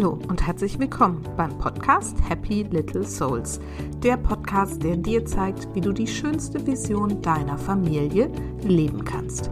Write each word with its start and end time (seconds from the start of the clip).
Hallo 0.00 0.18
und 0.28 0.46
herzlich 0.46 0.78
willkommen 0.78 1.22
beim 1.36 1.58
Podcast 1.58 2.16
Happy 2.26 2.62
Little 2.62 3.04
Souls. 3.04 3.60
Der 4.02 4.16
Podcast, 4.16 4.82
der 4.82 4.96
dir 4.96 5.26
zeigt, 5.26 5.68
wie 5.74 5.82
du 5.82 5.92
die 5.92 6.06
schönste 6.06 6.66
Vision 6.66 7.20
deiner 7.20 7.58
Familie 7.58 8.30
leben 8.62 9.04
kannst. 9.04 9.50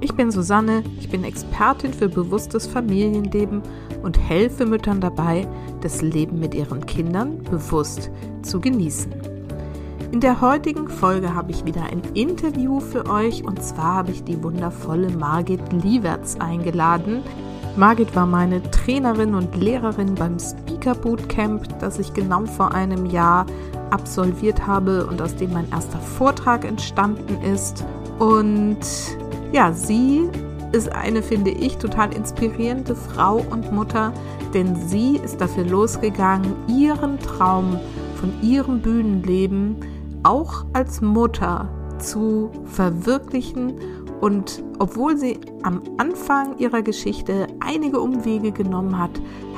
Ich 0.00 0.12
bin 0.12 0.32
Susanne, 0.32 0.82
ich 0.98 1.08
bin 1.10 1.22
Expertin 1.22 1.94
für 1.94 2.08
bewusstes 2.08 2.66
Familienleben 2.66 3.62
und 4.02 4.18
helfe 4.18 4.66
Müttern 4.66 5.00
dabei, 5.00 5.46
das 5.80 6.02
Leben 6.02 6.40
mit 6.40 6.56
ihren 6.56 6.84
Kindern 6.86 7.44
bewusst 7.44 8.10
zu 8.42 8.60
genießen. 8.60 9.14
In 10.10 10.18
der 10.18 10.40
heutigen 10.40 10.88
Folge 10.88 11.36
habe 11.36 11.52
ich 11.52 11.64
wieder 11.64 11.84
ein 11.84 12.02
Interview 12.14 12.80
für 12.80 13.08
euch 13.08 13.44
und 13.44 13.62
zwar 13.62 13.94
habe 13.94 14.10
ich 14.10 14.24
die 14.24 14.42
wundervolle 14.42 15.10
Margit 15.10 15.72
Lieverts 15.72 16.40
eingeladen. 16.40 17.22
Margit 17.76 18.14
war 18.14 18.26
meine 18.26 18.62
Trainerin 18.70 19.34
und 19.34 19.56
Lehrerin 19.56 20.14
beim 20.14 20.38
Speaker 20.38 20.94
Bootcamp, 20.94 21.80
das 21.80 21.98
ich 21.98 22.14
genau 22.14 22.46
vor 22.46 22.72
einem 22.72 23.06
Jahr 23.06 23.46
absolviert 23.90 24.64
habe 24.64 25.06
und 25.06 25.20
aus 25.20 25.34
dem 25.34 25.52
mein 25.52 25.68
erster 25.72 25.98
Vortrag 25.98 26.64
entstanden 26.64 27.42
ist. 27.42 27.84
Und 28.20 28.78
ja, 29.52 29.72
sie 29.72 30.28
ist 30.70 30.88
eine, 30.92 31.20
finde 31.20 31.50
ich, 31.50 31.76
total 31.78 32.14
inspirierende 32.14 32.94
Frau 32.94 33.44
und 33.50 33.72
Mutter, 33.72 34.12
denn 34.54 34.76
sie 34.76 35.16
ist 35.16 35.40
dafür 35.40 35.64
losgegangen, 35.64 36.54
ihren 36.68 37.18
Traum 37.18 37.80
von 38.14 38.32
ihrem 38.40 38.82
Bühnenleben 38.82 39.76
auch 40.22 40.64
als 40.72 41.00
Mutter 41.00 41.68
zu 41.98 42.50
verwirklichen 42.66 43.74
und 44.24 44.64
obwohl 44.78 45.18
sie 45.18 45.38
am 45.64 45.82
Anfang 45.98 46.56
ihrer 46.56 46.80
Geschichte 46.80 47.46
einige 47.60 48.00
Umwege 48.00 48.52
genommen 48.52 48.98
hat, 48.98 49.10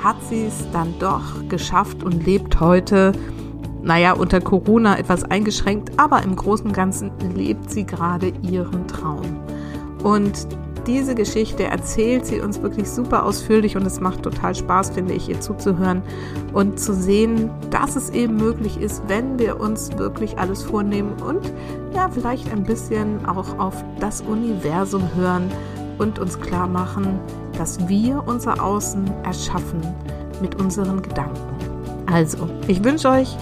hat 0.02 0.16
sie 0.28 0.46
es 0.46 0.68
dann 0.72 0.92
doch 0.98 1.48
geschafft 1.48 2.02
und 2.02 2.26
lebt 2.26 2.58
heute, 2.58 3.12
naja, 3.84 4.12
unter 4.14 4.40
Corona 4.40 4.98
etwas 4.98 5.22
eingeschränkt, 5.22 5.92
aber 6.00 6.20
im 6.24 6.34
Großen 6.34 6.66
und 6.66 6.72
Ganzen 6.72 7.12
lebt 7.36 7.70
sie 7.70 7.86
gerade 7.86 8.32
ihren 8.42 8.88
Traum. 8.88 9.40
Und 10.02 10.48
diese 10.86 11.14
Geschichte 11.14 11.64
erzählt 11.64 12.26
sie 12.26 12.40
uns 12.40 12.62
wirklich 12.62 12.88
super 12.88 13.24
ausführlich 13.24 13.76
und 13.76 13.86
es 13.86 14.00
macht 14.00 14.22
total 14.22 14.54
Spaß, 14.54 14.90
finde 14.90 15.14
ich, 15.14 15.28
ihr 15.28 15.40
zuzuhören 15.40 16.02
und 16.52 16.78
zu 16.78 16.94
sehen, 16.94 17.50
dass 17.70 17.96
es 17.96 18.10
eben 18.10 18.36
möglich 18.36 18.80
ist, 18.80 19.02
wenn 19.08 19.38
wir 19.38 19.60
uns 19.60 19.96
wirklich 19.98 20.38
alles 20.38 20.62
vornehmen 20.62 21.14
und 21.26 21.52
ja, 21.94 22.08
vielleicht 22.08 22.52
ein 22.52 22.64
bisschen 22.64 23.26
auch 23.26 23.58
auf 23.58 23.84
das 24.00 24.20
Universum 24.22 25.02
hören 25.14 25.50
und 25.98 26.18
uns 26.18 26.40
klar 26.40 26.66
machen, 26.66 27.18
dass 27.58 27.88
wir 27.88 28.22
unser 28.26 28.62
Außen 28.62 29.10
erschaffen 29.24 29.80
mit 30.40 30.54
unseren 30.56 31.02
Gedanken. 31.02 31.40
Also, 32.06 32.48
ich 32.68 32.84
wünsche 32.84 33.08
euch 33.08 33.36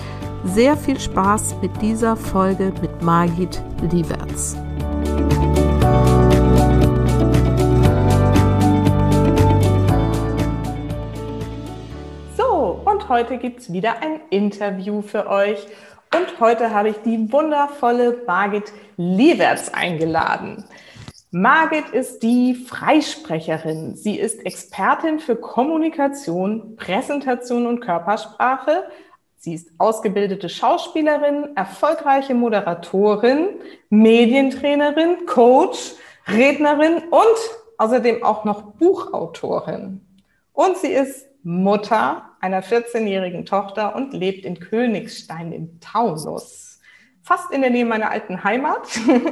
sehr 0.45 0.77
viel 0.77 0.98
Spaß 0.98 1.56
mit 1.62 1.70
dieser 1.83 2.17
Folge 2.17 2.72
mit 2.81 3.03
Margit 3.03 3.61
Lieberts. 3.91 4.56
Heute 13.14 13.38
gibt 13.38 13.60
es 13.60 13.72
wieder 13.72 14.02
ein 14.02 14.20
Interview 14.30 15.00
für 15.00 15.28
euch. 15.28 15.68
Und 16.12 16.40
heute 16.40 16.74
habe 16.74 16.88
ich 16.88 16.96
die 17.02 17.30
wundervolle 17.32 18.22
Margit 18.26 18.72
Lieverts 18.96 19.72
eingeladen. 19.72 20.64
Margit 21.30 21.90
ist 21.90 22.24
die 22.24 22.56
Freisprecherin. 22.56 23.94
Sie 23.94 24.18
ist 24.18 24.44
Expertin 24.44 25.20
für 25.20 25.36
Kommunikation, 25.36 26.74
Präsentation 26.74 27.68
und 27.68 27.78
Körpersprache. 27.78 28.82
Sie 29.36 29.54
ist 29.54 29.69
ausgebildete 29.78 30.48
Schauspielerin, 30.48 31.50
erfolgreiche 31.54 32.34
Moderatorin, 32.34 33.60
Medientrainerin, 33.91 35.24
Coach, 35.26 35.92
Rednerin 36.26 36.97
und 37.10 37.38
außerdem 37.78 38.24
auch 38.24 38.44
noch 38.44 38.72
Buchautorin. 38.72 40.00
Und 40.53 40.78
sie 40.78 40.92
ist 40.92 41.28
Mutter 41.44 42.34
einer 42.44 42.62
14-jährigen 42.62 43.47
Tochter 43.47 43.97
und 43.97 44.12
lebt 44.12 44.44
in 44.44 44.60
Königstein 44.60 45.50
im 45.50 45.81
Taunus, 45.81 46.78
fast 47.22 47.50
in 47.50 47.62
der 47.62 47.71
Nähe 47.71 47.87
meiner 47.87 48.10
alten 48.10 48.44
Heimat. 48.44 48.87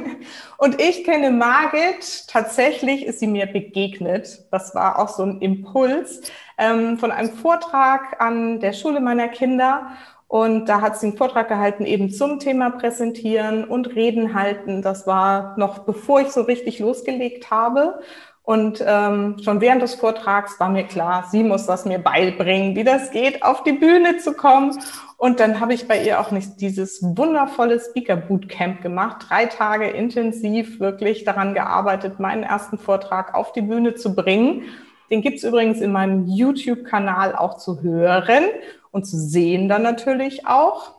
Und 0.57 0.81
ich 0.81 1.03
kenne 1.03 1.29
Margit, 1.29 2.27
tatsächlich 2.27 3.05
ist 3.05 3.19
sie 3.19 3.27
mir 3.27 3.45
begegnet. 3.45 4.47
Das 4.49 4.73
war 4.73 4.97
auch 4.97 5.09
so 5.09 5.21
ein 5.21 5.41
Impuls 5.41 6.21
ähm, 6.57 6.97
von 6.97 7.11
einem 7.11 7.29
Vortrag 7.29 8.19
an 8.19 8.59
der 8.59 8.73
Schule 8.73 8.99
meiner 8.99 9.27
Kinder. 9.27 9.91
Und 10.27 10.65
da 10.65 10.81
hat 10.81 10.99
sie 10.99 11.05
einen 11.05 11.17
Vortrag 11.17 11.47
gehalten, 11.47 11.85
eben 11.85 12.09
zum 12.09 12.39
Thema 12.39 12.71
Präsentieren 12.71 13.63
und 13.63 13.93
Reden 13.93 14.33
halten. 14.33 14.81
Das 14.81 15.05
war 15.05 15.55
noch 15.59 15.85
bevor 15.85 16.21
ich 16.21 16.29
so 16.29 16.41
richtig 16.41 16.79
losgelegt 16.79 17.51
habe. 17.51 17.99
Und 18.45 18.83
ähm, 18.85 19.37
schon 19.41 19.61
während 19.61 19.81
des 19.81 19.95
Vortrags 19.95 20.59
war 20.59 20.67
mir 20.69 20.83
klar, 20.83 21.27
sie 21.31 21.43
muss 21.43 21.65
das 21.65 21.85
mir 21.85 21.97
beibringen, 21.97 22.75
wie 22.75 22.83
das 22.83 23.11
geht, 23.11 23.41
auf 23.41 23.63
die 23.63 23.71
Bühne 23.71 24.17
zu 24.17 24.33
kommen. 24.33 24.77
Und 25.15 25.39
dann 25.39 25.61
habe 25.61 25.73
ich 25.73 25.87
bei 25.87 26.03
ihr 26.03 26.19
auch 26.19 26.31
nicht 26.31 26.59
dieses 26.59 27.01
wundervolle 27.01 27.79
Speaker 27.79 28.17
Bootcamp 28.17 28.81
gemacht, 28.81 29.27
drei 29.29 29.45
Tage 29.45 29.87
intensiv 29.87 30.81
wirklich 30.81 31.23
daran 31.23 31.53
gearbeitet, 31.53 32.19
meinen 32.19 32.43
ersten 32.43 32.77
Vortrag 32.77 33.33
auf 33.33 33.53
die 33.53 33.61
Bühne 33.61 33.95
zu 33.95 34.13
bringen. 34.13 34.63
Den 35.09 35.21
gibt's 35.21 35.43
übrigens 35.43 35.79
in 35.79 35.93
meinem 35.93 36.27
YouTube-Kanal 36.27 37.35
auch 37.35 37.55
zu 37.57 37.81
hören 37.81 38.43
und 38.91 39.05
zu 39.05 39.15
sehen 39.15 39.69
dann 39.69 39.83
natürlich 39.83 40.45
auch. 40.45 40.95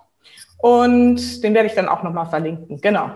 Und 0.57 1.45
den 1.45 1.53
werde 1.53 1.67
ich 1.67 1.75
dann 1.75 1.89
auch 1.89 2.03
nochmal 2.03 2.27
verlinken. 2.27 2.81
Genau. 2.81 3.11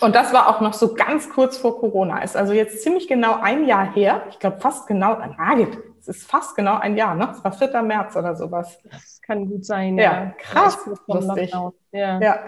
Und 0.00 0.14
das 0.14 0.32
war 0.32 0.48
auch 0.48 0.60
noch 0.60 0.74
so 0.74 0.94
ganz 0.94 1.30
kurz 1.30 1.56
vor 1.56 1.80
Corona. 1.80 2.22
Ist 2.22 2.36
also 2.36 2.52
jetzt 2.52 2.82
ziemlich 2.82 3.08
genau 3.08 3.38
ein 3.40 3.66
Jahr 3.66 3.92
her. 3.94 4.22
Ich 4.30 4.38
glaube 4.38 4.60
fast 4.60 4.86
genau, 4.86 5.16
Margit, 5.38 5.78
es 6.00 6.08
ist 6.08 6.30
fast 6.30 6.54
genau 6.54 6.78
ein 6.78 6.96
Jahr, 6.96 7.14
ne? 7.14 7.32
Es 7.32 7.42
war 7.42 7.52
4. 7.52 7.82
März 7.82 8.14
oder 8.14 8.36
sowas. 8.36 8.78
Das 8.84 9.20
kann 9.22 9.48
gut 9.48 9.64
sein. 9.64 9.98
Ja, 9.98 10.02
ja. 10.02 10.32
krass. 10.38 10.78
Lustig. 11.08 11.52
Ja. 11.90 12.20
ja. 12.20 12.38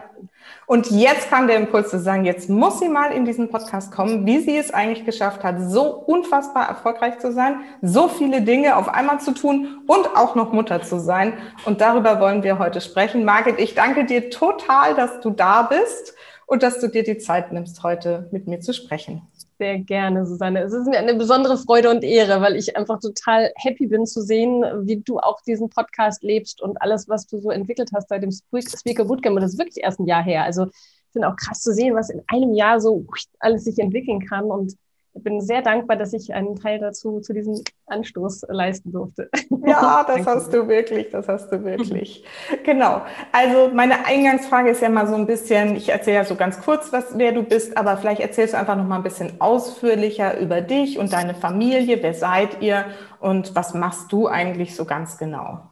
Und 0.66 0.90
jetzt 0.90 1.28
kam 1.28 1.48
der 1.48 1.56
Impuls 1.56 1.90
zu 1.90 1.98
sagen, 1.98 2.24
jetzt 2.24 2.48
muss 2.48 2.78
sie 2.78 2.88
mal 2.88 3.10
in 3.10 3.24
diesen 3.24 3.50
Podcast 3.50 3.90
kommen, 3.90 4.26
wie 4.26 4.38
sie 4.38 4.56
es 4.56 4.72
eigentlich 4.72 5.04
geschafft 5.04 5.42
hat, 5.42 5.56
so 5.60 5.90
unfassbar 5.90 6.68
erfolgreich 6.68 7.18
zu 7.18 7.32
sein, 7.32 7.62
so 7.82 8.08
viele 8.08 8.42
Dinge 8.42 8.76
auf 8.76 8.88
einmal 8.88 9.18
zu 9.20 9.32
tun 9.32 9.82
und 9.86 10.16
auch 10.16 10.34
noch 10.34 10.52
Mutter 10.52 10.82
zu 10.82 11.00
sein. 11.00 11.32
Und 11.64 11.80
darüber 11.80 12.20
wollen 12.20 12.42
wir 12.44 12.58
heute 12.58 12.80
sprechen. 12.80 13.24
Margit, 13.24 13.58
ich 13.58 13.74
danke 13.74 14.04
dir 14.04 14.30
total, 14.30 14.94
dass 14.94 15.20
du 15.20 15.30
da 15.30 15.62
bist 15.62 16.14
und 16.48 16.62
dass 16.62 16.80
du 16.80 16.88
dir 16.88 17.02
die 17.02 17.18
Zeit 17.18 17.52
nimmst, 17.52 17.82
heute 17.82 18.26
mit 18.32 18.46
mir 18.46 18.60
zu 18.60 18.72
sprechen. 18.72 19.22
Sehr 19.58 19.80
gerne, 19.80 20.24
Susanne. 20.24 20.62
Es 20.62 20.72
ist 20.72 20.86
mir 20.86 20.98
eine 20.98 21.14
besondere 21.14 21.58
Freude 21.58 21.90
und 21.90 22.02
Ehre, 22.02 22.40
weil 22.40 22.56
ich 22.56 22.74
einfach 22.74 23.00
total 23.00 23.52
happy 23.56 23.86
bin 23.86 24.06
zu 24.06 24.22
sehen, 24.22 24.64
wie 24.86 24.96
du 24.96 25.18
auch 25.18 25.42
diesen 25.42 25.68
Podcast 25.68 26.22
lebst 26.22 26.62
und 26.62 26.80
alles, 26.80 27.06
was 27.06 27.26
du 27.26 27.38
so 27.38 27.50
entwickelt 27.50 27.90
hast 27.94 28.08
seit 28.08 28.22
dem 28.22 28.30
Speaker 28.30 29.04
Bootcamp. 29.04 29.36
Und 29.36 29.42
das 29.42 29.52
ist 29.52 29.58
wirklich 29.58 29.84
erst 29.84 30.00
ein 30.00 30.06
Jahr 30.06 30.22
her. 30.22 30.44
Also 30.44 30.64
ich 30.64 31.12
finde 31.12 31.28
auch 31.28 31.36
krass 31.36 31.60
zu 31.60 31.74
sehen, 31.74 31.94
was 31.94 32.08
in 32.08 32.22
einem 32.28 32.54
Jahr 32.54 32.80
so 32.80 33.04
alles 33.40 33.64
sich 33.64 33.78
entwickeln 33.78 34.24
kann. 34.24 34.44
Und 34.44 34.74
bin 35.22 35.40
sehr 35.40 35.62
dankbar, 35.62 35.96
dass 35.96 36.12
ich 36.12 36.34
einen 36.34 36.56
Teil 36.56 36.78
dazu 36.78 37.20
zu 37.20 37.32
diesem 37.32 37.62
Anstoß 37.86 38.46
leisten 38.48 38.92
durfte. 38.92 39.30
Ja, 39.66 40.04
das 40.08 40.26
hast 40.26 40.52
du 40.52 40.68
wirklich, 40.68 41.10
das 41.10 41.28
hast 41.28 41.50
du 41.50 41.64
wirklich. 41.64 42.24
genau. 42.64 43.02
Also 43.32 43.70
meine 43.72 44.06
Eingangsfrage 44.06 44.70
ist 44.70 44.82
ja 44.82 44.88
mal 44.88 45.06
so 45.06 45.14
ein 45.14 45.26
bisschen, 45.26 45.76
ich 45.76 45.88
erzähle 45.88 46.16
ja 46.16 46.24
so 46.24 46.34
ganz 46.34 46.60
kurz, 46.60 46.92
was, 46.92 47.18
wer 47.18 47.32
du 47.32 47.42
bist, 47.42 47.76
aber 47.76 47.96
vielleicht 47.96 48.20
erzählst 48.20 48.54
du 48.54 48.58
einfach 48.58 48.76
noch 48.76 48.86
mal 48.86 48.96
ein 48.96 49.02
bisschen 49.02 49.40
ausführlicher 49.40 50.38
über 50.38 50.60
dich 50.60 50.98
und 50.98 51.12
deine 51.12 51.34
Familie. 51.34 52.02
Wer 52.02 52.14
seid 52.14 52.62
ihr 52.62 52.84
und 53.20 53.54
was 53.54 53.74
machst 53.74 54.12
du 54.12 54.28
eigentlich 54.28 54.76
so 54.76 54.84
ganz 54.84 55.18
genau? 55.18 55.68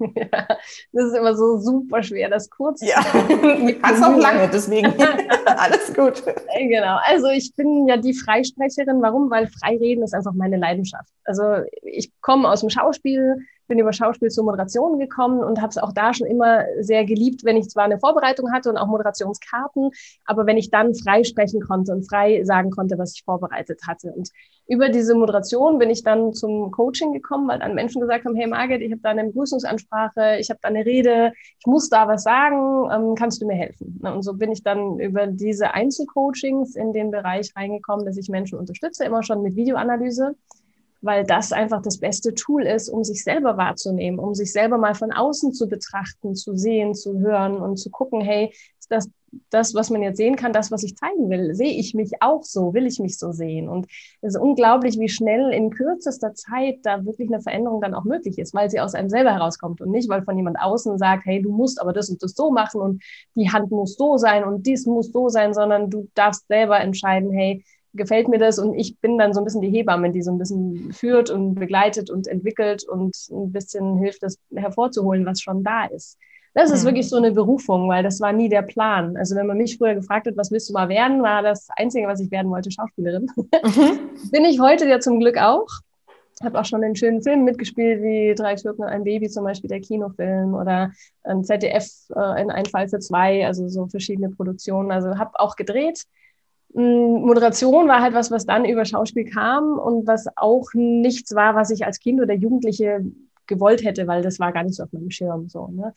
Ja, 0.00 0.46
das 0.92 1.04
ist 1.04 1.16
immer 1.16 1.34
so 1.34 1.58
super 1.58 2.02
schwer, 2.02 2.28
das 2.28 2.50
kurz 2.50 2.82
ja. 2.82 3.00
zu 3.00 3.78
Kannst 3.82 4.04
auch 4.04 4.16
lange, 4.16 4.48
deswegen 4.52 4.92
alles 5.46 5.92
gut. 5.94 6.22
Genau. 6.58 6.98
Also 7.04 7.28
ich 7.28 7.54
bin 7.54 7.88
ja 7.88 7.96
die 7.96 8.14
Freisprecherin. 8.14 9.02
Warum? 9.02 9.30
Weil 9.30 9.48
Freireden 9.48 10.04
ist 10.04 10.14
einfach 10.14 10.32
meine 10.34 10.56
Leidenschaft. 10.56 11.12
Also 11.24 11.42
ich 11.82 12.10
komme 12.20 12.48
aus 12.48 12.60
dem 12.60 12.70
Schauspiel, 12.70 13.36
bin 13.72 13.78
über 13.78 13.94
Schauspiel 13.94 14.28
zur 14.28 14.44
Moderation 14.44 14.98
gekommen 14.98 15.42
und 15.42 15.62
habe 15.62 15.70
es 15.70 15.78
auch 15.78 15.92
da 15.94 16.12
schon 16.12 16.26
immer 16.26 16.66
sehr 16.80 17.06
geliebt, 17.06 17.42
wenn 17.42 17.56
ich 17.56 17.70
zwar 17.70 17.84
eine 17.84 17.98
Vorbereitung 17.98 18.52
hatte 18.52 18.68
und 18.68 18.76
auch 18.76 18.86
Moderationskarten, 18.86 19.90
aber 20.26 20.44
wenn 20.44 20.58
ich 20.58 20.70
dann 20.70 20.94
frei 20.94 21.24
sprechen 21.24 21.62
konnte 21.62 21.92
und 21.92 22.06
frei 22.06 22.44
sagen 22.44 22.70
konnte, 22.70 22.98
was 22.98 23.14
ich 23.14 23.24
vorbereitet 23.24 23.80
hatte. 23.88 24.12
Und 24.12 24.28
über 24.66 24.90
diese 24.90 25.14
Moderation 25.14 25.78
bin 25.78 25.88
ich 25.88 26.02
dann 26.02 26.34
zum 26.34 26.70
Coaching 26.70 27.14
gekommen, 27.14 27.48
weil 27.48 27.60
dann 27.60 27.74
Menschen 27.74 28.02
gesagt 28.02 28.26
haben, 28.26 28.34
hey 28.34 28.46
Margit, 28.46 28.82
ich 28.82 28.92
habe 28.92 29.00
da 29.00 29.08
eine 29.08 29.24
Begrüßungsansprache, 29.24 30.36
ich 30.38 30.50
habe 30.50 30.60
da 30.60 30.68
eine 30.68 30.84
Rede, 30.84 31.32
ich 31.58 31.66
muss 31.66 31.88
da 31.88 32.06
was 32.08 32.24
sagen, 32.24 32.90
ähm, 32.92 33.14
kannst 33.14 33.40
du 33.40 33.46
mir 33.46 33.56
helfen? 33.56 34.00
Und 34.02 34.22
so 34.22 34.34
bin 34.34 34.52
ich 34.52 34.62
dann 34.62 34.98
über 34.98 35.26
diese 35.28 35.72
Einzelcoachings 35.72 36.76
in 36.76 36.92
den 36.92 37.10
Bereich 37.10 37.56
reingekommen, 37.56 38.04
dass 38.04 38.18
ich 38.18 38.28
Menschen 38.28 38.58
unterstütze, 38.58 39.06
immer 39.06 39.22
schon 39.22 39.40
mit 39.40 39.56
Videoanalyse 39.56 40.34
weil 41.02 41.24
das 41.24 41.52
einfach 41.52 41.82
das 41.82 41.98
beste 41.98 42.34
Tool 42.34 42.62
ist, 42.62 42.88
um 42.88 43.04
sich 43.04 43.22
selber 43.22 43.56
wahrzunehmen, 43.56 44.18
um 44.18 44.34
sich 44.34 44.52
selber 44.52 44.78
mal 44.78 44.94
von 44.94 45.12
außen 45.12 45.52
zu 45.52 45.68
betrachten, 45.68 46.34
zu 46.34 46.56
sehen, 46.56 46.94
zu 46.94 47.18
hören 47.18 47.56
und 47.56 47.76
zu 47.76 47.90
gucken, 47.90 48.20
hey, 48.20 48.54
ist 48.78 48.90
das 48.90 49.10
das, 49.50 49.74
was 49.74 49.90
man 49.90 50.02
jetzt 50.02 50.16
sehen 50.16 50.36
kann, 50.36 50.52
das, 50.52 50.70
was 50.70 50.82
ich 50.82 50.96
zeigen 50.96 51.30
will, 51.30 51.54
sehe 51.54 51.72
ich 51.72 51.94
mich 51.94 52.12
auch 52.20 52.42
so, 52.42 52.74
will 52.74 52.86
ich 52.86 52.98
mich 52.98 53.18
so 53.18 53.32
sehen. 53.32 53.68
Und 53.68 53.86
es 54.20 54.34
ist 54.34 54.40
unglaublich, 54.40 54.98
wie 54.98 55.08
schnell 55.08 55.52
in 55.52 55.70
kürzester 55.70 56.34
Zeit 56.34 56.80
da 56.82 57.04
wirklich 57.04 57.28
eine 57.28 57.40
Veränderung 57.40 57.80
dann 57.80 57.94
auch 57.94 58.04
möglich 58.04 58.38
ist, 58.38 58.54
weil 58.54 58.70
sie 58.70 58.80
aus 58.80 58.94
einem 58.94 59.08
selber 59.08 59.32
herauskommt 59.32 59.80
und 59.80 59.90
nicht, 59.90 60.08
weil 60.08 60.22
von 60.22 60.36
jemand 60.36 60.58
außen 60.60 60.98
sagt, 60.98 61.24
hey, 61.24 61.40
du 61.40 61.50
musst 61.50 61.80
aber 61.80 61.92
das 61.92 62.10
und 62.10 62.22
das 62.22 62.34
so 62.34 62.50
machen 62.50 62.80
und 62.80 63.02
die 63.34 63.50
Hand 63.50 63.70
muss 63.70 63.96
so 63.96 64.16
sein 64.16 64.44
und 64.44 64.66
dies 64.66 64.86
muss 64.86 65.12
so 65.12 65.28
sein, 65.28 65.54
sondern 65.54 65.90
du 65.90 66.08
darfst 66.14 66.46
selber 66.48 66.80
entscheiden, 66.80 67.32
hey, 67.32 67.64
gefällt 67.94 68.28
mir 68.28 68.38
das 68.38 68.58
und 68.58 68.74
ich 68.74 68.98
bin 68.98 69.18
dann 69.18 69.34
so 69.34 69.40
ein 69.40 69.44
bisschen 69.44 69.60
die 69.60 69.70
Hebamme, 69.70 70.10
die 70.10 70.22
so 70.22 70.30
ein 70.30 70.38
bisschen 70.38 70.92
führt 70.92 71.30
und 71.30 71.54
begleitet 71.54 72.10
und 72.10 72.26
entwickelt 72.26 72.84
und 72.88 73.16
ein 73.30 73.52
bisschen 73.52 73.98
hilft, 73.98 74.22
das 74.22 74.38
hervorzuholen, 74.54 75.26
was 75.26 75.40
schon 75.40 75.62
da 75.62 75.84
ist. 75.84 76.18
Das 76.54 76.70
ist 76.70 76.82
mhm. 76.82 76.88
wirklich 76.88 77.08
so 77.08 77.16
eine 77.16 77.32
Berufung, 77.32 77.88
weil 77.88 78.02
das 78.02 78.20
war 78.20 78.32
nie 78.32 78.48
der 78.48 78.62
Plan. 78.62 79.16
Also 79.16 79.36
wenn 79.36 79.46
man 79.46 79.56
mich 79.56 79.78
früher 79.78 79.94
gefragt 79.94 80.26
hat, 80.26 80.36
was 80.36 80.50
willst 80.50 80.68
du 80.68 80.74
mal 80.74 80.88
werden, 80.88 81.22
war 81.22 81.42
das 81.42 81.68
Einzige, 81.76 82.06
was 82.06 82.20
ich 82.20 82.30
werden 82.30 82.50
wollte, 82.50 82.70
Schauspielerin. 82.70 83.30
Mhm. 83.36 83.98
Bin 84.30 84.44
ich 84.44 84.60
heute 84.60 84.86
ja 84.86 85.00
zum 85.00 85.18
Glück 85.18 85.38
auch. 85.38 85.66
Habe 86.42 86.60
auch 86.60 86.64
schon 86.64 86.82
in 86.82 86.96
schönen 86.96 87.22
Filmen 87.22 87.44
mitgespielt, 87.44 88.02
wie 88.02 88.34
Drei 88.34 88.56
Türken 88.56 88.82
und 88.82 88.88
ein 88.88 89.04
Baby 89.04 89.28
zum 89.28 89.44
Beispiel, 89.44 89.68
der 89.68 89.80
Kinofilm 89.80 90.54
oder 90.54 90.90
ein 91.22 91.44
ZDF, 91.44 91.86
äh, 92.16 92.42
in 92.42 92.50
Ein 92.50 92.66
Fall 92.66 92.88
für 92.88 92.98
zwei, 92.98 93.46
also 93.46 93.68
so 93.68 93.86
verschiedene 93.86 94.28
Produktionen. 94.30 94.90
Also 94.90 95.18
habe 95.18 95.38
auch 95.38 95.56
gedreht 95.56 96.02
Moderation 96.74 97.86
war 97.88 98.00
halt 98.00 98.14
was, 98.14 98.30
was 98.30 98.46
dann 98.46 98.64
über 98.64 98.84
Schauspiel 98.84 99.28
kam 99.30 99.78
und 99.78 100.06
was 100.06 100.26
auch 100.36 100.68
nichts 100.72 101.34
war, 101.34 101.54
was 101.54 101.70
ich 101.70 101.84
als 101.84 102.00
Kind 102.00 102.20
oder 102.20 102.34
Jugendliche 102.34 103.04
gewollt 103.46 103.84
hätte, 103.84 104.06
weil 104.06 104.22
das 104.22 104.38
war 104.38 104.52
gar 104.52 104.62
nicht 104.62 104.76
so 104.76 104.84
auf 104.84 104.92
meinem 104.92 105.10
Schirm 105.10 105.48
so. 105.48 105.66
Ne? 105.68 105.92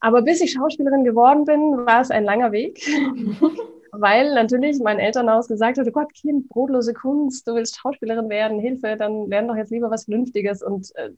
Aber 0.00 0.22
bis 0.22 0.40
ich 0.40 0.52
Schauspielerin 0.52 1.04
geworden 1.04 1.44
bin, 1.44 1.86
war 1.86 2.00
es 2.00 2.10
ein 2.10 2.24
langer 2.24 2.52
Weg, 2.52 2.84
weil 3.92 4.34
natürlich 4.34 4.80
mein 4.80 4.98
Elternhaus 4.98 5.48
gesagt 5.48 5.78
hat, 5.78 5.86
oh 5.86 5.92
Gott, 5.92 6.12
Kind, 6.14 6.48
brotlose 6.48 6.94
Kunst, 6.94 7.46
du 7.46 7.54
willst 7.54 7.78
Schauspielerin 7.78 8.28
werden, 8.30 8.58
Hilfe, 8.58 8.96
dann 8.96 9.28
lern 9.28 9.46
doch 9.46 9.56
jetzt 9.56 9.70
lieber 9.70 9.90
was 9.90 10.04
Vernünftiges 10.04 10.62
und 10.62 10.94
äh, 10.96 11.10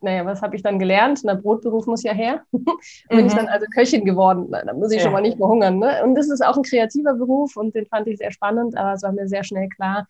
naja, 0.00 0.24
was 0.24 0.42
habe 0.42 0.54
ich 0.54 0.62
dann 0.62 0.78
gelernt? 0.78 1.22
Na, 1.24 1.34
Brotberuf 1.34 1.86
muss 1.86 2.04
ja 2.04 2.12
her. 2.12 2.42
und 2.52 2.66
bin 3.08 3.26
ich 3.26 3.32
mhm. 3.32 3.38
dann 3.38 3.48
also 3.48 3.66
Köchin 3.74 4.04
geworden. 4.04 4.46
Na, 4.50 4.64
da 4.64 4.72
muss 4.72 4.92
ich 4.92 4.98
ja. 4.98 5.04
schon 5.04 5.12
mal 5.12 5.22
nicht 5.22 5.38
mehr 5.38 5.48
hungern. 5.48 5.78
Ne? 5.78 6.04
Und 6.04 6.14
das 6.14 6.28
ist 6.28 6.44
auch 6.44 6.56
ein 6.56 6.62
kreativer 6.62 7.14
Beruf 7.14 7.56
und 7.56 7.74
den 7.74 7.86
fand 7.86 8.06
ich 8.06 8.18
sehr 8.18 8.30
spannend, 8.30 8.76
aber 8.76 8.92
es 8.92 9.02
war 9.02 9.12
mir 9.12 9.26
sehr 9.26 9.42
schnell 9.42 9.68
klar, 9.68 10.06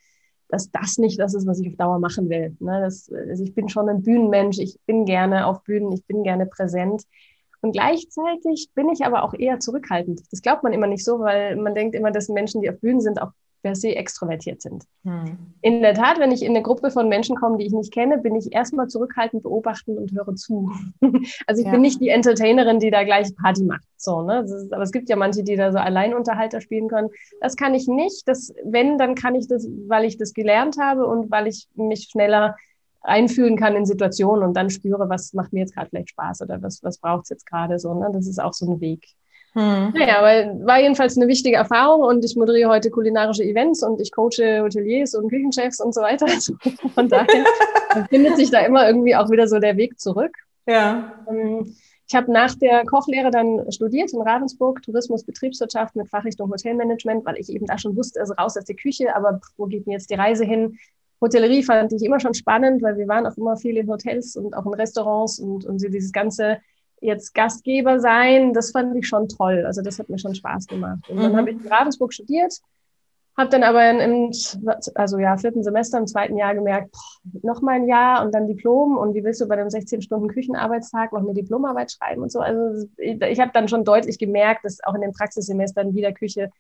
dass 0.49 0.71
das 0.71 0.99
nicht 0.99 1.19
das 1.19 1.35
ist, 1.35 1.47
was 1.47 1.61
ich 1.61 1.69
auf 1.69 1.77
Dauer 1.77 1.99
machen 2.01 2.29
will. 2.29 2.57
Ne? 2.61 2.81
Das, 2.83 3.11
also 3.13 3.43
ich 3.43 3.55
bin 3.55 3.69
schon 3.69 3.89
ein 3.89 4.03
Bühnenmensch, 4.03 4.59
ich 4.59 4.79
bin 4.87 5.05
gerne 5.05 5.47
auf 5.47 5.63
Bühnen, 5.63 5.93
ich 5.93 6.05
bin 6.05 6.23
gerne 6.23 6.47
präsent. 6.47 7.05
Und 7.61 7.73
gleichzeitig 7.73 8.71
bin 8.75 8.89
ich 8.91 9.05
aber 9.05 9.25
auch 9.25 9.35
eher 9.35 9.59
zurückhaltend. 9.61 10.23
Das 10.31 10.43
glaubt 10.43 10.63
man 10.63 10.73
immer 10.73 10.87
nicht 10.87 11.05
so, 11.05 11.21
weil 11.21 11.57
man 11.57 11.75
denkt 11.75 11.95
immer, 11.95 12.11
dass 12.11 12.29
Menschen, 12.29 12.61
die 12.61 12.71
auf 12.71 12.81
Bühnen 12.81 13.01
sind, 13.01 13.21
auch 13.21 13.33
per 13.63 13.75
se 13.75 13.95
extrovertiert 13.97 14.63
sind. 14.63 14.85
Hm. 15.05 15.37
In 15.63 15.83
der 15.83 15.95
Tat, 15.95 16.19
wenn 16.19 16.31
ich 16.31 16.43
in 16.43 16.51
eine 16.51 16.63
Gruppe 16.63 16.91
von 16.91 17.09
Menschen 17.09 17.37
komme, 17.37 17.59
die 17.59 17.67
ich 17.67 17.73
nicht 17.73 17.93
kenne, 17.93 18.19
bin 18.19 18.37
ich 18.37 18.53
erstmal 18.53 18.89
zurückhaltend, 18.89 19.43
beobachtend 19.43 19.99
und 19.99 20.13
höre 20.13 20.35
zu. 20.37 20.71
also 21.47 21.61
ich 21.61 21.67
ja. 21.67 21.73
bin 21.73 21.81
nicht 21.81 22.01
die 22.01 22.09
Entertainerin, 22.09 22.79
die 22.79 22.91
da 22.91 23.05
gleich 23.05 23.35
Party 23.37 23.65
macht. 23.65 23.83
So, 23.97 24.23
ne? 24.23 24.41
Ist, 24.41 24.73
aber 24.73 24.83
es 24.83 24.93
gibt 24.93 25.09
ja 25.09 25.17
manche, 25.17 25.43
die 25.43 25.57
da 25.57 25.73
so 25.73 25.79
Alleinunterhalter 25.79 26.61
spielen 26.61 26.89
können. 26.89 27.11
Das 27.41 27.57
kann 27.57 27.75
ich 27.75 27.89
nicht. 27.89 28.29
Das, 28.29 28.55
wenn, 28.65 28.97
dann 28.99 29.15
kann 29.15 29.35
ich 29.35 29.49
das, 29.49 29.67
weil 29.89 30.05
ich 30.05 30.17
das 30.17 30.35
gelernt 30.35 30.77
habe 30.81 31.07
und 31.07 31.31
weil 31.31 31.49
ich 31.49 31.69
mich 31.75 32.09
schneller 32.11 32.55
einfühlen 33.03 33.57
kann 33.57 33.77
in 33.77 33.87
Situationen 33.87 34.45
und 34.45 34.55
dann 34.55 34.71
spüre, 34.71 35.09
was 35.09 35.33
macht 35.33 35.53
mir 35.53 35.61
jetzt 35.61 35.75
gerade 35.75 35.89
vielleicht 35.89 36.11
Spaß 36.11 36.43
oder 36.43 36.63
was, 36.63 36.83
was 36.83 36.99
braucht 36.99 37.25
es 37.25 37.31
jetzt 37.31 37.47
gerade 37.47 37.79
so. 37.79 37.95
Ne? 37.95 38.09
Das 38.13 38.27
ist 38.27 38.41
auch 38.41 38.53
so 38.53 38.71
ein 38.71 38.81
Weg. 38.81 39.07
Hm. 39.53 39.93
Naja, 39.95 40.19
aber 40.19 40.67
war 40.67 40.81
jedenfalls 40.81 41.17
eine 41.17 41.27
wichtige 41.27 41.57
Erfahrung 41.57 42.03
und 42.03 42.25
ich 42.25 42.37
moderiere 42.37 42.69
heute 42.69 42.91
kulinarische 42.91 43.45
Events 43.45 43.83
und 43.83 44.01
ich 44.01 44.13
coache 44.13 44.63
Hoteliers 44.63 45.15
und 45.15 45.31
Küchenchefs 45.31 45.81
und 45.81 45.95
so 45.95 46.01
weiter. 46.03 46.27
Also 46.39 46.55
von 46.95 47.09
daher 47.09 47.45
findet 48.11 48.37
sich 48.37 48.51
da 48.51 48.61
immer 48.61 48.87
irgendwie 48.87 49.17
auch 49.17 49.31
wieder 49.31 49.49
so 49.49 49.59
der 49.59 49.77
Weg 49.77 49.99
zurück. 49.99 50.33
Ja. 50.67 51.13
Ähm, 51.29 51.75
ich 52.07 52.15
habe 52.15 52.33
nach 52.33 52.55
der 52.55 52.85
Kochlehre 52.87 53.31
dann 53.31 53.71
studiert 53.71 54.13
in 54.13 54.23
Ravensburg, 54.23 54.83
Tourismus, 54.83 55.25
Betriebswirtschaft 55.25 55.95
mit 55.95 56.09
Fachrichtung 56.09 56.51
Hotelmanagement, 56.51 57.25
weil 57.27 57.37
ich 57.37 57.51
eben 57.51 57.67
da 57.67 57.77
schon 57.77 57.97
wusste, 57.97 58.21
also 58.21 58.33
raus 58.35 58.57
aus 58.57 58.65
der 58.65 58.77
Küche, 58.77 59.15
aber 59.15 59.41
wo 59.57 59.67
geht 59.67 59.87
mir 59.87 59.93
jetzt 59.93 60.11
die 60.11 60.15
Reise 60.15 60.45
hin? 60.45 60.79
Hotellerie 61.21 61.63
fand 61.63 61.93
ich 61.93 62.03
immer 62.03 62.21
schon 62.21 62.35
spannend, 62.35 62.83
weil 62.83 62.97
wir 62.97 63.09
waren 63.09 63.27
auch 63.27 63.37
immer 63.37 63.57
viel 63.57 63.77
in 63.77 63.89
Hotels 63.89 64.37
und 64.37 64.55
auch 64.55 64.67
in 64.67 64.75
Restaurants 64.75 65.39
und, 65.39 65.65
und 65.65 65.83
dieses 65.83 66.13
ganze 66.13 66.59
jetzt 67.01 67.35
Gastgeber 67.35 68.01
sein, 68.01 68.53
das 68.53 68.71
fand 68.71 68.97
ich 68.97 69.07
schon 69.07 69.29
toll. 69.29 69.65
Also 69.67 69.83
das 69.83 69.99
hat 69.99 70.09
mir 70.09 70.19
schon 70.19 70.35
Spaß 70.35 70.67
gemacht. 70.67 71.09
Und 71.09 71.23
dann 71.23 71.33
mhm. 71.33 71.37
habe 71.37 71.51
ich 71.51 71.57
in 71.57 71.69
Ravensburg 71.69 72.13
studiert, 72.13 72.55
habe 73.37 73.51
dann 73.51 73.63
aber 73.63 73.89
im 73.91 74.33
also 74.95 75.19
ja, 75.19 75.37
vierten 75.37 75.63
Semester, 75.63 75.99
im 75.99 76.09
zweiten 76.09 76.37
Jahr 76.37 76.55
gemerkt, 76.55 76.91
boah, 76.91 77.41
noch 77.43 77.63
mal 77.63 77.77
ein 77.77 77.87
Jahr 77.87 78.25
und 78.25 78.35
dann 78.35 78.49
Diplom 78.49 78.97
und 78.97 79.15
wie 79.15 79.23
willst 79.23 79.41
du 79.41 79.47
bei 79.47 79.55
einem 79.55 79.69
16-Stunden-Küchenarbeitstag 79.69 81.13
noch 81.13 81.21
eine 81.21 81.35
Diplomarbeit 81.35 81.93
schreiben 81.93 82.23
und 82.23 82.33
so. 82.33 82.41
Also 82.41 82.89
ich 82.97 83.39
habe 83.39 83.53
dann 83.55 83.69
schon 83.69 83.85
deutlich 83.85 84.19
gemerkt, 84.19 84.65
dass 84.65 84.83
auch 84.83 84.95
in 84.95 85.03
den 85.03 85.13
Praxissemestern 85.13 85.95
wieder 85.95 86.13
Küche 86.13 86.51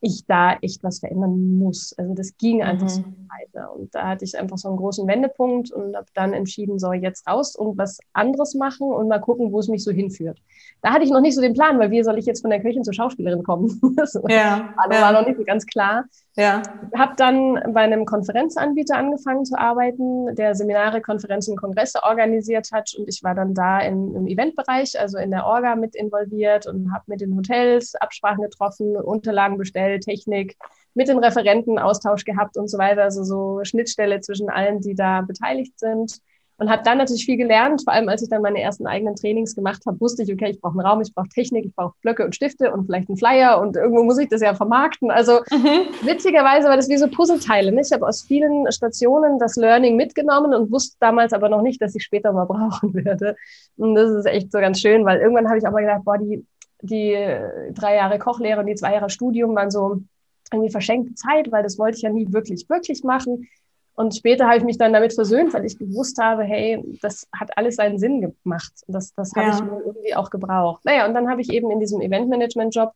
ich 0.00 0.24
da 0.26 0.56
echt 0.62 0.82
was 0.82 1.00
verändern 1.00 1.58
muss. 1.58 1.94
Also 1.98 2.14
das 2.14 2.36
ging 2.38 2.62
einfach 2.62 2.86
mhm. 2.86 2.88
so 2.88 3.02
weiter. 3.28 3.72
Und 3.74 3.94
da 3.94 4.08
hatte 4.08 4.24
ich 4.24 4.38
einfach 4.38 4.56
so 4.56 4.68
einen 4.68 4.78
großen 4.78 5.06
Wendepunkt 5.06 5.70
und 5.70 5.94
habe 5.94 6.06
dann 6.14 6.32
entschieden, 6.32 6.78
so 6.78 6.92
jetzt 6.92 7.26
raus 7.28 7.54
und 7.54 7.76
was 7.76 7.98
anderes 8.12 8.54
machen 8.54 8.90
und 8.90 9.08
mal 9.08 9.20
gucken, 9.20 9.52
wo 9.52 9.58
es 9.58 9.68
mich 9.68 9.84
so 9.84 9.90
hinführt. 9.90 10.40
Da 10.82 10.92
hatte 10.92 11.04
ich 11.04 11.10
noch 11.10 11.20
nicht 11.20 11.34
so 11.34 11.42
den 11.42 11.52
Plan, 11.52 11.78
weil 11.78 11.90
wie 11.90 12.02
soll 12.02 12.18
ich 12.18 12.26
jetzt 12.26 12.40
von 12.40 12.50
der 12.50 12.60
Köchin 12.60 12.84
zur 12.84 12.94
Schauspielerin 12.94 13.42
kommen? 13.42 13.80
das 13.96 14.14
ja, 14.28 14.72
war, 14.76 14.92
ja. 14.92 15.02
war 15.02 15.12
noch 15.12 15.26
nicht 15.26 15.38
so 15.38 15.44
ganz 15.44 15.66
klar. 15.66 16.04
Ja. 16.36 16.62
Habe 16.96 17.14
dann 17.16 17.60
bei 17.74 17.80
einem 17.80 18.04
Konferenzanbieter 18.04 18.96
angefangen 18.96 19.44
zu 19.44 19.58
arbeiten, 19.58 20.34
der 20.36 20.54
Seminare, 20.54 21.00
Konferenzen, 21.00 21.56
Kongresse 21.56 22.02
organisiert 22.04 22.68
hat. 22.72 22.92
Und 22.96 23.08
ich 23.08 23.22
war 23.22 23.34
dann 23.34 23.52
da 23.52 23.80
im, 23.80 24.14
im 24.14 24.26
Eventbereich, 24.26 24.98
also 24.98 25.18
in 25.18 25.32
der 25.32 25.44
Orga 25.44 25.74
mit 25.74 25.96
involviert 25.96 26.66
und 26.66 26.92
habe 26.92 27.04
mit 27.08 27.20
den 27.20 27.36
Hotels 27.36 27.94
Absprachen 27.96 28.42
getroffen, 28.42 28.96
Unterlagen 28.96 29.58
bestellt, 29.58 30.04
Technik, 30.04 30.56
mit 30.94 31.08
den 31.08 31.18
Referenten 31.18 31.78
Austausch 31.78 32.24
gehabt 32.24 32.56
und 32.56 32.68
so 32.68 32.78
weiter. 32.78 33.02
Also 33.02 33.24
so 33.24 33.60
Schnittstelle 33.64 34.20
zwischen 34.20 34.50
allen, 34.50 34.80
die 34.80 34.94
da 34.94 35.22
beteiligt 35.22 35.78
sind 35.78 36.20
und 36.60 36.70
habe 36.70 36.82
dann 36.84 36.98
natürlich 36.98 37.24
viel 37.24 37.38
gelernt. 37.38 37.82
Vor 37.82 37.94
allem, 37.94 38.08
als 38.10 38.22
ich 38.22 38.28
dann 38.28 38.42
meine 38.42 38.60
ersten 38.60 38.86
eigenen 38.86 39.16
Trainings 39.16 39.56
gemacht 39.56 39.82
habe, 39.86 39.98
wusste 39.98 40.22
ich, 40.22 40.32
okay, 40.32 40.50
ich 40.50 40.60
brauche 40.60 40.78
einen 40.78 40.86
Raum, 40.86 41.00
ich 41.00 41.14
brauche 41.14 41.28
Technik, 41.28 41.64
ich 41.64 41.74
brauche 41.74 41.94
Blöcke 42.02 42.22
und 42.22 42.34
Stifte 42.34 42.70
und 42.70 42.84
vielleicht 42.84 43.08
einen 43.08 43.16
Flyer 43.16 43.58
und 43.58 43.76
irgendwo 43.76 44.02
muss 44.02 44.18
ich 44.18 44.28
das 44.28 44.42
ja 44.42 44.54
vermarkten. 44.54 45.10
Also 45.10 45.40
mhm. 45.50 45.88
witzigerweise 46.02 46.68
war 46.68 46.76
das 46.76 46.90
wie 46.90 46.98
so 46.98 47.08
Puzzleteile. 47.08 47.72
Ne? 47.72 47.80
Ich 47.80 47.92
habe 47.92 48.06
aus 48.06 48.22
vielen 48.22 48.70
Stationen 48.70 49.38
das 49.38 49.56
Learning 49.56 49.96
mitgenommen 49.96 50.52
und 50.52 50.70
wusste 50.70 50.98
damals 51.00 51.32
aber 51.32 51.48
noch 51.48 51.62
nicht, 51.62 51.80
dass 51.80 51.94
ich 51.94 52.02
später 52.02 52.30
mal 52.34 52.44
brauchen 52.46 52.92
werde. 52.92 53.36
Und 53.78 53.94
das 53.94 54.10
ist 54.10 54.26
echt 54.26 54.52
so 54.52 54.58
ganz 54.58 54.80
schön, 54.80 55.06
weil 55.06 55.18
irgendwann 55.18 55.48
habe 55.48 55.56
ich 55.56 55.66
aber 55.66 55.80
gedacht, 55.80 56.04
boah, 56.04 56.18
die, 56.18 56.44
die 56.82 57.16
drei 57.72 57.96
Jahre 57.96 58.18
Kochlehre 58.18 58.60
und 58.60 58.66
die 58.66 58.74
zwei 58.74 58.92
Jahre 58.92 59.08
Studium 59.08 59.56
waren 59.56 59.70
so 59.70 60.02
irgendwie 60.52 60.70
verschenkte 60.70 61.14
Zeit, 61.14 61.50
weil 61.52 61.62
das 61.62 61.78
wollte 61.78 61.96
ich 61.96 62.02
ja 62.02 62.10
nie 62.10 62.30
wirklich, 62.30 62.68
wirklich 62.68 63.02
machen. 63.02 63.48
Und 64.00 64.16
später 64.16 64.46
habe 64.46 64.56
ich 64.56 64.64
mich 64.64 64.78
dann 64.78 64.94
damit 64.94 65.12
versöhnt, 65.12 65.52
weil 65.52 65.66
ich 65.66 65.78
gewusst 65.78 66.16
habe, 66.16 66.42
hey, 66.42 66.82
das 67.02 67.28
hat 67.38 67.50
alles 67.58 67.76
seinen 67.76 67.98
Sinn 67.98 68.34
gemacht. 68.42 68.72
Das, 68.88 69.12
das 69.14 69.34
habe 69.36 69.48
ja. 69.48 69.54
ich 69.54 69.62
mir 69.62 69.78
irgendwie 69.84 70.14
auch 70.14 70.30
gebraucht. 70.30 70.82
Naja, 70.86 71.06
und 71.06 71.12
dann 71.12 71.28
habe 71.28 71.42
ich 71.42 71.52
eben 71.52 71.70
in 71.70 71.80
diesem 71.80 72.00
Eventmanagement-Job 72.00 72.92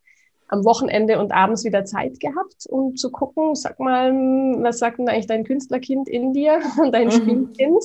am 0.49 0.65
Wochenende 0.65 1.19
und 1.19 1.31
abends 1.31 1.63
wieder 1.63 1.85
Zeit 1.85 2.21
gehabt, 2.21 2.65
um 2.71 2.97
zu 2.97 3.11
gucken, 3.11 3.55
sag 3.55 3.79
mal, 3.81 4.15
was 4.63 4.79
sagt 4.79 4.99
denn 4.99 5.07
eigentlich 5.11 5.27
dein 5.27 5.45
Künstlerkind 5.45 6.09
in 6.09 6.33
dir, 6.33 6.61
dein 6.91 7.09
mhm. 7.09 7.11
Spielkind? 7.11 7.85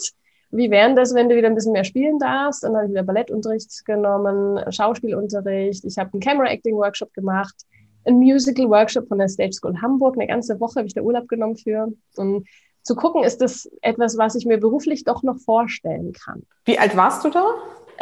Wie 0.52 0.72
wäre 0.72 0.96
das, 0.96 1.14
wenn 1.14 1.28
du 1.28 1.36
wieder 1.36 1.48
ein 1.50 1.56
bisschen 1.56 1.74
mehr 1.74 1.84
spielen 1.84 2.20
darfst? 2.20 2.64
Dann 2.64 2.74
habe 2.74 2.86
ich 2.86 2.92
wieder 2.92 3.04
Ballettunterricht 3.04 3.86
genommen, 3.86 4.64
Schauspielunterricht. 4.72 5.84
Ich 5.84 5.98
habe 5.98 6.14
einen 6.14 6.22
Camera-Acting-Workshop 6.22 7.14
gemacht, 7.14 7.66
einen 8.06 8.20
Musical-Workshop 8.20 9.10
von 9.10 9.18
der 9.18 9.28
Stage 9.28 9.52
School 9.52 9.82
Hamburg. 9.82 10.16
Eine 10.16 10.28
ganze 10.28 10.58
Woche 10.62 10.76
habe 10.78 10.88
ich 10.88 10.94
da 10.94 11.02
Urlaub 11.02 11.28
genommen 11.28 11.58
für. 11.58 11.92
Und 12.16 12.48
zu 12.84 12.96
gucken, 12.96 13.24
ist 13.24 13.42
das 13.42 13.70
etwas, 13.82 14.18
was 14.18 14.36
ich 14.36 14.46
mir 14.46 14.58
beruflich 14.58 15.04
doch 15.04 15.24
noch 15.24 15.38
vorstellen 15.40 16.14
kann. 16.14 16.44
Wie 16.66 16.80
alt 16.80 16.96
warst 16.96 17.24
du 17.26 17.30
da? 17.30 17.46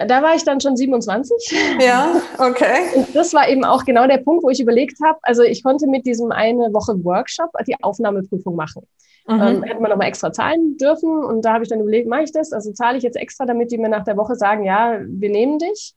Da 0.08 0.22
war 0.22 0.36
ich 0.36 0.44
dann 0.44 0.62
schon 0.62 0.78
27. 0.78 1.36
Ja, 1.80 2.22
okay. 2.38 2.84
Und 2.96 3.16
das 3.16 3.34
war 3.34 3.50
eben 3.50 3.66
auch 3.66 3.84
genau 3.84 4.06
der 4.08 4.20
Punkt, 4.20 4.44
wo 4.44 4.50
ich 4.50 4.60
überlegt 4.60 4.98
habe, 5.04 5.18
also 5.24 5.42
ich 5.42 5.64
konnte 5.64 5.88
mit 5.88 6.06
diesem 6.06 6.32
eine 6.32 6.72
Woche 6.74 7.04
Workshop 7.04 7.50
die 7.66 7.76
Aufnahmeprüfung 7.82 8.56
machen. 8.56 8.88
Mhm. 9.28 9.42
Ähm, 9.42 9.64
hätte 9.64 9.82
man 9.82 9.90
nochmal 9.90 10.08
extra 10.08 10.32
zahlen 10.32 10.78
dürfen 10.78 11.24
und 11.24 11.44
da 11.44 11.54
habe 11.54 11.64
ich 11.64 11.70
dann 11.70 11.82
überlegt, 11.82 12.08
mache 12.08 12.24
ich 12.24 12.32
das? 12.32 12.54
Also 12.54 12.72
zahle 12.72 12.98
ich 12.98 13.04
jetzt 13.04 13.18
extra, 13.18 13.46
damit 13.46 13.72
die 13.72 13.78
mir 13.78 13.90
nach 13.90 14.06
der 14.06 14.18
Woche 14.18 14.36
sagen, 14.36 14.64
ja, 14.64 15.00
wir 15.06 15.30
nehmen 15.30 15.60
dich. 15.60 15.96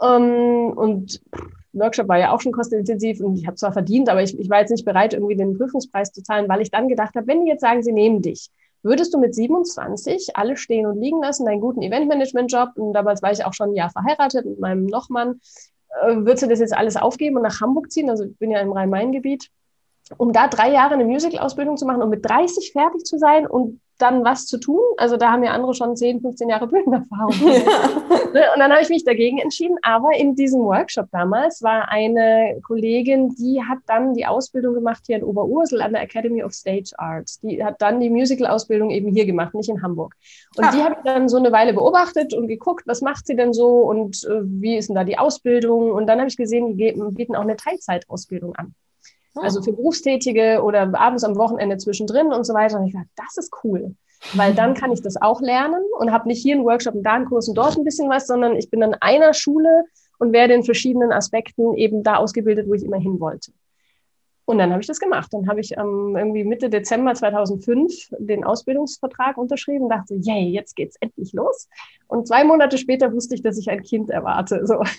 Ähm, 0.00 0.72
und 0.74 1.20
Workshop 1.74 2.08
war 2.08 2.18
ja 2.18 2.32
auch 2.32 2.40
schon 2.40 2.52
kostenintensiv 2.52 3.20
und 3.20 3.36
ich 3.36 3.46
habe 3.46 3.56
zwar 3.56 3.72
verdient, 3.72 4.08
aber 4.08 4.22
ich, 4.22 4.38
ich 4.38 4.48
war 4.48 4.60
jetzt 4.60 4.70
nicht 4.70 4.84
bereit, 4.84 5.12
irgendwie 5.12 5.36
den 5.36 5.56
Prüfungspreis 5.56 6.12
zu 6.12 6.22
zahlen, 6.22 6.48
weil 6.48 6.60
ich 6.60 6.70
dann 6.70 6.88
gedacht 6.88 7.14
habe, 7.14 7.26
wenn 7.26 7.44
die 7.44 7.50
jetzt 7.50 7.60
sagen, 7.60 7.82
sie 7.82 7.92
nehmen 7.92 8.22
dich, 8.22 8.50
würdest 8.82 9.14
du 9.14 9.18
mit 9.18 9.34
27 9.34 10.36
alles 10.36 10.60
stehen 10.60 10.86
und 10.86 11.00
liegen 11.00 11.20
lassen, 11.20 11.46
deinen 11.46 11.60
guten 11.60 11.82
Eventmanagement-Job, 11.82 12.70
und 12.76 12.92
damals 12.92 13.22
war 13.22 13.32
ich 13.32 13.44
auch 13.44 13.54
schon 13.54 13.70
ein 13.70 13.74
Jahr 13.74 13.90
verheiratet 13.90 14.46
mit 14.46 14.60
meinem 14.60 14.86
Nochmann, 14.86 15.40
äh, 16.02 16.16
würdest 16.16 16.42
du 16.42 16.48
das 16.48 16.60
jetzt 16.60 16.76
alles 16.76 16.96
aufgeben 16.96 17.36
und 17.36 17.42
nach 17.42 17.60
Hamburg 17.60 17.90
ziehen? 17.90 18.10
Also 18.10 18.24
ich 18.24 18.36
bin 18.38 18.50
ja 18.50 18.60
im 18.60 18.72
Rhein-Main-Gebiet. 18.72 19.50
Um 20.18 20.34
da 20.34 20.48
drei 20.48 20.70
Jahre 20.70 20.94
eine 20.94 21.06
Musical-Ausbildung 21.06 21.78
zu 21.78 21.86
machen 21.86 22.02
und 22.02 22.10
mit 22.10 22.24
30 22.24 22.72
fertig 22.72 23.04
zu 23.04 23.18
sein 23.18 23.46
und 23.46 23.80
dann 23.98 24.24
was 24.24 24.46
zu 24.46 24.58
tun. 24.58 24.80
Also 24.96 25.16
da 25.16 25.30
haben 25.30 25.44
ja 25.44 25.52
andere 25.52 25.74
schon 25.74 25.96
10, 25.96 26.20
15 26.20 26.48
Jahre 26.48 26.66
Bühnenerfahrung. 26.66 27.34
Ja. 28.34 28.52
und 28.52 28.58
dann 28.58 28.72
habe 28.72 28.82
ich 28.82 28.88
mich 28.88 29.04
dagegen 29.04 29.38
entschieden. 29.38 29.76
Aber 29.82 30.10
in 30.16 30.34
diesem 30.34 30.62
Workshop 30.62 31.06
damals 31.12 31.62
war 31.62 31.88
eine 31.88 32.58
Kollegin, 32.66 33.34
die 33.36 33.62
hat 33.62 33.78
dann 33.86 34.14
die 34.14 34.26
Ausbildung 34.26 34.74
gemacht 34.74 35.04
hier 35.06 35.16
in 35.16 35.24
Oberursel 35.24 35.80
an 35.82 35.92
der 35.92 36.02
Academy 36.02 36.42
of 36.42 36.52
Stage 36.52 36.90
Arts. 36.96 37.40
Die 37.40 37.62
hat 37.64 37.80
dann 37.80 38.00
die 38.00 38.10
Musical-Ausbildung 38.10 38.90
eben 38.90 39.12
hier 39.12 39.26
gemacht, 39.26 39.54
nicht 39.54 39.68
in 39.68 39.82
Hamburg. 39.82 40.14
Und 40.56 40.64
ah. 40.64 40.70
die 40.72 40.82
habe 40.82 40.96
ich 40.98 41.02
dann 41.04 41.28
so 41.28 41.36
eine 41.36 41.52
Weile 41.52 41.72
beobachtet 41.72 42.34
und 42.34 42.48
geguckt, 42.48 42.84
was 42.86 43.00
macht 43.00 43.26
sie 43.26 43.36
denn 43.36 43.52
so 43.52 43.82
und 43.82 44.24
äh, 44.24 44.40
wie 44.44 44.76
ist 44.76 44.88
denn 44.88 44.96
da 44.96 45.04
die 45.04 45.18
Ausbildung. 45.18 45.92
Und 45.92 46.06
dann 46.06 46.18
habe 46.18 46.28
ich 46.28 46.36
gesehen, 46.36 46.76
die 46.76 46.92
bieten 47.12 47.36
auch 47.36 47.42
eine 47.42 47.56
Teilzeitausbildung 47.56 48.56
an. 48.56 48.74
Also 49.34 49.62
für 49.62 49.72
Berufstätige 49.72 50.62
oder 50.62 50.90
abends 50.94 51.24
am 51.24 51.36
Wochenende 51.36 51.76
zwischendrin 51.76 52.32
und 52.32 52.44
so 52.44 52.54
weiter. 52.54 52.78
Und 52.78 52.86
ich 52.86 52.94
dachte, 52.94 53.08
das 53.16 53.36
ist 53.36 53.52
cool. 53.64 53.94
Weil 54.34 54.54
dann 54.54 54.74
kann 54.74 54.92
ich 54.92 55.02
das 55.02 55.20
auch 55.20 55.40
lernen 55.40 55.82
und 55.98 56.12
habe 56.12 56.28
nicht 56.28 56.40
hier 56.42 56.54
einen 56.54 56.64
Workshop 56.64 56.94
und 56.94 57.02
da 57.02 57.14
einen 57.14 57.26
Kurs 57.26 57.48
und 57.48 57.56
dort 57.56 57.76
ein 57.76 57.84
bisschen 57.84 58.08
was, 58.08 58.26
sondern 58.26 58.56
ich 58.56 58.70
bin 58.70 58.82
an 58.82 58.94
einer 59.00 59.34
Schule 59.34 59.84
und 60.18 60.32
werde 60.32 60.54
in 60.54 60.62
verschiedenen 60.62 61.12
Aspekten 61.12 61.74
eben 61.74 62.02
da 62.02 62.16
ausgebildet, 62.16 62.68
wo 62.68 62.74
ich 62.74 62.84
immer 62.84 62.98
hin 62.98 63.20
wollte. 63.20 63.52
Und 64.46 64.58
dann 64.58 64.70
habe 64.70 64.80
ich 64.80 64.86
das 64.86 65.00
gemacht. 65.00 65.28
Dann 65.32 65.48
habe 65.48 65.60
ich 65.60 65.72
ähm, 65.76 66.16
irgendwie 66.16 66.44
Mitte 66.44 66.68
Dezember 66.68 67.14
2005 67.14 68.10
den 68.18 68.44
Ausbildungsvertrag 68.44 69.38
unterschrieben, 69.38 69.88
dachte, 69.88 70.14
yay, 70.20 70.50
jetzt 70.50 70.76
geht's 70.76 70.96
endlich 71.00 71.32
los. 71.32 71.68
Und 72.08 72.28
zwei 72.28 72.44
Monate 72.44 72.76
später 72.76 73.12
wusste 73.12 73.34
ich, 73.34 73.42
dass 73.42 73.58
ich 73.58 73.70
ein 73.70 73.82
Kind 73.82 74.10
erwarte. 74.10 74.66
So. 74.66 74.82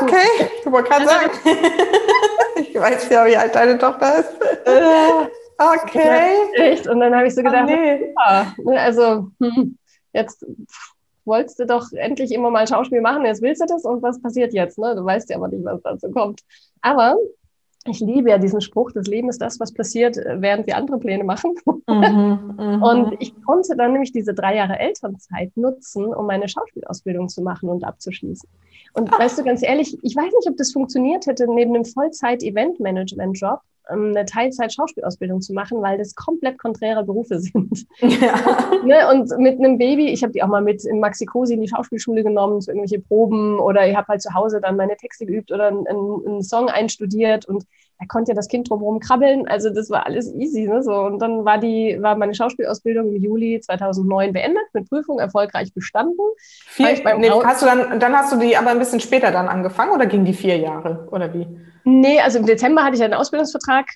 Okay, 0.00 0.48
ich 0.60 0.70
wollte 0.70 0.90
gerade 0.90 1.06
sagen. 1.06 1.30
ich 2.56 2.74
weiß 2.74 3.08
ja, 3.10 3.24
wie 3.26 3.36
alt 3.36 3.54
deine 3.54 3.78
Tochter 3.78 4.18
ist. 4.18 4.32
Äh, 4.64 5.28
okay. 5.58 6.34
Ja, 6.56 6.64
echt. 6.64 6.88
Und 6.88 7.00
dann 7.00 7.14
habe 7.14 7.28
ich 7.28 7.34
so 7.34 7.42
gedacht, 7.42 7.68
oh, 7.68 7.72
nee. 7.72 8.14
ne, 8.64 8.80
also 8.80 9.30
hm, 9.40 9.78
jetzt 10.12 10.44
wolltest 11.24 11.58
du 11.58 11.66
doch 11.66 11.90
endlich 11.92 12.32
immer 12.32 12.50
mal 12.50 12.66
Schauspiel 12.66 13.00
machen, 13.00 13.24
jetzt 13.24 13.42
willst 13.42 13.62
du 13.62 13.66
das 13.66 13.84
und 13.84 14.02
was 14.02 14.20
passiert 14.20 14.52
jetzt? 14.52 14.78
Ne? 14.78 14.94
Du 14.94 15.04
weißt 15.04 15.30
ja 15.30 15.36
aber 15.36 15.48
nicht, 15.48 15.64
was 15.64 15.80
dazu 15.82 16.10
kommt. 16.10 16.42
Aber 16.82 17.16
ich 17.86 18.00
liebe 18.00 18.30
ja 18.30 18.38
diesen 18.38 18.60
Spruch, 18.60 18.92
das 18.92 19.06
Leben 19.06 19.28
ist 19.28 19.40
das, 19.40 19.60
was 19.60 19.72
passiert, 19.72 20.16
äh, 20.16 20.40
während 20.40 20.66
wir 20.66 20.76
andere 20.76 20.98
Pläne 20.98 21.24
machen. 21.24 21.54
Mhm, 21.86 22.54
mhm, 22.58 22.82
und 22.82 23.16
ich 23.20 23.34
konnte 23.44 23.76
dann 23.76 23.92
nämlich 23.92 24.12
diese 24.12 24.34
drei 24.34 24.56
Jahre 24.56 24.78
Elternzeit 24.78 25.56
nutzen, 25.56 26.06
um 26.06 26.26
meine 26.26 26.48
Schauspielausbildung 26.48 27.28
zu 27.28 27.42
machen 27.42 27.68
und 27.68 27.84
abzuschließen. 27.84 28.48
Und 28.94 29.10
Ach. 29.12 29.18
weißt 29.18 29.38
du, 29.38 29.44
ganz 29.44 29.62
ehrlich, 29.62 29.98
ich 30.02 30.16
weiß 30.16 30.32
nicht, 30.32 30.48
ob 30.48 30.56
das 30.56 30.72
funktioniert 30.72 31.26
hätte, 31.26 31.46
neben 31.52 31.74
einem 31.74 31.84
Vollzeit-Event-Management-Job 31.84 33.60
eine 33.86 34.24
Teilzeit-Schauspielausbildung 34.24 35.40
zu 35.40 35.52
machen, 35.52 35.82
weil 35.82 35.98
das 35.98 36.14
komplett 36.14 36.58
konträre 36.58 37.04
Berufe 37.04 37.38
sind. 37.40 37.86
Ja. 38.00 38.80
ne? 38.84 39.08
Und 39.10 39.38
mit 39.38 39.58
einem 39.58 39.78
Baby, 39.78 40.08
ich 40.10 40.22
habe 40.22 40.32
die 40.32 40.42
auch 40.42 40.48
mal 40.48 40.62
mit 40.62 40.84
in 40.84 41.00
Maxi 41.00 41.26
Cosi 41.26 41.54
in 41.54 41.60
die 41.60 41.68
Schauspielschule 41.68 42.22
genommen, 42.22 42.60
zu 42.60 42.70
irgendwelche 42.70 43.00
Proben 43.00 43.58
oder 43.58 43.86
ich 43.88 43.96
habe 43.96 44.08
halt 44.08 44.22
zu 44.22 44.34
Hause 44.34 44.60
dann 44.60 44.76
meine 44.76 44.96
Texte 44.96 45.26
geübt 45.26 45.52
oder 45.52 45.68
einen, 45.68 45.86
einen 45.86 46.42
Song 46.42 46.68
einstudiert 46.68 47.46
und 47.46 47.64
da 48.00 48.06
konnte 48.06 48.32
ja 48.32 48.34
das 48.34 48.48
Kind 48.48 48.68
drumherum 48.68 48.98
krabbeln. 48.98 49.46
Also 49.46 49.70
das 49.70 49.88
war 49.88 50.06
alles 50.06 50.32
easy. 50.34 50.66
Ne? 50.66 50.82
So, 50.82 50.92
und 50.92 51.20
dann 51.20 51.44
war 51.44 51.58
die, 51.58 51.96
war 52.00 52.16
meine 52.16 52.34
Schauspielausbildung 52.34 53.14
im 53.14 53.22
Juli 53.22 53.60
2009 53.60 54.32
beendet, 54.32 54.64
mit 54.72 54.88
Prüfung 54.88 55.20
erfolgreich 55.20 55.72
bestanden. 55.72 56.18
Vier, 56.66 56.88
nee, 57.18 57.30
hast 57.30 57.62
du 57.62 57.66
dann, 57.66 58.00
dann 58.00 58.14
hast 58.14 58.32
du 58.32 58.38
die 58.38 58.56
aber 58.56 58.70
ein 58.70 58.78
bisschen 58.78 59.00
später 59.00 59.30
dann 59.30 59.48
angefangen 59.48 59.92
oder 59.92 60.06
ging 60.06 60.24
die 60.24 60.32
vier 60.32 60.58
Jahre 60.58 61.06
oder 61.10 61.32
wie? 61.32 61.46
Nee, 61.84 62.20
also 62.20 62.38
im 62.38 62.46
Dezember 62.46 62.82
hatte 62.82 62.96
ich 62.96 63.02
einen 63.02 63.14
Ausbildungsvertrag 63.14 63.86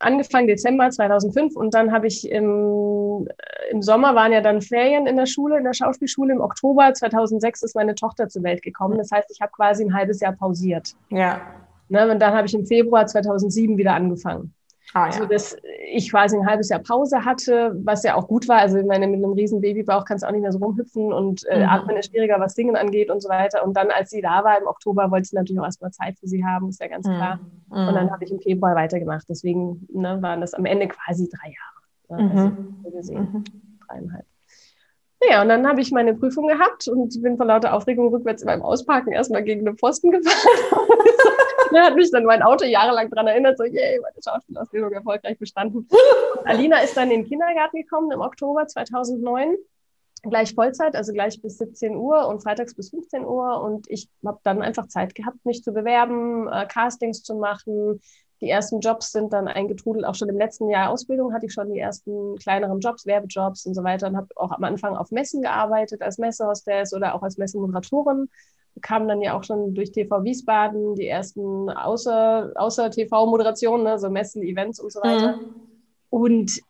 angefangen, 0.00 0.46
Dezember 0.46 0.90
2005 0.90 1.56
und 1.56 1.74
dann 1.74 1.92
habe 1.92 2.06
ich 2.06 2.30
im, 2.30 3.28
im 3.70 3.82
Sommer 3.82 4.14
waren 4.14 4.32
ja 4.32 4.40
dann 4.40 4.62
Ferien 4.62 5.06
in 5.06 5.16
der 5.16 5.26
Schule, 5.26 5.58
in 5.58 5.64
der 5.64 5.72
Schauspielschule. 5.72 6.32
Im 6.32 6.40
Oktober 6.40 6.92
2006 6.92 7.62
ist 7.62 7.74
meine 7.74 7.94
Tochter 7.94 8.28
zur 8.28 8.42
Welt 8.42 8.62
gekommen. 8.62 8.98
Das 8.98 9.10
heißt, 9.10 9.30
ich 9.30 9.40
habe 9.40 9.52
quasi 9.52 9.84
ein 9.84 9.94
halbes 9.94 10.20
Jahr 10.20 10.32
pausiert. 10.32 10.94
Ja. 11.10 11.40
Ne, 11.88 12.10
und 12.10 12.20
dann 12.20 12.34
habe 12.34 12.46
ich 12.46 12.54
im 12.54 12.66
Februar 12.66 13.06
2007 13.06 13.76
wieder 13.78 13.94
angefangen. 13.94 14.54
Ah, 14.94 15.00
ja. 15.00 15.06
Also, 15.06 15.26
dass 15.26 15.56
ich 15.92 16.10
quasi 16.10 16.36
ein 16.36 16.46
halbes 16.46 16.70
Jahr 16.70 16.80
Pause 16.80 17.24
hatte, 17.24 17.76
was 17.84 18.02
ja 18.04 18.14
auch 18.14 18.26
gut 18.26 18.48
war. 18.48 18.58
Also, 18.58 18.78
ich 18.78 18.86
meine, 18.86 19.06
mit 19.06 19.22
einem 19.22 19.32
riesen 19.32 19.60
Babybauch 19.60 20.04
kannst 20.04 20.24
du 20.24 20.28
auch 20.28 20.32
nicht 20.32 20.42
mehr 20.42 20.52
so 20.52 20.58
rumhüpfen 20.58 21.12
und 21.12 21.46
äh, 21.48 21.60
mhm. 21.60 21.68
atmen 21.68 21.96
ist 21.96 22.10
schwieriger, 22.10 22.40
was 22.40 22.54
Singen 22.54 22.76
angeht 22.76 23.10
und 23.10 23.20
so 23.20 23.28
weiter. 23.28 23.64
Und 23.64 23.76
dann, 23.76 23.90
als 23.90 24.10
sie 24.10 24.22
da 24.22 24.44
war 24.44 24.58
im 24.58 24.66
Oktober, 24.66 25.10
wollte 25.10 25.26
ich 25.26 25.32
natürlich 25.32 25.60
auch 25.60 25.66
erstmal 25.66 25.90
Zeit 25.90 26.18
für 26.18 26.26
sie 26.26 26.44
haben, 26.44 26.68
ist 26.68 26.80
ja 26.80 26.88
ganz 26.88 27.06
mhm. 27.06 27.14
klar. 27.14 27.40
Mhm. 27.70 27.88
Und 27.88 27.94
dann 27.94 28.10
habe 28.10 28.24
ich 28.24 28.30
im 28.30 28.40
Februar 28.40 28.74
weitergemacht. 28.74 29.26
Deswegen 29.28 29.86
ne, 29.92 30.20
waren 30.22 30.40
das 30.40 30.54
am 30.54 30.64
Ende 30.64 30.88
quasi 30.88 31.28
drei 31.28 31.48
Jahre. 31.48 32.22
Ne, 32.22 32.30
also, 32.30 32.46
mhm. 32.46 32.76
so 32.82 32.90
gesehen, 32.90 33.28
mhm. 33.32 33.44
dreieinhalb. 33.86 34.24
Naja, 35.20 35.42
und 35.42 35.48
dann 35.48 35.66
habe 35.66 35.80
ich 35.80 35.90
meine 35.90 36.14
Prüfung 36.14 36.46
gehabt 36.46 36.86
und 36.86 37.20
bin 37.22 37.36
vor 37.36 37.46
lauter 37.46 37.74
Aufregung 37.74 38.08
rückwärts 38.08 38.44
beim 38.44 38.62
Ausparken 38.62 39.12
erstmal 39.12 39.42
gegen 39.42 39.64
den 39.64 39.76
Pfosten 39.76 40.12
gefahren. 40.12 40.36
da 41.72 41.82
hat 41.84 41.94
mich 41.94 42.10
dann 42.10 42.24
mein 42.24 42.42
Auto 42.42 42.64
jahrelang 42.64 43.10
daran 43.10 43.26
erinnert, 43.26 43.58
so, 43.58 43.64
yay, 43.64 44.00
meine 44.00 44.16
Schauspielausbildung 44.24 44.92
erfolgreich 44.92 45.38
bestanden. 45.38 45.78
Und 45.78 45.92
Alina 46.46 46.78
ist 46.80 46.96
dann 46.96 47.10
in 47.10 47.22
den 47.22 47.28
Kindergarten 47.28 47.76
gekommen 47.76 48.10
im 48.12 48.20
Oktober 48.20 48.66
2009 48.66 49.56
gleich 50.22 50.54
Vollzeit, 50.54 50.96
also 50.96 51.12
gleich 51.12 51.40
bis 51.40 51.58
17 51.58 51.96
Uhr 51.96 52.26
und 52.26 52.42
freitags 52.42 52.74
bis 52.74 52.90
15 52.90 53.24
Uhr. 53.24 53.60
Und 53.62 53.86
ich 53.88 54.08
habe 54.24 54.40
dann 54.42 54.62
einfach 54.62 54.88
Zeit 54.88 55.14
gehabt, 55.14 55.44
mich 55.44 55.62
zu 55.62 55.72
bewerben, 55.72 56.48
äh, 56.48 56.66
Castings 56.66 57.22
zu 57.22 57.36
machen. 57.36 58.00
Die 58.40 58.48
ersten 58.48 58.80
Jobs 58.80 59.10
sind 59.12 59.32
dann 59.32 59.48
eingetrudelt. 59.48 60.04
Auch 60.04 60.14
schon 60.14 60.28
im 60.28 60.38
letzten 60.38 60.68
Jahr 60.68 60.90
Ausbildung 60.90 61.32
hatte 61.32 61.46
ich 61.46 61.52
schon 61.52 61.72
die 61.72 61.78
ersten 61.78 62.36
kleineren 62.36 62.80
Jobs, 62.80 63.04
Werbejobs 63.06 63.66
und 63.66 63.74
so 63.74 63.82
weiter. 63.82 64.08
Und 64.08 64.16
habe 64.16 64.28
auch 64.36 64.52
am 64.52 64.62
Anfang 64.64 64.96
auf 64.96 65.10
Messen 65.10 65.42
gearbeitet, 65.42 66.02
als 66.02 66.18
Messehostess 66.18 66.94
oder 66.94 67.14
auch 67.14 67.22
als 67.22 67.36
Messemoderatorin 67.36 68.28
kamen 68.80 69.08
dann 69.08 69.22
ja 69.22 69.36
auch 69.36 69.44
schon 69.44 69.74
durch 69.74 69.92
TV 69.92 70.24
Wiesbaden 70.24 70.94
die 70.94 71.06
ersten 71.06 71.70
außer, 71.70 72.52
außer 72.54 72.90
TV-Moderationen, 72.90 73.84
ne, 73.84 73.98
so 73.98 74.10
Messen, 74.10 74.42
Events 74.42 74.80
und 74.80 74.92
so 74.92 75.00
weiter. 75.00 75.36
Mhm. 75.36 75.54
Und 76.10 76.60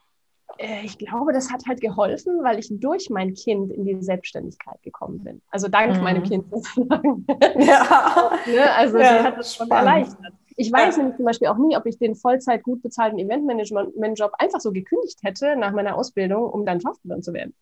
äh, 0.59 0.85
ich 0.85 0.99
glaube, 0.99 1.33
das 1.33 1.51
hat 1.51 1.67
halt 1.67 1.81
geholfen, 1.81 2.43
weil 2.43 2.59
ich 2.59 2.69
durch 2.71 3.11
mein 3.11 3.35
Kind 3.35 3.73
in 3.73 3.85
die 3.85 4.03
Selbstständigkeit 4.03 4.83
gekommen 4.83 5.23
bin. 5.23 5.43
Also 5.51 5.69
dank 5.69 5.97
mhm. 5.97 6.03
meinem 6.03 6.23
Kind 6.23 6.45
sozusagen. 6.51 7.27
Ja. 7.57 8.33
ne, 8.47 8.75
also 8.75 8.99
ja, 8.99 9.19
sie 9.19 9.25
hat 9.25 9.39
das 9.39 9.55
schon 9.55 9.71
erleichtert. 9.71 10.33
Ich 10.61 10.73
weiß 10.73 10.97
ja. 10.97 11.03
nämlich 11.03 11.17
zum 11.17 11.25
Beispiel 11.25 11.49
auch 11.49 11.57
nie, 11.57 11.77
ob 11.77 11.87
ich 11.87 11.99
den 11.99 12.17
Vollzeit 12.17 12.65
gut 12.65 12.83
bezahlten 12.83 13.19
Eventmanagement-Job 13.19 14.33
einfach 14.39 14.61
so 14.61 14.73
gekündigt 14.73 15.21
hätte 15.23 15.55
nach 15.57 15.71
meiner 15.73 15.95
Ausbildung, 15.97 16.51
um 16.51 16.67
dann 16.67 16.81
Schauspielerin 16.81 17.23
zu 17.23 17.33
werden. 17.33 17.55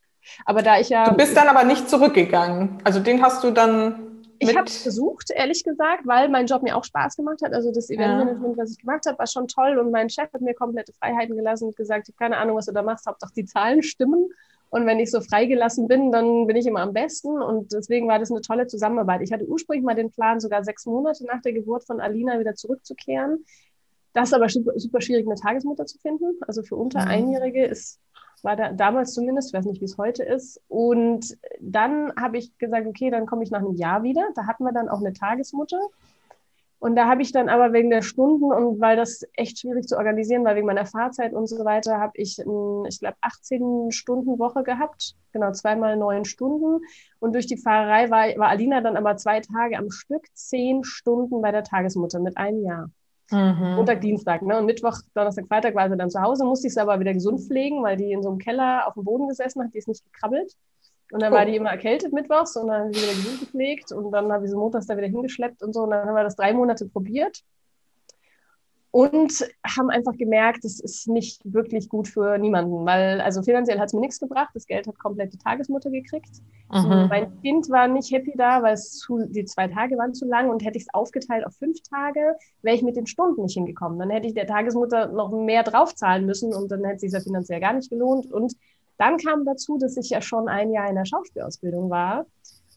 Aber 0.46 0.62
da 0.62 0.80
ich 0.80 0.88
ja. 0.88 1.10
Du 1.10 1.16
bist 1.16 1.36
dann 1.36 1.48
aber 1.48 1.64
nicht 1.64 1.90
zurückgegangen. 1.90 2.78
Also 2.84 3.00
den 3.00 3.22
hast 3.22 3.44
du 3.44 3.50
dann 3.50 4.15
ich 4.38 4.56
habe 4.56 4.66
es 4.66 4.78
versucht, 4.78 5.30
ehrlich 5.30 5.64
gesagt, 5.64 6.06
weil 6.06 6.28
mein 6.28 6.46
Job 6.46 6.62
mir 6.62 6.76
auch 6.76 6.84
Spaß 6.84 7.16
gemacht 7.16 7.42
hat. 7.42 7.52
Also 7.52 7.72
das 7.72 7.90
Eventmanagement, 7.90 8.56
ja. 8.56 8.62
was 8.62 8.72
ich 8.72 8.78
gemacht 8.78 9.06
habe, 9.06 9.18
war 9.18 9.26
schon 9.26 9.48
toll 9.48 9.78
und 9.78 9.90
mein 9.90 10.10
Chef 10.10 10.32
hat 10.32 10.40
mir 10.40 10.54
komplette 10.54 10.92
Freiheiten 10.92 11.36
gelassen 11.36 11.66
und 11.66 11.76
gesagt, 11.76 12.08
ich 12.08 12.14
habe 12.14 12.24
keine 12.24 12.38
Ahnung, 12.40 12.56
was 12.56 12.66
du 12.66 12.72
da 12.72 12.82
machst, 12.82 13.06
Hauptsache 13.06 13.32
die 13.34 13.44
Zahlen 13.44 13.82
stimmen. 13.82 14.30
Und 14.70 14.84
wenn 14.84 14.98
ich 14.98 15.10
so 15.10 15.20
freigelassen 15.20 15.86
bin, 15.88 16.10
dann 16.10 16.46
bin 16.46 16.56
ich 16.56 16.66
immer 16.66 16.80
am 16.80 16.92
besten. 16.92 17.40
Und 17.40 17.72
deswegen 17.72 18.08
war 18.08 18.18
das 18.18 18.30
eine 18.30 18.40
tolle 18.40 18.66
Zusammenarbeit. 18.66 19.22
Ich 19.22 19.32
hatte 19.32 19.46
ursprünglich 19.46 19.84
mal 19.84 19.94
den 19.94 20.10
Plan, 20.10 20.40
sogar 20.40 20.64
sechs 20.64 20.86
Monate 20.86 21.24
nach 21.24 21.40
der 21.40 21.52
Geburt 21.52 21.84
von 21.84 22.00
Alina 22.00 22.38
wieder 22.40 22.54
zurückzukehren. 22.54 23.44
Das 24.12 24.28
ist 24.28 24.34
aber 24.34 24.48
super, 24.48 24.72
super 24.76 25.00
schwierig, 25.00 25.26
eine 25.26 25.36
Tagesmutter 25.36 25.86
zu 25.86 25.98
finden. 25.98 26.38
Also 26.46 26.62
für 26.62 26.76
unter 26.76 27.02
mhm. 27.02 27.08
Einjährige 27.08 27.64
ist 27.64 28.00
war 28.44 28.56
da, 28.56 28.72
damals 28.72 29.14
zumindest, 29.14 29.48
ich 29.48 29.54
weiß 29.54 29.66
nicht, 29.66 29.80
wie 29.80 29.86
es 29.86 29.98
heute 29.98 30.22
ist. 30.22 30.60
Und 30.68 31.36
dann 31.60 32.12
habe 32.20 32.38
ich 32.38 32.56
gesagt, 32.58 32.86
okay, 32.86 33.10
dann 33.10 33.26
komme 33.26 33.42
ich 33.42 33.50
nach 33.50 33.60
einem 33.60 33.74
Jahr 33.74 34.02
wieder. 34.02 34.28
Da 34.34 34.46
hatten 34.46 34.64
wir 34.64 34.72
dann 34.72 34.88
auch 34.88 35.00
eine 35.00 35.12
Tagesmutter. 35.12 35.80
Und 36.78 36.94
da 36.94 37.08
habe 37.08 37.22
ich 37.22 37.32
dann 37.32 37.48
aber 37.48 37.72
wegen 37.72 37.88
der 37.88 38.02
Stunden 38.02 38.52
und 38.52 38.80
weil 38.80 38.96
das 38.96 39.22
echt 39.32 39.58
schwierig 39.58 39.88
zu 39.88 39.96
organisieren 39.96 40.44
war, 40.44 40.54
wegen 40.56 40.66
meiner 40.66 40.84
Fahrzeit 40.84 41.32
und 41.32 41.46
so 41.46 41.64
weiter, 41.64 41.98
habe 41.98 42.12
ich, 42.14 42.38
ein, 42.38 42.84
ich 42.86 43.00
glaube, 43.00 43.16
18 43.22 43.92
Stunden 43.92 44.38
Woche 44.38 44.62
gehabt. 44.62 45.16
Genau, 45.32 45.52
zweimal 45.52 45.96
neun 45.96 46.26
Stunden. 46.26 46.84
Und 47.18 47.34
durch 47.34 47.46
die 47.46 47.56
Fahrerei 47.56 48.10
war, 48.10 48.26
war 48.38 48.48
Alina 48.48 48.82
dann 48.82 48.96
aber 48.96 49.16
zwei 49.16 49.40
Tage 49.40 49.78
am 49.78 49.90
Stück, 49.90 50.26
zehn 50.34 50.84
Stunden 50.84 51.40
bei 51.40 51.50
der 51.50 51.64
Tagesmutter 51.64 52.20
mit 52.20 52.36
einem 52.36 52.62
Jahr. 52.62 52.90
Mhm. 53.30 53.74
Montag, 53.76 54.00
Dienstag. 54.00 54.42
Ne? 54.42 54.58
Und 54.58 54.66
Mittwoch, 54.66 54.98
Donnerstag, 55.14 55.46
Freitag 55.48 55.74
war 55.74 55.90
sie 55.90 55.96
dann 55.96 56.10
zu 56.10 56.20
Hause, 56.20 56.44
musste 56.44 56.68
ich 56.68 56.74
sie 56.74 56.80
aber 56.80 57.00
wieder 57.00 57.12
gesund 57.12 57.40
pflegen, 57.40 57.82
weil 57.82 57.96
die 57.96 58.12
in 58.12 58.22
so 58.22 58.28
einem 58.28 58.38
Keller 58.38 58.86
auf 58.86 58.94
dem 58.94 59.04
Boden 59.04 59.28
gesessen 59.28 59.62
hat, 59.62 59.74
die 59.74 59.78
ist 59.78 59.88
nicht 59.88 60.04
gekrabbelt. 60.04 60.52
Und 61.12 61.22
dann 61.22 61.32
oh. 61.32 61.36
war 61.36 61.44
die 61.44 61.56
immer 61.56 61.70
erkältet 61.70 62.12
mittwochs 62.12 62.56
und 62.56 62.68
dann 62.68 62.80
habe 62.80 62.90
ich 62.90 62.98
sie 62.98 63.02
wieder 63.04 63.14
gesund 63.14 63.40
gepflegt 63.40 63.92
und 63.92 64.10
dann 64.10 64.32
habe 64.32 64.44
ich 64.44 64.50
sie 64.50 64.56
montags 64.56 64.86
da 64.86 64.96
wieder 64.96 65.06
hingeschleppt 65.06 65.62
und 65.62 65.72
so. 65.72 65.82
Und 65.82 65.90
dann 65.90 66.06
haben 66.06 66.14
wir 66.14 66.24
das 66.24 66.36
drei 66.36 66.52
Monate 66.52 66.86
probiert. 66.86 67.42
Und 68.96 69.46
haben 69.62 69.90
einfach 69.90 70.16
gemerkt, 70.16 70.64
es 70.64 70.80
ist 70.80 71.06
nicht 71.06 71.42
wirklich 71.44 71.90
gut 71.90 72.08
für 72.08 72.38
niemanden, 72.38 72.86
weil 72.86 73.20
also 73.20 73.42
finanziell 73.42 73.78
hat 73.78 73.88
es 73.88 73.92
mir 73.92 74.00
nichts 74.00 74.18
gebracht. 74.18 74.48
Das 74.54 74.66
Geld 74.66 74.86
hat 74.86 74.98
komplett 74.98 75.34
die 75.34 75.38
Tagesmutter 75.38 75.90
gekriegt. 75.90 76.40
Mhm. 76.72 77.08
Mein 77.10 77.42
Kind 77.42 77.68
war 77.68 77.88
nicht 77.88 78.10
happy 78.10 78.32
da, 78.38 78.62
weil 78.62 78.72
es 78.72 78.92
zu, 78.92 79.26
die 79.26 79.44
zwei 79.44 79.68
Tage 79.68 79.98
waren 79.98 80.14
zu 80.14 80.24
lang 80.24 80.48
und 80.48 80.64
hätte 80.64 80.78
ich 80.78 80.84
es 80.84 80.94
aufgeteilt 80.94 81.44
auf 81.44 81.52
fünf 81.56 81.76
Tage, 81.82 82.38
wäre 82.62 82.74
ich 82.74 82.82
mit 82.82 82.96
den 82.96 83.06
Stunden 83.06 83.42
nicht 83.42 83.52
hingekommen. 83.52 83.98
Dann 83.98 84.08
hätte 84.08 84.28
ich 84.28 84.34
der 84.34 84.46
Tagesmutter 84.46 85.08
noch 85.08 85.30
mehr 85.30 85.62
draufzahlen 85.62 86.24
müssen 86.24 86.54
und 86.54 86.70
dann 86.70 86.82
hätte 86.82 86.94
es 86.94 87.00
sich 87.02 87.12
ja 87.12 87.20
finanziell 87.20 87.60
gar 87.60 87.74
nicht 87.74 87.90
gelohnt. 87.90 88.32
Und 88.32 88.54
dann 88.96 89.18
kam 89.18 89.44
dazu, 89.44 89.76
dass 89.76 89.98
ich 89.98 90.08
ja 90.08 90.22
schon 90.22 90.48
ein 90.48 90.70
Jahr 90.70 90.88
in 90.88 90.94
der 90.94 91.04
Schauspielausbildung 91.04 91.90
war 91.90 92.24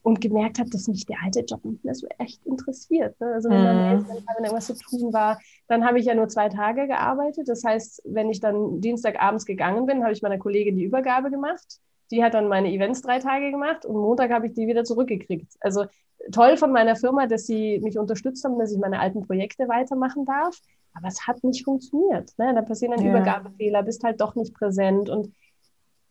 und 0.01 0.21
gemerkt 0.21 0.59
habe, 0.59 0.69
dass 0.69 0.87
mich 0.87 1.05
der 1.05 1.17
alte 1.23 1.41
Job 1.41 1.63
nicht 1.65 1.83
mehr 1.83 1.95
so 1.95 2.07
echt 2.17 2.45
interessiert. 2.45 3.19
Ne? 3.19 3.33
Also 3.33 3.49
wenn 3.49 3.63
dann 3.63 3.97
mhm. 3.97 4.07
wenn 4.07 4.43
irgendwas 4.45 4.67
zu 4.67 4.75
tun 4.75 5.13
war, 5.13 5.39
dann 5.67 5.85
habe 5.85 5.99
ich 5.99 6.05
ja 6.05 6.15
nur 6.15 6.29
zwei 6.29 6.49
Tage 6.49 6.87
gearbeitet. 6.87 7.47
Das 7.47 7.63
heißt, 7.63 8.03
wenn 8.05 8.29
ich 8.29 8.39
dann 8.39 8.81
Dienstagabends 8.81 9.45
gegangen 9.45 9.85
bin, 9.85 10.03
habe 10.03 10.13
ich 10.13 10.21
meiner 10.21 10.37
Kollegin 10.37 10.75
die 10.75 10.83
Übergabe 10.83 11.29
gemacht. 11.29 11.79
Die 12.11 12.23
hat 12.23 12.33
dann 12.33 12.47
meine 12.47 12.71
Events 12.71 13.01
drei 13.01 13.19
Tage 13.19 13.51
gemacht 13.51 13.85
und 13.85 13.95
Montag 13.95 14.31
habe 14.31 14.47
ich 14.47 14.53
die 14.53 14.67
wieder 14.67 14.83
zurückgekriegt. 14.83 15.53
Also 15.59 15.85
toll 16.31 16.57
von 16.57 16.71
meiner 16.71 16.95
Firma, 16.95 17.27
dass 17.27 17.45
sie 17.45 17.79
mich 17.79 17.97
unterstützt 17.99 18.43
haben, 18.43 18.57
dass 18.57 18.71
ich 18.71 18.79
meine 18.79 18.99
alten 18.99 19.25
Projekte 19.25 19.67
weitermachen 19.67 20.25
darf. 20.25 20.57
Aber 20.93 21.07
es 21.07 21.27
hat 21.27 21.43
nicht 21.43 21.63
funktioniert. 21.63 22.31
Ne? 22.37 22.53
Da 22.55 22.61
passieren 22.61 22.95
dann 22.95 23.05
ja. 23.05 23.11
Übergabefehler, 23.11 23.83
bist 23.83 24.03
halt 24.03 24.19
doch 24.21 24.35
nicht 24.35 24.53
präsent 24.53 25.09
und 25.09 25.31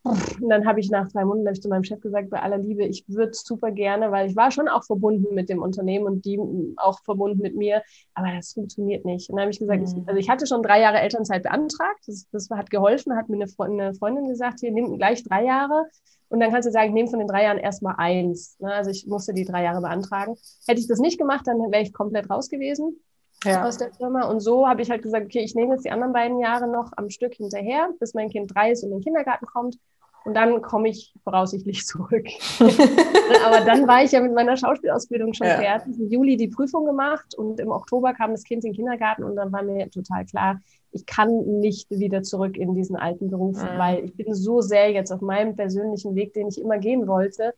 und 0.05 0.49
dann 0.49 0.67
habe 0.67 0.81
ich 0.81 0.91
nach 0.91 1.11
drei 1.11 1.25
Monaten 1.25 1.53
ich 1.53 1.61
zu 1.61 1.69
meinem 1.69 1.85
Chef 1.85 2.01
gesagt, 2.01 2.31
bei 2.31 2.41
aller 2.41 2.59
Liebe, 2.59 2.85
ich 2.85 3.05
würde 3.09 3.31
es 3.31 3.43
super 3.43 3.71
gerne, 3.71 4.11
weil 4.11 4.31
ich 4.31 4.37
war 4.37 4.51
schon 4.51 4.69
auch 4.69 4.85
verbunden 4.85 5.35
mit 5.35 5.49
dem 5.49 5.61
Unternehmen 5.61 6.07
und 6.07 6.25
die 6.25 6.39
auch 6.77 7.01
verbunden 7.05 7.43
mit 7.43 7.57
mir, 7.57 7.83
aber 8.15 8.29
das 8.35 8.53
funktioniert 8.53 9.05
nicht. 9.05 9.29
Und 9.29 9.37
dann 9.37 9.43
habe 9.43 9.51
ich 9.51 9.59
gesagt, 9.59 9.81
mhm. 9.81 9.87
ich, 9.87 10.09
also 10.09 10.19
ich 10.19 10.31
hatte 10.31 10.47
schon 10.47 10.63
drei 10.63 10.81
Jahre 10.81 11.01
Elternzeit 11.01 11.43
beantragt, 11.43 12.01
das, 12.07 12.27
das 12.33 12.49
hat 12.51 12.71
geholfen, 12.71 13.17
hat 13.17 13.29
mir 13.29 13.37
eine, 13.37 13.49
Freundin, 13.49 13.81
eine 13.81 13.95
Freundin 13.95 14.29
gesagt, 14.29 14.61
hier, 14.61 14.73
nimm 14.73 14.97
gleich 14.97 15.25
drei 15.25 15.45
Jahre 15.45 15.87
und 16.29 16.41
dann 16.41 16.51
kannst 16.51 16.69
du 16.69 16.73
sagen, 16.73 16.89
ich 16.89 16.95
nehme 16.95 17.09
von 17.09 17.19
den 17.19 17.29
drei 17.29 17.45
Jahren 17.45 17.59
erstmal 17.59 17.95
eins. 17.97 18.57
Ne? 18.59 18.73
Also 18.73 18.91
ich 18.91 19.07
musste 19.07 19.33
die 19.33 19.45
drei 19.45 19.65
Jahre 19.65 19.81
beantragen. 19.81 20.37
Hätte 20.67 20.81
ich 20.81 20.87
das 20.87 20.99
nicht 20.99 21.19
gemacht, 21.19 21.47
dann 21.47 21.59
wäre 21.71 21.83
ich 21.83 21.93
komplett 21.93 22.29
raus 22.31 22.49
gewesen. 22.51 23.01
Ja. 23.45 23.65
aus 23.65 23.79
der 23.79 23.93
Firma. 23.93 24.29
Und 24.29 24.41
so 24.41 24.67
habe 24.67 24.83
ich 24.83 24.91
halt 24.91 25.03
gesagt, 25.03 25.27
okay, 25.27 25.41
ich 25.41 25.55
nehme 25.55 25.75
jetzt 25.75 25.85
die 25.85 25.91
anderen 25.91 26.13
beiden 26.13 26.41
Jahre 26.41 26.69
noch 26.69 26.91
am 26.97 27.11
Stück 27.11 27.35
hinterher, 27.35 27.91
bis 28.01 28.15
mein 28.15 28.31
Kind 28.31 28.53
drei 28.55 28.73
ist 28.73 28.83
und 28.83 28.91
in 28.91 28.99
den 28.99 29.05
Kindergarten 29.05 29.47
kommt. 29.47 29.79
Und 30.25 30.35
dann 30.35 30.61
komme 30.61 30.89
ich 30.89 31.15
voraussichtlich 31.23 31.87
zurück. 31.87 32.27
Aber 33.47 33.61
dann 33.65 33.87
war 33.87 34.03
ich 34.03 34.13
ja 34.13 34.21
mit 34.21 34.35
meiner 34.35 34.57
Schauspielausbildung 34.57 35.33
schon 35.33 35.47
ja. 35.47 35.59
fertig. 35.59 35.99
Im 35.99 36.11
Juli 36.11 36.37
die 36.37 36.49
Prüfung 36.49 36.85
gemacht 36.85 37.35
und 37.37 37.61
im 37.61 37.71
Oktober 37.71 38.13
kam 38.13 38.33
das 38.33 38.45
Kind 38.45 38.65
in 38.65 38.73
den 38.73 38.77
Kindergarten 38.77 39.25
und 39.25 39.37
dann 39.37 39.53
war 39.53 39.63
mir 39.63 39.91
total 39.91 40.25
klar, 40.27 40.61
ich 40.91 41.07
kann 41.07 41.61
nicht 41.61 41.91
wieder 41.91 42.23
zurück 42.23 42.57
in 42.57 42.75
diesen 42.75 42.97
alten 42.97 43.31
Beruf, 43.31 43.63
mhm. 43.63 43.79
weil 43.79 44.05
ich 44.05 44.15
bin 44.15 44.35
so 44.35 44.61
sehr 44.61 44.91
jetzt 44.91 45.13
auf 45.13 45.21
meinem 45.21 45.55
persönlichen 45.55 46.15
Weg, 46.15 46.33
den 46.33 46.49
ich 46.49 46.61
immer 46.61 46.79
gehen 46.79 47.07
wollte. 47.07 47.55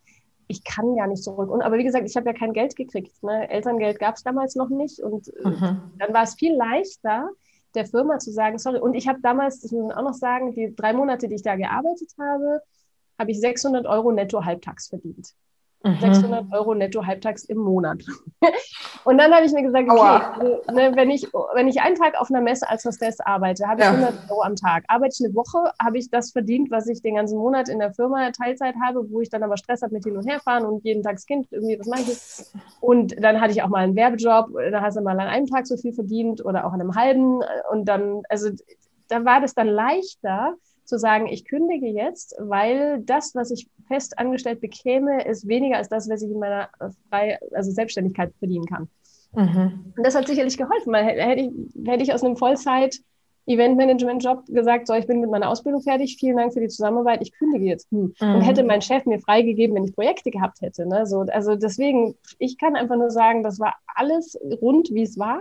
Ich 0.51 0.65
kann 0.65 0.97
gar 0.97 1.07
nicht 1.07 1.23
zurück. 1.23 1.51
Und, 1.51 1.63
aber 1.63 1.79
wie 1.79 1.85
gesagt, 1.85 2.09
ich 2.09 2.17
habe 2.17 2.27
ja 2.27 2.33
kein 2.33 2.53
Geld 2.53 2.77
gekriegt. 2.77 3.23
Ne? 3.23 3.49
Elterngeld 3.49 3.99
gab 3.99 4.17
es 4.17 4.23
damals 4.23 4.57
noch 4.57 4.69
nicht. 4.69 5.01
Und 5.01 5.29
äh, 5.29 5.49
mhm. 5.49 5.81
dann 5.99 6.13
war 6.13 6.25
es 6.25 6.35
viel 6.35 6.55
leichter, 6.55 7.31
der 7.75 7.87
Firma 7.87 8.19
zu 8.19 8.33
sagen, 8.33 8.59
sorry, 8.59 8.81
und 8.81 8.95
ich 8.95 9.07
habe 9.07 9.21
damals, 9.23 9.61
das 9.61 9.71
muss 9.71 9.89
man 9.89 9.97
auch 9.97 10.03
noch 10.03 10.15
sagen, 10.15 10.53
die 10.53 10.75
drei 10.75 10.93
Monate, 10.93 11.29
die 11.29 11.37
ich 11.37 11.43
da 11.43 11.55
gearbeitet 11.55 12.11
habe, 12.19 12.61
habe 13.19 13.31
ich 13.31 13.41
600 13.41 13.87
Euro 13.87 14.11
netto 14.13 14.45
halbtags 14.45 14.89
verdient. 14.89 15.35
Mhm. 15.83 15.99
600 15.99 16.53
Euro 16.53 16.75
netto 16.75 17.07
halbtags 17.07 17.45
im 17.45 17.59
Monat. 17.59 18.05
und 19.05 19.17
dann 19.17 19.33
habe 19.33 19.47
ich 19.47 19.53
mir 19.53 19.63
gesagt, 19.63 19.89
okay, 19.89 20.21
also, 20.35 20.61
ne, 20.73 20.93
wenn, 20.95 21.11
ich, 21.11 21.23
wenn 21.55 21.69
ich 21.69 21.81
einen 21.81 21.95
Tag 21.95 22.21
auf 22.21 22.29
einer 22.31 22.43
Messe 22.43 22.69
als 22.69 22.85
Hostess 22.85 23.19
arbeite, 23.21 23.67
habe 23.67 23.81
ich 23.81 23.87
ja. 23.87 23.93
100 23.93 24.31
Euro 24.31 24.43
am 24.43 24.57
Tag. 24.57 24.85
Arbeite 24.89 25.15
ich 25.19 25.25
eine 25.25 25.35
Woche, 25.35 25.73
habe 25.83 25.97
ich 25.97 26.11
das 26.11 26.33
verdient, 26.33 26.71
was 26.71 26.87
ich 26.87 27.01
den 27.01 27.15
ganzen 27.15 27.39
Monat 27.39 27.71
in 27.71 27.79
der 27.79 27.95
Firma 27.95 28.31
Teilzeit 28.31 28.75
habe, 28.85 29.11
wo 29.11 29.23
ich 29.23 29.31
dann 29.31 29.43
aber 29.43 29.57
Stress 29.57 29.81
habe 29.81 29.95
mit 29.95 30.05
hin 30.05 30.17
und 30.19 30.29
her 30.29 30.41
fahren 30.41 30.67
und 30.67 30.85
jeden 30.85 31.03
Tag 31.03 31.15
das 31.15 31.25
Kind 31.25 31.47
irgendwie, 31.51 31.79
was 31.79 31.87
mache 31.87 32.03
ich? 32.03 32.19
Und 32.81 33.15
dann 33.23 33.41
hatte 33.41 33.53
ich 33.53 33.63
auch 33.63 33.69
mal 33.69 33.85
einen 33.85 33.97
Werbejob, 33.97 34.51
da 34.71 34.83
hast 34.83 34.99
du 34.99 35.01
mal 35.01 35.19
an 35.19 35.29
einem 35.29 35.47
Tag 35.47 35.67
so 35.67 35.79
viel 35.79 35.95
verdient 35.95 36.45
oder 36.45 36.67
auch 36.67 36.73
an 36.73 36.81
einem 36.81 36.95
halben. 36.95 37.41
Und 37.71 37.87
dann, 37.87 38.23
also 38.29 38.51
da 39.09 39.25
war 39.25 39.41
das 39.41 39.55
dann 39.55 39.67
leichter, 39.69 40.57
zu 40.91 40.99
sagen, 40.99 41.27
ich 41.27 41.47
kündige 41.47 41.87
jetzt, 41.87 42.35
weil 42.39 43.01
das, 43.01 43.35
was 43.35 43.51
ich 43.51 43.69
fest 43.89 44.19
angestellt 44.19 44.61
bekäme, 44.61 45.25
ist 45.25 45.49
weniger 45.49 45.79
als 45.79 45.89
das, 45.89 46.09
was 46.11 46.23
ich 46.23 46.31
in 46.31 46.39
meiner 46.39 46.69
äh, 46.81 46.91
Frei 47.09 47.39
also 47.55 47.71
Selbstständigkeit 47.71 48.33
verdienen 48.39 48.67
kann. 48.67 48.89
Mhm. 49.33 49.93
Und 49.97 50.05
das 50.07 50.15
hat 50.15 50.27
sicherlich 50.27 50.59
geholfen, 50.59 50.93
weil 50.93 51.05
hätte 51.05 51.41
ich, 51.41 51.89
hätte 51.89 52.03
ich 52.03 52.13
aus 52.13 52.23
einem 52.23 52.37
Vollzeit 52.37 53.01
Eventmanagement-Job 53.47 54.45
gesagt, 54.47 54.87
so, 54.87 54.95
ich 54.95 55.07
bin 55.07 55.21
mit 55.21 55.31
meiner 55.31 55.49
Ausbildung 55.49 55.83
fertig, 55.83 56.17
vielen 56.19 56.37
Dank 56.37 56.53
für 56.53 56.61
die 56.61 56.69
Zusammenarbeit, 56.69 57.23
ich 57.23 57.33
kündige 57.33 57.65
jetzt. 57.65 57.91
Hm. 57.91 58.15
Mhm. 58.21 58.35
Und 58.35 58.41
hätte 58.43 58.65
mein 58.65 58.83
Chef 58.83 59.07
mir 59.07 59.19
freigegeben, 59.19 59.75
wenn 59.75 59.85
ich 59.85 59.95
Projekte 59.95 60.31
gehabt 60.31 60.61
hätte. 60.61 60.87
Ne? 60.87 61.07
So, 61.07 61.21
also 61.21 61.57
deswegen, 61.57 62.15
ich 62.39 62.59
kann 62.59 62.77
einfach 62.77 62.97
nur 62.97 63.11
sagen, 63.11 63.43
das 63.43 63.59
war 63.59 63.75
alles 63.95 64.39
rund, 64.61 64.91
wie 64.93 65.03
es 65.03 65.19
war. 65.19 65.41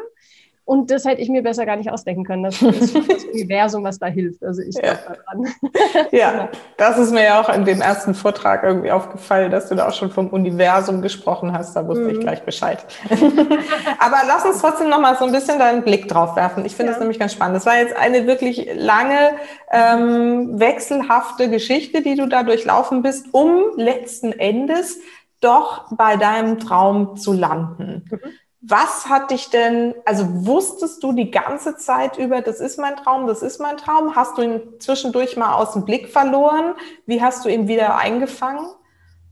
Und 0.69 0.91
das 0.91 1.03
hätte 1.03 1.19
ich 1.19 1.29
mir 1.29 1.41
besser 1.41 1.65
gar 1.65 1.77
nicht 1.77 1.91
ausdenken 1.91 2.23
können. 2.23 2.43
Das 2.43 2.61
ist 2.61 2.95
das 3.09 3.25
Universum, 3.25 3.83
was 3.83 3.97
da 3.97 4.05
hilft. 4.05 4.43
Also 4.43 4.61
ich 4.61 4.75
ja. 4.75 4.93
daran. 4.93 5.47
Ja, 6.11 6.49
das 6.77 6.99
ist 6.99 7.11
mir 7.11 7.23
ja 7.23 7.41
auch 7.41 7.49
in 7.49 7.65
dem 7.65 7.81
ersten 7.81 8.13
Vortrag 8.13 8.61
irgendwie 8.63 8.91
aufgefallen, 8.91 9.49
dass 9.49 9.67
du 9.69 9.73
da 9.73 9.87
auch 9.87 9.93
schon 9.93 10.11
vom 10.11 10.27
Universum 10.27 11.01
gesprochen 11.01 11.53
hast. 11.53 11.75
Da 11.75 11.87
wusste 11.87 12.03
mhm. 12.03 12.09
ich 12.11 12.19
gleich 12.19 12.43
Bescheid. 12.43 12.85
Aber 13.99 14.17
lass 14.27 14.45
uns 14.45 14.61
trotzdem 14.61 14.89
noch 14.89 15.01
mal 15.01 15.17
so 15.17 15.25
ein 15.25 15.31
bisschen 15.31 15.57
deinen 15.57 15.81
Blick 15.81 16.07
drauf 16.07 16.35
werfen. 16.35 16.63
Ich 16.65 16.75
finde 16.75 16.91
ja. 16.91 16.93
das 16.93 16.99
nämlich 16.99 17.17
ganz 17.17 17.33
spannend. 17.33 17.55
Das 17.55 17.65
war 17.65 17.77
jetzt 17.77 17.97
eine 17.97 18.27
wirklich 18.27 18.69
lange, 18.75 19.31
ähm, 19.71 20.59
wechselhafte 20.59 21.49
Geschichte, 21.49 22.03
die 22.03 22.13
du 22.13 22.27
da 22.27 22.43
durchlaufen 22.43 23.01
bist, 23.01 23.25
um 23.31 23.71
letzten 23.75 24.33
Endes 24.33 24.99
doch 25.41 25.87
bei 25.95 26.15
deinem 26.15 26.59
Traum 26.59 27.17
zu 27.17 27.33
landen. 27.33 28.05
Mhm. 28.11 28.19
Was 28.61 29.07
hat 29.07 29.31
dich 29.31 29.49
denn, 29.49 29.95
also 30.05 30.25
wusstest 30.45 31.01
du 31.01 31.13
die 31.13 31.31
ganze 31.31 31.77
Zeit 31.77 32.17
über, 32.17 32.41
das 32.41 32.59
ist 32.59 32.77
mein 32.77 32.97
Traum, 32.97 33.25
das 33.25 33.41
ist 33.41 33.59
mein 33.59 33.77
Traum? 33.77 34.17
Hast 34.17 34.37
du 34.37 34.41
ihn 34.41 34.61
zwischendurch 34.79 35.37
mal 35.37 35.53
aus 35.53 35.73
dem 35.73 35.85
Blick 35.85 36.09
verloren? 36.09 36.75
Wie 37.05 37.21
hast 37.21 37.45
du 37.45 37.49
ihn 37.49 37.69
wieder 37.69 37.95
eingefangen? 37.95 38.67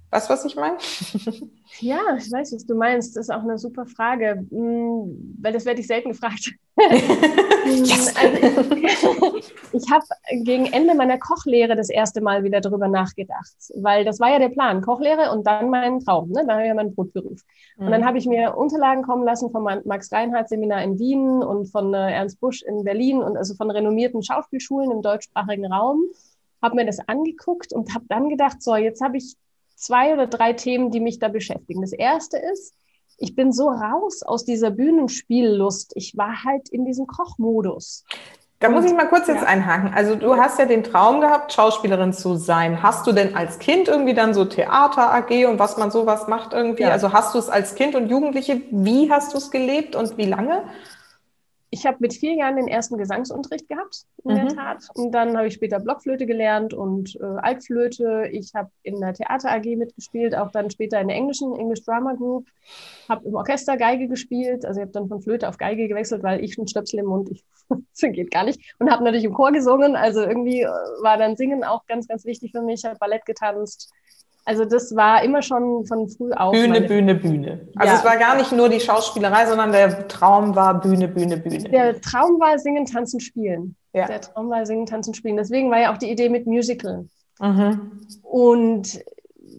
Weißt 0.09 0.29
du, 0.29 0.33
was 0.33 0.45
ich 0.45 0.55
meine? 0.55 0.77
Ja, 1.79 1.99
ich 2.17 2.31
weiß, 2.31 2.53
was 2.53 2.65
du 2.65 2.75
meinst. 2.75 3.15
Das 3.17 3.25
ist 3.25 3.29
auch 3.29 3.43
eine 3.43 3.57
super 3.57 3.85
Frage, 3.85 4.45
hm, 4.49 5.35
weil 5.41 5.51
das 5.51 5.65
werde 5.65 5.81
ich 5.81 5.87
selten 5.87 6.09
gefragt. 6.09 6.53
yes. 7.65 8.15
also 8.15 8.75
ich, 8.75 9.53
ich 9.73 9.91
habe 9.91 10.05
gegen 10.43 10.67
Ende 10.67 10.95
meiner 10.95 11.17
Kochlehre 11.17 11.75
das 11.75 11.89
erste 11.89 12.21
Mal 12.21 12.43
wieder 12.43 12.61
darüber 12.61 12.87
nachgedacht, 12.87 13.55
weil 13.75 14.05
das 14.05 14.19
war 14.19 14.29
ja 14.31 14.39
der 14.39 14.49
Plan, 14.49 14.81
Kochlehre 14.81 15.31
und 15.31 15.45
dann 15.45 15.69
mein 15.69 15.99
Traum, 15.99 16.29
ne? 16.29 16.45
dann 16.47 16.51
habe 16.51 16.61
ich 16.61 16.67
ja 16.67 16.73
meinen 16.75 16.95
Brotberuf. 16.95 17.41
Mhm. 17.77 17.85
Und 17.85 17.91
dann 17.91 18.01
mhm. 18.01 18.05
habe 18.05 18.17
ich 18.17 18.27
mir 18.27 18.55
Unterlagen 18.55 19.03
kommen 19.03 19.25
lassen 19.25 19.51
vom 19.51 19.63
Max 19.63 20.11
Reinhardt 20.11 20.49
Seminar 20.49 20.83
in 20.83 20.99
Wien 20.99 21.43
und 21.43 21.65
von 21.65 21.93
äh, 21.93 22.11
Ernst 22.13 22.39
Busch 22.39 22.61
in 22.61 22.83
Berlin 22.83 23.21
und 23.21 23.37
also 23.37 23.55
von 23.55 23.69
renommierten 23.69 24.23
Schauspielschulen 24.23 24.91
im 24.91 25.01
deutschsprachigen 25.01 25.65
Raum, 25.65 26.03
habe 26.61 26.75
mir 26.75 26.85
das 26.85 26.99
angeguckt 27.07 27.73
und 27.73 27.93
habe 27.93 28.05
dann 28.07 28.29
gedacht, 28.29 28.61
so, 28.61 28.75
jetzt 28.75 29.01
habe 29.01 29.17
ich 29.17 29.35
zwei 29.77 30.13
oder 30.13 30.27
drei 30.27 30.53
Themen, 30.53 30.91
die 30.91 30.99
mich 30.99 31.19
da 31.19 31.29
beschäftigen. 31.29 31.81
Das 31.81 31.93
erste 31.93 32.37
ist, 32.37 32.73
ich 33.17 33.35
bin 33.35 33.51
so 33.51 33.69
raus 33.69 34.21
aus 34.23 34.43
dieser 34.43 34.71
Bühnenspiellust. 34.71 35.93
Ich 35.95 36.17
war 36.17 36.43
halt 36.43 36.69
in 36.69 36.85
diesem 36.85 37.07
Kochmodus. 37.07 38.03
Da 38.59 38.69
muss 38.69 38.85
ich 38.85 38.93
mal 38.93 39.07
kurz 39.07 39.27
jetzt 39.27 39.43
ja. 39.43 39.47
einhaken. 39.47 39.93
Also 39.93 40.15
du 40.15 40.35
hast 40.35 40.57
ja 40.57 40.65
den 40.65 40.83
Traum 40.83 41.21
gehabt, 41.21 41.53
Schauspielerin 41.53 42.11
zu 42.11 42.37
sein. 42.37 42.81
Hast 42.81 43.05
du 43.05 43.11
denn 43.11 43.35
als 43.35 43.59
Kind 43.59 43.87
irgendwie 43.87 44.15
dann 44.15 44.33
so 44.33 44.45
Theater 44.45 45.13
AG 45.13 45.45
und 45.45 45.59
was 45.59 45.77
man 45.77 45.91
sowas 45.91 46.27
macht 46.27 46.53
irgendwie? 46.53 46.83
Ja. 46.83 46.89
Also 46.89 47.13
hast 47.13 47.35
du 47.35 47.39
es 47.39 47.49
als 47.49 47.75
Kind 47.75 47.93
und 47.93 48.09
Jugendliche, 48.09 48.61
wie 48.71 49.11
hast 49.11 49.33
du 49.33 49.37
es 49.37 49.51
gelebt 49.51 49.95
und 49.95 50.17
wie 50.17 50.25
lange? 50.25 50.63
Ich 51.69 51.85
habe 51.85 51.97
mit 51.99 52.13
vier 52.13 52.33
Jahren 52.33 52.55
den 52.55 52.67
ersten 52.67 52.97
Gesangsunterricht 52.97 53.67
gehabt, 53.67 54.05
in 54.23 54.31
mhm. 54.31 54.35
der 54.35 54.47
Tat. 54.47 54.87
Und 54.93 55.11
dann 55.11 55.35
habe 55.35 55.47
ich 55.47 55.55
später 55.55 55.79
Blockflöte 55.79 56.25
gelernt 56.25 56.73
und 56.73 57.15
äh, 57.19 57.23
Altflöte. 57.23 58.29
Ich 58.31 58.53
habe 58.55 58.71
in 58.83 59.01
der 59.01 59.13
Theater 59.13 59.51
AG 59.51 59.75
mitgespielt, 59.75 60.33
auch 60.35 60.51
dann 60.51 60.69
später 60.69 61.01
in 61.01 61.09
der 61.09 61.17
englischen 61.17 61.55
English 61.55 61.83
Drama 61.83 62.13
Group. 62.13 62.47
Habe 63.09 63.27
im 63.27 63.35
Orchester 63.35 63.75
Geige 63.75 64.07
gespielt. 64.07 64.65
Also 64.65 64.79
ich 64.79 64.83
habe 64.83 64.93
dann 64.93 65.09
von 65.09 65.21
Flöte 65.21 65.49
auf 65.49 65.57
Geige 65.57 65.87
gewechselt, 65.87 66.23
weil 66.23 66.43
ich 66.43 66.57
einen 66.57 66.67
Stöpsel 66.67 66.99
im 66.99 67.07
Mund, 67.07 67.29
ich, 67.31 67.43
das 67.69 68.01
geht 68.01 68.31
gar 68.31 68.45
nicht. 68.45 68.75
Und 68.79 68.89
habe 68.89 69.03
natürlich 69.03 69.25
im 69.25 69.33
Chor 69.33 69.51
gesungen. 69.51 69.97
Also 69.97 70.21
irgendwie 70.21 70.61
äh, 70.61 70.67
war 71.01 71.17
dann 71.17 71.35
Singen 71.35 71.65
auch 71.65 71.85
ganz, 71.85 72.07
ganz 72.07 72.23
wichtig 72.23 72.51
für 72.51 72.61
mich. 72.61 72.81
Ich 72.83 72.85
habe 72.85 72.97
Ballett 72.97 73.25
getanzt. 73.25 73.91
Also 74.47 74.63
das 74.63 74.95
war 74.95 75.23
immer 75.23 75.41
schon 75.41 75.85
von 75.87 76.07
früh 76.07 76.31
auf. 76.31 76.53
Bühne, 76.53 76.79
Bühne, 76.79 77.15
Bühne. 77.15 77.67
Also 77.75 77.91
ja. 77.91 77.99
es 77.99 78.05
war 78.05 78.15
gar 78.15 78.37
nicht 78.37 78.53
nur 78.53 78.69
die 78.69 78.79
Schauspielerei, 78.79 79.45
sondern 79.45 79.73
der 79.73 80.07
Traum 80.07 80.55
war 80.55 80.79
Bühne, 80.79 81.09
Bühne, 81.09 81.35
Bühne. 81.35 81.69
Der 81.69 81.99
Traum 81.99 82.39
war 82.39 82.57
Singen, 82.57 82.85
Tanzen, 82.85 83.19
Spielen. 83.19 83.75
Ja. 83.91 84.07
Der 84.07 84.21
Traum 84.21 84.49
war 84.49 84.65
Singen, 84.65 84.85
Tanzen, 84.85 85.13
Spielen. 85.13 85.35
Deswegen 85.35 85.69
war 85.69 85.81
ja 85.81 85.93
auch 85.93 85.97
die 85.97 86.09
Idee 86.09 86.29
mit 86.29 86.47
Musical. 86.47 87.09
Mhm. 87.41 87.91
Und 88.21 89.01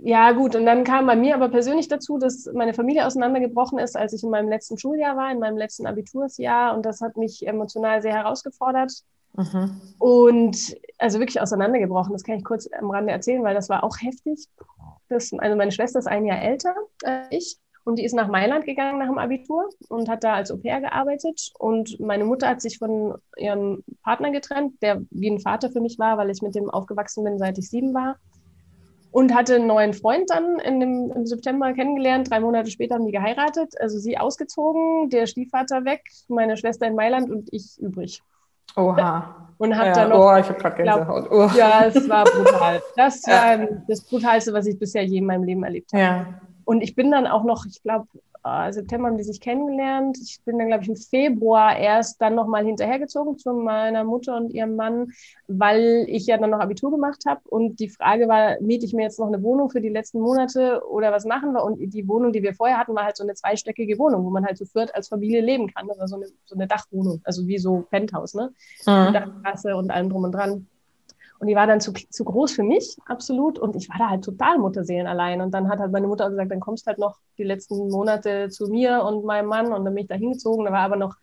ja, 0.01 0.33
gut, 0.33 0.57
und 0.57 0.65
dann 0.65 0.85
kam 0.85 1.05
bei 1.05 1.17
mir 1.17 1.35
aber 1.35 1.51
persönlich 1.51 1.89
dazu, 1.89 2.17
dass 2.17 2.51
meine 2.55 2.73
Familie 2.73 3.07
auseinandergebrochen 3.07 3.79
ist, 3.79 3.95
als 3.95 4.15
ich 4.15 4.23
in 4.23 4.31
meinem 4.31 4.49
letzten 4.49 4.79
Schuljahr 4.79 5.19
war, 5.19 5.31
in 5.31 5.39
meinem 5.39 5.59
letzten 5.59 5.87
Abitursjahr. 5.87 6.75
Und 6.75 6.87
das 6.87 7.03
hat 7.03 7.19
mich 7.19 7.47
emotional 7.47 8.01
sehr 8.01 8.15
herausgefordert. 8.15 8.91
Mhm. 9.37 9.81
Und 9.99 10.77
also 10.99 11.21
wirklich 11.21 11.41
auseinandergebrochen. 11.41 12.13
Das 12.13 12.25
kann 12.25 12.37
ich 12.37 12.45
kurz 12.45 12.69
am 12.73 12.91
Rande 12.91 13.13
erzählen, 13.13 13.45
weil 13.45 13.55
das 13.55 13.69
war 13.69 13.85
auch 13.85 13.97
heftig. 14.01 14.49
Das, 15.09 15.33
also 15.33 15.57
meine 15.57 15.73
Schwester 15.73 15.99
ist 15.99 16.07
ein 16.07 16.27
Jahr 16.27 16.43
älter 16.43 16.75
als 17.05 17.29
ich. 17.31 17.57
Und 17.85 17.99
die 17.99 18.05
ist 18.05 18.13
nach 18.13 18.29
Mailand 18.29 18.67
gegangen 18.67 18.99
nach 18.99 19.07
dem 19.07 19.17
Abitur 19.17 19.71
und 19.89 20.11
hat 20.11 20.23
da 20.23 20.35
als 20.35 20.51
Au 20.51 20.59
pair 20.59 20.81
gearbeitet. 20.83 21.53
Und 21.59 21.99
meine 22.01 22.25
Mutter 22.25 22.49
hat 22.49 22.61
sich 22.61 22.77
von 22.77 23.15
ihrem 23.37 23.83
Partner 24.03 24.31
getrennt, 24.31 24.75
der 24.83 25.01
wie 25.11 25.31
ein 25.31 25.41
Vater 25.41 25.71
für 25.71 25.81
mich 25.81 25.99
war, 25.99 26.19
weil 26.19 26.29
ich 26.29 26.43
mit 26.43 26.55
dem 26.55 26.69
aufgewachsen 26.69 27.25
bin, 27.25 27.39
seit 27.39 27.57
ich 27.57 27.71
sieben 27.71 27.95
war 27.95 28.17
und 29.11 29.35
hatte 29.35 29.57
einen 29.57 29.67
neuen 29.67 29.95
Freund 29.95 30.31
dann 30.31 30.59
dem, 30.59 31.11
im 31.11 31.27
September 31.27 31.73
kennengelernt. 31.73 32.31
Drei 32.31 32.41
Monate 32.41 32.71
später 32.71 32.97
haben 32.97 33.07
die 33.07 33.13
geheiratet. 33.13 33.75
Also 33.81 33.99
sie 33.99 34.19
ausgezogen, 34.19 35.11
der 35.11 35.27
Stiefvater 35.27 35.85
weg, 35.85 36.03
meine 36.29 36.57
Schwester 36.57 36.87
in 36.87 36.95
Mailand 36.95 37.31
und 37.31 37.49
ich 37.53 37.79
übrig. 37.79 38.23
Oha. 38.79 39.35
Und 39.59 39.77
habe 39.77 39.89
ja, 39.89 39.95
dann 39.95 40.09
noch. 40.11 40.19
Oh, 40.19 40.37
ich 40.37 40.49
habe 40.49 40.59
gerade 40.59 40.77
Gänsehaut. 40.77 41.31
Oh. 41.31 41.51
Ja, 41.57 41.87
es 41.87 42.09
war 42.09 42.25
brutal. 42.25 42.81
Das 42.97 43.27
war 43.27 43.61
ja. 43.61 43.69
das 43.89 44.03
Brutalste, 44.03 44.53
was 44.53 44.67
ich 44.67 44.79
bisher 44.79 45.05
je 45.05 45.19
in 45.19 45.27
meinem 45.27 45.43
Leben 45.43 45.65
erlebt 45.65 45.93
habe. 45.93 46.03
Ja. 46.03 46.27
Und 46.65 46.83
ich 46.83 46.95
bin 46.95 47.11
dann 47.11 47.27
auch 47.27 47.45
noch, 47.45 47.67
ich 47.67 47.83
glaube, 47.83 48.07
äh, 48.45 48.73
September 48.73 49.09
haben 49.09 49.17
die 49.17 49.25
sich 49.25 49.41
kennengelernt. 49.41 50.19
Ich 50.23 50.41
bin 50.45 50.59
dann, 50.59 50.69
glaube 50.69 50.85
ich, 50.85 50.89
im 50.89 50.97
Februar 50.97 51.77
erst 51.77 52.21
dann 52.21 52.35
nochmal 52.35 52.65
hinterhergezogen 52.65 53.39
zu 53.39 53.53
meiner 53.53 54.05
Mutter 54.05 54.37
und 54.37 54.51
ihrem 54.51 54.77
Mann, 54.77 55.13
weil 55.47 56.05
ich 56.09 56.27
ja 56.27 56.39
dann 56.39 56.51
noch 56.51 56.61
Abitur 56.61 56.91
gemacht 56.91 57.25
habe. 57.27 57.41
Und 57.49 57.81
die 57.81 57.89
Frage 57.89 58.29
war, 58.29 58.61
miete 58.61 58.85
ich 58.85 58.95
mir 58.95 59.03
jetzt 59.03 59.19
noch 59.19 59.27
eine 59.27 59.43
Wohnung 59.43 59.71
für 59.71 59.81
die 59.81 59.89
letzten 59.89 60.21
Monate 60.21 60.83
oder 60.89 61.13
was 61.13 61.25
machen 61.25 61.53
wir? 61.53 61.65
Und 61.65 61.79
die 61.79 62.09
Wohnung, 62.09 62.33
die 62.33 62.43
wir 62.43 62.55
vorher 62.55 62.79
hatten, 62.79 62.95
war 62.95 63.05
halt 63.05 63.17
so 63.17 63.25
eine 63.25 63.35
zweistöckige 63.35 63.99
Wohnung, 63.99 64.25
wo 64.25 64.31
man 64.31 64.45
halt 64.45 64.59
zu 64.59 64.67
viert 64.67 64.95
als 64.95 65.09
Familie 65.09 65.41
leben 65.41 65.73
kann. 65.73 65.89
Das 65.89 65.99
war 65.99 66.09
so 66.09 66.17
eine, 66.17 66.27
so 66.45 66.55
eine 66.55 66.67
Dachwohnung, 66.67 67.21
also 67.25 67.47
wie 67.47 67.59
so 67.59 67.87
Penthouse, 67.91 68.35
ne? 68.35 68.53
Mhm. 68.87 69.13
Dachterrasse 69.13 69.77
und 69.77 69.91
allem 69.91 70.11
drum 70.11 70.25
und 70.25 70.33
dran. 70.33 70.67
Und 71.39 71.47
die 71.47 71.55
war 71.55 71.67
dann 71.67 71.81
zu, 71.81 71.93
zu 71.93 72.25
groß 72.25 72.53
für 72.53 72.65
mich, 72.65 72.97
absolut. 73.07 73.59
Und 73.59 73.77
ich 73.77 73.89
war 73.89 73.97
da 73.99 74.11
halt 74.11 74.25
total 74.25 74.59
Mutterseelen 74.59 75.07
allein. 75.07 75.41
Und 75.41 75.53
dann 75.53 75.69
hat 75.69 75.79
halt 75.79 75.93
meine 75.93 76.09
Mutter 76.09 76.29
gesagt, 76.31 76.51
dann 76.51 76.61
kommst 76.61 76.87
halt 76.87 76.99
noch 76.99 77.19
die 77.39 77.45
letzten 77.45 77.91
Monate 77.91 78.49
zu 78.49 78.67
mir 78.67 79.05
und 79.05 79.25
meinem 79.25 79.47
Mann. 79.47 79.73
Und 79.73 79.85
dann 79.85 79.95
bin 79.95 80.03
ich 80.03 80.09
da 80.09 80.17
hingezogen. 80.17 80.65
Da 80.65 80.73
war 80.73 80.81
aber 80.81 80.97
noch 80.97 81.15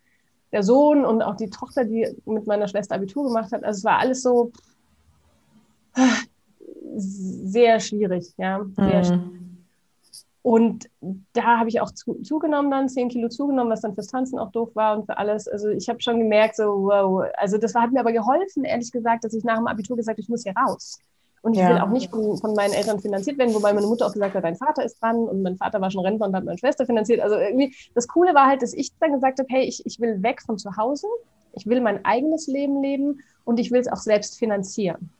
der 0.52 0.62
Sohn 0.62 1.04
und 1.04 1.22
auch 1.22 1.36
die 1.36 1.50
Tochter, 1.50 1.84
die 1.84 2.08
mit 2.24 2.46
meiner 2.46 2.66
Schwester 2.66 2.94
Abitur 2.94 3.24
gemacht 3.24 3.52
hat. 3.52 3.62
Also 3.62 3.78
es 3.78 3.84
war 3.84 3.98
alles 3.98 4.22
so 4.22 4.52
sehr 6.96 7.80
schwierig, 7.80 8.32
ja. 8.38 8.64
Sehr 8.74 8.98
mhm. 8.98 9.04
schwierig. 9.04 9.45
Und 10.46 10.88
da 11.32 11.58
habe 11.58 11.68
ich 11.68 11.80
auch 11.80 11.90
zu, 11.90 12.22
zugenommen 12.22 12.70
dann, 12.70 12.88
10 12.88 13.08
Kilo 13.08 13.28
zugenommen, 13.28 13.68
was 13.72 13.80
dann 13.80 13.96
fürs 13.96 14.06
Tanzen 14.06 14.38
auch 14.38 14.52
doof 14.52 14.70
war 14.74 14.96
und 14.96 15.06
für 15.06 15.18
alles. 15.18 15.48
Also 15.48 15.70
ich 15.70 15.88
habe 15.88 16.00
schon 16.00 16.20
gemerkt, 16.20 16.54
so 16.54 16.84
wow, 16.84 17.24
also 17.36 17.58
das 17.58 17.74
hat 17.74 17.90
mir 17.90 17.98
aber 17.98 18.12
geholfen, 18.12 18.62
ehrlich 18.62 18.92
gesagt, 18.92 19.24
dass 19.24 19.34
ich 19.34 19.42
nach 19.42 19.56
dem 19.56 19.66
Abitur 19.66 19.96
gesagt 19.96 20.14
habe, 20.14 20.20
ich 20.20 20.28
muss 20.28 20.44
hier 20.44 20.54
raus. 20.56 21.00
Und 21.42 21.54
ich 21.54 21.58
ja. 21.58 21.70
will 21.70 21.78
auch 21.80 21.88
nicht 21.88 22.12
von, 22.12 22.36
von, 22.36 22.54
meinen 22.54 22.74
Eltern 22.74 23.00
finanziert 23.00 23.38
werden, 23.38 23.54
wobei 23.56 23.72
meine 23.72 23.88
Mutter 23.88 24.06
auch 24.06 24.12
gesagt 24.12 24.36
hat, 24.36 24.44
dein 24.44 24.54
Vater 24.54 24.84
ist 24.84 25.02
dran 25.02 25.16
und 25.16 25.42
mein 25.42 25.56
Vater 25.56 25.80
war 25.80 25.90
schon 25.90 26.06
Rentner 26.06 26.28
und 26.28 26.36
hat 26.36 26.44
meine 26.44 26.58
Schwester 26.58 26.86
finanziert. 26.86 27.22
Also 27.22 27.34
irgendwie, 27.34 27.74
das 27.96 28.06
Coole 28.06 28.32
war 28.32 28.46
halt, 28.46 28.62
dass 28.62 28.72
ich 28.72 28.92
dann 29.00 29.14
gesagt 29.14 29.40
habe, 29.40 29.48
hey, 29.50 29.64
ich, 29.64 29.84
ich 29.84 29.98
will 29.98 30.22
weg 30.22 30.42
von 30.42 30.58
zu 30.58 30.76
Hause, 30.76 31.08
ich 31.54 31.66
will 31.66 31.80
mein 31.80 32.04
eigenes 32.04 32.46
Leben 32.46 32.80
leben 32.84 33.18
und 33.44 33.58
ich 33.58 33.72
will 33.72 33.80
es 33.80 33.88
auch 33.88 33.96
selbst 33.96 34.38
finanzieren. 34.38 35.10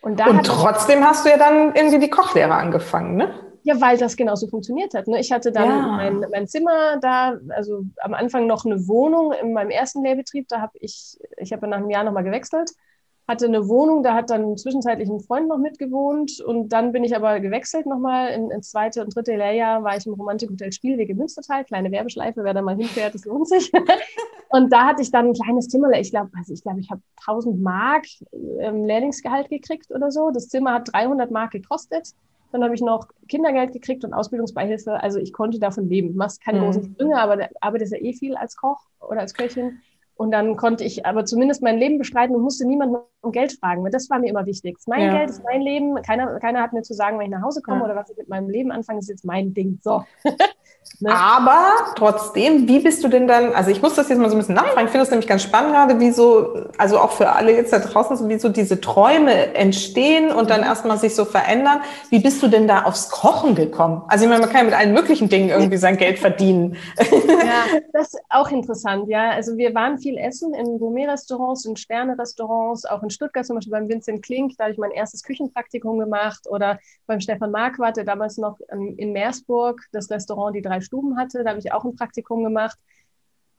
Und, 0.00 0.20
und 0.26 0.44
trotzdem 0.44 1.04
hast 1.04 1.24
du 1.24 1.30
ja 1.30 1.38
dann 1.38 1.76
irgendwie 1.76 2.00
die 2.00 2.10
Kochlehre 2.10 2.54
angefangen, 2.54 3.14
ne? 3.14 3.47
Ja, 3.68 3.78
weil 3.82 3.98
das 3.98 4.16
genauso 4.16 4.48
funktioniert 4.48 4.94
hat. 4.94 5.08
Ne? 5.08 5.20
Ich 5.20 5.30
hatte 5.30 5.52
dann 5.52 5.68
ja. 5.68 5.86
mein, 5.88 6.24
mein 6.30 6.48
Zimmer 6.48 6.96
da, 7.02 7.38
also 7.50 7.82
am 7.98 8.14
Anfang 8.14 8.46
noch 8.46 8.64
eine 8.64 8.88
Wohnung 8.88 9.32
in 9.32 9.52
meinem 9.52 9.68
ersten 9.68 10.02
Lehrbetrieb. 10.02 10.48
Da 10.48 10.62
habe 10.62 10.72
ich, 10.80 11.18
ich 11.36 11.52
habe 11.52 11.68
nach 11.68 11.76
einem 11.76 11.90
Jahr 11.90 12.02
nochmal 12.02 12.24
gewechselt, 12.24 12.70
hatte 13.28 13.44
eine 13.44 13.68
Wohnung, 13.68 14.02
da 14.02 14.14
hat 14.14 14.30
dann 14.30 14.56
zwischenzeitlich 14.56 15.10
ein 15.10 15.20
Freund 15.20 15.48
noch 15.48 15.58
mitgewohnt 15.58 16.40
und 16.40 16.70
dann 16.70 16.92
bin 16.92 17.04
ich 17.04 17.14
aber 17.14 17.40
gewechselt 17.40 17.84
nochmal. 17.84 18.30
In, 18.30 18.50
ins 18.50 18.70
zweite 18.70 19.04
und 19.04 19.14
dritte 19.14 19.36
Lehrjahr 19.36 19.84
war 19.84 19.98
ich 19.98 20.06
im 20.06 20.14
Romantikhotel 20.14 20.72
Spielwege 20.72 21.14
Münstertal, 21.14 21.66
kleine 21.66 21.92
Werbeschleife, 21.92 22.44
wer 22.44 22.54
da 22.54 22.62
mal 22.62 22.74
hinfährt, 22.74 23.14
das 23.14 23.26
lohnt 23.26 23.48
sich. 23.48 23.70
und 24.48 24.72
da 24.72 24.86
hatte 24.86 25.02
ich 25.02 25.10
dann 25.10 25.26
ein 25.26 25.34
kleines 25.34 25.68
Zimmer, 25.68 25.90
ich 25.92 26.08
glaube, 26.08 26.30
also 26.38 26.54
ich 26.54 26.62
glaube, 26.62 26.80
ich 26.80 26.90
habe 26.90 27.02
1000 27.26 27.60
Mark 27.60 28.06
ähm, 28.32 28.86
Lehrlingsgehalt 28.86 29.50
gekriegt 29.50 29.90
oder 29.90 30.10
so. 30.10 30.30
Das 30.30 30.48
Zimmer 30.48 30.72
hat 30.72 30.90
300 30.90 31.30
Mark 31.30 31.50
gekostet. 31.50 32.14
Dann 32.52 32.64
habe 32.64 32.74
ich 32.74 32.80
noch 32.80 33.08
Kindergeld 33.28 33.72
gekriegt 33.72 34.04
und 34.04 34.14
Ausbildungsbeihilfe. 34.14 35.02
Also 35.02 35.18
ich 35.18 35.32
konnte 35.32 35.58
davon 35.58 35.88
leben. 35.88 36.16
Machst 36.16 36.42
keine 36.42 36.60
mhm. 36.60 36.64
großen 36.64 36.84
Sprünge, 36.84 37.20
aber 37.20 37.48
arbeitest 37.60 37.92
ja 37.92 37.98
eh 37.98 38.12
viel 38.12 38.36
als 38.36 38.56
Koch 38.56 38.80
oder 39.00 39.20
als 39.20 39.34
Köchin. 39.34 39.80
Und 40.18 40.32
dann 40.32 40.56
konnte 40.56 40.82
ich 40.82 41.06
aber 41.06 41.24
zumindest 41.24 41.62
mein 41.62 41.78
Leben 41.78 41.98
bestreiten 41.98 42.34
und 42.34 42.42
musste 42.42 42.66
niemanden 42.66 42.96
um 43.20 43.30
Geld 43.30 43.52
fragen, 43.52 43.84
weil 43.84 43.92
das 43.92 44.10
war 44.10 44.18
mir 44.18 44.28
immer 44.28 44.46
wichtig. 44.46 44.76
Mein 44.88 45.02
ja. 45.02 45.16
Geld, 45.16 45.30
ist 45.30 45.44
mein 45.44 45.62
Leben. 45.62 45.94
Keiner, 46.02 46.40
keiner 46.40 46.60
hat 46.60 46.72
mir 46.72 46.82
zu 46.82 46.92
sagen, 46.92 47.18
wenn 47.18 47.26
ich 47.26 47.30
nach 47.30 47.42
Hause 47.42 47.62
komme 47.62 47.78
ja. 47.78 47.84
oder 47.84 47.94
was 47.94 48.10
ich 48.10 48.16
mit 48.16 48.28
meinem 48.28 48.50
Leben 48.50 48.72
anfange, 48.72 48.98
ist 48.98 49.08
jetzt 49.08 49.24
mein 49.24 49.54
Ding. 49.54 49.78
So. 49.80 50.02
Ne? 51.00 51.14
Aber 51.14 51.92
trotzdem, 51.94 52.66
wie 52.66 52.80
bist 52.80 53.04
du 53.04 53.08
denn 53.08 53.28
dann, 53.28 53.52
also 53.52 53.70
ich 53.70 53.80
muss 53.82 53.94
das 53.94 54.08
jetzt 54.08 54.18
mal 54.18 54.28
so 54.28 54.34
ein 54.34 54.38
bisschen 54.38 54.56
nachfragen, 54.56 54.86
ich 54.86 54.90
finde 54.90 55.04
das 55.04 55.10
nämlich 55.10 55.28
ganz 55.28 55.42
spannend 55.42 55.72
gerade, 55.72 56.00
wie 56.00 56.10
so, 56.10 56.66
also 56.76 56.98
auch 56.98 57.12
für 57.12 57.30
alle 57.30 57.52
jetzt 57.52 57.72
da 57.72 57.78
draußen, 57.78 58.16
so 58.16 58.28
wie 58.28 58.38
so 58.38 58.48
diese 58.48 58.80
Träume 58.80 59.54
entstehen 59.54 60.32
und 60.32 60.50
dann 60.50 60.62
mhm. 60.62 60.66
erstmal 60.66 60.98
sich 60.98 61.14
so 61.14 61.24
verändern. 61.24 61.82
Wie 62.10 62.18
bist 62.18 62.42
du 62.42 62.48
denn 62.48 62.66
da 62.66 62.82
aufs 62.82 63.10
Kochen 63.10 63.54
gekommen? 63.54 64.02
Also 64.08 64.24
ich 64.24 64.30
meine, 64.30 64.40
man 64.40 64.50
kann 64.50 64.62
ja 64.62 64.64
mit 64.64 64.74
allen 64.74 64.92
möglichen 64.92 65.28
Dingen 65.28 65.50
irgendwie 65.50 65.76
sein 65.76 65.96
Geld 65.96 66.18
verdienen. 66.18 66.76
Ja, 66.98 67.78
das 67.92 68.14
ist 68.14 68.20
auch 68.30 68.50
interessant, 68.50 69.08
ja. 69.08 69.30
Also 69.30 69.56
wir 69.56 69.74
waren 69.76 69.98
viel 69.98 70.18
essen 70.18 70.52
in 70.52 70.80
Gourmet-Restaurants, 70.80 71.64
in 71.64 71.76
Sterne-Restaurants, 71.76 72.86
auch 72.86 73.04
in 73.04 73.10
Stuttgart 73.10 73.46
zum 73.46 73.54
Beispiel 73.54 73.72
beim 73.72 73.88
Vincent 73.88 74.24
Klink, 74.24 74.54
da 74.58 74.64
habe 74.64 74.72
ich 74.72 74.78
mein 74.78 74.90
erstes 74.90 75.22
Küchenpraktikum 75.22 75.98
gemacht 75.98 76.46
oder 76.50 76.80
beim 77.06 77.20
Stefan 77.20 77.52
Marquardt, 77.52 77.98
der 77.98 78.04
damals 78.04 78.36
noch 78.36 78.58
in 78.96 79.12
Meersburg 79.12 79.80
das 79.92 80.10
Restaurant 80.10 80.56
Die 80.56 80.62
drei 80.62 80.77
Stuben 80.80 81.16
hatte. 81.16 81.44
Da 81.44 81.50
habe 81.50 81.58
ich 81.58 81.72
auch 81.72 81.84
ein 81.84 81.96
Praktikum 81.96 82.44
gemacht. 82.44 82.78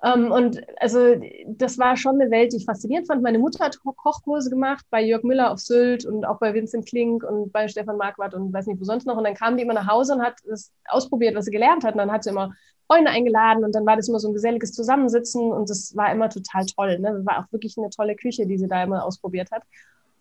Ähm, 0.01 0.31
und 0.31 0.61
also 0.79 1.15
das 1.45 1.77
war 1.77 1.97
schon 1.97 2.21
eine 2.21 2.31
Welt, 2.31 2.53
die 2.53 2.57
ich 2.57 2.65
faszinierend 2.65 3.07
fand. 3.07 3.21
Meine 3.21 3.39
Mutter 3.39 3.65
hat 3.65 3.79
Kochkurse 3.83 4.49
gemacht 4.49 4.85
bei 4.89 5.01
Jörg 5.01 5.23
Müller 5.23 5.51
auf 5.51 5.59
Sylt 5.59 6.05
und 6.05 6.25
auch 6.25 6.39
bei 6.39 6.53
Vincent 6.53 6.87
Klink 6.87 7.23
und 7.23 7.51
bei 7.51 7.67
Stefan 7.67 7.97
Marquardt 7.97 8.33
und 8.33 8.53
weiß 8.53 8.67
nicht 8.67 8.79
wo 8.79 8.85
sonst 8.85 9.05
noch. 9.05 9.17
Und 9.17 9.25
dann 9.25 9.33
kam 9.33 9.57
die 9.57 9.63
immer 9.63 9.73
nach 9.73 9.87
Hause 9.87 10.13
und 10.13 10.21
hat 10.21 10.35
das 10.47 10.71
ausprobiert, 10.87 11.35
was 11.35 11.45
sie 11.45 11.51
gelernt 11.51 11.83
hat. 11.83 11.93
Und 11.93 11.99
dann 11.99 12.11
hat 12.11 12.23
sie 12.23 12.29
immer 12.29 12.53
Freunde 12.87 13.11
eingeladen 13.11 13.63
und 13.63 13.75
dann 13.75 13.85
war 13.85 13.97
das 13.97 14.07
immer 14.07 14.19
so 14.19 14.29
ein 14.29 14.33
geselliges 14.33 14.71
Zusammensitzen 14.71 15.51
und 15.51 15.69
das 15.69 15.95
war 15.95 16.11
immer 16.11 16.29
total 16.29 16.65
toll. 16.65 16.97
Ne? 16.97 17.21
War 17.23 17.39
auch 17.39 17.51
wirklich 17.51 17.77
eine 17.77 17.89
tolle 17.91 18.15
Küche, 18.15 18.47
die 18.47 18.57
sie 18.57 18.67
da 18.67 18.83
immer 18.83 19.05
ausprobiert 19.05 19.51
hat. 19.51 19.61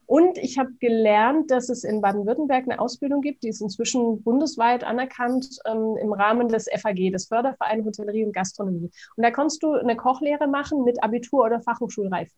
Und 0.08 0.38
ich 0.38 0.56
habe 0.56 0.70
gelernt, 0.80 1.50
dass 1.50 1.68
es 1.68 1.84
in 1.84 2.00
Baden-Württemberg 2.00 2.64
eine 2.64 2.80
Ausbildung 2.80 3.20
gibt, 3.20 3.42
die 3.42 3.50
ist 3.50 3.60
inzwischen 3.60 4.22
bundesweit 4.22 4.82
anerkannt 4.82 5.46
ähm, 5.66 5.98
im 6.00 6.14
Rahmen 6.14 6.48
des 6.48 6.66
FAG, 6.74 7.12
des 7.12 7.26
Fördervereins 7.26 7.84
Hotellerie 7.84 8.24
und 8.24 8.32
Gastronomie. 8.32 8.90
Und 9.16 9.22
da 9.22 9.30
konntest 9.30 9.62
du 9.62 9.74
eine 9.74 9.96
Kochlehre 9.96 10.48
machen 10.48 10.82
mit 10.84 11.04
Abitur 11.04 11.44
oder 11.44 11.60
Fachhochschulreife. 11.60 12.32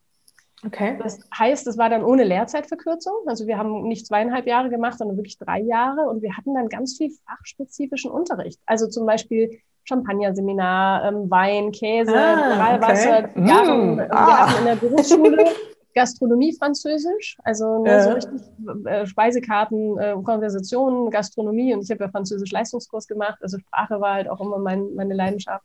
Okay. 0.66 0.98
Das 1.00 1.20
heißt, 1.32 1.68
es 1.68 1.78
war 1.78 1.88
dann 1.88 2.02
ohne 2.02 2.24
Lehrzeitverkürzung. 2.24 3.14
Also 3.26 3.46
wir 3.46 3.56
haben 3.56 3.84
nicht 3.84 4.04
zweieinhalb 4.04 4.48
Jahre 4.48 4.68
gemacht, 4.68 4.98
sondern 4.98 5.16
wirklich 5.16 5.38
drei 5.38 5.60
Jahre. 5.60 6.08
Und 6.08 6.22
wir 6.22 6.36
hatten 6.36 6.54
dann 6.54 6.68
ganz 6.68 6.96
viel 6.96 7.12
fachspezifischen 7.24 8.10
Unterricht. 8.10 8.58
Also 8.66 8.88
zum 8.88 9.06
Beispiel 9.06 9.60
Champagnerseminar, 9.84 11.04
ähm, 11.04 11.30
Wein, 11.30 11.70
Käse, 11.70 12.12
ah, 12.16 12.34
Mineralwasser, 12.34 13.30
okay. 13.30 13.40
Mm, 13.40 13.96
wir 13.96 14.12
ah. 14.12 14.48
hatten 14.48 14.58
in 14.58 14.64
der 14.64 14.74
Berufsschule 14.74 15.44
Gastronomie 15.94 16.56
Französisch, 16.56 17.36
also 17.42 17.82
ne, 17.82 17.90
ja. 17.90 18.02
so 18.02 18.10
richtig 18.10 18.40
äh, 18.86 19.06
Speisekarten, 19.06 19.98
äh, 19.98 20.14
Konversationen, 20.22 21.10
Gastronomie 21.10 21.74
und 21.74 21.82
ich 21.82 21.90
habe 21.90 22.04
ja 22.04 22.10
Französisch 22.10 22.52
Leistungskurs 22.52 23.06
gemacht, 23.08 23.38
also 23.42 23.58
Sprache 23.58 24.00
war 24.00 24.14
halt 24.14 24.28
auch 24.28 24.40
immer 24.40 24.58
mein, 24.58 24.94
meine 24.94 25.14
Leidenschaft. 25.14 25.64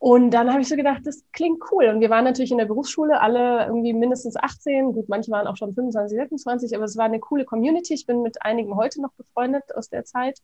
Und 0.00 0.30
dann 0.30 0.50
habe 0.50 0.60
ich 0.60 0.68
so 0.68 0.76
gedacht, 0.76 1.00
das 1.04 1.24
klingt 1.32 1.60
cool. 1.72 1.86
Und 1.86 2.00
wir 2.00 2.08
waren 2.08 2.24
natürlich 2.24 2.52
in 2.52 2.58
der 2.58 2.66
Berufsschule 2.66 3.20
alle 3.20 3.66
irgendwie 3.66 3.92
mindestens 3.92 4.36
18, 4.36 4.92
gut, 4.92 5.08
manche 5.08 5.30
waren 5.32 5.48
auch 5.48 5.56
schon 5.56 5.74
25, 5.74 6.16
26, 6.16 6.76
aber 6.76 6.84
es 6.84 6.96
war 6.96 7.06
eine 7.06 7.18
coole 7.18 7.44
Community. 7.44 7.94
Ich 7.94 8.06
bin 8.06 8.22
mit 8.22 8.40
einigen 8.42 8.76
heute 8.76 9.02
noch 9.02 9.12
befreundet 9.14 9.64
aus 9.74 9.88
der 9.88 10.04
Zeit. 10.04 10.38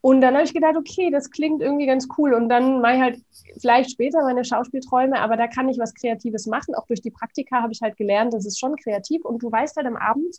Und 0.00 0.20
dann 0.20 0.34
habe 0.34 0.44
ich 0.44 0.54
gedacht, 0.54 0.76
okay, 0.76 1.10
das 1.10 1.30
klingt 1.30 1.60
irgendwie 1.60 1.86
ganz 1.86 2.06
cool. 2.16 2.32
Und 2.34 2.48
dann 2.48 2.80
mache 2.80 2.94
ich 2.94 3.00
halt 3.00 3.20
vielleicht 3.60 3.90
später 3.90 4.22
meine 4.22 4.44
Schauspielträume, 4.44 5.18
aber 5.18 5.36
da 5.36 5.48
kann 5.48 5.68
ich 5.68 5.78
was 5.78 5.94
Kreatives 5.94 6.46
machen. 6.46 6.74
Auch 6.76 6.86
durch 6.86 7.00
die 7.00 7.10
Praktika 7.10 7.62
habe 7.62 7.72
ich 7.72 7.80
halt 7.82 7.96
gelernt, 7.96 8.32
das 8.32 8.46
ist 8.46 8.60
schon 8.60 8.76
kreativ. 8.76 9.24
Und 9.24 9.42
du 9.42 9.50
weißt 9.50 9.76
halt 9.76 9.86
am 9.86 9.96
Abend, 9.96 10.36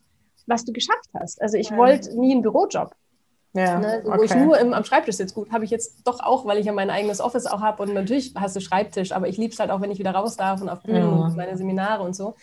was 0.47 0.63
du 0.63 0.71
geschafft 0.71 1.09
hast. 1.13 1.41
Also 1.41 1.57
ich 1.57 1.71
ja. 1.71 1.77
wollte 1.77 2.17
nie 2.17 2.31
einen 2.31 2.41
Bürojob. 2.41 2.95
Ja, 3.53 3.79
ne, 3.79 4.01
wo 4.05 4.11
okay. 4.11 4.25
ich 4.25 4.35
nur 4.35 4.59
im, 4.59 4.73
am 4.73 4.83
Schreibtisch 4.83 5.15
sitze. 5.15 5.33
Gut, 5.33 5.51
habe 5.51 5.65
ich 5.65 5.71
jetzt 5.71 6.07
doch 6.07 6.19
auch, 6.19 6.45
weil 6.45 6.59
ich 6.59 6.67
ja 6.67 6.71
mein 6.71 6.91
eigenes 6.91 7.19
Office 7.19 7.47
auch 7.47 7.61
habe 7.61 7.81
und 7.81 7.93
natürlich 7.95 8.33
hast 8.35 8.55
du 8.55 8.61
Schreibtisch, 8.61 9.11
aber 9.11 9.27
ich 9.27 9.37
liebe 9.37 9.51
es 9.51 9.59
halt 9.59 9.71
auch, 9.71 9.81
wenn 9.81 9.89
ich 9.89 9.97
wieder 9.97 10.11
raus 10.11 10.37
darf 10.37 10.61
und 10.61 10.69
auf 10.69 10.83
Bühnen 10.83 11.01
ja. 11.01 11.25
und 11.25 11.35
meine 11.35 11.57
Seminare 11.57 12.03
und 12.03 12.15
so. 12.15 12.35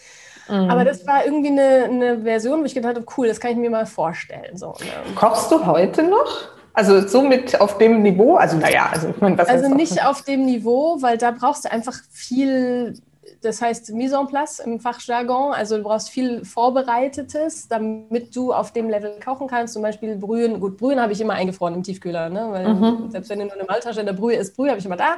Mhm. 0.49 0.69
Aber 0.69 0.85
das 0.85 1.07
war 1.07 1.25
irgendwie 1.25 1.51
eine, 1.51 1.85
eine, 1.85 2.23
Version, 2.23 2.61
wo 2.61 2.65
ich 2.65 2.75
gedacht 2.75 2.97
habe, 2.97 3.07
cool, 3.17 3.29
das 3.29 3.39
kann 3.39 3.53
ich 3.53 3.57
mir 3.57 3.71
mal 3.71 3.87
vorstellen. 3.87 4.57
So, 4.57 4.75
ne? 4.81 5.15
Kochst 5.15 5.51
du 5.53 5.65
heute 5.65 6.03
noch? 6.03 6.49
Also 6.77 7.09
so 7.09 7.23
mit 7.23 7.59
auf 7.59 7.79
dem 7.79 8.03
Niveau? 8.03 8.37
Also 8.37 8.59
naja, 8.59 8.91
also 8.93 9.09
ich 9.09 9.21
meine, 9.21 9.39
was 9.39 9.49
Also 9.49 9.75
nicht 9.75 10.05
auf 10.05 10.23
dem 10.23 10.45
Niveau, 10.45 10.99
weil 11.01 11.17
da 11.17 11.31
brauchst 11.31 11.65
du 11.65 11.73
einfach 11.73 11.95
viel 12.11 12.95
das 13.43 13.63
heißt 13.63 13.93
Mise 13.95 14.17
en 14.17 14.27
place 14.27 14.59
im 14.59 14.79
Fachjargon. 14.79 15.53
Also 15.53 15.79
du 15.79 15.83
brauchst 15.85 16.11
viel 16.11 16.45
Vorbereitetes, 16.45 17.69
damit 17.69 18.37
du 18.37 18.53
auf 18.53 18.73
dem 18.73 18.91
Level 18.91 19.19
kochen 19.25 19.47
kannst. 19.47 19.73
Zum 19.73 19.83
Beispiel 19.83 20.17
Brühen. 20.17 20.61
Gut, 20.61 20.77
Brühen 20.77 21.01
habe 21.01 21.13
ich 21.13 21.21
immer 21.21 21.35
eingefroren 21.35 21.75
im 21.75 21.83
Tiefkühler, 21.83 22.29
ne? 22.29 22.49
weil 22.51 22.75
mhm. 22.75 23.11
selbst 23.11 23.31
wenn 23.31 23.39
du 23.39 23.47
nur 23.47 23.55
eine 23.55 23.65
Maltasche 23.65 24.01
in 24.01 24.07
der 24.07 24.13
Brühe 24.13 24.37
ist, 24.37 24.55
Brühe 24.55 24.69
habe 24.69 24.79
ich 24.79 24.87
immer 24.87 24.97
da. 24.97 25.17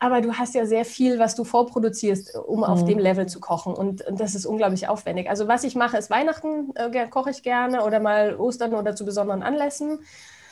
Aber 0.00 0.20
du 0.20 0.32
hast 0.32 0.54
ja 0.54 0.64
sehr 0.64 0.84
viel, 0.84 1.18
was 1.18 1.34
du 1.34 1.42
vorproduzierst, 1.42 2.36
um 2.46 2.58
mhm. 2.58 2.64
auf 2.64 2.84
dem 2.84 2.98
Level 2.98 3.26
zu 3.26 3.40
kochen. 3.40 3.74
Und, 3.74 4.06
und, 4.06 4.20
das 4.20 4.34
ist 4.34 4.46
unglaublich 4.46 4.88
aufwendig. 4.88 5.28
Also 5.28 5.48
was 5.48 5.64
ich 5.64 5.74
mache, 5.74 5.98
ist 5.98 6.08
Weihnachten 6.08 6.72
äh, 6.76 7.06
koche 7.08 7.30
ich 7.30 7.42
gerne 7.42 7.84
oder 7.84 7.98
mal 8.00 8.36
Ostern 8.36 8.74
oder 8.74 8.94
zu 8.94 9.04
besonderen 9.04 9.42
Anlässen. 9.42 10.00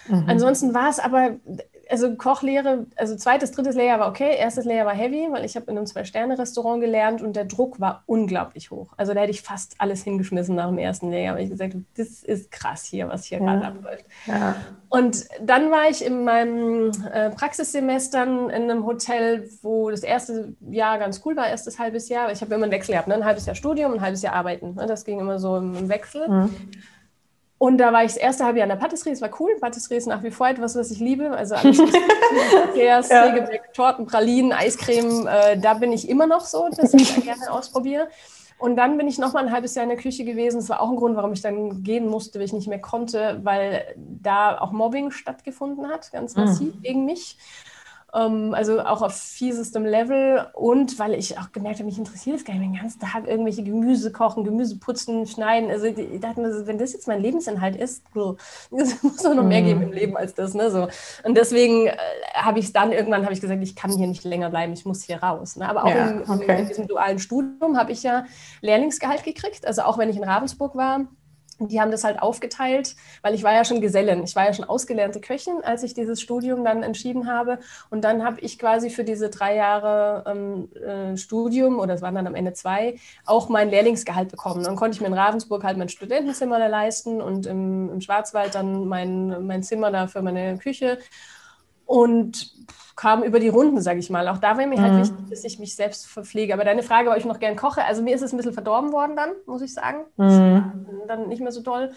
Mhm. 0.08 0.24
Ansonsten 0.26 0.74
war 0.74 0.88
es 0.88 0.98
aber, 0.98 1.36
also 1.88 2.14
Kochlehre, 2.16 2.86
also 2.96 3.16
zweites, 3.16 3.52
drittes 3.52 3.76
Layer 3.76 4.00
war 4.00 4.08
okay, 4.08 4.36
erstes 4.36 4.64
Layer 4.64 4.86
war 4.86 4.94
heavy, 4.94 5.28
weil 5.30 5.44
ich 5.44 5.56
habe 5.56 5.70
in 5.70 5.76
einem 5.76 5.86
Zwei-Sterne-Restaurant 5.86 6.80
gelernt 6.80 7.22
und 7.22 7.36
der 7.36 7.44
Druck 7.44 7.80
war 7.80 8.02
unglaublich 8.06 8.70
hoch. 8.70 8.92
Also 8.96 9.14
da 9.14 9.20
hätte 9.20 9.30
ich 9.30 9.42
fast 9.42 9.76
alles 9.78 10.02
hingeschmissen 10.02 10.56
nach 10.56 10.68
dem 10.68 10.78
ersten 10.78 11.10
Layer, 11.10 11.34
weil 11.34 11.44
ich 11.44 11.50
gesagt 11.50 11.74
habe, 11.74 11.84
das 11.96 12.22
ist 12.22 12.50
krass 12.50 12.84
hier, 12.84 13.08
was 13.08 13.24
hier 13.24 13.38
ja. 13.38 13.44
gerade 13.44 13.66
abläuft. 13.66 14.04
Ja. 14.26 14.56
Und 14.88 15.26
dann 15.40 15.70
war 15.70 15.88
ich 15.90 16.04
in 16.04 16.24
meinem 16.24 16.90
äh, 17.12 17.30
Praxissemestern 17.30 18.50
in 18.50 18.70
einem 18.70 18.86
Hotel, 18.86 19.48
wo 19.62 19.90
das 19.90 20.02
erste 20.02 20.54
Jahr 20.68 20.98
ganz 20.98 21.22
cool 21.24 21.36
war, 21.36 21.48
erstes 21.48 21.78
halbes 21.78 22.08
Jahr. 22.08 22.30
Ich 22.32 22.40
habe 22.40 22.54
immer 22.54 22.64
einen 22.64 22.72
Wechsel 22.72 22.92
gehabt, 22.92 23.08
ne? 23.08 23.14
ein 23.14 23.24
halbes 23.24 23.46
Jahr 23.46 23.54
Studium, 23.54 23.94
ein 23.94 24.00
halbes 24.00 24.22
Jahr 24.22 24.34
Arbeiten. 24.34 24.74
Ne? 24.74 24.86
Das 24.86 25.04
ging 25.04 25.20
immer 25.20 25.38
so 25.38 25.56
im 25.56 25.88
Wechsel. 25.88 26.28
Mhm. 26.28 26.54
Und 27.58 27.78
da 27.78 27.92
war 27.92 28.04
ich 28.04 28.12
das 28.12 28.18
erste 28.18 28.44
halbe 28.44 28.58
Jahr 28.58 28.66
in 28.66 28.70
der 28.70 28.76
Patisserie, 28.76 29.14
es 29.14 29.22
war 29.22 29.30
cool. 29.40 29.56
Patisserie 29.58 29.96
ist 29.96 30.06
nach 30.06 30.22
wie 30.22 30.30
vor 30.30 30.48
etwas, 30.48 30.76
was 30.76 30.90
ich 30.90 30.98
liebe. 30.98 31.30
Also 31.30 31.54
alles, 31.54 31.78
was 31.78 31.92
ja. 32.76 33.02
Sägewerk, 33.02 33.72
Torten, 33.72 34.06
Pralinen, 34.06 34.52
Eiscreme, 34.52 35.26
äh, 35.26 35.58
da 35.58 35.74
bin 35.74 35.92
ich 35.92 36.08
immer 36.08 36.26
noch 36.26 36.44
so, 36.44 36.68
dass 36.68 36.92
ich 36.92 37.14
da 37.14 37.20
gerne 37.22 37.50
ausprobiere. 37.50 38.08
Und 38.58 38.76
dann 38.76 38.96
bin 38.96 39.08
ich 39.08 39.18
noch 39.18 39.32
mal 39.32 39.44
ein 39.44 39.52
halbes 39.52 39.74
Jahr 39.74 39.84
in 39.84 39.90
der 39.90 39.98
Küche 39.98 40.24
gewesen. 40.24 40.58
Das 40.58 40.68
war 40.68 40.80
auch 40.80 40.90
ein 40.90 40.96
Grund, 40.96 41.16
warum 41.16 41.32
ich 41.32 41.42
dann 41.42 41.82
gehen 41.82 42.08
musste, 42.08 42.38
weil 42.38 42.46
ich 42.46 42.52
nicht 42.52 42.68
mehr 42.68 42.80
konnte, 42.80 43.40
weil 43.42 43.94
da 43.96 44.58
auch 44.58 44.72
Mobbing 44.72 45.10
stattgefunden 45.10 45.88
hat, 45.88 46.10
ganz 46.12 46.36
massiv 46.36 46.74
mhm. 46.74 46.82
gegen 46.82 47.04
mich. 47.04 47.38
Ähm, 48.14 48.54
also 48.54 48.80
auch 48.80 49.02
auf 49.02 49.14
fiesestem 49.14 49.84
Level 49.84 50.46
und 50.54 50.98
weil 50.98 51.14
ich 51.14 51.38
auch 51.38 51.50
gemerkt 51.52 51.78
habe, 51.78 51.86
mich 51.86 51.98
interessiert 51.98 52.36
es 52.36 52.44
gar 52.44 52.54
nicht 52.54 52.62
mehr 52.62 52.70
den 52.70 52.80
ganzen 52.80 53.00
Tag 53.00 53.26
irgendwelche 53.26 53.64
Gemüse 53.64 54.12
kochen, 54.12 54.44
Gemüse 54.44 54.78
putzen, 54.78 55.26
schneiden. 55.26 55.70
Also 55.70 55.86
ich 55.86 56.20
dachte 56.20 56.40
mir, 56.40 56.66
wenn 56.66 56.78
das 56.78 56.92
jetzt 56.92 57.08
mein 57.08 57.20
Lebensinhalt 57.20 57.76
ist, 57.76 58.04
es 58.70 59.02
muss 59.02 59.22
doch 59.22 59.34
noch 59.34 59.44
mehr 59.44 59.62
geben 59.62 59.82
im 59.82 59.88
mhm. 59.88 59.94
Leben 59.94 60.16
als 60.16 60.34
das. 60.34 60.54
Ne? 60.54 60.70
So. 60.70 60.88
Und 61.24 61.36
deswegen 61.36 61.88
äh, 61.88 61.96
habe 62.34 62.60
ich 62.60 62.72
dann 62.72 62.92
irgendwann 62.92 63.24
habe 63.24 63.32
ich 63.32 63.40
gesagt, 63.40 63.62
ich 63.62 63.74
kann 63.74 63.90
hier 63.90 64.06
nicht 64.06 64.24
länger 64.24 64.50
bleiben, 64.50 64.72
ich 64.72 64.84
muss 64.84 65.02
hier 65.02 65.22
raus. 65.22 65.56
Ne? 65.56 65.68
Aber 65.68 65.84
auch 65.84 65.88
ja, 65.88 66.10
in, 66.10 66.30
okay. 66.30 66.60
in 66.60 66.68
diesem 66.68 66.86
dualen 66.86 67.18
Studium 67.18 67.76
habe 67.76 67.90
ich 67.90 68.04
ja 68.04 68.24
Lehrlingsgehalt 68.60 69.24
gekriegt. 69.24 69.66
Also 69.66 69.82
auch 69.82 69.98
wenn 69.98 70.08
ich 70.08 70.16
in 70.16 70.24
Ravensburg 70.24 70.76
war, 70.76 71.06
die 71.58 71.80
haben 71.80 71.90
das 71.90 72.04
halt 72.04 72.20
aufgeteilt, 72.20 72.96
weil 73.22 73.34
ich 73.34 73.42
war 73.42 73.52
ja 73.52 73.64
schon 73.64 73.80
Gesellin, 73.80 74.22
ich 74.24 74.36
war 74.36 74.44
ja 74.44 74.52
schon 74.52 74.64
ausgelernte 74.64 75.20
Köchin, 75.20 75.58
als 75.62 75.82
ich 75.82 75.94
dieses 75.94 76.20
Studium 76.20 76.64
dann 76.64 76.82
entschieden 76.82 77.26
habe. 77.30 77.58
Und 77.90 78.02
dann 78.04 78.24
habe 78.24 78.40
ich 78.40 78.58
quasi 78.58 78.90
für 78.90 79.04
diese 79.04 79.30
drei 79.30 79.56
Jahre 79.56 80.24
ähm, 80.26 80.68
äh, 80.74 81.16
Studium, 81.16 81.78
oder 81.78 81.94
es 81.94 82.02
waren 82.02 82.14
dann 82.14 82.26
am 82.26 82.34
Ende 82.34 82.52
zwei, 82.52 82.96
auch 83.24 83.48
mein 83.48 83.70
Lehrlingsgehalt 83.70 84.30
bekommen. 84.30 84.64
Dann 84.64 84.76
konnte 84.76 84.96
ich 84.96 85.00
mir 85.00 85.08
in 85.08 85.14
Ravensburg 85.14 85.64
halt 85.64 85.78
mein 85.78 85.88
Studentenzimmer 85.88 86.58
da 86.58 86.66
leisten 86.66 87.20
und 87.22 87.46
im, 87.46 87.90
im 87.90 88.00
Schwarzwald 88.00 88.54
dann 88.54 88.86
mein, 88.86 89.46
mein 89.46 89.62
Zimmer 89.62 89.90
da 89.90 90.06
für 90.06 90.22
meine 90.22 90.58
Küche. 90.58 90.98
Und 91.86 92.52
kam 92.96 93.22
über 93.22 93.38
die 93.38 93.48
Runden, 93.48 93.80
sage 93.80 94.00
ich 94.00 94.10
mal. 94.10 94.26
Auch 94.28 94.38
da 94.38 94.56
war 94.56 94.66
mir 94.66 94.80
halt 94.80 94.92
mhm. 94.92 94.96
halt 94.96 95.10
wichtig, 95.10 95.30
dass 95.30 95.44
ich 95.44 95.58
mich 95.58 95.76
selbst 95.76 96.06
verpflege. 96.06 96.54
Aber 96.54 96.64
deine 96.64 96.82
Frage, 96.82 97.10
ob 97.10 97.16
ich 97.16 97.26
noch 97.26 97.38
gern 97.38 97.54
koche, 97.54 97.84
also 97.84 98.02
mir 98.02 98.14
ist 98.14 98.22
es 98.22 98.32
ein 98.32 98.38
bisschen 98.38 98.54
verdorben 98.54 98.92
worden 98.92 99.14
dann, 99.14 99.30
muss 99.46 99.62
ich 99.62 99.74
sagen. 99.74 100.06
Mhm. 100.16 100.72
Dann 101.06 101.28
nicht 101.28 101.42
mehr 101.42 101.52
so 101.52 101.62
toll. 101.62 101.92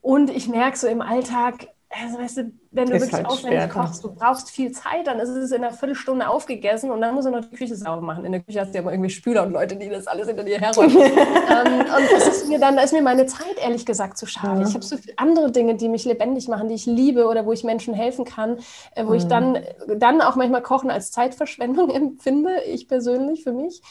Und 0.00 0.30
ich 0.30 0.48
merke 0.48 0.78
so 0.78 0.88
im 0.88 1.02
Alltag, 1.02 1.68
also 1.90 2.18
weißt 2.18 2.38
du, 2.38 2.52
wenn 2.72 2.88
du 2.88 2.94
ist 2.94 3.02
wirklich 3.02 3.14
halt 3.14 3.26
aufwendig 3.26 3.68
kochst, 3.70 4.04
du 4.04 4.12
brauchst 4.12 4.50
viel 4.50 4.70
Zeit, 4.70 5.06
dann 5.06 5.18
ist 5.18 5.30
es 5.30 5.50
in 5.50 5.64
einer 5.64 5.72
Viertelstunde 5.72 6.28
aufgegessen 6.28 6.92
und 6.92 7.00
dann 7.00 7.16
muss 7.16 7.24
er 7.24 7.32
noch 7.32 7.40
die 7.40 7.56
Küche 7.56 7.74
sauber 7.74 8.00
machen. 8.00 8.24
In 8.24 8.30
der 8.30 8.42
Küche 8.42 8.60
hast 8.60 8.70
du 8.70 8.74
ja 8.74 8.82
immer 8.82 8.92
irgendwie 8.92 9.10
Spüler 9.10 9.42
und 9.42 9.52
Leute, 9.52 9.74
die 9.74 9.88
das 9.88 10.06
alles 10.06 10.28
hinter 10.28 10.44
dir 10.44 10.60
herräumen. 10.60 10.96
ähm, 10.96 11.80
und 11.80 12.12
das 12.12 12.28
ist 12.28 12.48
mir 12.48 12.60
dann, 12.60 12.76
da 12.76 12.82
ist 12.82 12.92
mir 12.92 13.02
meine 13.02 13.26
Zeit 13.26 13.56
ehrlich 13.60 13.84
gesagt 13.84 14.18
zu 14.18 14.26
schade. 14.26 14.60
Ja. 14.60 14.68
Ich 14.68 14.74
habe 14.74 14.84
so 14.84 14.96
viele 14.96 15.14
andere 15.18 15.50
Dinge, 15.50 15.74
die 15.74 15.88
mich 15.88 16.04
lebendig 16.04 16.46
machen, 16.46 16.68
die 16.68 16.76
ich 16.76 16.86
liebe 16.86 17.26
oder 17.26 17.44
wo 17.44 17.52
ich 17.52 17.64
Menschen 17.64 17.92
helfen 17.92 18.24
kann, 18.24 18.58
äh, 18.94 19.04
wo 19.04 19.10
mhm. 19.10 19.16
ich 19.16 19.24
dann, 19.26 19.58
dann 19.96 20.20
auch 20.20 20.36
manchmal 20.36 20.62
Kochen 20.62 20.92
als 20.92 21.10
Zeitverschwendung 21.10 21.90
empfinde, 21.94 22.62
ich 22.68 22.86
persönlich 22.86 23.42
für 23.42 23.52
mich. 23.52 23.82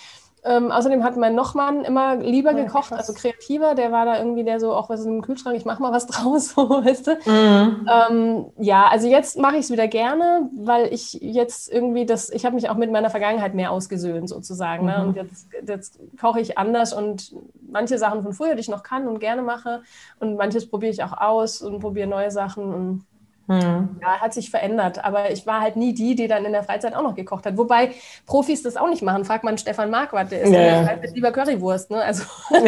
Ähm, 0.44 0.72
außerdem 0.72 1.04
hat 1.04 1.18
mein 1.18 1.36
Nochmann 1.36 1.84
immer 1.84 2.16
lieber 2.16 2.52
ja, 2.52 2.64
gekocht, 2.64 2.90
krass. 2.90 3.10
also 3.10 3.14
kreativer. 3.14 3.76
Der 3.76 3.92
war 3.92 4.06
da 4.06 4.20
irgendwie 4.20 4.44
der 4.44 4.60
so, 4.60 4.74
auch 4.74 4.90
was 4.90 5.02
ist 5.02 5.06
im 5.06 5.22
Kühlschrank, 5.22 5.58
ich 5.58 5.66
mache 5.66 5.82
mal 5.82 5.92
was 5.92 6.08
draus, 6.08 6.50
so, 6.50 6.70
weißt 6.70 7.08
du. 7.08 7.12
Mhm. 7.26 7.90
Ähm, 7.90 8.46
ja, 8.58 8.88
also 8.88 9.08
jetzt 9.08 9.38
mache 9.38 9.56
ich 9.56 9.66
es 9.66 9.72
wieder 9.72 9.88
gerne, 9.88 10.50
weil 10.56 10.94
ich 10.94 11.14
jetzt 11.14 11.72
irgendwie 11.72 12.06
das, 12.06 12.30
ich 12.30 12.46
habe 12.46 12.56
mich 12.56 12.70
auch 12.70 12.78
mit 12.78 12.92
meiner 12.92 13.10
Vergangenheit 13.10 13.54
mehr 13.54 13.72
ausgesöhnt 13.72 14.30
sozusagen. 14.30 14.86
Ne? 14.86 14.92
Mhm. 14.92 14.98
Ne? 14.98 15.08
Und 15.08 15.16
jetzt, 15.16 15.48
jetzt 15.68 16.00
koche 16.20 16.40
ich 16.40 16.58
anders 16.58 16.94
und 16.94 17.34
manche 17.70 17.98
Sachen 17.98 18.24
von 18.24 18.34
früher, 18.34 18.56
die 18.56 18.62
ich 18.62 18.70
noch 18.70 18.84
kann 18.84 19.08
und 19.08 19.20
gerne 19.20 19.42
mache 19.42 19.82
und 20.20 20.36
manches 20.38 20.70
probiere 20.70 20.92
ich 20.92 21.04
auch 21.04 21.14
aus 21.14 21.62
und 21.62 21.80
probiere 21.80 22.08
neue 22.08 22.32
Sachen 22.32 22.74
und 22.74 23.06
hm. 23.50 23.98
Ja, 24.00 24.22
hat 24.22 24.32
sich 24.32 24.52
verändert. 24.52 25.04
Aber 25.04 25.32
ich 25.32 25.48
war 25.48 25.60
halt 25.60 25.76
nie 25.76 25.92
die, 25.92 26.14
die 26.14 26.28
dann 26.28 26.46
in 26.46 26.52
der 26.52 26.64
Freizeit 26.64 26.96
auch 26.96 27.02
noch 27.02 27.16
gekocht 27.16 27.48
hat. 27.48 27.58
Wobei 27.58 27.96
Profis 28.28 28.62
das 28.62 28.78
auch 28.78 28.88
nicht 28.88 29.02
machen. 29.02 29.26
Fragt 29.26 29.44
man 29.44 29.58
Stefan 29.58 29.90
Marquardt, 29.90 30.32
der 30.32 30.42
ist 30.42 30.52
ja, 30.52 30.62
ja. 30.62 30.90
lieber 31.16 31.32
Currywurst. 31.32 31.90
Ne? 31.90 32.00
Also. 32.00 32.26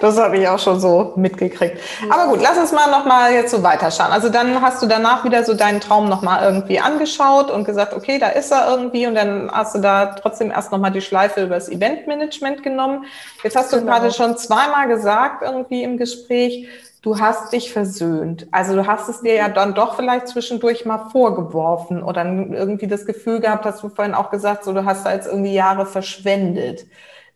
das 0.00 0.18
habe 0.18 0.36
ich 0.36 0.46
auch 0.46 0.58
schon 0.58 0.78
so 0.78 1.14
mitgekriegt. 1.16 1.78
Aber 2.10 2.30
gut, 2.30 2.42
lass 2.42 2.58
uns 2.58 2.72
mal 2.72 2.90
nochmal 2.90 3.32
jetzt 3.32 3.50
so 3.50 3.62
weiterschauen. 3.62 4.12
Also 4.12 4.28
dann 4.28 4.60
hast 4.60 4.82
du 4.82 4.86
danach 4.86 5.24
wieder 5.24 5.42
so 5.42 5.54
deinen 5.54 5.80
Traum 5.80 6.06
nochmal 6.06 6.44
irgendwie 6.44 6.78
angeschaut 6.78 7.50
und 7.50 7.64
gesagt, 7.64 7.94
okay, 7.94 8.18
da 8.18 8.28
ist 8.28 8.52
er 8.52 8.68
irgendwie. 8.68 9.06
Und 9.06 9.14
dann 9.14 9.50
hast 9.50 9.74
du 9.74 9.78
da 9.78 10.04
trotzdem 10.06 10.50
erst 10.50 10.70
nochmal 10.70 10.90
die 10.90 11.00
Schleife 11.00 11.44
über 11.44 11.54
das 11.54 11.70
Eventmanagement 11.70 12.62
genommen. 12.62 13.06
Jetzt 13.42 13.56
hast 13.56 13.72
du 13.72 13.78
genau. 13.78 13.92
gerade 13.92 14.12
schon 14.12 14.36
zweimal 14.36 14.86
gesagt 14.86 15.42
irgendwie 15.42 15.82
im 15.82 15.96
Gespräch, 15.96 16.68
du 17.02 17.18
hast 17.18 17.52
dich 17.52 17.72
versöhnt. 17.72 18.46
Also 18.52 18.74
du 18.74 18.86
hast 18.86 19.08
es 19.08 19.20
dir 19.20 19.34
ja 19.34 19.48
dann 19.48 19.74
doch 19.74 19.96
vielleicht 19.96 20.28
zwischendurch 20.28 20.84
mal 20.86 21.10
vorgeworfen 21.10 22.02
oder 22.02 22.24
irgendwie 22.24 22.86
das 22.86 23.04
Gefühl 23.04 23.40
gehabt, 23.40 23.64
hast 23.64 23.82
du 23.82 23.88
vorhin 23.88 24.14
auch 24.14 24.30
gesagt, 24.30 24.64
so 24.64 24.72
du 24.72 24.84
hast 24.84 25.04
da 25.04 25.12
jetzt 25.12 25.26
irgendwie 25.26 25.52
Jahre 25.52 25.84
verschwendet. 25.84 26.86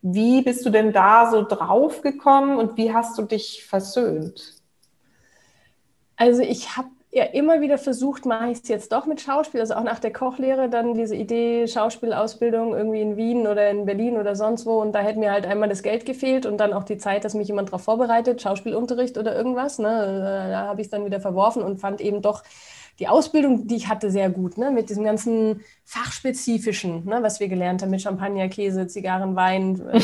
Wie 0.01 0.41
bist 0.41 0.65
du 0.65 0.69
denn 0.69 0.93
da 0.93 1.29
so 1.29 1.43
drauf 1.43 2.01
gekommen 2.01 2.57
und 2.57 2.77
wie 2.77 2.93
hast 2.93 3.17
du 3.17 3.23
dich 3.23 3.65
versöhnt? 3.65 4.55
Also 6.15 6.41
ich 6.41 6.77
habe 6.77 6.89
ja 7.17 7.25
immer 7.25 7.61
wieder 7.61 7.77
versucht, 7.77 8.25
mache 8.25 8.51
ich 8.51 8.59
es 8.63 8.67
jetzt 8.67 8.91
doch 8.91 9.05
mit 9.05 9.19
Schauspiel, 9.19 9.59
also 9.59 9.73
auch 9.73 9.83
nach 9.83 9.99
der 9.99 10.13
Kochlehre 10.13 10.69
dann 10.69 10.93
diese 10.93 11.15
Idee 11.15 11.67
Schauspielausbildung 11.67 12.75
irgendwie 12.75 13.01
in 13.01 13.17
Wien 13.17 13.47
oder 13.47 13.69
in 13.69 13.85
Berlin 13.85 14.17
oder 14.17 14.35
sonst 14.35 14.65
wo 14.65 14.81
und 14.81 14.93
da 14.93 14.99
hätte 14.99 15.19
mir 15.19 15.31
halt 15.31 15.45
einmal 15.45 15.67
das 15.67 15.83
Geld 15.83 16.05
gefehlt 16.05 16.45
und 16.45 16.57
dann 16.57 16.73
auch 16.73 16.83
die 16.83 16.97
Zeit, 16.97 17.25
dass 17.25 17.33
mich 17.33 17.47
jemand 17.47 17.69
darauf 17.69 17.83
vorbereitet, 17.83 18.41
Schauspielunterricht 18.41 19.17
oder 19.17 19.35
irgendwas. 19.35 19.79
Ne? 19.79 20.47
Da 20.51 20.67
habe 20.67 20.81
ich 20.81 20.87
es 20.87 20.91
dann 20.91 21.05
wieder 21.05 21.19
verworfen 21.19 21.61
und 21.63 21.79
fand 21.79 21.99
eben 22.01 22.21
doch 22.21 22.43
die 22.99 23.07
Ausbildung, 23.07 23.67
die 23.67 23.75
ich 23.75 23.87
hatte, 23.87 24.09
sehr 24.09 24.29
gut, 24.29 24.57
ne? 24.57 24.71
mit 24.71 24.89
diesem 24.89 25.03
ganzen 25.03 25.61
fachspezifischen, 25.85 27.05
ne? 27.05 27.19
was 27.21 27.39
wir 27.39 27.47
gelernt 27.47 27.81
haben 27.81 27.91
mit 27.91 28.01
Champagner, 28.01 28.47
Käse, 28.49 28.87
Zigarren, 28.87 29.35
Wein, 29.35 29.87
äh, 29.89 29.99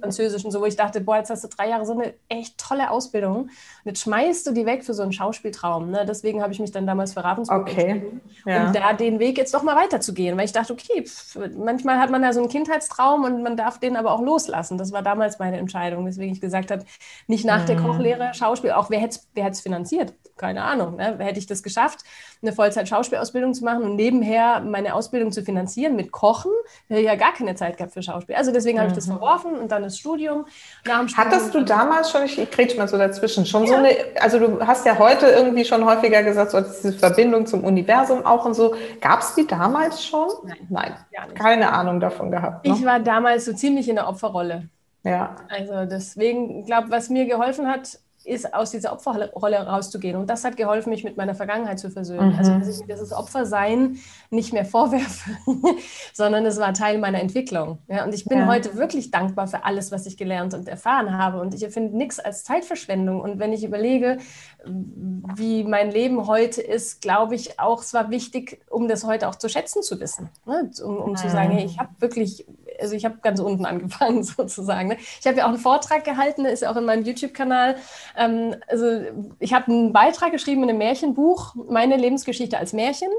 Französischen, 0.00 0.50
so 0.50 0.60
wo 0.60 0.66
ich 0.66 0.76
dachte, 0.76 1.00
boah, 1.00 1.16
jetzt 1.16 1.30
hast 1.30 1.44
du 1.44 1.48
drei 1.48 1.70
Jahre 1.70 1.86
so 1.86 1.92
eine 1.92 2.14
echt 2.28 2.58
tolle 2.58 2.90
Ausbildung 2.90 3.36
und 3.36 3.50
jetzt 3.84 4.02
schmeißt 4.02 4.46
du 4.46 4.52
die 4.52 4.66
weg 4.66 4.84
für 4.84 4.92
so 4.92 5.02
einen 5.02 5.12
Schauspieltraum. 5.12 5.90
Ne? 5.90 6.04
Deswegen 6.06 6.42
habe 6.42 6.52
ich 6.52 6.60
mich 6.60 6.70
dann 6.70 6.86
damals 6.86 7.14
für 7.14 7.24
Ravensburg 7.24 7.62
okay. 7.62 8.02
ja. 8.44 8.66
um 8.66 8.72
da 8.72 8.92
den 8.92 9.18
Weg 9.18 9.38
jetzt 9.38 9.54
doch 9.54 9.62
mal 9.62 9.76
weiterzugehen, 9.76 10.36
weil 10.36 10.44
ich 10.44 10.52
dachte, 10.52 10.74
okay, 10.74 11.04
pff, 11.04 11.38
manchmal 11.56 11.98
hat 11.98 12.10
man 12.10 12.22
ja 12.22 12.32
so 12.32 12.40
einen 12.40 12.50
Kindheitstraum 12.50 13.24
und 13.24 13.42
man 13.42 13.56
darf 13.56 13.78
den 13.80 13.96
aber 13.96 14.12
auch 14.12 14.20
loslassen. 14.20 14.76
Das 14.76 14.92
war 14.92 15.02
damals 15.02 15.38
meine 15.38 15.56
Entscheidung, 15.56 16.04
weswegen 16.04 16.32
ich 16.32 16.40
gesagt 16.40 16.70
habe, 16.70 16.84
nicht 17.26 17.46
nach 17.46 17.62
mhm. 17.62 17.66
der 17.66 17.76
Kochlehre 17.76 18.34
Schauspiel, 18.34 18.72
auch 18.72 18.90
wer 18.90 19.00
hätte 19.00 19.20
es 19.34 19.60
finanziert? 19.60 20.12
Keine 20.38 20.62
Ahnung, 20.62 20.96
ne? 20.96 21.18
hätte 21.18 21.38
ich 21.38 21.46
das 21.46 21.62
geschafft? 21.62 22.04
eine 22.40 22.52
Vollzeit-Schauspielausbildung 22.52 23.52
zu 23.52 23.64
machen 23.64 23.82
und 23.82 23.96
nebenher 23.96 24.60
meine 24.60 24.94
Ausbildung 24.94 25.32
zu 25.32 25.42
finanzieren 25.42 25.96
mit 25.96 26.12
Kochen, 26.12 26.52
hätte 26.86 27.00
ich 27.00 27.06
ja 27.06 27.16
gar 27.16 27.32
keine 27.32 27.56
Zeit 27.56 27.76
gehabt 27.76 27.92
für 27.92 28.02
Schauspiel. 28.02 28.36
Also 28.36 28.52
deswegen 28.52 28.78
habe 28.78 28.88
ich 28.88 28.94
das 28.94 29.06
mhm. 29.06 29.12
verworfen 29.12 29.58
und 29.58 29.72
dann 29.72 29.82
das 29.82 29.98
Studium. 29.98 30.46
Studium 30.82 31.08
Hattest 31.16 31.54
du 31.54 31.64
damals 31.64 32.10
schon, 32.10 32.24
ich, 32.24 32.50
kriege 32.50 32.76
mal 32.76 32.86
so 32.86 32.96
dazwischen, 32.96 33.44
schon 33.44 33.64
ja. 33.64 33.68
so 33.68 33.74
eine, 33.74 33.90
also 34.20 34.38
du 34.38 34.64
hast 34.64 34.86
ja 34.86 34.98
heute 34.98 35.26
irgendwie 35.26 35.64
schon 35.64 35.84
häufiger 35.84 36.22
gesagt, 36.22 36.52
so 36.52 36.60
diese 36.60 36.92
Verbindung 36.92 37.46
zum 37.46 37.64
Universum 37.64 38.24
auch 38.24 38.44
und 38.44 38.54
so. 38.54 38.74
Gab 39.00 39.20
es 39.20 39.34
die 39.34 39.46
damals 39.46 40.04
schon? 40.04 40.28
Nein. 40.44 40.56
Nein, 40.68 40.94
keine 41.34 41.72
Ahnung 41.72 41.98
davon 41.98 42.30
gehabt. 42.30 42.64
Ne? 42.64 42.74
Ich 42.74 42.84
war 42.84 43.00
damals 43.00 43.46
so 43.46 43.52
ziemlich 43.52 43.88
in 43.88 43.96
der 43.96 44.08
Opferrolle. 44.08 44.68
Ja. 45.02 45.36
Also 45.48 45.86
deswegen, 45.86 46.64
glaube 46.64 46.90
was 46.90 47.08
mir 47.08 47.26
geholfen 47.26 47.66
hat, 47.66 47.98
ist, 48.28 48.54
aus 48.54 48.70
dieser 48.70 48.92
Opferrolle 48.92 49.66
rauszugehen. 49.66 50.16
Und 50.16 50.28
das 50.28 50.44
hat 50.44 50.56
geholfen, 50.56 50.90
mich 50.90 51.04
mit 51.04 51.16
meiner 51.16 51.34
Vergangenheit 51.34 51.78
zu 51.78 51.90
versöhnen. 51.90 52.34
Also, 52.36 52.52
mhm. 52.52 52.58
Also, 52.58 52.70
dass 52.70 52.80
ich 52.80 52.86
dieses 52.86 53.12
Opfersein 53.12 53.98
nicht 54.30 54.52
mehr 54.52 54.64
vorwerfe, 54.64 55.30
sondern 56.12 56.44
es 56.46 56.58
war 56.58 56.74
Teil 56.74 56.98
meiner 56.98 57.20
Entwicklung. 57.20 57.78
Ja, 57.88 58.04
und 58.04 58.14
ich 58.14 58.24
bin 58.24 58.38
ja. 58.38 58.46
heute 58.46 58.76
wirklich 58.76 59.10
dankbar 59.10 59.46
für 59.46 59.64
alles, 59.64 59.90
was 59.90 60.06
ich 60.06 60.16
gelernt 60.16 60.54
und 60.54 60.68
erfahren 60.68 61.16
habe. 61.16 61.40
Und 61.40 61.54
ich 61.54 61.62
empfinde 61.62 61.96
nichts 61.96 62.18
als 62.18 62.44
Zeitverschwendung. 62.44 63.20
Und 63.20 63.38
wenn 63.38 63.52
ich 63.52 63.64
überlege, 63.64 64.18
wie 64.64 65.64
mein 65.64 65.90
Leben 65.90 66.26
heute 66.26 66.60
ist, 66.60 67.00
glaube 67.00 67.34
ich 67.34 67.58
auch, 67.58 67.82
es 67.82 67.94
war 67.94 68.10
wichtig, 68.10 68.60
um 68.70 68.88
das 68.88 69.04
heute 69.04 69.28
auch 69.28 69.34
zu 69.34 69.48
schätzen 69.48 69.82
zu 69.82 70.00
wissen. 70.00 70.28
Ne? 70.46 70.70
Um, 70.84 70.98
um 70.98 71.16
zu 71.16 71.28
sagen, 71.28 71.50
hey, 71.52 71.64
ich 71.64 71.78
habe 71.78 71.90
wirklich 71.98 72.46
also 72.80 72.94
ich 72.94 73.04
habe 73.04 73.18
ganz 73.22 73.40
unten 73.40 73.64
angefangen 73.66 74.22
sozusagen. 74.22 74.88
Ne? 74.88 74.96
Ich 75.20 75.26
habe 75.26 75.38
ja 75.38 75.44
auch 75.44 75.50
einen 75.50 75.58
Vortrag 75.58 76.04
gehalten, 76.04 76.44
der 76.44 76.52
ist 76.52 76.62
ja 76.62 76.70
auch 76.70 76.76
in 76.76 76.84
meinem 76.84 77.04
YouTube-Kanal. 77.04 77.76
Ähm, 78.16 78.56
also 78.68 79.02
ich 79.38 79.52
habe 79.52 79.66
einen 79.66 79.92
Beitrag 79.92 80.32
geschrieben 80.32 80.62
in 80.62 80.70
einem 80.70 80.78
Märchenbuch, 80.78 81.54
meine 81.68 81.96
Lebensgeschichte 81.96 82.58
als 82.58 82.72
Märchen. 82.72 83.10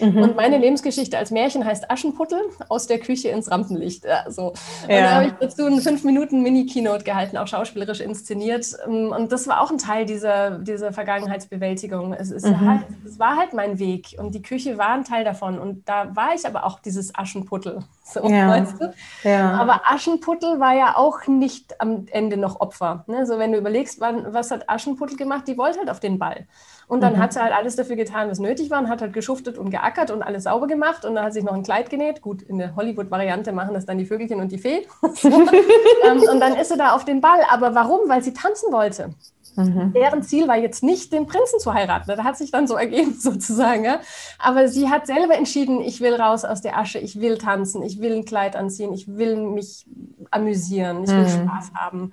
Mhm. 0.00 0.22
Und 0.22 0.36
meine 0.36 0.58
Lebensgeschichte 0.58 1.18
als 1.18 1.30
Märchen 1.30 1.64
heißt 1.64 1.90
Aschenputtel 1.90 2.40
aus 2.68 2.86
der 2.86 2.98
Küche 2.98 3.28
ins 3.28 3.50
Rampenlicht. 3.50 4.04
Ja, 4.04 4.30
so. 4.30 4.48
Und 4.48 4.90
ja. 4.90 5.00
da 5.00 5.10
habe 5.12 5.26
ich 5.26 5.32
dazu 5.40 5.66
einen 5.66 5.80
fünf 5.80 6.04
Minuten 6.04 6.42
Mini-Keynote 6.42 7.04
gehalten, 7.04 7.36
auch 7.36 7.46
schauspielerisch 7.46 8.00
inszeniert. 8.00 8.66
Ähm, 8.86 9.12
und 9.16 9.32
das 9.32 9.46
war 9.48 9.60
auch 9.60 9.70
ein 9.70 9.78
Teil 9.78 10.06
dieser, 10.06 10.58
dieser 10.58 10.92
Vergangenheitsbewältigung. 10.92 12.12
Es, 12.14 12.30
ist 12.30 12.46
mhm. 12.46 12.60
halt, 12.60 12.82
es 13.04 13.18
war 13.18 13.36
halt 13.36 13.52
mein 13.52 13.78
Weg 13.78 14.16
und 14.18 14.34
die 14.34 14.42
Küche 14.42 14.78
war 14.78 14.90
ein 14.90 15.04
Teil 15.04 15.24
davon. 15.24 15.58
Und 15.58 15.88
da 15.88 16.14
war 16.14 16.34
ich 16.34 16.46
aber 16.46 16.64
auch 16.64 16.80
dieses 16.80 17.14
Aschenputtel. 17.14 17.84
So, 18.02 18.28
ja. 18.28 18.48
weißt 18.48 18.80
du? 18.80 18.92
ja. 19.22 19.52
Aber 19.52 19.82
Aschenputtel 19.84 20.58
war 20.58 20.74
ja 20.74 20.96
auch 20.96 21.26
nicht 21.28 21.80
am 21.80 22.06
Ende 22.10 22.36
noch 22.36 22.60
Opfer. 22.60 23.04
Ne? 23.06 23.24
So, 23.26 23.38
wenn 23.38 23.52
du 23.52 23.58
überlegst, 23.58 24.00
wann, 24.00 24.32
was 24.32 24.50
hat 24.50 24.68
Aschenputtel 24.68 25.16
gemacht, 25.16 25.46
die 25.46 25.56
wollte 25.56 25.78
halt 25.78 25.90
auf 25.90 26.00
den 26.00 26.18
Ball. 26.18 26.46
Und 26.90 27.02
dann 27.02 27.12
mhm. 27.12 27.18
hat 27.18 27.32
sie 27.32 27.40
halt 27.40 27.54
alles 27.54 27.76
dafür 27.76 27.94
getan, 27.94 28.28
was 28.28 28.40
nötig 28.40 28.68
war 28.68 28.80
und 28.80 28.88
hat 28.88 29.00
halt 29.00 29.12
geschuftet 29.12 29.58
und 29.58 29.70
geackert 29.70 30.10
und 30.10 30.24
alles 30.24 30.42
sauber 30.42 30.66
gemacht. 30.66 31.04
Und 31.04 31.14
dann 31.14 31.24
hat 31.24 31.32
sich 31.32 31.44
noch 31.44 31.52
ein 31.52 31.62
Kleid 31.62 31.88
genäht. 31.88 32.20
Gut, 32.20 32.42
in 32.42 32.58
der 32.58 32.74
Hollywood-Variante 32.74 33.52
machen 33.52 33.74
das 33.74 33.86
dann 33.86 33.96
die 33.96 34.06
Vögelchen 34.06 34.40
und 34.40 34.50
die 34.50 34.58
Fee. 34.58 34.88
ähm, 35.22 36.22
und 36.32 36.40
dann 36.40 36.56
ist 36.56 36.70
sie 36.70 36.76
da 36.76 36.90
auf 36.96 37.04
den 37.04 37.20
Ball. 37.20 37.38
Aber 37.48 37.76
warum? 37.76 38.08
Weil 38.08 38.24
sie 38.24 38.32
tanzen 38.32 38.72
wollte. 38.72 39.10
Mhm. 39.54 39.92
Deren 39.92 40.24
Ziel 40.24 40.48
war 40.48 40.56
jetzt 40.56 40.82
nicht, 40.82 41.12
den 41.12 41.28
Prinzen 41.28 41.60
zu 41.60 41.74
heiraten. 41.74 42.06
Das 42.08 42.24
hat 42.24 42.36
sich 42.36 42.50
dann 42.50 42.66
so 42.66 42.74
ergeben, 42.74 43.14
sozusagen. 43.20 43.84
Ja? 43.84 44.00
Aber 44.40 44.66
sie 44.66 44.90
hat 44.90 45.06
selber 45.06 45.36
entschieden, 45.36 45.80
ich 45.80 46.00
will 46.00 46.14
raus 46.14 46.44
aus 46.44 46.60
der 46.60 46.76
Asche, 46.76 46.98
ich 46.98 47.20
will 47.20 47.38
tanzen, 47.38 47.84
ich 47.84 48.00
will 48.00 48.16
ein 48.16 48.24
Kleid 48.24 48.56
anziehen, 48.56 48.92
ich 48.92 49.06
will 49.06 49.36
mich 49.36 49.86
amüsieren, 50.32 51.04
ich 51.04 51.10
will 51.10 51.22
mhm. 51.22 51.48
Spaß 51.48 51.70
haben. 51.76 52.12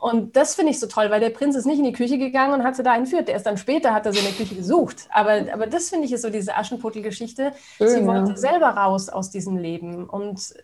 Und 0.00 0.34
das 0.34 0.54
finde 0.54 0.72
ich 0.72 0.80
so 0.80 0.86
toll, 0.86 1.10
weil 1.10 1.20
der 1.20 1.28
Prinz 1.28 1.54
ist 1.56 1.66
nicht 1.66 1.78
in 1.78 1.84
die 1.84 1.92
Küche 1.92 2.16
gegangen 2.16 2.54
und 2.54 2.64
hat 2.64 2.74
sie 2.74 2.82
da 2.82 2.96
entführt. 2.96 3.28
Der 3.28 3.36
ist 3.36 3.44
dann 3.44 3.58
später, 3.58 3.92
hat 3.92 4.06
er 4.06 4.14
sie 4.14 4.20
in 4.20 4.24
der 4.24 4.34
Küche 4.34 4.54
gesucht. 4.54 5.06
Aber, 5.10 5.42
aber 5.52 5.66
das 5.66 5.90
finde 5.90 6.06
ich 6.06 6.12
ist 6.12 6.22
so 6.22 6.30
diese 6.30 6.56
Aschenputtel-Geschichte. 6.56 7.52
Sie 7.78 8.06
wollte 8.06 8.38
selber 8.38 8.68
raus 8.68 9.10
aus 9.10 9.30
diesem 9.30 9.58
Leben. 9.58 10.08
Und 10.08 10.54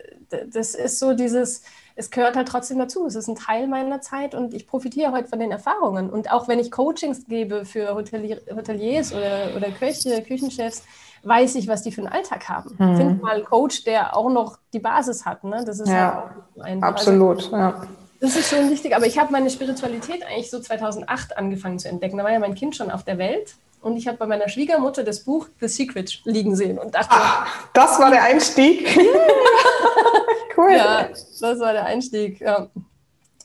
das 0.51 0.75
ist 0.75 0.99
so 0.99 1.13
dieses, 1.13 1.63
es 1.97 2.11
gehört 2.11 2.35
halt 2.37 2.49
trotzdem 2.49 2.79
dazu. 2.79 3.05
Es 3.07 3.15
ist 3.15 3.29
ein 3.29 3.37
Teil 3.37 3.67
meiner 3.67 4.01
Zeit 4.01 4.35
und 4.35 4.55
ich 4.55 4.67
profitiere 4.67 5.13
heute 5.13 5.29
von 5.29 5.39
den 5.39 5.51
Erfahrungen. 5.51 6.09
Und 6.09 6.33
auch 6.33 6.49
wenn 6.49 6.59
ich 6.59 6.71
Coachings 6.71 7.27
gebe 7.27 7.67
für 7.67 7.95
Hotelier, 7.95 8.41
Hoteliers 8.55 9.13
oder, 9.13 9.55
oder 9.55 9.71
Köche, 9.71 10.23
Küchenchefs, 10.23 10.83
weiß 11.25 11.57
ich, 11.57 11.69
was 11.69 11.83
die 11.83 11.93
für 11.93 12.01
einen 12.01 12.13
Alltag 12.13 12.49
haben. 12.49 12.71
Hm. 12.79 12.97
Find 12.97 13.23
mal 13.23 13.37
einen 13.37 13.45
Coach, 13.45 13.85
der 13.85 14.17
auch 14.17 14.31
noch 14.31 14.59
die 14.73 14.79
Basis 14.79 15.27
hat. 15.27 15.45
Ne? 15.45 15.63
Das 15.67 15.81
ist 15.81 15.91
ja, 15.91 16.31
auch 16.57 16.63
ein 16.63 16.83
absolut. 16.83 17.53
Also, 17.53 17.57
ja. 17.57 17.83
Das 18.21 18.37
ist 18.37 18.51
schon 18.51 18.71
wichtig, 18.71 18.95
aber 18.95 19.07
ich 19.07 19.19
habe 19.19 19.33
meine 19.33 19.51
Spiritualität 19.51 20.25
eigentlich 20.25 20.51
so 20.51 20.61
2008 20.61 21.37
angefangen 21.37 21.79
zu 21.79 21.89
entdecken. 21.89 22.17
Da 22.19 22.25
war 22.25 22.33
ja 22.33 22.39
mein 22.39 22.55
Kind 22.55 22.77
schon 22.77 22.91
auf 22.91 23.05
der 23.05 23.19
Welt 23.19 23.57
und 23.81 23.97
ich 23.97 24.09
habe 24.09 24.17
bei 24.17 24.27
meiner 24.27 24.49
Schwiegermutter 24.49 25.05
das 25.05 25.21
Buch 25.21 25.49
The 25.61 25.69
Secret 25.69 26.23
liegen 26.25 26.57
sehen 26.57 26.79
und 26.79 26.95
dachte, 26.95 27.15
ah, 27.15 27.47
das 27.73 28.01
war 28.01 28.11
der 28.11 28.23
Einstieg. 28.25 28.89
cool. 30.57 30.73
Ja, 30.73 31.09
das 31.09 31.61
war 31.61 31.73
der 31.73 31.85
Einstieg. 31.85 32.41
Ja. 32.41 32.69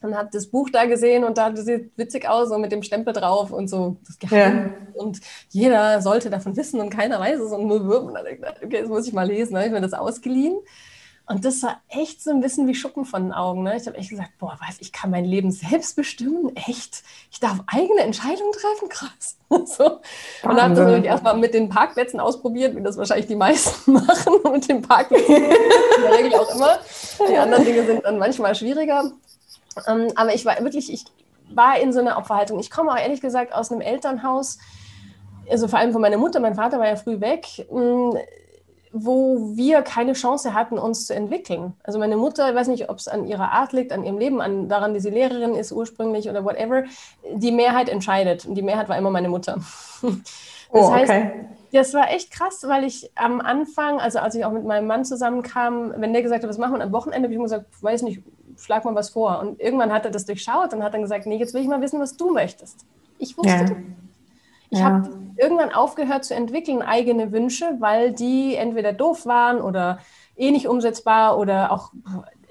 Und 0.02 0.18
habe 0.18 0.30
das 0.34 0.48
Buch 0.48 0.70
da 0.72 0.86
gesehen 0.86 1.24
und 1.24 1.38
da 1.38 1.56
sieht 1.56 1.92
witzig 1.96 2.28
aus, 2.28 2.50
so 2.50 2.58
mit 2.58 2.72
dem 2.72 2.82
Stempel 2.82 3.14
drauf 3.14 3.52
und 3.52 3.68
so 3.68 3.98
das. 4.08 4.32
Ja. 4.32 4.72
Und 4.96 5.20
jeder 5.50 6.02
sollte 6.02 6.32
davon 6.32 6.58
wissen 6.58 6.80
und 6.80 6.90
keiner 6.90 7.20
weiß 7.20 7.40
es 7.40 7.52
und 7.52 7.68
nur 7.68 7.88
wirben. 7.88 8.16
Okay, 8.64 8.82
das 8.82 8.90
muss 8.90 9.08
ich 9.08 9.14
mal 9.14 9.28
lesen. 9.28 9.54
Da 9.54 9.60
habe 9.60 9.68
ich 9.68 9.74
mir 9.74 9.82
das 9.82 9.94
ausgeliehen. 9.94 10.58
Und 11.32 11.46
das 11.46 11.64
war 11.64 11.80
echt 11.88 12.22
so 12.22 12.30
ein 12.30 12.42
bisschen 12.42 12.68
wie 12.68 12.76
Schuppen 12.76 13.06
von 13.06 13.24
den 13.24 13.32
Augen. 13.32 13.64
Ne? 13.64 13.78
Ich 13.78 13.88
habe 13.88 13.98
echt 13.98 14.10
gesagt, 14.10 14.32
boah, 14.38 14.58
was, 14.60 14.82
ich 14.82 14.92
kann 14.92 15.12
mein 15.12 15.24
Leben 15.24 15.50
selbst 15.50 15.96
bestimmen? 15.96 16.54
Echt? 16.58 17.04
Ich 17.32 17.40
darf 17.40 17.60
eigene 17.68 18.02
Entscheidungen 18.02 18.52
treffen? 18.52 18.90
Krass. 18.90 19.38
so. 19.78 20.02
Und 20.44 20.58
dann 20.58 20.78
habe 20.78 21.00
ich 21.00 21.06
erstmal 21.06 21.38
mit 21.38 21.54
den 21.54 21.70
Parkplätzen 21.70 22.20
ausprobiert, 22.20 22.76
wie 22.76 22.84
das 22.84 22.98
wahrscheinlich 22.98 23.28
die 23.28 23.38
meisten 23.38 23.94
machen, 23.94 24.34
mit 24.52 24.68
den 24.68 24.82
Parkplätzen. 24.82 25.36
in 25.36 26.02
der 26.04 26.12
Regel 26.12 26.34
auch 26.36 26.54
immer. 26.54 26.80
Die 27.30 27.38
anderen 27.38 27.64
Dinge 27.64 27.86
sind 27.86 28.04
dann 28.04 28.18
manchmal 28.18 28.54
schwieriger. 28.54 29.10
Ähm, 29.88 30.12
aber 30.16 30.36
ich 30.36 30.44
war 30.44 30.62
wirklich, 30.62 30.92
ich 30.92 31.06
war 31.50 31.80
in 31.80 31.94
so 31.94 32.02
einer 32.02 32.18
Opferhaltung. 32.18 32.60
Ich 32.60 32.70
komme 32.70 32.92
auch 32.92 32.98
ehrlich 32.98 33.22
gesagt 33.22 33.54
aus 33.54 33.72
einem 33.72 33.80
Elternhaus, 33.80 34.58
also 35.50 35.70
vor 35.70 35.80
allem 35.80 35.94
von 35.94 36.02
meiner 36.02 36.18
Mutter, 36.18 36.42
mein 36.42 36.56
Vater 36.56 36.78
war 36.78 36.88
ja 36.88 36.98
früh 36.98 37.22
weg 37.22 37.46
hm, 37.70 38.18
wo 38.94 39.56
wir 39.56 39.82
keine 39.82 40.14
Chance 40.14 40.54
hatten, 40.54 40.78
uns 40.78 41.08
zu 41.08 41.16
entwickeln. 41.16 41.74
Also 41.84 41.98
meine 41.98 42.18
Mutter, 42.18 42.50
ich 42.50 42.56
weiß 42.56 42.68
nicht, 42.68 42.90
ob 42.90 42.98
es 42.98 43.08
an 43.08 43.26
ihrer 43.26 43.52
Art 43.52 43.72
liegt, 43.74 43.94
an 43.94 44.04
ihrem 44.04 44.18
Leben, 44.18 44.42
an 44.42 44.68
daran, 44.68 44.94
dass 44.94 45.04
sie 45.04 45.10
Lehrerin 45.10 45.56
ist 45.56 45.72
ursprünglich 45.72 46.30
oder 46.30 46.44
whatever, 46.44 46.84
die 47.34 47.52
Mehrheit 47.52 47.90
entscheidet. 47.90 48.46
Und 48.46 48.56
die 48.56 48.62
Mehrheit 48.62 48.90
war 48.90 48.98
immer 48.98 49.12
meine 49.12 49.30
Mutter. 49.30 49.60
Das 50.74 50.86
oh, 50.86 50.94
heißt, 50.94 51.12
okay. 51.12 51.32
das 51.74 51.94
war 51.94 52.12
echt 52.12 52.32
krass, 52.32 52.64
weil 52.66 52.86
ich 52.86 53.12
am 53.16 53.42
Anfang, 53.42 54.00
also 54.00 54.20
als 54.20 54.36
ich 54.36 54.46
auch 54.46 54.54
mit 54.54 54.64
meinem 54.64 54.88
Mann 54.88 55.04
zusammenkam, 55.04 55.94
wenn 55.98 56.14
der 56.14 56.22
gesagt 56.22 56.44
hat, 56.44 56.50
was 56.50 56.58
machen 56.58 56.78
wir 56.78 56.82
am 56.82 56.94
Wochenende, 56.94 57.26
habe 57.26 57.34
ich 57.34 57.36
immer 57.36 57.44
gesagt, 57.44 57.66
weiß 57.82 58.04
nicht, 58.04 58.22
schlag 58.58 58.86
mal 58.86 58.96
was 58.96 59.10
vor. 59.10 59.42
Und 59.42 59.60
irgendwann 59.60 59.92
hat 59.92 60.06
er 60.06 60.12
das 60.12 60.26
durchschaut 60.26 60.74
und 60.74 60.82
hat 60.82 60.94
dann 60.94 61.02
gesagt, 61.02 61.26
nee, 61.26 61.36
jetzt 61.36 61.54
will 61.54 61.62
ich 61.62 61.68
mal 61.68 61.82
wissen, 61.82 62.00
was 62.00 62.16
du 62.16 62.32
möchtest. 62.32 62.86
Ich 63.18 63.38
wusste 63.38 63.52
ja. 63.52 63.66
Ich 64.70 64.80
ja. 64.80 64.86
habe 64.86 65.10
irgendwann 65.38 65.72
aufgehört 65.72 66.26
zu 66.26 66.36
entwickeln 66.36 66.82
eigene 66.82 67.32
Wünsche, 67.32 67.78
weil 67.80 68.14
die 68.14 68.56
entweder 68.56 68.94
doof 68.94 69.26
waren 69.26 69.62
oder 69.62 70.00
eh 70.38 70.52
nicht 70.52 70.68
umsetzbar 70.68 71.38
oder 71.38 71.72
auch, 71.72 71.92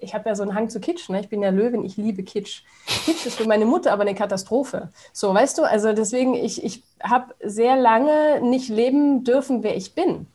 ich 0.00 0.14
habe 0.14 0.28
ja 0.28 0.34
so 0.34 0.42
einen 0.42 0.54
Hang 0.54 0.68
zu 0.70 0.80
Kitsch, 0.80 1.08
ne? 1.08 1.20
ich 1.20 1.28
bin 1.28 1.42
ja 1.42 1.50
Löwin, 1.50 1.84
ich 1.84 1.96
liebe 1.96 2.22
Kitsch. 2.22 2.62
Kitsch 3.04 3.26
ist 3.26 3.36
für 3.36 3.46
meine 3.46 3.66
Mutter 3.66 3.92
aber 3.92 4.02
eine 4.02 4.14
Katastrophe. 4.14 4.90
So, 5.12 5.32
weißt 5.32 5.58
du, 5.58 5.62
also 5.62 5.92
deswegen, 5.92 6.34
ich, 6.34 6.64
ich 6.64 6.82
habe 7.02 7.34
sehr 7.42 7.76
lange 7.76 8.40
nicht 8.40 8.68
leben 8.68 9.24
dürfen, 9.24 9.62
wer 9.62 9.76
ich 9.76 9.94
bin. 9.94 10.26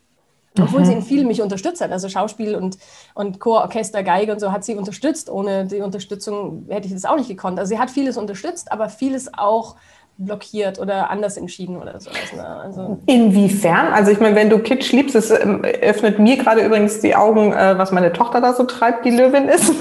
Obwohl 0.60 0.81
mhm. 0.81 0.86
sie 0.86 0.93
in 0.93 1.01
viel 1.01 1.25
mich 1.25 1.41
unterstützt 1.41 1.81
hat. 1.81 1.91
Also 1.91 2.08
Schauspiel 2.08 2.55
und, 2.55 2.77
und 3.13 3.39
Chor, 3.39 3.62
Orchester, 3.62 4.03
Geige 4.03 4.31
und 4.31 4.39
so 4.39 4.51
hat 4.51 4.63
sie 4.63 4.75
unterstützt. 4.75 5.29
Ohne 5.29 5.65
die 5.65 5.81
Unterstützung 5.81 6.65
hätte 6.69 6.88
ich 6.88 6.93
das 6.93 7.05
auch 7.05 7.17
nicht 7.17 7.27
gekonnt. 7.27 7.60
Also 7.60 7.69
sie 7.69 7.79
hat 7.79 7.91
vieles 7.91 8.15
unterstützt, 8.15 8.71
aber 8.71 8.89
vieles 8.89 9.34
auch 9.34 9.75
blockiert 10.17 10.80
oder 10.80 11.10
anders 11.10 11.38
entschieden 11.38 11.78
oder 11.78 11.99
so. 11.99 12.10
Ne? 12.36 12.45
Also 12.45 12.99
Inwiefern? 13.06 13.88
Also 13.93 14.12
ich 14.12 14.19
meine, 14.19 14.36
wenn 14.36 14.49
du 14.49 14.60
Kitsch 14.60 14.91
liebst, 14.91 15.15
es 15.15 15.32
ähm, 15.32 15.63
öffnet 15.63 16.19
mir 16.19 16.38
gerade 16.38 16.62
übrigens 16.62 17.01
die 17.01 17.15
Augen, 17.15 17.54
äh, 17.54 17.78
was 17.78 17.91
meine 17.91 18.13
Tochter 18.13 18.41
da 18.41 18.54
so 18.54 18.63
treibt, 18.63 19.06
die 19.06 19.12
Löwin 19.12 19.49
ist. 19.49 19.67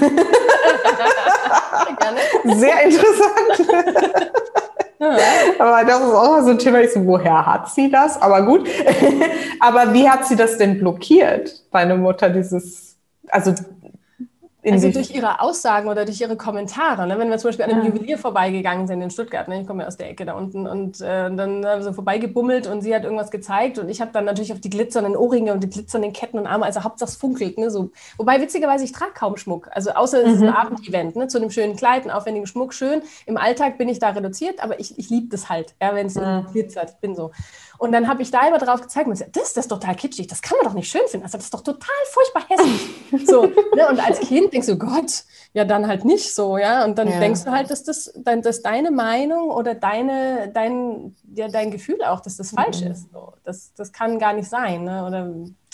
Sehr 2.43 2.83
interessant. 2.83 3.69
Aber 5.59 5.83
das 5.83 5.99
ist 5.99 6.13
auch 6.13 6.41
so 6.41 6.51
ein 6.51 6.59
Thema, 6.59 6.81
ich 6.81 6.91
so, 6.91 7.05
woher 7.05 7.45
hat 7.45 7.69
sie 7.69 7.89
das? 7.89 8.21
Aber 8.21 8.45
gut. 8.45 8.67
Aber 9.59 9.93
wie 9.93 10.09
hat 10.09 10.25
sie 10.25 10.35
das 10.35 10.57
denn 10.57 10.79
blockiert, 10.79 11.63
deine 11.71 11.95
Mutter, 11.95 12.29
dieses, 12.29 12.97
also 13.29 13.53
also 14.73 14.89
durch 14.89 15.11
ihre 15.11 15.41
Aussagen 15.41 15.87
oder 15.87 16.05
durch 16.05 16.19
ihre 16.21 16.35
Kommentare. 16.35 17.07
Ne? 17.07 17.17
Wenn 17.19 17.29
wir 17.29 17.37
zum 17.37 17.49
Beispiel 17.49 17.65
an 17.65 17.71
einem 17.71 17.85
ja. 17.85 17.89
Juwelier 17.89 18.17
vorbeigegangen 18.17 18.87
sind 18.87 19.01
in 19.01 19.09
Stuttgart, 19.11 19.47
ne? 19.47 19.61
ich 19.61 19.67
komme 19.67 19.83
ja 19.83 19.87
aus 19.87 19.97
der 19.97 20.09
Ecke 20.09 20.25
da 20.25 20.33
unten, 20.33 20.67
und 20.67 21.01
äh, 21.01 21.33
dann 21.33 21.65
haben 21.65 21.83
so 21.83 21.93
vorbeigebummelt 21.93 22.67
und 22.67 22.81
sie 22.81 22.95
hat 22.95 23.03
irgendwas 23.03 23.31
gezeigt 23.31 23.77
und 23.79 23.89
ich 23.89 24.01
habe 24.01 24.11
dann 24.11 24.25
natürlich 24.25 24.53
auf 24.53 24.59
die 24.59 24.69
glitzernden 24.69 25.15
Ohrringe 25.15 25.53
und 25.53 25.63
die 25.63 25.69
glitzernden 25.69 26.13
Ketten 26.13 26.39
und 26.39 26.47
Arme, 26.47 26.65
also 26.65 26.83
Hauptsache 26.83 27.09
es 27.09 27.15
funkelt. 27.15 27.57
Ne? 27.57 27.69
So. 27.69 27.91
Wobei 28.17 28.41
witzigerweise, 28.41 28.83
ich 28.83 28.91
trage 28.91 29.11
kaum 29.13 29.37
Schmuck, 29.37 29.69
also 29.71 29.91
außer 29.91 30.23
es 30.23 30.33
ist 30.33 30.41
ein 30.41 30.49
mhm. 30.49 30.55
Abendevent, 30.55 31.15
ne? 31.15 31.27
zu 31.27 31.37
einem 31.37 31.51
schönen 31.51 31.75
Kleid, 31.75 32.03
einem 32.03 32.11
aufwendigen 32.11 32.47
Schmuck, 32.47 32.73
schön. 32.73 33.01
Im 33.25 33.37
Alltag 33.37 33.77
bin 33.77 33.89
ich 33.89 33.99
da 33.99 34.09
reduziert, 34.09 34.63
aber 34.63 34.79
ich, 34.79 34.97
ich 34.97 35.09
liebe 35.09 35.27
das 35.29 35.49
halt, 35.49 35.75
ja, 35.81 35.93
wenn 35.93 36.07
es 36.07 36.15
mhm. 36.15 36.45
glitzert, 36.51 36.91
ich 36.91 36.97
bin 36.97 37.15
so. 37.15 37.31
Und 37.77 37.91
dann 37.91 38.07
habe 38.07 38.21
ich 38.21 38.31
da 38.31 38.47
immer 38.47 38.57
drauf 38.57 38.81
gezeigt 38.81 39.07
und 39.07 39.13
gesagt, 39.13 39.35
das, 39.35 39.53
das 39.53 39.65
ist 39.65 39.69
total 39.69 39.95
kitschig, 39.95 40.27
das 40.27 40.41
kann 40.41 40.57
man 40.57 40.67
doch 40.67 40.73
nicht 40.73 40.89
schön 40.89 41.01
finden. 41.07 41.25
Also 41.25 41.37
das 41.37 41.45
ist 41.45 41.53
doch 41.53 41.61
total 41.61 41.89
furchtbar 42.11 42.43
hässlich. 42.47 43.27
so, 43.27 43.43
ne? 43.75 43.89
Und 43.89 44.05
als 44.05 44.19
Kind 44.21 44.53
denkst 44.55 44.67
du, 44.67 44.77
Gott, 44.77 45.23
ja, 45.53 45.65
dann 45.65 45.87
halt 45.87 46.05
nicht 46.05 46.33
so, 46.33 46.57
ja. 46.57 46.83
Und 46.85 46.97
dann 46.97 47.09
ja. 47.09 47.19
denkst 47.19 47.43
du 47.43 47.51
halt, 47.51 47.69
dass 47.69 47.83
das 47.83 48.13
dass 48.23 48.61
deine 48.61 48.91
Meinung 48.91 49.49
oder 49.49 49.75
deine, 49.75 50.49
dein, 50.53 51.15
ja, 51.33 51.47
dein 51.47 51.71
Gefühl 51.71 52.03
auch, 52.03 52.21
dass 52.21 52.37
das 52.37 52.51
falsch 52.51 52.81
mhm. 52.81 52.91
ist. 52.91 53.11
So. 53.11 53.33
Das, 53.43 53.73
das 53.75 53.91
kann 53.91 54.19
gar 54.19 54.33
nicht 54.33 54.49
sein. 54.49 54.83
Ne? 54.83 55.05
Oder 55.05 55.31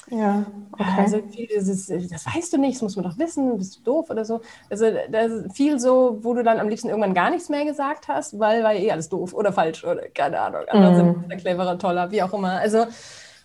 Ja, 0.10 0.46
okay. 0.72 0.84
Also 0.98 1.22
viel 1.30 1.48
dieses, 1.48 1.88
das 1.88 2.26
weißt 2.26 2.54
du 2.54 2.58
nicht, 2.58 2.76
das 2.76 2.82
muss 2.82 2.96
man 2.96 3.06
doch 3.06 3.18
wissen, 3.18 3.58
bist 3.58 3.78
du 3.78 3.82
doof 3.84 4.10
oder 4.10 4.26
so. 4.26 4.42
Also 4.70 4.86
das 5.10 5.32
ist 5.32 5.56
viel 5.56 5.80
so, 5.80 6.20
wo 6.22 6.34
du 6.34 6.44
dann 6.44 6.60
am 6.60 6.70
liebsten 6.70 6.90
irgendwann 6.90 7.14
gar 7.14 7.30
nichts 7.30 7.50
mehr 7.50 7.66
gesagt 7.66 8.08
hast, 8.08 8.40
weil 8.40 8.64
war 8.64 8.74
eh 8.74 8.92
alles 8.92 9.10
doof 9.10 9.34
oder 9.34 9.54
falsch 9.54 9.84
oder 9.84 10.10
keine 10.10 10.40
Ahnung, 10.40 10.62
andere 10.70 10.92
mm. 10.92 11.26
sind 11.28 11.38
cleverer, 11.40 11.78
toller, 11.78 12.12
wie 12.12 12.24
auch 12.24 12.34
immer. 12.34 12.54
Also 12.54 12.88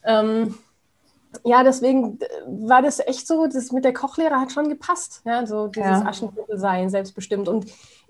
ähm, 0.05 0.55
ja, 1.45 1.63
deswegen 1.63 2.19
war 2.47 2.83
das 2.83 3.01
echt 3.01 3.27
so, 3.27 3.47
das 3.47 3.73
mit 3.73 3.85
der 3.85 3.93
Kochlehre 3.93 4.41
hat 4.41 4.53
schon 4.53 4.69
gepasst. 4.69 5.23
Ja, 5.25 5.47
so 5.47 5.69
dieses 5.69 5.89
ja. 5.89 6.07
Aschenputtel 6.07 6.59
sein, 6.59 6.91
selbstbestimmt. 6.91 7.49
Und 7.49 7.67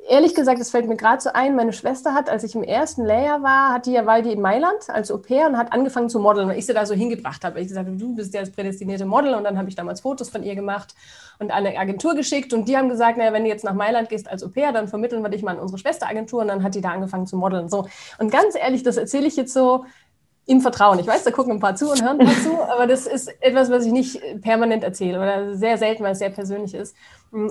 ehrlich 0.08 0.34
gesagt, 0.34 0.60
es 0.60 0.70
fällt 0.70 0.88
mir 0.88 0.96
gerade 0.96 1.20
so 1.20 1.30
ein, 1.32 1.56
meine 1.56 1.72
Schwester 1.72 2.14
hat, 2.14 2.30
als 2.30 2.44
ich 2.44 2.54
im 2.54 2.62
ersten 2.62 3.04
Layer 3.04 3.42
war, 3.42 3.72
hat 3.72 3.86
die 3.86 3.92
ja, 3.92 4.06
war 4.06 4.22
die 4.22 4.32
in 4.32 4.40
Mailand 4.40 4.88
als 4.88 5.10
Au 5.10 5.18
pair 5.18 5.46
und 5.46 5.56
hat 5.56 5.72
angefangen 5.72 6.08
zu 6.08 6.20
modeln, 6.20 6.48
weil 6.48 6.58
ich 6.58 6.66
sie 6.66 6.74
da 6.74 6.86
so 6.86 6.94
hingebracht 6.94 7.44
habe. 7.44 7.60
Ich 7.60 7.68
gesagt 7.68 7.88
du 7.88 8.14
bist 8.14 8.34
ja 8.34 8.40
das 8.40 8.50
prädestinierte 8.50 9.04
Model 9.04 9.34
und 9.34 9.44
dann 9.44 9.58
habe 9.58 9.68
ich 9.68 9.74
damals 9.74 10.00
Fotos 10.00 10.28
von 10.28 10.42
ihr 10.42 10.54
gemacht 10.54 10.94
und 11.38 11.50
an 11.50 11.66
eine 11.66 11.78
Agentur 11.78 12.14
geschickt 12.14 12.52
und 12.52 12.68
die 12.68 12.76
haben 12.76 12.88
gesagt, 12.88 13.18
naja, 13.18 13.32
wenn 13.32 13.44
du 13.44 13.48
jetzt 13.48 13.64
nach 13.64 13.74
Mailand 13.74 14.08
gehst 14.08 14.28
als 14.28 14.42
Au 14.42 14.48
pair, 14.48 14.72
dann 14.72 14.88
vermitteln 14.88 15.22
wir 15.22 15.28
dich 15.28 15.42
mal 15.42 15.52
an 15.52 15.58
unsere 15.58 15.78
Schwesteragentur 15.78 16.42
und 16.42 16.48
dann 16.48 16.62
hat 16.62 16.74
die 16.74 16.80
da 16.80 16.90
angefangen 16.90 17.26
zu 17.26 17.36
modeln. 17.36 17.68
So. 17.68 17.86
Und 18.18 18.30
ganz 18.30 18.54
ehrlich, 18.54 18.82
das 18.82 18.96
erzähle 18.96 19.26
ich 19.26 19.36
jetzt 19.36 19.52
so, 19.52 19.84
im 20.46 20.60
Vertrauen. 20.60 20.98
Ich 20.98 21.06
weiß, 21.06 21.24
da 21.24 21.32
gucken 21.32 21.52
ein 21.52 21.60
paar 21.60 21.74
zu 21.74 21.90
und 21.90 22.02
hören 22.02 22.20
ein 22.20 22.26
paar 22.26 22.42
zu, 22.42 22.62
aber 22.62 22.86
das 22.86 23.06
ist 23.06 23.28
etwas, 23.40 23.70
was 23.70 23.84
ich 23.84 23.92
nicht 23.92 24.20
permanent 24.42 24.84
erzähle 24.84 25.18
oder 25.18 25.54
sehr 25.54 25.76
selten, 25.76 26.04
weil 26.04 26.12
es 26.12 26.20
sehr 26.20 26.30
persönlich 26.30 26.72
ist. 26.72 26.96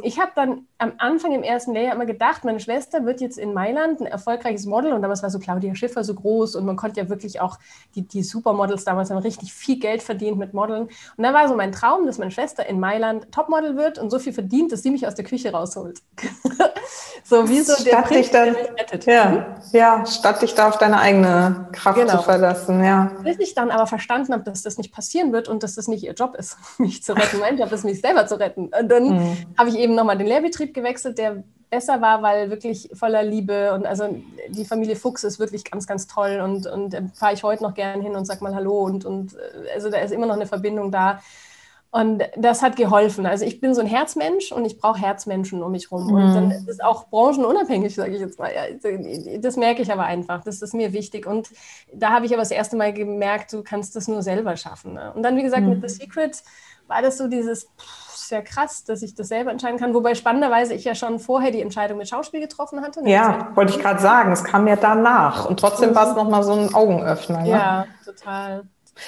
Ich 0.02 0.20
habe 0.20 0.32
dann 0.36 0.68
am 0.78 0.94
Anfang 0.98 1.34
im 1.34 1.44
ersten 1.44 1.74
Lehrjahr 1.74 1.96
immer 1.96 2.06
gedacht, 2.06 2.44
meine 2.44 2.60
Schwester 2.60 3.06
wird 3.06 3.22
jetzt 3.22 3.38
in 3.38 3.54
Mailand 3.54 4.02
ein 4.02 4.08
erfolgreiches 4.08 4.66
Model 4.66 4.94
und 4.94 5.02
damals 5.02 5.22
war 5.22 5.30
so 5.30 5.38
Claudia 5.38 5.76
Schiffer 5.76 6.04
so 6.04 6.14
groß 6.14 6.56
und 6.56 6.66
man 6.66 6.76
konnte 6.76 7.00
ja 7.00 7.10
wirklich 7.10 7.42
auch, 7.42 7.60
die, 7.94 8.02
die 8.02 8.24
Supermodels 8.24 8.86
damals 8.86 9.10
haben 9.10 9.18
richtig 9.18 9.54
viel 9.54 9.80
Geld 9.80 10.02
verdient 10.02 10.38
mit 10.38 10.54
Modeln. 10.54 10.84
Und 11.18 11.24
da 11.24 11.34
war 11.34 11.48
so 11.48 11.56
mein 11.56 11.72
Traum, 11.72 12.06
dass 12.06 12.18
meine 12.18 12.32
Schwester 12.32 12.66
in 12.66 12.80
Mailand 12.80 13.32
Topmodel 13.32 13.76
wird 13.76 14.00
und 14.00 14.10
so 14.10 14.20
viel 14.20 14.34
verdient, 14.34 14.72
dass 14.72 14.82
sie 14.82 14.92
mich 14.92 15.06
aus 15.06 15.16
der 15.16 15.26
Küche 15.26 15.52
rausholt. 15.52 16.02
so 17.24 17.48
wie 17.50 17.62
so 17.62 17.84
der 17.84 17.98
Prinz, 17.98 18.32
dann, 18.32 18.54
der 18.54 18.64
mich 18.64 18.72
rettet. 18.80 19.06
Ja, 19.06 19.26
mhm. 19.26 19.46
ja, 19.72 20.06
statt 20.06 20.42
dich 20.42 20.56
da 20.56 20.70
auf 20.70 20.78
deine 20.78 21.00
eigene 21.00 21.68
Kraft 21.72 22.00
genau. 22.00 22.18
zu 22.18 22.24
verlassen, 22.24 22.84
ja. 22.84 23.12
Bis 23.24 23.40
ich 23.40 23.56
dann 23.56 23.72
aber 23.72 23.88
verstanden 23.88 24.34
habe, 24.34 24.44
dass 24.44 24.64
das 24.64 24.78
nicht 24.78 24.94
passieren 24.94 25.34
wird 25.34 25.48
und 25.48 25.64
dass 25.64 25.76
das 25.76 25.88
nicht 25.88 26.04
ihr 26.04 26.14
Job 26.14 26.36
ist, 26.36 26.58
mich 26.78 27.04
zu 27.04 27.14
retten. 27.14 27.40
Mein 27.40 27.58
Job 27.58 27.72
ist, 27.72 27.84
mich 27.84 28.02
selber 28.02 28.28
zu 28.28 28.40
retten. 28.40 28.72
Und 28.80 28.90
dann 28.90 29.04
mhm. 29.04 29.38
habe 29.58 29.65
ich 29.70 29.78
eben 29.78 29.96
nochmal 29.96 30.18
den 30.18 30.28
Lehrbetrieb 30.28 30.74
gewechselt, 30.74 31.18
der 31.18 31.44
besser 31.70 32.02
war, 32.02 32.22
weil 32.22 32.50
wirklich 32.50 32.90
voller 32.94 33.24
Liebe 33.24 33.74
und 33.74 33.86
also 33.86 34.16
die 34.50 34.66
Familie 34.66 34.96
Fuchs 34.96 35.24
ist 35.24 35.40
wirklich 35.40 35.64
ganz, 35.64 35.88
ganz 35.88 36.08
toll 36.08 36.40
und, 36.44 36.68
und 36.68 36.96
fahre 37.16 37.34
ich 37.34 37.44
heute 37.44 37.64
noch 37.64 37.74
gern 37.74 38.02
hin 38.02 38.16
und 38.16 38.26
sag 38.26 38.42
mal 38.42 38.56
Hallo 38.56 38.80
und, 38.80 39.04
und 39.06 39.34
äh, 39.34 39.74
also 39.74 39.90
da 39.90 39.98
ist 39.98 40.12
immer 40.12 40.26
noch 40.26 40.36
eine 40.36 40.48
Verbindung 40.48 40.92
da. 40.92 41.20
Und 41.92 42.24
das 42.36 42.62
hat 42.62 42.76
geholfen. 42.76 43.26
Also 43.26 43.46
ich 43.46 43.62
bin 43.62 43.74
so 43.74 43.80
ein 43.80 43.88
Herzmensch 43.88 44.52
und 44.52 44.66
ich 44.66 44.78
brauche 44.80 45.00
Herzmenschen 45.00 45.64
um 45.64 45.72
mich 45.72 45.92
herum. 45.92 46.08
Mhm. 46.08 46.14
Und 46.14 46.36
dann 46.36 46.52
ist 46.52 46.68
es 46.68 46.82
auch 46.82 47.08
branchenunabhängig, 47.08 47.96
sage 47.96 48.16
ich 48.16 48.20
jetzt 48.20 48.38
mal. 48.38 48.52
Das 49.40 49.56
merke 49.56 49.82
ich 49.82 49.90
aber 49.90 50.04
einfach. 50.04 50.44
Das 50.44 50.62
ist 50.62 50.74
mir 50.74 50.92
wichtig. 50.92 51.26
Und 51.26 51.48
da 51.94 52.10
habe 52.10 52.26
ich 52.26 52.34
aber 52.34 52.42
das 52.42 52.52
erste 52.52 52.76
Mal 52.76 52.92
gemerkt, 52.92 53.54
du 53.54 53.64
kannst 53.64 53.96
das 53.96 54.10
nur 54.10 54.24
selber 54.24 54.58
schaffen. 54.58 54.96
Ne? 54.96 55.14
Und 55.16 55.24
dann, 55.24 55.38
wie 55.38 55.44
gesagt, 55.44 55.64
mhm. 55.64 55.70
mit 55.80 55.90
The 55.90 55.96
Secret 55.96 56.44
war 56.88 57.02
das 57.02 57.18
so 57.18 57.28
dieses, 57.28 57.66
pff, 57.80 58.06
sehr 58.28 58.42
krass, 58.42 58.84
dass 58.84 59.02
ich 59.02 59.16
das 59.16 59.28
selber 59.28 59.52
entscheiden 59.52 59.80
kann. 59.80 59.94
Wobei 59.94 60.16
spannenderweise 60.16 60.74
ich 60.74 60.84
ja 60.84 60.96
schon 60.96 61.20
vorher 61.20 61.52
die 61.52 61.62
Entscheidung 61.62 61.98
mit 61.98 62.10
Schauspiel 62.10 62.40
getroffen 62.40 62.82
hatte. 62.82 63.02
Ja, 63.06 63.52
wollte 63.56 63.74
ich 63.74 63.80
gerade 63.80 64.02
sagen. 64.02 64.32
Es 64.32 64.44
kam 64.44 64.68
ja 64.68 64.76
danach. 64.76 65.46
Und 65.46 65.60
trotzdem 65.60 65.92
mhm. 65.92 65.96
war 65.96 66.10
es 66.10 66.16
nochmal 66.16 66.44
so 66.44 66.54
ein 66.54 66.74
Augenöffner. 66.74 67.42
Ne? 67.42 67.50
Ja, 67.50 67.86
total. 68.04 68.64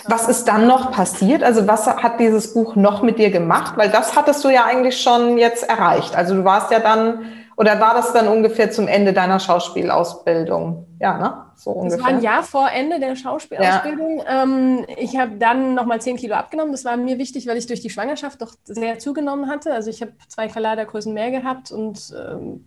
Was 0.05 0.27
ist 0.27 0.45
dann 0.47 0.67
noch 0.67 0.91
passiert? 0.91 1.43
Also 1.43 1.67
was 1.67 1.87
hat 1.87 2.19
dieses 2.19 2.53
Buch 2.53 2.75
noch 2.75 3.01
mit 3.01 3.19
dir 3.19 3.31
gemacht? 3.31 3.77
Weil 3.77 3.89
das 3.89 4.15
hattest 4.15 4.43
du 4.43 4.49
ja 4.49 4.65
eigentlich 4.65 5.01
schon 5.01 5.37
jetzt 5.37 5.67
erreicht. 5.67 6.15
Also 6.15 6.35
du 6.35 6.43
warst 6.43 6.71
ja 6.71 6.79
dann, 6.79 7.25
oder 7.55 7.79
war 7.79 7.93
das 7.93 8.11
dann 8.11 8.27
ungefähr 8.27 8.69
zum 8.69 8.89
Ende 8.89 9.13
deiner 9.13 9.39
Schauspielausbildung? 9.39 10.85
Ja, 10.99 11.17
ne? 11.17 11.45
So 11.55 11.71
ungefähr. 11.71 11.97
Das 11.97 12.05
war 12.05 12.15
ein 12.15 12.21
Jahr 12.23 12.43
vor 12.43 12.69
Ende 12.71 12.99
der 12.99 13.15
Schauspielausbildung. 13.15 14.19
Ja. 14.19 14.43
Ähm, 14.43 14.85
ich 14.97 15.17
habe 15.17 15.35
dann 15.37 15.75
nochmal 15.75 16.01
10 16.01 16.17
Kilo 16.17 16.35
abgenommen. 16.35 16.71
Das 16.71 16.85
war 16.85 16.97
mir 16.97 17.17
wichtig, 17.19 17.47
weil 17.47 17.57
ich 17.57 17.67
durch 17.67 17.81
die 17.81 17.89
Schwangerschaft 17.89 18.41
doch 18.41 18.53
sehr 18.63 18.97
zugenommen 18.97 19.47
hatte. 19.47 19.73
Also 19.73 19.89
ich 19.89 20.01
habe 20.01 20.13
zwei 20.27 20.47
Kleidergrößen 20.47 21.13
mehr 21.13 21.29
gehabt 21.29 21.71
und 21.71 22.13
ähm, 22.17 22.65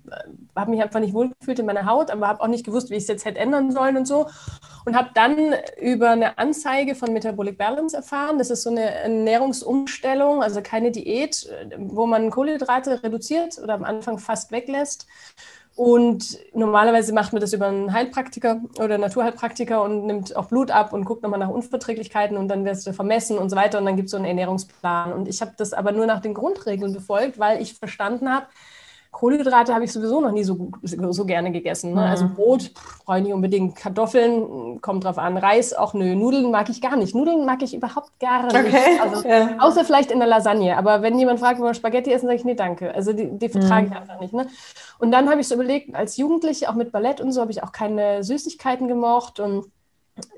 habe 0.54 0.70
mich 0.70 0.82
einfach 0.82 1.00
nicht 1.00 1.14
wohlgefühlt 1.14 1.58
in 1.58 1.66
meiner 1.66 1.86
Haut, 1.86 2.10
aber 2.10 2.28
habe 2.28 2.40
auch 2.40 2.48
nicht 2.48 2.64
gewusst, 2.64 2.90
wie 2.90 2.94
ich 2.94 3.02
es 3.02 3.08
jetzt 3.08 3.24
hätte 3.24 3.40
ändern 3.40 3.72
sollen 3.72 3.96
und 3.96 4.06
so. 4.06 4.26
Und 4.84 4.96
habe 4.96 5.10
dann 5.14 5.54
über 5.80 6.10
eine 6.10 6.38
Anzeige 6.38 6.94
von 6.94 7.12
Metabolic 7.12 7.58
Balance 7.58 7.96
erfahren. 7.96 8.38
Das 8.38 8.50
ist 8.50 8.62
so 8.62 8.70
eine 8.70 8.90
Ernährungsumstellung, 8.90 10.42
also 10.42 10.62
keine 10.62 10.92
Diät, 10.92 11.48
wo 11.78 12.06
man 12.06 12.30
Kohlenhydrate 12.30 13.02
reduziert 13.02 13.58
oder 13.62 13.74
am 13.74 13.84
Anfang 13.84 14.18
fast 14.18 14.52
weglässt 14.52 15.06
und 15.76 16.38
normalerweise 16.52 17.14
macht 17.14 17.32
man 17.32 17.40
das 17.40 17.52
über 17.52 17.68
einen 17.68 17.92
Heilpraktiker 17.92 18.60
oder 18.78 18.98
Naturheilpraktiker 18.98 19.82
und 19.82 20.06
nimmt 20.06 20.36
auch 20.36 20.46
Blut 20.46 20.70
ab 20.70 20.92
und 20.92 21.04
guckt 21.04 21.22
nochmal 21.22 21.38
nach 21.40 21.48
Unverträglichkeiten 21.48 22.36
und 22.36 22.48
dann 22.48 22.64
wirst 22.64 22.86
du 22.86 22.92
vermessen 22.92 23.38
und 23.38 23.50
so 23.50 23.56
weiter 23.56 23.78
und 23.78 23.86
dann 23.86 23.96
gibt 23.96 24.06
es 24.06 24.10
so 24.10 24.16
einen 24.16 24.26
Ernährungsplan. 24.26 25.12
Und 25.12 25.28
ich 25.28 25.40
habe 25.40 25.52
das 25.56 25.72
aber 25.72 25.92
nur 25.92 26.06
nach 26.06 26.20
den 26.20 26.34
Grundregeln 26.34 26.92
befolgt, 26.92 27.38
weil 27.38 27.62
ich 27.62 27.74
verstanden 27.74 28.28
habe, 28.28 28.46
Kohlenhydrate 29.12 29.74
habe 29.74 29.84
ich 29.84 29.92
sowieso 29.92 30.20
noch 30.20 30.30
nie 30.30 30.44
so, 30.44 30.54
gut, 30.54 30.78
so 30.82 31.24
gerne 31.24 31.50
gegessen. 31.50 31.94
Ne? 31.94 32.02
Also 32.02 32.26
mhm. 32.26 32.34
Brot 32.34 32.70
brauche 33.04 33.18
ich 33.18 33.24
nicht 33.24 33.32
unbedingt. 33.32 33.74
Kartoffeln 33.74 34.80
kommt 34.80 35.04
drauf 35.04 35.18
an. 35.18 35.36
Reis 35.36 35.74
auch 35.74 35.94
nö. 35.94 36.14
Nudeln 36.14 36.50
mag 36.50 36.68
ich 36.68 36.80
gar 36.80 36.96
nicht. 36.96 37.14
Nudeln 37.14 37.44
mag 37.44 37.60
ich 37.62 37.74
überhaupt 37.74 38.18
gar 38.20 38.44
nicht. 38.44 38.56
Okay. 38.56 39.00
Also, 39.02 39.28
ja. 39.28 39.56
Außer 39.58 39.84
vielleicht 39.84 40.12
in 40.12 40.20
der 40.20 40.28
Lasagne. 40.28 40.76
Aber 40.76 41.02
wenn 41.02 41.18
jemand 41.18 41.40
fragt, 41.40 41.58
wo 41.58 41.64
wir 41.64 41.74
Spaghetti 41.74 42.12
essen, 42.12 42.26
sage 42.26 42.36
ich, 42.36 42.44
nee, 42.44 42.54
danke. 42.54 42.94
Also 42.94 43.12
die, 43.12 43.36
die 43.36 43.48
vertrage 43.48 43.86
ich 43.86 43.90
mhm. 43.90 43.96
einfach 43.96 44.20
nicht. 44.20 44.32
Ne? 44.32 44.46
Und 44.98 45.10
dann 45.10 45.28
habe 45.28 45.40
ich 45.40 45.48
so 45.48 45.56
überlegt, 45.56 45.94
als 45.94 46.16
Jugendliche, 46.16 46.70
auch 46.70 46.74
mit 46.74 46.92
Ballett 46.92 47.20
und 47.20 47.32
so, 47.32 47.40
habe 47.40 47.50
ich 47.50 47.64
auch 47.64 47.72
keine 47.72 48.22
Süßigkeiten 48.22 48.86
gemocht 48.86 49.40
und 49.40 49.66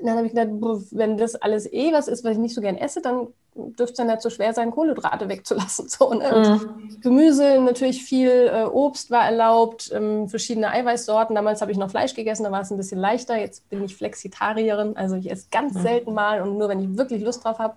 dann 0.02 0.16
habe 0.16 0.26
ich 0.26 0.34
gedacht, 0.34 0.48
wenn 0.92 1.16
das 1.16 1.34
alles 1.34 1.70
eh 1.72 1.92
was 1.92 2.08
ist, 2.08 2.24
was 2.24 2.32
ich 2.32 2.38
nicht 2.38 2.54
so 2.54 2.60
gern 2.60 2.76
esse, 2.76 3.00
dann 3.00 3.28
dürfte 3.54 3.92
es 3.92 3.94
dann 3.94 4.06
nicht 4.06 4.22
so 4.22 4.30
schwer 4.30 4.54
sein, 4.54 4.70
Kohlenhydrate 4.70 5.28
wegzulassen. 5.28 5.88
So, 5.88 6.14
ne? 6.14 6.58
mhm. 6.60 7.00
Gemüse, 7.00 7.60
natürlich 7.60 8.02
viel 8.02 8.50
äh, 8.52 8.64
Obst 8.64 9.10
war 9.10 9.24
erlaubt, 9.24 9.90
ähm, 9.92 10.28
verschiedene 10.28 10.70
Eiweißsorten. 10.70 11.34
Damals 11.34 11.60
habe 11.60 11.70
ich 11.70 11.78
noch 11.78 11.90
Fleisch 11.90 12.14
gegessen, 12.14 12.44
da 12.44 12.50
war 12.50 12.62
es 12.62 12.70
ein 12.70 12.76
bisschen 12.76 12.98
leichter. 12.98 13.36
Jetzt 13.36 13.68
bin 13.68 13.84
ich 13.84 13.94
Flexitarierin, 13.94 14.96
also 14.96 15.16
ich 15.16 15.30
esse 15.30 15.48
ganz 15.50 15.74
mhm. 15.74 15.82
selten 15.82 16.14
mal 16.14 16.40
und 16.40 16.56
nur, 16.56 16.68
wenn 16.68 16.80
ich 16.80 16.96
wirklich 16.96 17.22
Lust 17.22 17.44
drauf 17.44 17.58
habe. 17.58 17.74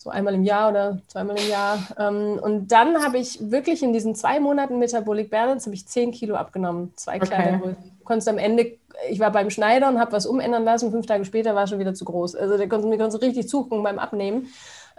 So 0.00 0.10
einmal 0.10 0.34
im 0.34 0.44
Jahr 0.44 0.70
oder 0.70 0.98
zweimal 1.08 1.36
im 1.38 1.48
Jahr. 1.48 1.78
Ähm, 1.98 2.38
und 2.40 2.68
dann 2.68 3.02
habe 3.04 3.18
ich 3.18 3.50
wirklich 3.50 3.82
in 3.82 3.92
diesen 3.92 4.14
zwei 4.14 4.38
Monaten 4.38 4.78
Metabolic 4.78 5.28
Balance 5.28 5.66
habe 5.66 5.74
ich 5.74 5.88
zehn 5.88 6.12
Kilo 6.12 6.36
abgenommen. 6.36 6.92
Zwei 6.94 7.16
okay. 7.16 7.26
kleine 7.26 7.58
Du 7.58 8.04
konntest 8.04 8.28
am 8.28 8.38
Ende 8.38 8.78
ich 9.10 9.20
war 9.20 9.30
beim 9.30 9.50
Schneider 9.50 9.88
und 9.88 9.98
habe 9.98 10.12
was 10.12 10.26
umändern 10.26 10.64
lassen. 10.64 10.90
Fünf 10.90 11.06
Tage 11.06 11.24
später 11.24 11.54
war 11.54 11.66
schon 11.66 11.78
wieder 11.78 11.94
zu 11.94 12.04
groß. 12.04 12.34
Also 12.34 12.56
der 12.56 12.68
konnte 12.68 12.88
mir 12.88 12.98
konnte 12.98 13.20
richtig 13.20 13.48
zugucken 13.48 13.82
beim 13.82 13.98
Abnehmen. 13.98 14.48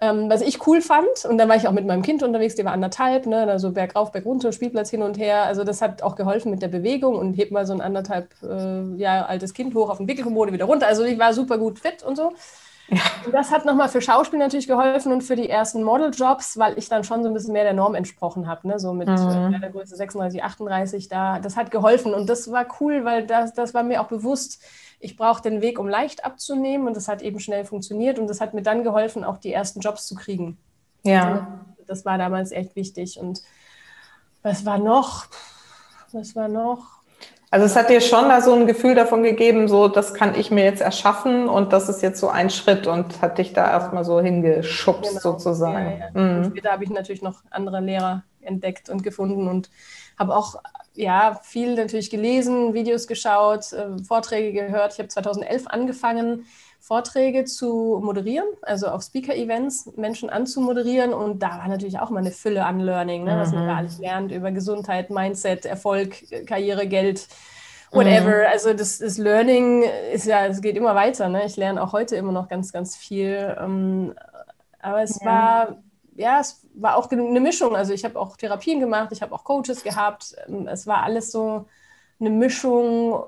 Ähm, 0.01 0.29
was 0.29 0.41
ich 0.41 0.65
cool 0.65 0.81
fand, 0.81 1.25
und 1.27 1.37
dann 1.37 1.49
war 1.49 1.57
ich 1.57 1.67
auch 1.67 1.73
mit 1.73 1.85
meinem 1.85 2.01
Kind 2.01 2.23
unterwegs, 2.23 2.55
die 2.55 2.63
war 2.63 2.71
anderthalb, 2.71 3.25
ne, 3.25 3.43
also 3.47 3.71
bergauf, 3.71 4.11
bergunter, 4.11 4.51
Spielplatz 4.53 4.89
hin 4.89 5.01
und 5.01 5.17
her. 5.17 5.43
Also 5.43 5.63
das 5.63 5.81
hat 5.81 6.03
auch 6.03 6.15
geholfen 6.15 6.51
mit 6.51 6.61
der 6.61 6.69
Bewegung 6.69 7.15
und 7.15 7.33
heb 7.33 7.51
mal 7.51 7.65
so 7.65 7.73
ein 7.73 7.81
anderthalb 7.81 8.29
äh, 8.41 8.95
Jahre 8.95 9.27
altes 9.27 9.53
Kind 9.53 9.75
hoch 9.75 9.89
auf 9.89 9.97
den 9.97 10.07
Wickelkommode 10.07 10.53
wieder 10.53 10.65
runter. 10.65 10.87
Also 10.87 11.03
ich 11.03 11.19
war 11.19 11.33
super 11.33 11.57
gut 11.57 11.79
fit 11.79 12.03
und 12.03 12.15
so. 12.15 12.33
Ja. 12.89 13.01
Und 13.25 13.33
das 13.33 13.51
hat 13.51 13.65
nochmal 13.65 13.89
für 13.89 14.01
Schauspiel 14.01 14.39
natürlich 14.39 14.67
geholfen 14.67 15.11
und 15.11 15.21
für 15.21 15.35
die 15.35 15.49
ersten 15.49 15.83
Modeljobs, 15.83 16.57
weil 16.57 16.77
ich 16.77 16.89
dann 16.89 17.03
schon 17.03 17.21
so 17.21 17.29
ein 17.29 17.33
bisschen 17.33 17.53
mehr 17.53 17.63
der 17.63 17.73
Norm 17.73 17.93
entsprochen 17.93 18.47
habe, 18.47 18.67
ne? 18.67 18.79
so 18.79 18.93
mit 18.93 19.07
mhm. 19.07 19.53
äh, 19.53 19.59
der 19.59 19.69
Größe 19.69 19.95
36, 19.95 20.43
38, 20.43 21.07
da, 21.07 21.39
das 21.39 21.55
hat 21.55 21.71
geholfen 21.71 22.13
und 22.13 22.29
das 22.29 22.51
war 22.51 22.65
cool, 22.79 23.05
weil 23.05 23.27
das, 23.27 23.53
das 23.53 23.73
war 23.73 23.83
mir 23.83 24.01
auch 24.01 24.07
bewusst, 24.07 24.63
ich 24.99 25.15
brauche 25.15 25.41
den 25.41 25.61
Weg, 25.61 25.79
um 25.79 25.87
leicht 25.87 26.25
abzunehmen 26.25 26.87
und 26.87 26.95
das 26.95 27.07
hat 27.07 27.21
eben 27.21 27.39
schnell 27.39 27.63
funktioniert 27.63 28.17
und 28.19 28.27
das 28.27 28.41
hat 28.41 28.53
mir 28.53 28.63
dann 28.63 28.83
geholfen, 28.83 29.23
auch 29.23 29.37
die 29.37 29.53
ersten 29.53 29.79
Jobs 29.81 30.07
zu 30.07 30.15
kriegen. 30.15 30.57
Ja. 31.03 31.23
Also, 31.23 31.45
das 31.87 32.05
war 32.05 32.17
damals 32.17 32.51
echt 32.51 32.75
wichtig 32.75 33.19
und 33.19 33.41
was 34.41 34.65
war 34.65 34.77
noch? 34.77 35.27
Was 36.11 36.35
war 36.35 36.47
noch? 36.47 36.98
Also 37.51 37.65
es 37.65 37.75
hat 37.75 37.89
dir 37.89 37.99
schon 37.99 38.29
da 38.29 38.41
so 38.41 38.53
ein 38.53 38.67
Gefühl 38.67 38.93
davon 38.93 39.23
gegeben, 39.23 39.67
so 39.67 39.87
das 39.87 40.13
kann 40.13 40.35
ich 40.35 40.51
mir 40.51 40.63
jetzt 40.63 40.81
erschaffen 40.81 41.49
und 41.49 41.73
das 41.73 41.89
ist 41.89 42.03
jetzt 42.03 42.19
so 42.19 42.29
ein 42.29 42.51
Schritt 42.51 42.85
und 42.85 43.21
hat 43.23 43.39
dich 43.39 43.53
da 43.53 43.71
erstmal 43.71 44.05
so 44.05 44.19
hingeschubst 44.21 45.09
genau. 45.09 45.21
sozusagen. 45.21 45.99
Ja, 45.99 46.11
ja. 46.13 46.39
Mhm. 46.39 46.45
später 46.45 46.71
habe 46.71 46.83
ich 46.83 46.91
natürlich 46.91 47.23
noch 47.23 47.41
andere 47.49 47.79
Lehrer 47.79 48.23
entdeckt 48.41 48.89
und 48.89 49.03
gefunden 49.03 49.47
und 49.47 49.71
habe 50.17 50.35
auch 50.35 50.61
ja 50.93 51.39
viel 51.43 51.75
natürlich 51.75 52.11
gelesen, 52.11 52.73
Videos 52.73 53.07
geschaut, 53.07 53.73
äh, 53.73 53.97
Vorträge 54.03 54.53
gehört. 54.53 54.93
Ich 54.93 54.99
habe 54.99 55.09
2011 55.09 55.67
angefangen 55.67 56.45
Vorträge 56.79 57.45
zu 57.45 57.99
moderieren, 58.03 58.47
also 58.61 58.87
auf 58.87 59.03
Speaker-Events 59.03 59.91
Menschen 59.97 60.29
anzumoderieren. 60.29 61.13
Und 61.13 61.43
da 61.43 61.57
war 61.59 61.67
natürlich 61.67 61.99
auch 61.99 62.09
mal 62.09 62.19
eine 62.19 62.31
Fülle 62.31 62.65
an 62.65 62.79
Learning, 62.79 63.25
ne, 63.25 63.37
was 63.37 63.51
man 63.51 63.65
da 63.65 63.73
mhm. 63.73 63.77
alles 63.77 63.99
lernt 63.99 64.31
über 64.31 64.51
Gesundheit, 64.51 65.09
Mindset, 65.09 65.65
Erfolg, 65.65 66.15
Karriere, 66.47 66.87
Geld, 66.87 67.27
whatever. 67.91 68.39
Mhm. 68.39 68.51
Also 68.51 68.73
das, 68.73 68.99
das, 68.99 69.17
Learning 69.17 69.83
ist 70.13 70.25
ja, 70.25 70.45
es 70.45 70.61
geht 70.61 70.77
immer 70.77 70.95
weiter. 70.95 71.27
Ne? 71.29 71.45
Ich 71.45 71.57
lerne 71.57 71.83
auch 71.83 71.91
heute 71.91 72.15
immer 72.15 72.31
noch 72.31 72.47
ganz, 72.47 72.71
ganz 72.71 72.95
viel. 72.95 73.55
Ähm, 73.59 74.15
Aber 74.79 75.03
es 75.03 75.19
ja. 75.19 75.25
war, 75.25 75.77
ja, 76.15 76.39
es 76.39 76.65
war 76.73 76.95
auch 76.95 77.11
eine 77.11 77.39
Mischung. 77.41 77.75
Also 77.75 77.93
ich 77.93 78.05
habe 78.05 78.17
auch 78.17 78.37
Therapien 78.37 78.79
gemacht, 78.79 79.09
ich 79.11 79.21
habe 79.21 79.35
auch 79.35 79.43
Coaches 79.43 79.83
gehabt. 79.83 80.35
Ähm, 80.47 80.67
es 80.67 80.87
war 80.87 81.03
alles 81.03 81.31
so 81.31 81.65
eine 82.19 82.29
Mischung 82.29 83.21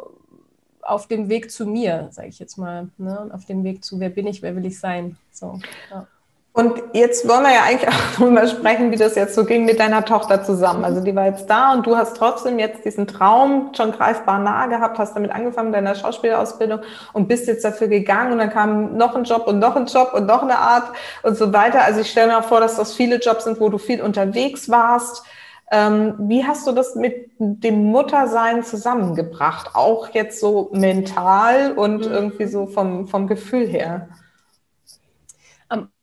auf 0.82 1.08
dem 1.08 1.30
Weg 1.30 1.52
zu 1.52 1.66
mir, 1.66 2.10
sage 2.12 2.28
ich 2.28 2.40
jetzt 2.40 2.58
mal. 2.58 2.90
Ne? 2.98 3.30
Auf 3.34 3.46
dem 3.46 3.64
Weg 3.64 3.84
zu, 3.84 4.00
wer 4.00 4.10
bin 4.10 4.28
ich, 4.28 4.42
wer 4.42 4.56
will 4.56 4.66
ich 4.66 4.80
sein. 4.80 5.18
So, 5.32 5.60
ja. 5.90 6.08
Und 6.54 6.84
jetzt 6.92 7.30
wollen 7.30 7.44
wir 7.44 7.54
ja 7.54 7.64
eigentlich 7.64 7.88
auch 7.88 7.94
darüber 8.20 8.46
sprechen, 8.46 8.92
wie 8.92 8.98
das 8.98 9.16
jetzt 9.16 9.36
so 9.36 9.46
ging 9.46 9.64
mit 9.64 9.80
deiner 9.80 10.04
Tochter 10.04 10.44
zusammen. 10.44 10.84
Also 10.84 11.02
die 11.02 11.16
war 11.16 11.26
jetzt 11.26 11.50
da 11.50 11.72
und 11.72 11.86
du 11.86 11.96
hast 11.96 12.18
trotzdem 12.18 12.60
jetzt 12.60 12.84
diesen 12.84 13.08
Traum 13.08 13.72
schon 13.76 13.94
greifbar 13.94 14.40
nahe 14.40 14.68
gehabt, 14.68 15.00
hast 15.00 15.16
damit 15.16 15.32
angefangen 15.32 15.70
mit 15.70 15.78
deiner 15.78 15.96
Schauspielausbildung 15.96 16.82
und 17.14 17.30
bist 17.30 17.48
jetzt 17.48 17.64
dafür 17.64 17.88
gegangen 17.88 18.34
und 18.34 18.40
dann 18.40 18.50
kam 18.50 18.98
noch 18.98 19.16
ein 19.16 19.24
Job 19.24 19.48
und 19.48 19.60
noch 19.60 19.78
ein 19.78 19.86
Job 19.86 20.12
und 20.14 20.26
noch 20.26 20.44
eine 20.44 20.58
Art 20.58 20.92
und 21.24 21.38
so 21.38 21.54
weiter. 21.54 21.84
Also 21.84 22.02
ich 22.02 22.12
stelle 22.12 22.28
mir 22.28 22.40
auch 22.40 22.44
vor, 22.44 22.60
dass 22.60 22.76
das 22.76 22.94
viele 22.94 23.16
Jobs 23.16 23.46
sind, 23.46 23.62
wo 23.62 23.70
du 23.70 23.78
viel 23.78 24.02
unterwegs 24.02 24.70
warst. 24.70 25.24
Ähm, 25.72 26.16
wie 26.20 26.46
hast 26.46 26.68
du 26.68 26.74
das 26.74 26.96
mit 26.96 27.32
dem 27.40 27.86
Muttersein 27.86 28.64
zusammengebracht? 28.64 29.74
Auch 29.74 30.10
jetzt 30.10 30.40
so 30.40 30.70
mental 30.74 31.72
und 31.74 32.06
mhm. 32.06 32.12
irgendwie 32.12 32.48
so 32.48 32.68
vom, 32.68 33.08
vom 33.08 33.28
Gefühl 33.28 33.68
her? 33.68 34.10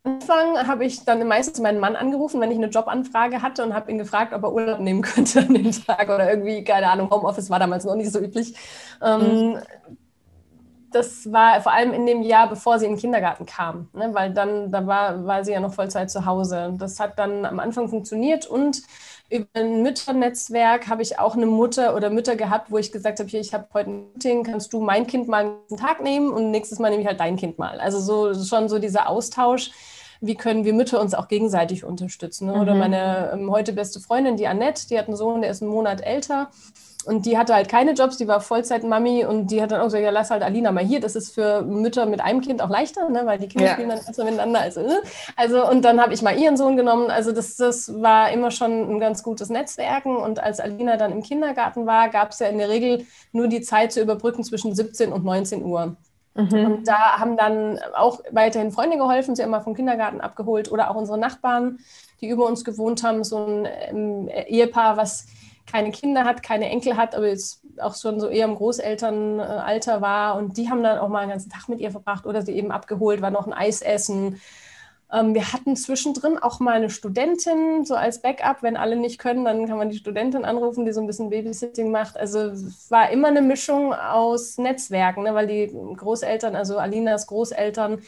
Anfang 0.08 0.66
habe 0.66 0.84
ich 0.84 1.04
dann 1.04 1.26
meistens 1.26 1.60
meinen 1.60 1.80
Mann 1.80 1.96
angerufen, 1.96 2.40
wenn 2.40 2.50
ich 2.50 2.56
eine 2.56 2.68
Jobanfrage 2.68 3.42
hatte 3.42 3.62
und 3.62 3.74
habe 3.74 3.90
ihn 3.90 3.98
gefragt, 3.98 4.32
ob 4.32 4.42
er 4.42 4.52
Urlaub 4.52 4.80
nehmen 4.80 5.02
könnte 5.02 5.40
an 5.40 5.54
den 5.54 5.70
Tag 5.70 6.08
oder 6.08 6.30
irgendwie, 6.30 6.64
keine 6.64 6.90
Ahnung, 6.90 7.10
Homeoffice 7.10 7.50
war 7.50 7.58
damals 7.58 7.84
noch 7.84 7.94
nicht 7.94 8.10
so 8.10 8.18
üblich. 8.18 8.54
Ähm, 9.02 9.50
mhm. 9.50 9.58
das 10.90 11.30
war 11.30 11.60
vor 11.60 11.72
allem 11.72 11.92
in 11.92 12.06
dem 12.06 12.22
Jahr, 12.22 12.48
bevor 12.48 12.78
sie 12.78 12.86
in 12.86 12.92
den 12.92 12.98
Kindergarten 12.98 13.44
kam, 13.44 13.88
ne? 13.92 14.10
weil 14.12 14.32
dann 14.32 14.72
da 14.72 14.86
war, 14.86 15.26
war 15.26 15.44
sie 15.44 15.52
ja 15.52 15.60
noch 15.60 15.74
Vollzeit 15.74 16.10
zu 16.10 16.24
Hause. 16.24 16.74
Das 16.78 16.98
hat 17.00 17.18
dann 17.18 17.44
am 17.44 17.60
Anfang 17.60 17.88
funktioniert 17.88 18.46
und 18.46 18.82
über 19.30 19.46
ein 19.54 19.82
Mütternetzwerk 19.82 20.88
habe 20.88 21.02
ich 21.02 21.18
auch 21.18 21.34
eine 21.34 21.46
Mutter 21.46 21.94
oder 21.94 22.10
Mütter 22.10 22.36
gehabt, 22.36 22.70
wo 22.70 22.78
ich 22.78 22.92
gesagt 22.92 23.18
habe, 23.18 23.28
hier, 23.28 23.40
ich 23.40 23.52
habe 23.52 23.66
heute 23.74 23.90
ein 23.90 24.12
Meeting, 24.12 24.42
kannst 24.42 24.72
du 24.72 24.80
mein 24.80 25.06
Kind 25.06 25.28
mal 25.28 25.52
einen 25.68 25.78
Tag 25.78 26.02
nehmen 26.02 26.30
und 26.30 26.50
nächstes 26.50 26.78
Mal 26.78 26.90
nehme 26.90 27.02
ich 27.02 27.08
halt 27.08 27.20
dein 27.20 27.36
Kind 27.36 27.58
mal. 27.58 27.80
Also 27.80 28.00
so 28.00 28.44
schon 28.44 28.68
so 28.68 28.78
dieser 28.78 29.08
Austausch 29.08 29.70
wie 30.20 30.34
können 30.34 30.64
wir 30.64 30.72
Mütter 30.72 31.00
uns 31.00 31.14
auch 31.14 31.28
gegenseitig 31.28 31.84
unterstützen. 31.84 32.46
Ne? 32.46 32.60
Oder 32.60 32.74
mhm. 32.74 32.80
meine 32.80 33.30
ähm, 33.32 33.50
heute 33.50 33.72
beste 33.72 34.00
Freundin, 34.00 34.36
die 34.36 34.46
Annette, 34.46 34.88
die 34.88 34.98
hat 34.98 35.06
einen 35.06 35.16
Sohn, 35.16 35.42
der 35.42 35.50
ist 35.50 35.62
einen 35.62 35.70
Monat 35.70 36.00
älter. 36.00 36.50
Und 37.08 37.24
die 37.24 37.38
hatte 37.38 37.54
halt 37.54 37.70
keine 37.70 37.92
Jobs, 37.92 38.18
die 38.18 38.28
war 38.28 38.42
Vollzeit-Mami 38.42 39.24
und 39.24 39.46
die 39.46 39.62
hat 39.62 39.72
dann 39.72 39.80
auch 39.80 39.84
gesagt, 39.84 40.04
ja, 40.04 40.10
lass 40.10 40.30
halt 40.30 40.42
Alina 40.42 40.72
mal 40.72 40.84
hier. 40.84 41.00
Das 41.00 41.16
ist 41.16 41.34
für 41.34 41.62
Mütter 41.62 42.04
mit 42.04 42.20
einem 42.20 42.42
Kind 42.42 42.60
auch 42.60 42.68
leichter, 42.68 43.08
ne? 43.08 43.22
weil 43.24 43.38
die 43.38 43.48
Kinder 43.48 43.68
ja. 43.68 43.72
spielen 43.72 43.88
dann 43.88 44.04
besser 44.04 44.24
miteinander. 44.24 44.60
Also, 44.60 44.82
ne? 44.82 45.00
also 45.34 45.66
und 45.66 45.86
dann 45.86 46.02
habe 46.02 46.12
ich 46.12 46.20
mal 46.20 46.38
ihren 46.38 46.58
Sohn 46.58 46.76
genommen. 46.76 47.10
Also 47.10 47.32
das, 47.32 47.56
das 47.56 48.02
war 48.02 48.30
immer 48.30 48.50
schon 48.50 48.96
ein 48.96 49.00
ganz 49.00 49.22
gutes 49.22 49.48
Netzwerken. 49.48 50.18
Und 50.18 50.38
als 50.38 50.60
Alina 50.60 50.98
dann 50.98 51.10
im 51.12 51.22
Kindergarten 51.22 51.86
war, 51.86 52.10
gab 52.10 52.32
es 52.32 52.40
ja 52.40 52.48
in 52.48 52.58
der 52.58 52.68
Regel 52.68 53.06
nur 53.32 53.48
die 53.48 53.62
Zeit 53.62 53.90
zu 53.92 54.02
überbrücken 54.02 54.44
zwischen 54.44 54.74
17 54.74 55.10
und 55.10 55.24
19 55.24 55.64
Uhr. 55.64 55.96
Mhm. 56.34 56.66
Und 56.66 56.88
da 56.88 57.18
haben 57.18 57.38
dann 57.38 57.78
auch 57.96 58.20
weiterhin 58.32 58.70
Freunde 58.70 58.98
geholfen, 58.98 59.34
sie 59.34 59.42
immer 59.42 59.62
vom 59.62 59.72
Kindergarten 59.74 60.20
abgeholt 60.20 60.70
oder 60.70 60.90
auch 60.90 60.94
unsere 60.94 61.16
Nachbarn, 61.16 61.78
die 62.20 62.28
über 62.28 62.44
uns 62.44 62.64
gewohnt 62.64 63.02
haben, 63.02 63.24
so 63.24 63.46
ein 63.46 63.68
ähm, 63.88 64.28
Ehepaar, 64.28 64.98
was 64.98 65.24
keine 65.70 65.90
Kinder 65.90 66.24
hat, 66.24 66.42
keine 66.42 66.68
Enkel 66.68 66.96
hat, 66.96 67.14
aber 67.14 67.28
jetzt 67.28 67.60
auch 67.78 67.96
schon 67.96 68.18
so 68.20 68.28
eher 68.28 68.46
im 68.46 68.56
Großelternalter 68.56 70.00
war. 70.00 70.36
Und 70.36 70.56
die 70.56 70.70
haben 70.70 70.82
dann 70.82 70.98
auch 70.98 71.08
mal 71.08 71.20
einen 71.20 71.30
ganzen 71.30 71.50
Tag 71.50 71.68
mit 71.68 71.80
ihr 71.80 71.90
verbracht 71.90 72.26
oder 72.26 72.42
sie 72.42 72.52
eben 72.52 72.72
abgeholt, 72.72 73.22
war 73.22 73.30
noch 73.30 73.46
ein 73.46 73.52
Eis 73.52 73.82
essen. 73.82 74.40
Ähm, 75.10 75.34
wir 75.34 75.52
hatten 75.52 75.74
zwischendrin 75.74 76.36
auch 76.38 76.60
mal 76.60 76.74
eine 76.74 76.90
Studentin, 76.90 77.84
so 77.84 77.94
als 77.94 78.20
Backup. 78.20 78.62
Wenn 78.62 78.76
alle 78.76 78.96
nicht 78.96 79.18
können, 79.18 79.44
dann 79.44 79.66
kann 79.66 79.78
man 79.78 79.88
die 79.88 79.96
Studentin 79.96 80.44
anrufen, 80.44 80.84
die 80.84 80.92
so 80.92 81.00
ein 81.00 81.06
bisschen 81.06 81.30
Babysitting 81.30 81.90
macht. 81.90 82.18
Also 82.18 82.40
es 82.40 82.90
war 82.90 83.10
immer 83.10 83.28
eine 83.28 83.40
Mischung 83.40 83.94
aus 83.94 84.58
Netzwerken, 84.58 85.22
ne? 85.22 85.34
weil 85.34 85.46
die 85.46 85.72
Großeltern, 85.96 86.54
also 86.54 86.78
Alinas 86.78 87.26
Großeltern, 87.26 88.02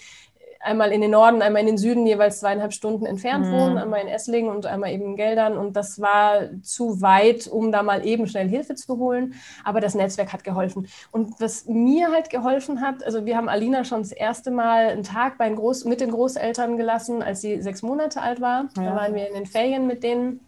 einmal 0.61 0.93
in 0.93 1.01
den 1.01 1.11
Norden, 1.11 1.43
einmal 1.43 1.63
in 1.63 1.67
den 1.67 1.79
Süden, 1.79 2.07
jeweils 2.07 2.41
zweieinhalb 2.41 2.73
Stunden 2.73 3.07
entfernt 3.07 3.47
mhm. 3.47 3.53
wohnen, 3.53 3.79
einmal 3.79 4.03
in 4.03 4.09
Esslingen 4.09 4.55
und 4.55 4.67
einmal 4.67 4.93
eben 4.93 5.05
in 5.05 5.17
Geldern. 5.17 5.57
Und 5.57 5.75
das 5.75 6.01
war 6.01 6.63
zu 6.63 7.01
weit, 7.01 7.47
um 7.47 7.73
da 7.73 7.83
mal 7.83 8.07
eben 8.07 8.27
schnell 8.27 8.49
Hilfe 8.49 8.75
zu 8.75 8.99
holen. 8.99 9.35
Aber 9.65 9.81
das 9.81 9.95
Netzwerk 9.95 10.33
hat 10.33 10.45
geholfen. 10.45 10.87
Und 11.11 11.41
was 11.41 11.67
mir 11.67 12.13
halt 12.13 12.31
geholfen 12.31 12.81
hat, 12.81 13.05
also 13.05 13.25
wir 13.25 13.37
haben 13.37 13.49
Alina 13.49 13.85
schon 13.85 14.03
das 14.03 14.13
erste 14.13 14.51
Mal 14.51 14.89
einen 14.89 15.03
Tag 15.03 15.39
bei 15.39 15.49
den 15.49 15.57
Groß 15.57 15.85
mit 15.87 16.01
den 16.01 16.11
Großeltern 16.11 16.77
gelassen, 16.77 17.23
als 17.23 17.41
sie 17.41 17.61
sechs 17.63 17.83
Monate 17.83 18.21
alt 18.21 18.41
war. 18.41 18.69
Ja. 18.77 18.85
Da 18.85 18.97
waren 18.97 19.15
wir 19.15 19.27
in 19.27 19.35
den 19.35 19.47
Ferien 19.47 19.87
mit 19.87 20.03
denen 20.03 20.41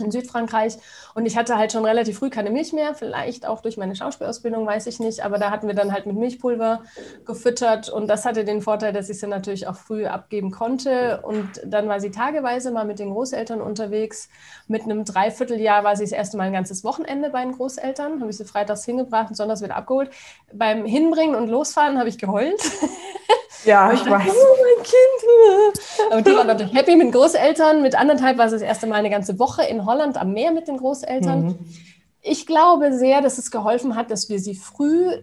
in 0.00 0.10
Südfrankreich. 0.10 0.76
Und 1.14 1.26
ich 1.26 1.36
hatte 1.36 1.56
halt 1.56 1.72
schon 1.72 1.84
relativ 1.84 2.18
früh 2.18 2.30
keine 2.30 2.50
Milch 2.50 2.72
mehr, 2.72 2.94
vielleicht 2.94 3.46
auch 3.46 3.60
durch 3.60 3.76
meine 3.76 3.96
Schauspielausbildung, 3.96 4.66
weiß 4.66 4.86
ich 4.86 5.00
nicht. 5.00 5.24
Aber 5.24 5.38
da 5.38 5.50
hatten 5.50 5.66
wir 5.66 5.74
dann 5.74 5.92
halt 5.92 6.06
mit 6.06 6.16
Milchpulver 6.16 6.82
gefüttert. 7.26 7.88
Und 7.88 8.08
das 8.08 8.24
hatte 8.24 8.44
den 8.44 8.62
Vorteil, 8.62 8.92
dass 8.92 9.08
ich 9.08 9.18
sie 9.18 9.26
natürlich 9.26 9.66
auch 9.66 9.76
früh 9.76 10.06
abgeben 10.06 10.50
konnte. 10.50 11.20
Und 11.22 11.48
dann 11.64 11.88
war 11.88 12.00
sie 12.00 12.10
tageweise 12.10 12.70
mal 12.70 12.84
mit 12.84 12.98
den 12.98 13.10
Großeltern 13.10 13.60
unterwegs. 13.60 14.28
Mit 14.68 14.82
einem 14.82 15.04
Dreivierteljahr 15.04 15.84
war 15.84 15.96
sie 15.96 16.04
das 16.04 16.12
erste 16.12 16.36
Mal 16.36 16.44
ein 16.44 16.52
ganzes 16.52 16.84
Wochenende 16.84 17.30
bei 17.30 17.42
den 17.42 17.52
Großeltern. 17.52 18.20
Habe 18.20 18.30
ich 18.30 18.36
sie 18.36 18.44
freitags 18.44 18.84
hingebracht 18.84 19.28
und 19.30 19.34
sonntags 19.34 19.62
wieder 19.62 19.76
abgeholt. 19.76 20.10
Beim 20.52 20.84
Hinbringen 20.84 21.34
und 21.34 21.48
Losfahren 21.48 21.98
habe 21.98 22.08
ich 22.08 22.18
geheult. 22.18 22.60
Ja, 23.64 23.92
ich, 23.92 24.04
weiß. 24.04 24.34
Kind. 24.82 26.12
Und 26.12 26.26
die 26.26 26.32
waren 26.32 26.46
natürlich 26.46 26.74
happy 26.74 26.96
mit 26.96 27.12
Großeltern. 27.12 27.82
Mit 27.82 27.94
anderthalb 27.94 28.38
war 28.38 28.46
es 28.46 28.52
das 28.52 28.62
erste 28.62 28.86
Mal 28.86 28.96
eine 28.96 29.10
ganze 29.10 29.38
Woche 29.38 29.62
in 29.62 29.86
Holland 29.86 30.16
am 30.16 30.32
Meer 30.32 30.52
mit 30.52 30.68
den 30.68 30.76
Großeltern. 30.76 31.42
Mhm. 31.44 31.58
Ich 32.22 32.46
glaube 32.46 32.92
sehr, 32.92 33.22
dass 33.22 33.38
es 33.38 33.50
geholfen 33.50 33.96
hat, 33.96 34.10
dass 34.10 34.28
wir 34.28 34.38
sie 34.38 34.54
früh 34.54 35.22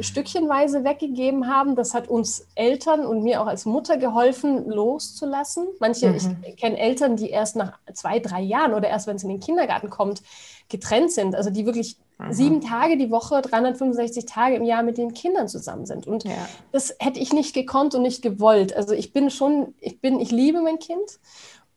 stückchenweise 0.00 0.84
weggegeben 0.84 1.46
haben. 1.48 1.76
Das 1.76 1.94
hat 1.94 2.08
uns 2.08 2.46
Eltern 2.54 3.06
und 3.06 3.22
mir 3.22 3.40
auch 3.40 3.46
als 3.46 3.66
Mutter 3.66 3.96
geholfen, 3.96 4.68
loszulassen. 4.68 5.66
Manche, 5.78 6.08
mhm. 6.10 6.36
ich 6.46 6.56
kenne 6.56 6.78
Eltern, 6.78 7.16
die 7.16 7.30
erst 7.30 7.56
nach 7.56 7.78
zwei, 7.92 8.18
drei 8.18 8.40
Jahren 8.40 8.74
oder 8.74 8.88
erst, 8.88 9.06
wenn 9.06 9.16
es 9.16 9.22
in 9.22 9.28
den 9.28 9.40
Kindergarten 9.40 9.90
kommt, 9.90 10.22
getrennt 10.70 11.12
sind. 11.12 11.34
Also 11.34 11.50
die 11.50 11.66
wirklich 11.66 11.98
mhm. 12.18 12.32
sieben 12.32 12.60
Tage 12.60 12.96
die 12.96 13.10
Woche, 13.10 13.42
365 13.42 14.24
Tage 14.24 14.56
im 14.56 14.64
Jahr 14.64 14.82
mit 14.82 14.96
den 14.96 15.12
Kindern 15.12 15.48
zusammen 15.48 15.86
sind. 15.86 16.06
Und 16.06 16.24
ja. 16.24 16.48
das 16.72 16.94
hätte 16.98 17.20
ich 17.20 17.32
nicht 17.32 17.54
gekonnt 17.54 17.94
und 17.94 18.02
nicht 18.02 18.22
gewollt. 18.22 18.74
Also 18.74 18.94
ich 18.94 19.12
bin 19.12 19.30
schon, 19.30 19.74
ich 19.80 20.00
bin, 20.00 20.20
ich 20.20 20.30
liebe 20.30 20.62
mein 20.62 20.78
Kind 20.78 21.18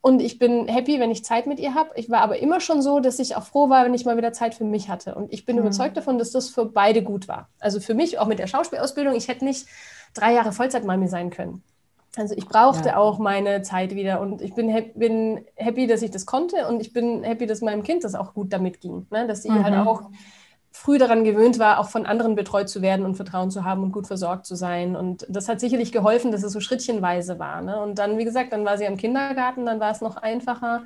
und 0.01 0.21
ich 0.21 0.37
bin 0.37 0.67
happy, 0.67 0.99
wenn 0.99 1.11
ich 1.11 1.23
Zeit 1.23 1.47
mit 1.47 1.59
ihr 1.59 1.75
habe. 1.75 1.91
Ich 1.95 2.09
war 2.09 2.21
aber 2.21 2.39
immer 2.39 2.59
schon 2.59 2.81
so, 2.81 2.99
dass 2.99 3.19
ich 3.19 3.35
auch 3.35 3.43
froh 3.43 3.69
war, 3.69 3.85
wenn 3.85 3.93
ich 3.93 4.05
mal 4.05 4.17
wieder 4.17 4.33
Zeit 4.33 4.53
für 4.53 4.65
mich 4.65 4.89
hatte. 4.89 5.15
Und 5.15 5.31
ich 5.31 5.45
bin 5.45 5.55
mhm. 5.55 5.63
überzeugt 5.63 5.97
davon, 5.97 6.17
dass 6.17 6.31
das 6.31 6.49
für 6.49 6.65
beide 6.65 7.03
gut 7.03 7.27
war. 7.27 7.49
Also 7.59 7.79
für 7.79 7.93
mich, 7.93 8.19
auch 8.19 8.27
mit 8.27 8.39
der 8.39 8.47
Schauspielausbildung, 8.47 9.15
ich 9.15 9.27
hätte 9.27 9.45
nicht 9.45 9.67
drei 10.13 10.33
Jahre 10.33 10.51
Vollzeitmami 10.51 11.07
sein 11.07 11.29
können. 11.29 11.63
Also 12.15 12.35
ich 12.37 12.45
brauchte 12.45 12.89
ja. 12.89 12.97
auch 12.97 13.17
meine 13.17 13.63
Zeit 13.63 13.95
wieder 13.95 14.21
und 14.21 14.41
ich 14.41 14.53
bin, 14.53 14.71
bin, 14.95 15.45
happy, 15.55 15.87
dass 15.87 16.03
ich 16.03 16.11
das 16.11 16.27
konnte 16.27 16.67
und 16.67 16.79
ich 16.79 16.93
bin 16.93 17.23
happy, 17.23 17.47
dass 17.47 17.61
meinem 17.61 17.81
Kind 17.81 18.03
das 18.03 18.13
auch 18.13 18.35
gut 18.35 18.53
damit 18.53 18.81
ging. 18.81 19.07
Ne? 19.09 19.25
Dass 19.27 19.41
sie 19.41 19.49
halt 19.49 19.73
mhm. 19.73 19.77
halt 19.77 19.87
auch 19.87 20.09
früh 20.71 20.97
daran 20.97 21.23
gewöhnt 21.23 21.57
war, 21.59 21.79
auch 21.79 21.89
von 21.89 22.05
anderen 22.05 22.35
betreut 22.35 22.69
zu 22.69 22.81
werden 22.81 23.05
und 23.05 23.15
Vertrauen 23.15 23.49
zu 23.49 23.63
haben 23.63 23.83
und 23.83 23.91
gut 23.91 24.05
versorgt 24.05 24.45
zu 24.45 24.55
sein. 24.55 24.95
Und 24.95 25.25
das 25.29 25.47
hat 25.47 25.59
sicherlich 25.59 25.91
geholfen, 25.91 26.31
dass 26.31 26.43
es 26.43 26.53
so 26.53 26.59
schrittchenweise 26.59 27.39
war. 27.39 27.61
Ne? 27.61 27.79
Und 27.79 27.97
dann, 27.97 28.17
wie 28.17 28.25
gesagt, 28.25 28.53
dann 28.53 28.65
war 28.65 28.77
sie 28.77 28.85
im 28.85 28.97
Kindergarten, 28.97 29.65
dann 29.65 29.79
war 29.79 29.91
es 29.91 30.01
noch 30.01 30.17
einfacher 30.17 30.83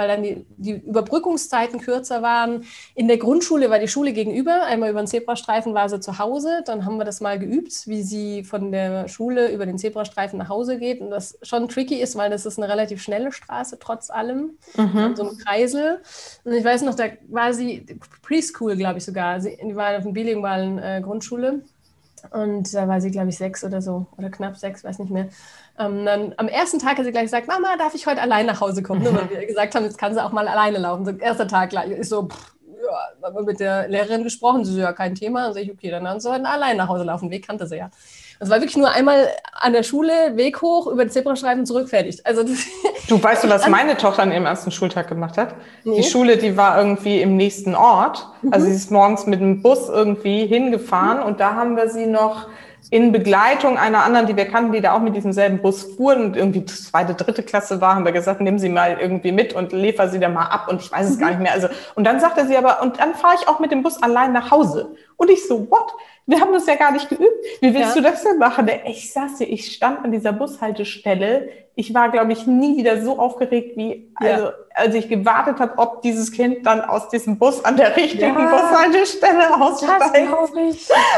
weil 0.00 0.08
dann 0.08 0.22
die, 0.22 0.46
die 0.56 0.72
Überbrückungszeiten 0.72 1.78
kürzer 1.78 2.22
waren. 2.22 2.64
In 2.94 3.06
der 3.06 3.18
Grundschule 3.18 3.68
war 3.68 3.78
die 3.78 3.86
Schule 3.86 4.14
gegenüber. 4.14 4.64
Einmal 4.64 4.88
über 4.90 5.02
den 5.02 5.06
Zebrastreifen 5.06 5.74
war 5.74 5.90
sie 5.90 6.00
zu 6.00 6.18
Hause. 6.18 6.62
Dann 6.64 6.86
haben 6.86 6.96
wir 6.96 7.04
das 7.04 7.20
mal 7.20 7.38
geübt, 7.38 7.86
wie 7.86 8.02
sie 8.02 8.42
von 8.42 8.72
der 8.72 9.08
Schule 9.08 9.52
über 9.52 9.66
den 9.66 9.76
Zebrastreifen 9.76 10.38
nach 10.38 10.48
Hause 10.48 10.78
geht. 10.78 11.02
Und 11.02 11.10
das 11.10 11.38
schon 11.42 11.68
tricky 11.68 12.00
ist, 12.00 12.16
weil 12.16 12.30
das 12.30 12.46
ist 12.46 12.58
eine 12.58 12.70
relativ 12.70 13.02
schnelle 13.02 13.30
Straße, 13.30 13.78
trotz 13.78 14.08
allem. 14.08 14.58
Mhm. 14.74 15.14
So 15.16 15.28
ein 15.28 15.36
Kreisel. 15.36 16.00
Und 16.44 16.54
ich 16.54 16.64
weiß 16.64 16.80
noch, 16.82 16.94
da 16.94 17.04
war 17.28 17.52
sie 17.52 17.84
Preschool, 18.22 18.76
glaube 18.76 18.98
ich 18.98 19.04
sogar. 19.04 19.38
Sie, 19.42 19.58
die 19.62 19.76
war 19.76 19.98
auf 19.98 20.04
einer 20.04 20.12
bilingualen 20.12 20.78
äh, 20.78 21.02
Grundschule. 21.04 21.62
Und 22.30 22.72
da 22.74 22.88
war 22.88 23.00
sie, 23.00 23.10
glaube 23.10 23.30
ich, 23.30 23.38
sechs 23.38 23.64
oder 23.64 23.82
so, 23.82 24.06
oder 24.16 24.30
knapp 24.30 24.56
sechs, 24.56 24.84
weiß 24.84 24.98
nicht 24.98 25.10
mehr. 25.10 25.28
Ähm, 25.78 26.04
dann 26.04 26.34
am 26.36 26.48
ersten 26.48 26.78
Tag 26.78 26.98
hat 26.98 27.04
sie 27.04 27.12
gleich 27.12 27.24
gesagt, 27.24 27.48
Mama, 27.48 27.76
darf 27.78 27.94
ich 27.94 28.06
heute 28.06 28.20
allein 28.20 28.46
nach 28.46 28.60
Hause 28.60 28.82
kommen? 28.82 29.02
Ne? 29.02 29.14
Weil 29.14 29.30
wir 29.30 29.46
gesagt 29.48 29.74
haben, 29.74 29.84
jetzt 29.84 29.98
kann 29.98 30.14
sie 30.14 30.22
auch 30.22 30.32
mal 30.32 30.48
alleine 30.48 30.78
laufen. 30.78 31.04
So, 31.04 31.12
erster 31.12 31.48
Tag 31.48 31.70
gleich. 31.70 31.90
Ich 31.90 32.08
so, 32.08 32.28
pff, 32.28 32.54
ja, 32.82 33.26
haben 33.26 33.36
wir 33.36 33.42
mit 33.42 33.60
der 33.60 33.88
Lehrerin 33.88 34.24
gesprochen. 34.24 34.64
Sie 34.64 34.72
so, 34.72 34.80
ja, 34.80 34.92
kein 34.92 35.14
Thema. 35.14 35.44
Dann 35.44 35.54
sage 35.54 35.66
ich, 35.66 35.72
okay, 35.72 35.90
dann 35.90 36.04
kann 36.04 36.20
sie 36.20 36.30
heute 36.30 36.46
allein 36.46 36.76
nach 36.76 36.88
Hause 36.88 37.04
laufen. 37.04 37.30
Weg 37.30 37.46
kannte 37.46 37.66
sie 37.66 37.76
ja. 37.76 37.90
Das 38.40 38.48
war 38.48 38.56
wirklich 38.56 38.78
nur 38.78 38.90
einmal 38.90 39.28
an 39.52 39.74
der 39.74 39.82
Schule, 39.82 40.12
Weg 40.34 40.62
hoch, 40.62 40.86
über 40.86 41.04
den 41.04 41.10
Zebrastreifen 41.10 41.66
zurück, 41.66 41.90
fertig. 41.90 42.26
Also 42.26 42.42
du 43.08 43.22
weißt 43.22 43.44
du, 43.44 43.50
was 43.50 43.68
meine 43.68 43.98
Tochter 43.98 44.22
an 44.22 44.32
ihrem 44.32 44.46
ersten 44.46 44.70
Schultag 44.70 45.08
gemacht 45.08 45.36
hat? 45.36 45.54
Nee. 45.84 45.96
Die 45.98 46.02
Schule, 46.02 46.38
die 46.38 46.56
war 46.56 46.78
irgendwie 46.78 47.20
im 47.20 47.36
nächsten 47.36 47.74
Ort. 47.74 48.26
Also 48.50 48.66
mhm. 48.66 48.70
sie 48.70 48.76
ist 48.76 48.90
morgens 48.90 49.26
mit 49.26 49.42
dem 49.42 49.60
Bus 49.60 49.90
irgendwie 49.90 50.46
hingefahren 50.46 51.18
mhm. 51.18 51.26
und 51.26 51.40
da 51.40 51.54
haben 51.54 51.76
wir 51.76 51.90
sie 51.90 52.06
noch 52.06 52.48
in 52.88 53.12
Begleitung 53.12 53.76
einer 53.76 54.04
anderen, 54.04 54.26
die 54.26 54.36
wir 54.36 54.46
kannten, 54.46 54.72
die 54.72 54.80
da 54.80 54.94
auch 54.94 55.00
mit 55.00 55.14
diesem 55.14 55.32
selben 55.32 55.60
Bus 55.60 55.82
fuhren 55.82 56.24
und 56.24 56.36
irgendwie 56.36 56.64
zweite, 56.64 57.14
dritte 57.14 57.42
Klasse 57.42 57.80
war, 57.80 57.94
haben 57.94 58.04
wir 58.04 58.12
gesagt, 58.12 58.40
nehmen 58.40 58.58
Sie 58.58 58.68
mal 58.68 58.96
irgendwie 58.98 59.32
mit 59.32 59.52
und 59.52 59.72
liefer 59.72 60.08
Sie 60.08 60.18
da 60.18 60.28
mal 60.28 60.46
ab 60.46 60.66
und 60.68 60.80
ich 60.80 60.90
weiß 60.90 61.08
es 61.08 61.16
mhm. 61.16 61.20
gar 61.20 61.28
nicht 61.28 61.40
mehr. 61.40 61.52
Also, 61.52 61.68
und 61.94 62.04
dann 62.04 62.20
sagte 62.20 62.46
sie 62.46 62.56
aber, 62.56 62.80
und 62.82 62.98
dann 62.98 63.14
fahre 63.14 63.34
ich 63.40 63.46
auch 63.46 63.60
mit 63.60 63.70
dem 63.70 63.82
Bus 63.82 64.02
allein 64.02 64.32
nach 64.32 64.50
Hause. 64.50 64.88
Und 65.20 65.30
ich 65.30 65.46
so, 65.46 65.70
what? 65.70 65.92
Wir 66.24 66.40
haben 66.40 66.50
das 66.54 66.64
ja 66.64 66.76
gar 66.76 66.92
nicht 66.92 67.10
geübt. 67.10 67.44
Wie 67.60 67.74
willst 67.74 67.94
ja. 67.94 68.00
du 68.00 68.08
das 68.08 68.22
denn 68.22 68.38
machen? 68.38 68.70
Ich 68.86 69.12
saß 69.12 69.36
hier, 69.36 69.50
ich 69.50 69.70
stand 69.70 70.02
an 70.02 70.12
dieser 70.12 70.32
Bushaltestelle. 70.32 71.50
Ich 71.80 71.94
war, 71.94 72.10
glaube 72.10 72.30
ich, 72.32 72.46
nie 72.46 72.76
wieder 72.76 73.00
so 73.00 73.18
aufgeregt 73.18 73.74
wie, 73.74 74.12
also, 74.16 74.44
ja. 74.44 74.52
als 74.74 74.94
ich 74.94 75.08
gewartet 75.08 75.60
habe, 75.60 75.78
ob 75.78 76.02
dieses 76.02 76.30
Kind 76.30 76.66
dann 76.66 76.82
aus 76.82 77.08
diesem 77.08 77.38
Bus 77.38 77.64
an 77.64 77.78
der 77.78 77.96
richtigen 77.96 78.38
ja. 78.38 78.50
Bushaltestelle 78.50 79.58
aussteigt. 79.58 80.28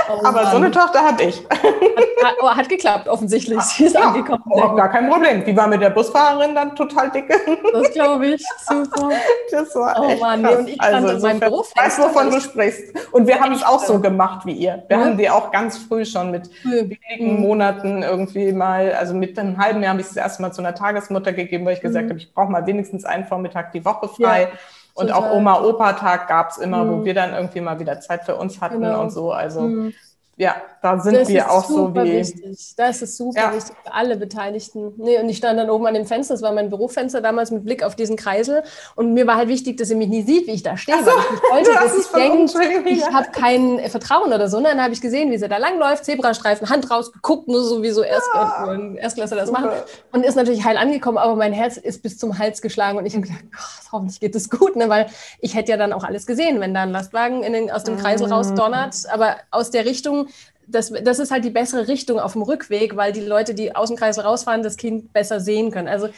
Oh, 0.09 0.25
Aber 0.25 0.43
Mann. 0.43 0.51
so 0.53 0.57
eine 0.59 0.71
Tochter 0.71 1.03
hatte 1.03 1.25
ich. 1.25 1.45
Hat, 1.51 2.37
hat, 2.41 2.57
hat 2.59 2.69
geklappt, 2.69 3.09
offensichtlich. 3.09 3.61
Sie 3.63 3.87
ist 3.87 3.97
angekommen. 3.97 4.45
Oh, 4.51 4.77
gar 4.77 4.89
kein 4.89 5.11
Problem. 5.11 5.45
Die 5.45 5.57
war 5.57 5.67
mit 5.67 5.83
der 5.83 5.91
Busfahrerin 5.91 6.55
dann 6.55 6.77
total 6.77 7.11
dicke. 7.11 7.35
Das 7.73 7.91
glaube 7.91 8.29
ich. 8.29 8.45
Super. 8.69 9.11
Das 9.51 9.75
war 9.75 9.97
oh 10.01 10.17
Mann, 10.21 10.43
nee, 10.43 10.55
und 10.55 10.69
ich 10.69 10.81
also, 10.81 11.09
in 11.09 11.23
meinem 11.23 11.41
Berufsfenster. 11.41 12.05
Weißt, 12.05 12.15
wovon 12.15 12.31
du 12.31 12.41
sprichst. 12.41 12.95
Und 13.11 13.27
wir 13.27 13.41
haben 13.41 13.51
es 13.53 13.65
auch 13.65 13.81
so 13.81 13.99
gemacht 13.99 14.47
wie 14.47 14.53
ihr. 14.53 14.85
Wir 14.87 15.01
haben 15.01 15.19
die 15.19 15.29
auch 15.29 15.51
ganz 15.51 15.77
früh 15.79 16.05
schon 16.05 16.31
mit 16.31 16.49
wenigen 16.63 17.41
Monaten 17.41 18.05
irgendwie 18.05 18.53
mal, 18.53 18.93
also 18.93 19.13
mit 19.13 19.37
einem 19.37 19.59
halben 19.59 19.83
Jahr 19.83 19.93
habe 19.95 20.03
ich 20.03 20.07
es 20.07 20.17
erst 20.17 20.39
mal 20.53 20.55
zu 20.55 20.63
einer 20.63 20.75
Tagesmutter 20.75 21.33
gegeben, 21.33 21.65
weil 21.65 21.75
ich 21.75 21.81
gesagt 21.81 22.07
mhm. 22.07 22.11
habe, 22.11 22.19
ich 22.19 22.33
brauche 22.33 22.51
mal 22.51 22.67
wenigstens 22.67 23.05
einen 23.05 23.25
Vormittag 23.25 23.73
die 23.73 23.85
Woche 23.85 24.09
frei. 24.09 24.43
Ja, 24.43 24.49
und 24.95 25.11
auch 25.11 25.33
Oma-Opa-Tag 25.33 26.29
gab 26.29 26.51
es 26.51 26.59
immer, 26.59 26.85
mhm. 26.85 26.91
wo 26.91 27.05
wir 27.05 27.15
dann 27.15 27.33
irgendwie 27.33 27.61
mal 27.61 27.81
wieder 27.81 28.01
Zeit 28.01 28.25
für 28.25 28.37
uns 28.37 28.61
hatten 28.61 28.83
genau. 28.83 29.01
und 29.01 29.11
so. 29.11 29.33
Also 29.33 29.63
mhm 29.63 29.95
ja, 30.37 30.57
da 30.81 30.99
sind 30.99 31.15
das 31.15 31.29
wir 31.29 31.51
auch 31.51 31.65
so 31.65 31.95
wie. 31.95 32.13
Wichtig. 32.13 32.75
Das 32.77 33.03
ist 33.03 33.17
super 33.19 33.39
ja. 33.39 33.55
wichtig 33.55 33.77
für 33.85 33.93
alle 33.93 34.17
Beteiligten. 34.17 34.95
Nee, 34.97 35.19
und 35.19 35.29
ich 35.29 35.37
stand 35.37 35.59
dann 35.59 35.69
oben 35.69 35.87
an 35.87 35.93
dem 35.95 36.07
Fenster, 36.07 36.35
das 36.35 36.43
war 36.43 36.53
mein 36.53 36.71
Bürofenster 36.71 37.21
damals 37.21 37.51
mit 37.51 37.65
Blick 37.65 37.83
auf 37.85 37.97
diesen 37.97 38.17
Kreisel. 38.17 38.63
Und 38.97 39.13
mir 39.13 39.27
war 39.27 39.37
halt 39.37 39.49
wichtig, 39.49 39.77
dass 39.77 39.91
er 39.91 39.97
mich 39.97 40.09
nie 40.09 40.23
sieht, 40.23 40.47
wie 40.47 40.53
ich 40.53 40.63
da 40.63 40.77
stehe. 40.79 40.99
So, 40.99 41.07
weil 41.07 41.65
ich 41.65 41.69
wollte, 41.69 41.81
dass 41.85 41.99
ich 41.99 42.07
denke, 42.07 42.89
ich 42.89 43.07
habe 43.13 43.29
kein 43.31 43.79
Vertrauen 43.91 44.33
oder 44.33 44.49
so. 44.49 44.57
Und 44.57 44.65
dann 44.65 44.83
habe 44.83 44.95
ich 44.95 45.03
gesehen, 45.03 45.31
wie 45.31 45.39
sie 45.39 45.49
da 45.49 45.59
langläuft, 45.59 46.07
Zebrastreifen, 46.07 46.71
Hand 46.71 46.91
rausgeguckt, 46.91 47.49
nur 47.49 47.63
so 47.63 47.83
wie 47.83 47.91
so 47.91 48.03
Erst 48.03 48.29
ja. 48.35 48.79
Erstklässler 48.97 49.37
das 49.37 49.49
super. 49.49 49.61
machen. 49.61 49.71
Und 50.13 50.25
ist 50.25 50.35
natürlich 50.35 50.65
heil 50.65 50.79
angekommen, 50.79 51.19
aber 51.19 51.37
mein 51.37 51.53
Herz 51.53 51.77
ist 51.77 52.03
bis 52.03 52.19
zum 52.19 52.39
Hals 52.39 52.63
geschlagen. 52.63 52.97
Und 52.97 53.05
ich 53.05 53.15
habe 53.15 53.27
gedacht, 53.27 53.45
oh, 53.55 53.93
hoffentlich 53.93 54.19
geht 54.19 54.35
es 54.35 54.49
gut, 54.49 54.77
ne? 54.77 54.89
weil 54.89 55.07
ich 55.41 55.55
hätte 55.55 55.71
ja 55.71 55.77
dann 55.77 55.93
auch 55.93 56.05
alles 56.05 56.27
gesehen, 56.27 56.59
wenn 56.59 56.73
da 56.73 56.83
ein 56.83 56.91
Lastwagen 56.91 57.43
den, 57.43 57.71
aus 57.71 57.85
dem 57.85 57.99
Kreisel 57.99 58.27
mhm. 58.27 58.33
rausdonnert. 58.33 58.97
Aber 59.13 59.37
aus 59.51 59.71
der 59.71 59.85
Richtung 59.85 60.22
das, 60.67 60.93
das 61.03 61.19
ist 61.19 61.31
halt 61.31 61.45
die 61.45 61.51
bessere 61.51 61.89
Richtung 61.89 62.19
auf 62.19 62.33
dem 62.33 62.43
Rückweg, 62.43 62.97
weil 62.97 63.13
die 63.13 63.21
Leute, 63.21 63.55
die 63.55 63.75
aus 63.75 63.89
dem 63.89 63.97
Kreis 63.97 64.23
rausfahren, 64.23 64.63
das 64.63 64.77
Kind 64.77 65.13
besser 65.13 65.41
sehen 65.41 65.71
können. 65.71 65.89
Also, 65.89 66.09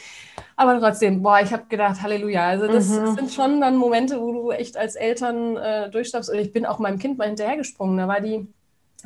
aber 0.55 0.79
trotzdem, 0.79 1.21
boah, 1.21 1.39
ich 1.41 1.51
habe 1.51 1.65
gedacht, 1.67 2.01
Halleluja. 2.01 2.47
Also 2.47 2.67
das, 2.67 2.89
mhm. 2.89 3.15
sind 3.15 3.31
schon 3.31 3.61
dann 3.61 3.75
Momente, 3.75 4.21
wo 4.21 4.31
du 4.31 4.51
echt 4.51 4.77
als 4.77 4.95
Eltern 4.95 5.57
äh, 5.57 5.89
durchschaffst. 5.89 6.29
Und 6.29 6.37
ich 6.37 6.53
bin 6.53 6.65
auch 6.65 6.79
meinem 6.79 6.99
Kind 6.99 7.17
mal 7.17 7.27
hinterhergesprungen. 7.27 7.97
Da 7.97 8.07
war 8.07 8.21
die 8.21 8.47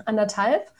anderthalb 0.05 0.71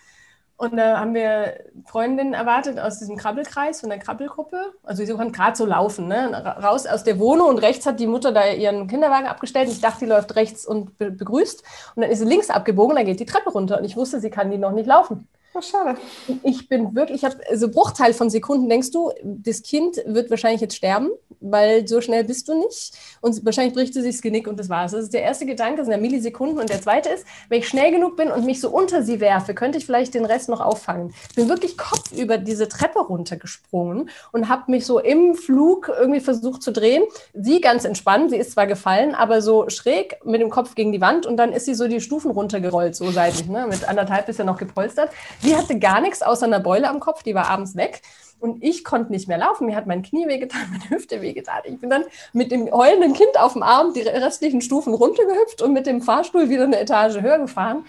und 0.59 0.75
da 0.75 0.99
haben 0.99 1.13
wir 1.13 1.53
Freundinnen 1.85 2.33
erwartet 2.33 2.79
aus 2.79 2.99
diesem 2.99 3.15
Krabbelkreis 3.15 3.79
von 3.79 3.89
der 3.89 3.97
Krabbelgruppe. 3.97 4.73
Also 4.83 5.05
sie 5.05 5.13
konnten 5.13 5.31
gerade 5.31 5.55
so 5.55 5.65
laufen, 5.65 6.09
ne? 6.09 6.33
raus 6.61 6.85
aus 6.85 7.05
der 7.05 7.17
Wohnung 7.17 7.47
und 7.47 7.59
rechts 7.59 7.85
hat 7.85 7.97
die 7.97 8.07
Mutter 8.07 8.33
da 8.33 8.45
ihren 8.45 8.87
Kinderwagen 8.87 9.25
abgestellt. 9.25 9.69
Ich 9.69 9.79
dachte, 9.79 9.99
die 9.99 10.11
läuft 10.11 10.35
rechts 10.35 10.65
und 10.65 10.97
begrüßt. 10.97 11.63
Und 11.95 12.01
dann 12.01 12.11
ist 12.11 12.19
sie 12.19 12.25
links 12.25 12.49
abgebogen, 12.49 12.97
dann 12.97 13.05
geht 13.05 13.21
die 13.21 13.25
Treppe 13.25 13.51
runter. 13.51 13.77
Und 13.77 13.85
ich 13.85 13.95
wusste, 13.95 14.19
sie 14.19 14.29
kann 14.29 14.51
die 14.51 14.57
noch 14.57 14.73
nicht 14.73 14.85
laufen. 14.85 15.29
Oh, 15.55 15.61
schade. 15.61 15.97
Ich 16.43 16.69
bin 16.69 16.93
wirklich, 16.93 17.23
ich 17.23 17.25
habe 17.25 17.37
so 17.55 17.69
Bruchteil 17.69 18.13
von 18.13 18.29
Sekunden, 18.29 18.69
denkst 18.69 18.91
du, 18.91 19.11
das 19.23 19.63
Kind 19.63 19.97
wird 20.05 20.29
wahrscheinlich 20.29 20.61
jetzt 20.61 20.75
sterben, 20.75 21.09
weil 21.39 21.87
so 21.87 22.01
schnell 22.01 22.23
bist 22.23 22.47
du 22.47 22.53
nicht. 22.53 22.93
Und 23.21 23.43
wahrscheinlich 23.43 23.73
bricht 23.73 23.95
sie 23.95 24.03
sich 24.03 24.15
das 24.15 24.21
Genick 24.21 24.47
und 24.47 24.59
das 24.59 24.69
war's. 24.69 24.91
Das 24.91 25.05
ist 25.05 25.13
der 25.13 25.23
erste 25.23 25.47
Gedanke, 25.47 25.77
das 25.77 25.87
sind 25.87 25.95
ja 25.95 25.99
Millisekunden. 25.99 26.59
Und 26.59 26.69
der 26.69 26.81
zweite 26.81 27.09
ist, 27.09 27.25
wenn 27.49 27.59
ich 27.59 27.67
schnell 27.67 27.91
genug 27.91 28.15
bin 28.15 28.29
und 28.29 28.45
mich 28.45 28.61
so 28.61 28.69
unter 28.69 29.01
sie 29.01 29.19
werfe, 29.19 29.55
könnte 29.55 29.79
ich 29.79 29.87
vielleicht 29.87 30.13
den 30.13 30.25
Rest 30.25 30.49
noch 30.49 30.61
auffangen. 30.61 31.15
Ich 31.29 31.35
bin 31.35 31.49
wirklich 31.49 31.77
Kopf 31.77 32.11
über 32.11 32.37
diese 32.37 32.67
Treppe 32.67 32.99
runtergesprungen 32.99 34.11
und 34.31 34.49
habe 34.49 34.69
mich 34.69 34.85
so 34.85 34.99
im 34.99 35.33
Flug 35.33 35.89
irgendwie 35.89 36.19
versucht 36.19 36.61
zu 36.61 36.71
drehen. 36.71 37.03
Sie 37.33 37.59
ganz 37.59 37.85
entspannt, 37.85 38.29
sie 38.29 38.37
ist 38.37 38.51
zwar 38.51 38.67
gefallen, 38.67 39.15
aber 39.15 39.41
so 39.41 39.67
schräg 39.69 40.23
mit 40.23 40.41
dem 40.41 40.51
Kopf 40.51 40.75
gegen 40.75 40.91
die 40.91 41.01
Wand 41.01 41.25
und 41.25 41.37
dann 41.37 41.53
ist 41.53 41.65
sie 41.65 41.73
so 41.73 41.87
die 41.87 42.01
Stufen 42.01 42.29
runtergerollt, 42.29 42.95
so 42.95 43.09
seitlich, 43.09 43.47
ne? 43.47 43.65
mit 43.67 43.87
anderthalb 43.89 44.29
ist 44.29 44.37
ja 44.37 44.45
noch 44.45 44.57
gepolstert. 44.57 45.09
Sie 45.41 45.48
hatte 45.55 45.79
gar 45.79 46.01
nichts 46.01 46.21
außer 46.21 46.45
einer 46.45 46.59
Beule 46.59 46.89
am 46.89 46.99
Kopf, 46.99 47.23
die 47.23 47.35
war 47.35 47.49
abends 47.49 47.75
weg. 47.75 48.01
Und 48.39 48.63
ich 48.63 48.85
konnte 48.85 49.11
nicht 49.11 49.27
mehr 49.27 49.37
laufen. 49.37 49.65
Mir 49.65 49.75
hat 49.75 49.85
mein 49.85 50.01
Knie 50.01 50.27
wehgetan, 50.27 50.61
meine 50.71 50.89
Hüfte 50.89 51.21
wehgetan. 51.21 51.61
Ich 51.65 51.79
bin 51.79 51.89
dann 51.89 52.03
mit 52.33 52.51
dem 52.51 52.71
heulenden 52.71 53.13
Kind 53.13 53.39
auf 53.39 53.53
dem 53.53 53.63
Arm 53.63 53.93
die 53.93 54.01
restlichen 54.01 54.61
Stufen 54.61 54.93
runtergehüpft 54.93 55.61
und 55.61 55.73
mit 55.73 55.85
dem 55.85 56.01
Fahrstuhl 56.01 56.49
wieder 56.49 56.63
eine 56.63 56.79
Etage 56.79 57.21
höher 57.21 57.39
gefahren. 57.39 57.85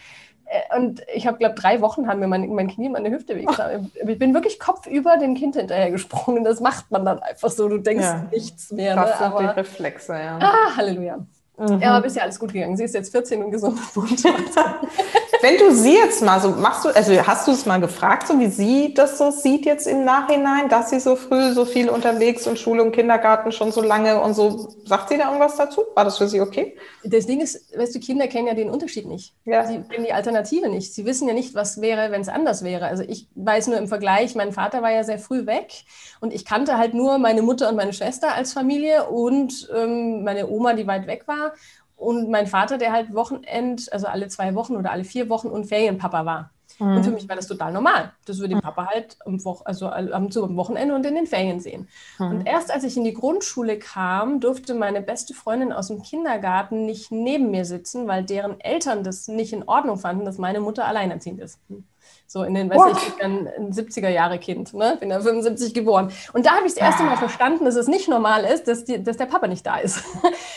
Äh, 0.46 0.76
und 0.76 1.02
ich 1.14 1.26
habe, 1.26 1.38
glaube 1.38 1.54
drei 1.54 1.80
Wochen 1.80 2.08
haben 2.08 2.18
mir 2.18 2.26
mein, 2.26 2.48
mein 2.52 2.68
Knie, 2.68 2.88
meine 2.88 3.10
Hüfte 3.10 3.36
wehgetan. 3.36 3.90
Ich 3.94 4.18
bin 4.18 4.34
wirklich 4.34 4.58
kopfüber 4.58 5.16
dem 5.18 5.34
Kind 5.34 5.54
hinterher 5.54 5.90
gesprungen. 5.90 6.42
Das 6.42 6.60
macht 6.60 6.90
man 6.90 7.04
dann 7.04 7.20
einfach 7.20 7.50
so. 7.50 7.68
Du 7.68 7.78
denkst 7.78 8.04
ja. 8.04 8.26
nichts 8.32 8.72
mehr. 8.72 8.96
Das 8.96 9.20
ne? 9.20 9.26
Aber, 9.26 9.40
die 9.40 9.46
Reflexe, 9.46 10.14
ja. 10.14 10.38
Ah, 10.40 10.76
Halleluja. 10.76 11.18
Mhm. 11.56 11.80
Ja, 11.80 11.92
aber 11.92 12.04
bisher 12.04 12.24
alles 12.24 12.40
gut 12.40 12.52
gegangen. 12.52 12.76
Sie 12.76 12.84
ist 12.84 12.94
jetzt 12.94 13.12
14 13.12 13.44
und 13.44 13.50
gesund 13.50 13.78
und 13.78 13.94
bunt. 13.94 14.22
Wenn 15.40 15.58
du 15.58 15.72
sie 15.72 15.94
jetzt 15.94 16.22
mal 16.22 16.40
so 16.40 16.50
machst, 16.50 16.84
du, 16.84 16.88
also 16.88 17.26
hast 17.26 17.46
du 17.46 17.52
es 17.52 17.66
mal 17.66 17.80
gefragt, 17.80 18.26
so 18.26 18.38
wie 18.38 18.48
sie 18.48 18.94
das 18.94 19.18
so 19.18 19.30
sieht 19.30 19.64
jetzt 19.64 19.86
im 19.86 20.04
Nachhinein, 20.04 20.68
dass 20.68 20.90
sie 20.90 21.00
so 21.00 21.16
früh 21.16 21.52
so 21.52 21.64
viel 21.64 21.88
unterwegs 21.88 22.46
und 22.46 22.58
Schule 22.58 22.82
und 22.82 22.92
Kindergarten 22.92 23.52
schon 23.52 23.72
so 23.72 23.82
lange 23.82 24.20
und 24.20 24.34
so, 24.34 24.68
sagt 24.84 25.08
sie 25.08 25.18
da 25.18 25.26
irgendwas 25.26 25.56
dazu? 25.56 25.82
War 25.94 26.04
das 26.04 26.18
für 26.18 26.28
sie 26.28 26.40
okay? 26.40 26.76
Das 27.04 27.26
Ding 27.26 27.40
ist, 27.40 27.76
weißt 27.76 27.94
du, 27.94 28.00
Kinder 28.00 28.28
kennen 28.28 28.48
ja 28.48 28.54
den 28.54 28.70
Unterschied 28.70 29.06
nicht. 29.06 29.34
Ja. 29.44 29.66
Sie 29.66 29.80
kennen 29.82 30.04
die 30.04 30.12
Alternative 30.12 30.68
nicht. 30.68 30.94
Sie 30.94 31.06
wissen 31.06 31.28
ja 31.28 31.34
nicht, 31.34 31.54
was 31.54 31.80
wäre, 31.80 32.10
wenn 32.10 32.20
es 32.20 32.28
anders 32.28 32.62
wäre. 32.64 32.86
Also 32.86 33.02
ich 33.06 33.28
weiß 33.34 33.68
nur 33.68 33.78
im 33.78 33.88
Vergleich, 33.88 34.34
mein 34.34 34.52
Vater 34.52 34.82
war 34.82 34.90
ja 34.90 35.04
sehr 35.04 35.18
früh 35.18 35.46
weg 35.46 35.84
und 36.20 36.32
ich 36.32 36.44
kannte 36.44 36.76
halt 36.76 36.94
nur 36.94 37.18
meine 37.18 37.42
Mutter 37.42 37.68
und 37.68 37.76
meine 37.76 37.92
Schwester 37.92 38.34
als 38.34 38.52
Familie 38.52 39.06
und 39.06 39.68
ähm, 39.74 40.24
meine 40.24 40.48
Oma, 40.48 40.74
die 40.74 40.86
weit 40.86 41.06
weg 41.06 41.24
war. 41.26 41.52
Und 42.00 42.30
mein 42.30 42.46
Vater, 42.46 42.78
der 42.78 42.92
halt 42.92 43.12
Wochenend, 43.12 43.92
also 43.92 44.06
alle 44.06 44.28
zwei 44.28 44.54
Wochen 44.54 44.74
oder 44.74 44.90
alle 44.90 45.04
vier 45.04 45.28
Wochen 45.28 45.48
und 45.48 45.66
Ferienpapa 45.66 46.24
war. 46.24 46.50
Mhm. 46.78 46.96
Und 46.96 47.04
für 47.04 47.10
mich 47.10 47.28
war 47.28 47.36
das 47.36 47.46
total 47.46 47.72
normal. 47.72 48.12
Das 48.24 48.38
würde 48.38 48.50
den 48.50 48.56
mhm. 48.56 48.62
Papa 48.62 48.86
halt 48.86 49.18
am, 49.26 49.44
Wo 49.44 49.60
also 49.66 49.88
am, 49.88 50.12
am 50.12 50.56
Wochenende 50.56 50.94
und 50.94 51.04
in 51.04 51.14
den 51.14 51.26
Ferien 51.26 51.60
sehen. 51.60 51.88
Mhm. 52.18 52.26
Und 52.30 52.46
erst 52.46 52.72
als 52.72 52.84
ich 52.84 52.96
in 52.96 53.04
die 53.04 53.12
Grundschule 53.12 53.78
kam, 53.78 54.40
durfte 54.40 54.72
meine 54.72 55.02
beste 55.02 55.34
Freundin 55.34 55.72
aus 55.72 55.88
dem 55.88 56.02
Kindergarten 56.02 56.86
nicht 56.86 57.12
neben 57.12 57.50
mir 57.50 57.66
sitzen, 57.66 58.08
weil 58.08 58.24
deren 58.24 58.58
Eltern 58.60 59.04
das 59.04 59.28
nicht 59.28 59.52
in 59.52 59.68
Ordnung 59.68 59.98
fanden, 59.98 60.24
dass 60.24 60.38
meine 60.38 60.60
Mutter 60.60 60.86
alleinerziehend 60.86 61.40
ist. 61.40 61.58
So 62.32 62.44
in 62.44 62.54
den, 62.54 62.70
weiß 62.70 62.78
What? 62.78 62.96
ich, 62.96 63.24
ein 63.24 63.48
70er 63.72 64.08
Jahre 64.08 64.38
Kind, 64.38 64.72
ne? 64.72 64.96
bin 65.00 65.10
ja 65.10 65.18
75 65.18 65.74
geboren. 65.74 66.12
Und 66.32 66.46
da 66.46 66.52
habe 66.52 66.64
ich 66.64 66.74
das 66.74 66.80
erste 66.80 67.02
Mal 67.02 67.14
ah. 67.14 67.16
verstanden, 67.16 67.64
dass 67.64 67.74
es 67.74 67.88
nicht 67.88 68.06
normal 68.06 68.44
ist, 68.44 68.68
dass, 68.68 68.84
die, 68.84 69.02
dass 69.02 69.16
der 69.16 69.26
Papa 69.26 69.48
nicht 69.48 69.66
da 69.66 69.78
ist. 69.78 70.04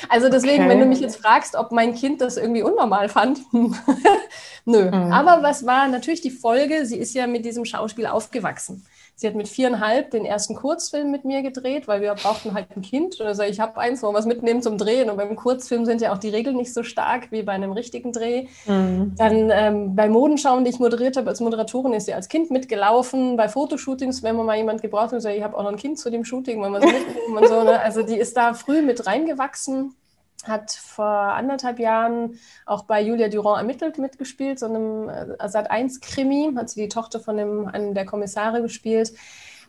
Also 0.10 0.30
deswegen, 0.30 0.66
okay. 0.66 0.70
wenn 0.70 0.80
du 0.80 0.86
mich 0.86 1.00
jetzt 1.00 1.16
fragst, 1.16 1.56
ob 1.56 1.72
mein 1.72 1.96
Kind 1.96 2.22
das 2.22 2.38
irgendwie 2.38 2.62
unnormal 2.62 3.10
fand, 3.10 3.40
nö. 4.66 4.92
Mhm. 4.92 5.12
Aber 5.12 5.42
was 5.42 5.66
war 5.66 5.88
natürlich 5.88 6.22
die 6.22 6.30
Folge? 6.30 6.86
Sie 6.86 7.00
ist 7.00 7.16
ja 7.16 7.26
mit 7.26 7.46
diesem 7.46 7.66
Schauspiel 7.66 8.06
aufgewachsen. 8.06 8.86
Sie 9.16 9.28
hat 9.28 9.36
mit 9.36 9.48
viereinhalb 9.48 10.12
den 10.12 10.26
ersten 10.26 10.56
Kurzfilm 10.56 11.12
mit 11.12 11.24
mir 11.24 11.44
gedreht, 11.44 11.88
weil 11.88 12.02
wir 12.02 12.14
brauchten 12.16 12.54
halt 12.54 12.68
ein 12.76 12.82
Kind. 12.82 13.22
Also 13.22 13.44
ich 13.44 13.60
habe 13.60 13.80
eins, 13.80 14.02
wo 14.02 14.08
wir 14.08 14.14
was 14.14 14.26
mitnehmen 14.26 14.62
zum 14.62 14.78
Drehen. 14.78 15.10
Und 15.10 15.18
beim 15.18 15.36
Kurzfilm 15.36 15.86
sind 15.86 16.02
ja 16.02 16.14
auch 16.14 16.18
die 16.18 16.30
Regeln 16.30 16.58
nicht 16.58 16.74
so 16.74 16.84
stark 16.84 17.32
wie 17.32 17.44
bei 17.44 17.52
einem 17.52 17.72
richtigen 17.72 18.12
Dreh. 18.12 18.48
Mhm. 18.66 19.14
Dann 19.18 19.52
ähm, 19.52 19.96
bei 19.96 20.10
Modenschauen, 20.10 20.64
die 20.64 20.72
ich 20.72 20.80
moderiert 20.80 21.16
habe 21.16 21.30
als 21.30 21.40
Moderatorin, 21.42 21.94
ist 21.94 22.06
sie 22.06 22.14
als 22.14 22.28
Kind 22.28 22.50
mitgelaufen. 22.50 23.38
Bei 23.38 23.48
Fotoshootings, 23.48 24.24
wenn 24.24 24.36
man 24.36 24.46
mal 24.48 24.58
jemand 24.58 24.82
gebraucht 24.82 25.12
hat, 25.12 25.24
ich 25.24 25.44
habe 25.44 25.58
auch 25.58 25.64
noch 25.64 25.72
ein 25.72 25.78
Kind 25.78 26.00
zu 26.00 26.10
dem 26.10 26.26
Shooting, 26.26 26.62
wenn 26.64 26.72
man 26.72 26.82
so 26.82 26.88
mitnehmen 26.88 27.38
und 27.38 27.48
so. 27.48 27.64
Ne? 27.64 27.80
Also 27.80 28.02
die 28.02 28.18
ist 28.18 28.36
da 28.36 28.54
früh 28.54 28.82
mit 28.82 29.06
reingewachsen 29.06 29.96
hat 30.44 30.72
vor 30.72 31.06
anderthalb 31.06 31.80
Jahren 31.80 32.40
auch 32.66 32.84
bei 32.84 33.02
Julia 33.02 33.30
Durand 33.30 33.60
ermittelt 33.60 33.98
mitgespielt, 33.98 34.60
so 34.60 34.68
einem 34.68 35.10
äh, 35.10 35.50
Sat 35.50 35.72
1 35.72 36.02
Krimi, 36.02 36.52
hat 36.56 36.70
sie 36.70 36.82
die 36.82 36.90
Tochter 36.90 37.20
von 37.20 37.38
dem, 37.38 37.68
einem 37.68 37.94
der 37.94 38.06
Kommissare 38.06 38.62
gespielt. 38.62 39.14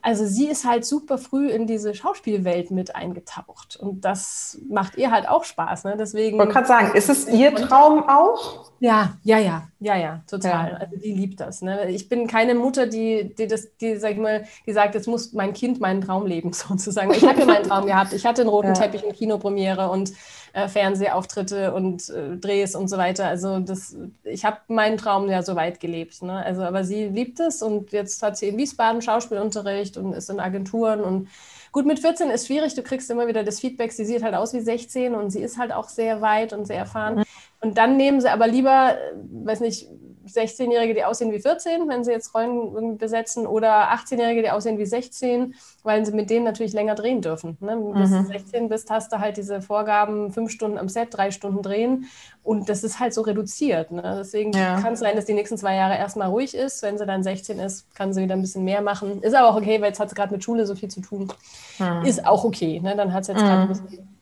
Also 0.05 0.27
sie 0.27 0.49
ist 0.49 0.67
halt 0.67 0.85
super 0.85 1.17
früh 1.17 1.49
in 1.49 1.67
diese 1.67 1.95
Schauspielwelt 1.95 2.71
mit 2.71 2.95
eingetaucht 2.95 3.77
und 3.77 4.05
das 4.05 4.61
macht 4.69 4.99
ihr 4.99 5.11
halt 5.11 5.27
auch 5.27 5.45
Spaß. 5.45 5.85
Ne? 5.85 5.97
Deswegen. 5.99 6.37
Ich 6.37 6.39
wollte 6.39 6.53
gerade 6.53 6.67
sagen, 6.67 6.95
ist 6.95 7.09
es 7.09 7.27
ihr 7.27 7.55
Traum 7.55 8.07
auch? 8.07 8.71
Ja, 8.81 9.15
ja, 9.23 9.39
ja, 9.39 9.67
ja, 9.81 9.97
ja, 9.97 10.23
total. 10.29 10.73
Ja. 10.73 10.77
Also 10.77 10.97
die 10.99 11.11
liebt 11.11 11.41
das. 11.41 11.63
Ne? 11.63 11.89
Ich 11.89 12.11
bin 12.11 12.27
keine 12.27 12.55
Mutter, 12.55 12.87
die, 12.87 13.35
die 13.35 13.47
das, 13.47 13.79
die, 13.79 13.97
sag 13.97 14.11
ich 14.11 14.19
mal, 14.19 14.45
die 14.67 14.75
sagt, 14.75 14.95
jetzt 14.95 15.09
muss 15.09 15.33
mein 15.33 15.55
Kind 15.55 15.81
meinen 15.81 16.03
Traum 16.03 16.27
leben, 16.27 16.53
sozusagen. 16.53 17.11
Ich 17.13 17.27
habe 17.27 17.41
ja 17.41 17.47
meinen 17.47 17.67
Traum 17.67 17.87
gehabt. 17.87 18.13
Ich 18.13 18.27
hatte 18.27 18.43
einen 18.43 18.51
roten 18.51 18.69
ja. 18.69 18.75
Teppich 18.75 19.05
in 19.05 19.15
Kinopremiere 19.15 19.89
und 19.89 20.13
äh, 20.55 20.69
Fernsehauftritte 20.69 21.75
und 21.75 22.09
äh, 22.09 22.37
Drehs 22.37 22.75
und 22.75 22.89
so 22.89 22.97
weiter. 22.97 23.27
Also 23.27 23.59
das, 23.59 23.97
ich 24.23 24.45
habe 24.45 24.59
meinen 24.69 24.97
Traum 24.97 25.29
ja 25.29 25.43
so 25.43 25.57
weit 25.57 25.81
gelebt. 25.81 26.23
Ne? 26.23 26.33
Also, 26.33 26.63
aber 26.63 26.85
sie 26.85 27.09
liebt 27.09 27.41
es 27.41 27.61
und 27.61 27.93
jetzt 27.93 28.23
hat 28.23 28.37
sie 28.37 28.49
in 28.49 28.57
Wiesbaden 28.57 29.03
Schauspielunterricht 29.03 29.97
und 29.97 30.13
ist 30.13 30.31
in 30.31 30.41
Agenturen 30.41 31.01
und 31.01 31.29
Gut, 31.73 31.87
mit 31.87 31.99
14 31.99 32.31
ist 32.31 32.47
schwierig, 32.47 32.77
du 32.77 32.85
kriegst 32.85 33.11
immer 33.11 33.27
wieder 33.27 33.43
das 33.43 33.59
Feedback, 33.59 33.91
sie 33.91 34.05
sieht 34.05 34.23
halt 34.23 34.37
aus 34.37 34.55
wie 34.55 34.61
16 34.61 35.13
und 35.13 35.31
sie 35.31 35.41
ist 35.41 35.59
halt 35.59 35.73
auch 35.73 35.89
sehr 35.89 36.21
weit 36.21 36.53
und 36.53 36.67
sehr 36.67 36.79
erfahren. 36.79 37.17
Mhm. 37.17 37.23
Und 37.61 37.79
dann 37.79 37.97
nehmen 37.97 38.21
sie 38.21 38.29
aber 38.29 38.47
lieber, 38.47 38.93
äh, 38.93 39.17
weiß 39.45 39.59
nicht, 39.59 39.89
16-Jährige, 40.27 40.95
die 40.95 41.05
aussehen 41.05 41.33
wie 41.33 41.41
14, 41.41 41.89
wenn 41.89 42.05
sie 42.05 42.13
jetzt 42.13 42.35
Rollen 42.35 42.99
besetzen, 42.99 43.47
oder 43.47 43.93
18-Jährige, 43.93 44.43
die 44.43 44.51
aussehen 44.51 44.79
wie 44.79 44.87
16, 44.87 45.55
weil 45.83 46.05
sie 46.05 46.13
mit 46.13 46.31
denen 46.31 46.45
natürlich 46.45 46.73
länger 46.73 46.95
drehen 46.95 47.21
dürfen. 47.21 47.57
Ne? 47.61 47.77
Bis 47.95 48.11
mhm. 48.11 48.25
du 48.25 48.27
16 48.27 48.69
bist, 48.69 48.91
hast 48.91 49.13
du 49.13 49.21
halt 49.21 49.37
diese 49.37 49.61
Vorgaben, 49.61 50.33
fünf 50.33 50.51
Stunden 50.51 50.79
am 50.79 50.89
Set, 50.89 51.09
drei 51.11 51.31
Stunden 51.31 51.63
drehen. 51.63 52.07
Und 52.43 52.69
das 52.69 52.85
ist 52.85 53.01
halt 53.01 53.15
so 53.15 53.23
reduziert. 53.23 53.91
Ne? 53.91 54.17
Deswegen 54.19 54.53
ja. 54.53 54.81
kann 54.81 54.95
es 54.95 55.01
sein, 55.01 55.17
dass 55.17 55.25
die 55.25 55.35
nächsten 55.35 55.57
zwei 55.57 55.77
Jahre 55.77 55.97
erstmal 55.97 56.29
ruhig 56.29 56.55
ist. 56.55 56.83
Wenn 56.83 56.99
sie 56.99 57.07
dann 57.07 57.23
16 57.23 57.59
ist, 57.59 57.95
kann 57.95 58.13
sie 58.13 58.23
wieder 58.23 58.35
ein 58.35 58.43
bisschen 58.43 58.65
mehr 58.65 58.83
machen. 58.83 59.23
Ist 59.23 59.35
aber 59.35 59.49
auch 59.49 59.57
okay, 59.57 59.81
weil 59.81 59.89
jetzt 59.89 60.01
hat 60.01 60.11
sie 60.11 60.15
gerade 60.15 60.33
mit 60.33 60.45
Schule 60.45 60.67
so 60.67 60.75
viel 60.75 60.91
zu 60.91 61.01
tun. 61.01 61.33
Mhm. 61.79 62.05
Ist 62.05 62.27
auch 62.27 62.45
okay. 62.45 62.81
Ne? 62.81 62.97
Dann 62.97 63.13
hat 63.13 63.25
sie 63.25 63.33
jetzt 63.33 63.41
gerade 63.41 63.63
ein 63.63 63.69
mhm. 63.69 63.69
bisschen 63.69 64.14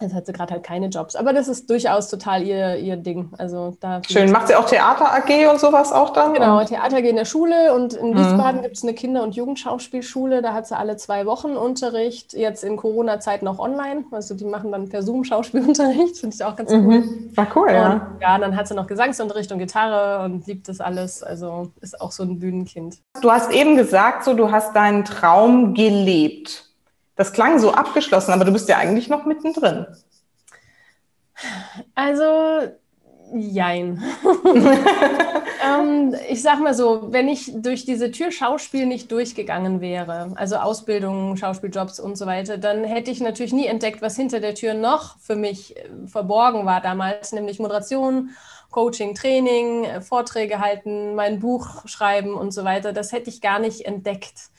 Jetzt 0.00 0.14
hat 0.14 0.26
sie 0.26 0.32
gerade 0.32 0.54
halt 0.54 0.62
keine 0.62 0.86
Jobs. 0.86 1.16
Aber 1.16 1.32
das 1.32 1.48
ist 1.48 1.68
durchaus 1.68 2.08
total 2.08 2.42
ihr, 2.42 2.76
ihr 2.76 2.96
Ding. 2.96 3.30
Also 3.36 3.76
da 3.80 4.00
Schön. 4.08 4.30
Macht 4.30 4.46
sie 4.48 4.54
auch 4.54 4.66
Theater 4.66 5.12
AG 5.12 5.50
und 5.50 5.58
sowas 5.58 5.92
auch 5.92 6.10
dann? 6.10 6.34
Genau, 6.34 6.62
Theater 6.64 6.98
AG 6.98 7.04
in 7.04 7.16
der 7.16 7.24
Schule 7.24 7.74
und 7.74 7.94
in 7.94 8.10
mhm. 8.10 8.18
Wiesbaden 8.18 8.58
mhm. 8.58 8.62
gibt 8.62 8.76
es 8.76 8.84
eine 8.84 8.94
Kinder- 8.94 9.24
und 9.24 9.34
Jugendschauspielschule. 9.34 10.40
Da 10.40 10.52
hat 10.54 10.68
sie 10.68 10.76
alle 10.76 10.96
zwei 10.96 11.26
Wochen 11.26 11.56
Unterricht. 11.56 12.32
Jetzt 12.32 12.62
in 12.62 12.76
Corona-Zeit 12.76 13.42
noch 13.42 13.58
online. 13.58 14.04
Also 14.12 14.34
die 14.34 14.44
machen 14.44 14.70
dann 14.70 14.88
per 14.88 15.02
Zoom 15.02 15.24
Schauspielunterricht. 15.24 16.18
Finde 16.18 16.36
ich 16.36 16.44
auch 16.44 16.54
ganz 16.54 16.70
cool. 16.70 16.78
Mhm. 16.80 17.30
War 17.34 17.48
cool, 17.56 17.68
und, 17.68 17.74
ja. 17.74 18.06
Ja, 18.20 18.38
dann 18.38 18.56
hat 18.56 18.68
sie 18.68 18.74
noch 18.74 18.86
Gesangsunterricht 18.86 19.50
und 19.50 19.58
Gitarre 19.58 20.24
und 20.24 20.46
liebt 20.46 20.68
das 20.68 20.80
alles. 20.80 21.24
Also 21.24 21.72
ist 21.80 22.00
auch 22.00 22.12
so 22.12 22.22
ein 22.22 22.38
Bühnenkind. 22.38 22.98
Du 23.20 23.32
hast 23.32 23.50
eben 23.50 23.76
gesagt, 23.76 24.22
so 24.24 24.34
du 24.34 24.52
hast 24.52 24.76
deinen 24.76 25.04
Traum 25.04 25.74
gelebt. 25.74 26.67
Das 27.18 27.32
klang 27.32 27.58
so 27.58 27.72
abgeschlossen, 27.72 28.32
aber 28.32 28.44
du 28.44 28.52
bist 28.52 28.68
ja 28.68 28.78
eigentlich 28.78 29.08
noch 29.08 29.26
mittendrin. 29.26 29.86
Also, 31.96 32.68
jein. 33.34 34.00
ähm, 35.66 36.14
ich 36.28 36.42
sag 36.42 36.60
mal 36.60 36.74
so, 36.74 37.08
wenn 37.10 37.26
ich 37.26 37.50
durch 37.56 37.84
diese 37.84 38.12
Tür 38.12 38.30
Schauspiel 38.30 38.86
nicht 38.86 39.10
durchgegangen 39.10 39.80
wäre, 39.80 40.30
also 40.36 40.56
Ausbildung, 40.58 41.36
Schauspieljobs 41.36 41.98
und 41.98 42.16
so 42.16 42.26
weiter, 42.26 42.56
dann 42.56 42.84
hätte 42.84 43.10
ich 43.10 43.20
natürlich 43.20 43.52
nie 43.52 43.66
entdeckt, 43.66 44.00
was 44.00 44.14
hinter 44.14 44.38
der 44.38 44.54
Tür 44.54 44.74
noch 44.74 45.18
für 45.18 45.34
mich 45.34 45.76
äh, 45.76 45.88
verborgen 46.06 46.66
war 46.66 46.80
damals, 46.80 47.32
nämlich 47.32 47.58
Moderation, 47.58 48.30
Coaching, 48.70 49.16
Training, 49.16 49.86
äh, 49.86 50.00
Vorträge 50.02 50.60
halten, 50.60 51.16
mein 51.16 51.40
Buch 51.40 51.84
schreiben 51.86 52.34
und 52.34 52.52
so 52.52 52.62
weiter. 52.62 52.92
Das 52.92 53.10
hätte 53.10 53.28
ich 53.28 53.40
gar 53.40 53.58
nicht 53.58 53.86
entdeckt. 53.86 54.50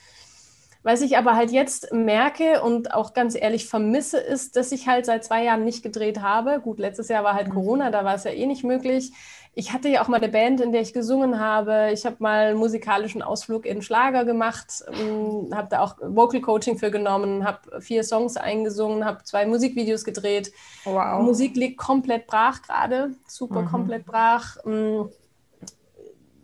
Was 0.91 1.01
ich 1.01 1.17
aber 1.19 1.35
halt 1.35 1.51
jetzt 1.51 1.93
merke 1.93 2.63
und 2.63 2.95
auch 2.95 3.13
ganz 3.13 3.35
ehrlich 3.35 3.67
vermisse, 3.67 4.17
ist, 4.17 4.55
dass 4.55 4.71
ich 4.71 4.87
halt 4.87 5.05
seit 5.05 5.23
zwei 5.23 5.43
Jahren 5.43 5.63
nicht 5.63 5.83
gedreht 5.83 6.23
habe. 6.23 6.59
Gut, 6.59 6.79
letztes 6.79 7.09
Jahr 7.09 7.23
war 7.23 7.35
halt 7.35 7.49
mhm. 7.49 7.53
Corona, 7.53 7.91
da 7.91 8.03
war 8.05 8.15
es 8.15 8.23
ja 8.23 8.31
eh 8.31 8.47
nicht 8.47 8.63
möglich. 8.63 9.11
Ich 9.53 9.71
hatte 9.71 9.87
ja 9.87 10.01
auch 10.01 10.07
mal 10.07 10.17
eine 10.17 10.29
Band, 10.29 10.61
in 10.61 10.71
der 10.71 10.81
ich 10.81 10.91
gesungen 10.91 11.39
habe. 11.39 11.91
Ich 11.93 12.07
habe 12.07 12.15
mal 12.17 12.47
einen 12.47 12.57
musikalischen 12.57 13.21
Ausflug 13.21 13.67
in 13.67 13.83
Schlager 13.83 14.25
gemacht, 14.25 14.83
ähm, 14.99 15.53
habe 15.53 15.67
da 15.69 15.81
auch 15.81 15.95
Vocal 16.01 16.41
Coaching 16.41 16.79
für 16.79 16.89
genommen, 16.89 17.45
habe 17.45 17.81
vier 17.81 18.03
Songs 18.03 18.35
eingesungen, 18.35 19.05
habe 19.05 19.23
zwei 19.25 19.45
Musikvideos 19.45 20.03
gedreht. 20.03 20.51
Wow. 20.85 21.21
Musik 21.21 21.55
liegt 21.55 21.77
komplett 21.77 22.25
brach 22.25 22.63
gerade, 22.63 23.11
super 23.27 23.61
mhm. 23.61 23.67
komplett 23.67 24.07
brach. 24.07 24.57
Ähm, 24.65 25.09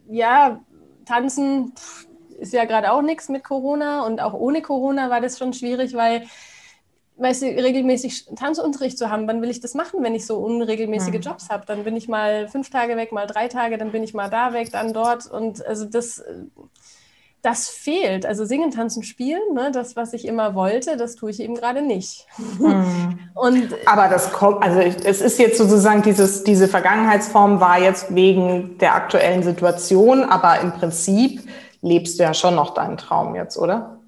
ja, 0.07 0.59
tanzen, 1.03 1.73
pff, 1.75 2.05
ist 2.39 2.53
ja 2.53 2.65
gerade 2.65 2.91
auch 2.91 3.01
nichts 3.01 3.29
mit 3.29 3.43
Corona 3.43 4.05
und 4.05 4.21
auch 4.21 4.33
ohne 4.33 4.61
Corona 4.61 5.09
war 5.09 5.21
das 5.21 5.37
schon 5.37 5.53
schwierig, 5.53 5.93
weil 5.93 6.23
weißt 7.17 7.43
du, 7.43 7.45
regelmäßig 7.45 8.25
Tanzunterricht 8.35 8.97
zu 8.97 9.09
haben, 9.09 9.27
wann 9.27 9.41
will 9.41 9.49
ich 9.49 9.61
das 9.61 9.73
machen, 9.73 10.03
wenn 10.03 10.15
ich 10.15 10.25
so 10.25 10.37
unregelmäßige 10.37 11.23
Jobs 11.23 11.49
habe? 11.49 11.65
Dann 11.65 11.83
bin 11.83 11.95
ich 11.95 12.07
mal 12.07 12.47
fünf 12.49 12.69
Tage 12.69 12.97
weg, 12.97 13.11
mal 13.11 13.27
drei 13.27 13.47
Tage, 13.47 13.77
dann 13.77 13.91
bin 13.91 14.03
ich 14.03 14.13
mal 14.13 14.29
da 14.29 14.53
weg, 14.53 14.71
dann 14.71 14.93
dort. 14.93 15.25
Und 15.27 15.65
also 15.65 15.85
das, 15.85 16.23
das 17.41 17.69
fehlt. 17.69 18.25
Also 18.25 18.43
singen, 18.43 18.71
tanzen, 18.71 19.03
spielen, 19.03 19.53
ne, 19.53 19.71
das, 19.71 19.95
was 19.95 20.11
ich 20.11 20.25
immer 20.25 20.55
wollte, 20.55 20.97
das 20.97 21.15
tue 21.15 21.31
ich 21.31 21.39
eben 21.39 21.55
gerade 21.55 21.81
nicht. 21.81 22.25
Mhm. 22.59 23.19
Und, 23.33 23.73
Aber 23.85 24.09
das 24.09 24.33
kommt, 24.33 24.61
also 24.61 24.79
es 24.79 25.21
ist 25.21 25.39
jetzt 25.39 25.57
sozusagen 25.57 26.01
dieses, 26.01 26.43
diese 26.43 26.67
Vergangenheitsform 26.67 27.61
war 27.61 27.79
jetzt 27.79 28.13
wegen 28.13 28.77
der 28.79 28.95
aktuellen 28.95 29.43
Situation, 29.43 30.23
aber 30.23 30.59
im 30.59 30.73
Prinzip 30.73 31.41
lebst 31.85 32.19
du 32.19 32.23
ja 32.23 32.33
schon 32.33 32.55
noch 32.55 32.73
deinen 32.73 32.97
Traum 32.97 33.35
jetzt, 33.35 33.57
oder? 33.57 33.99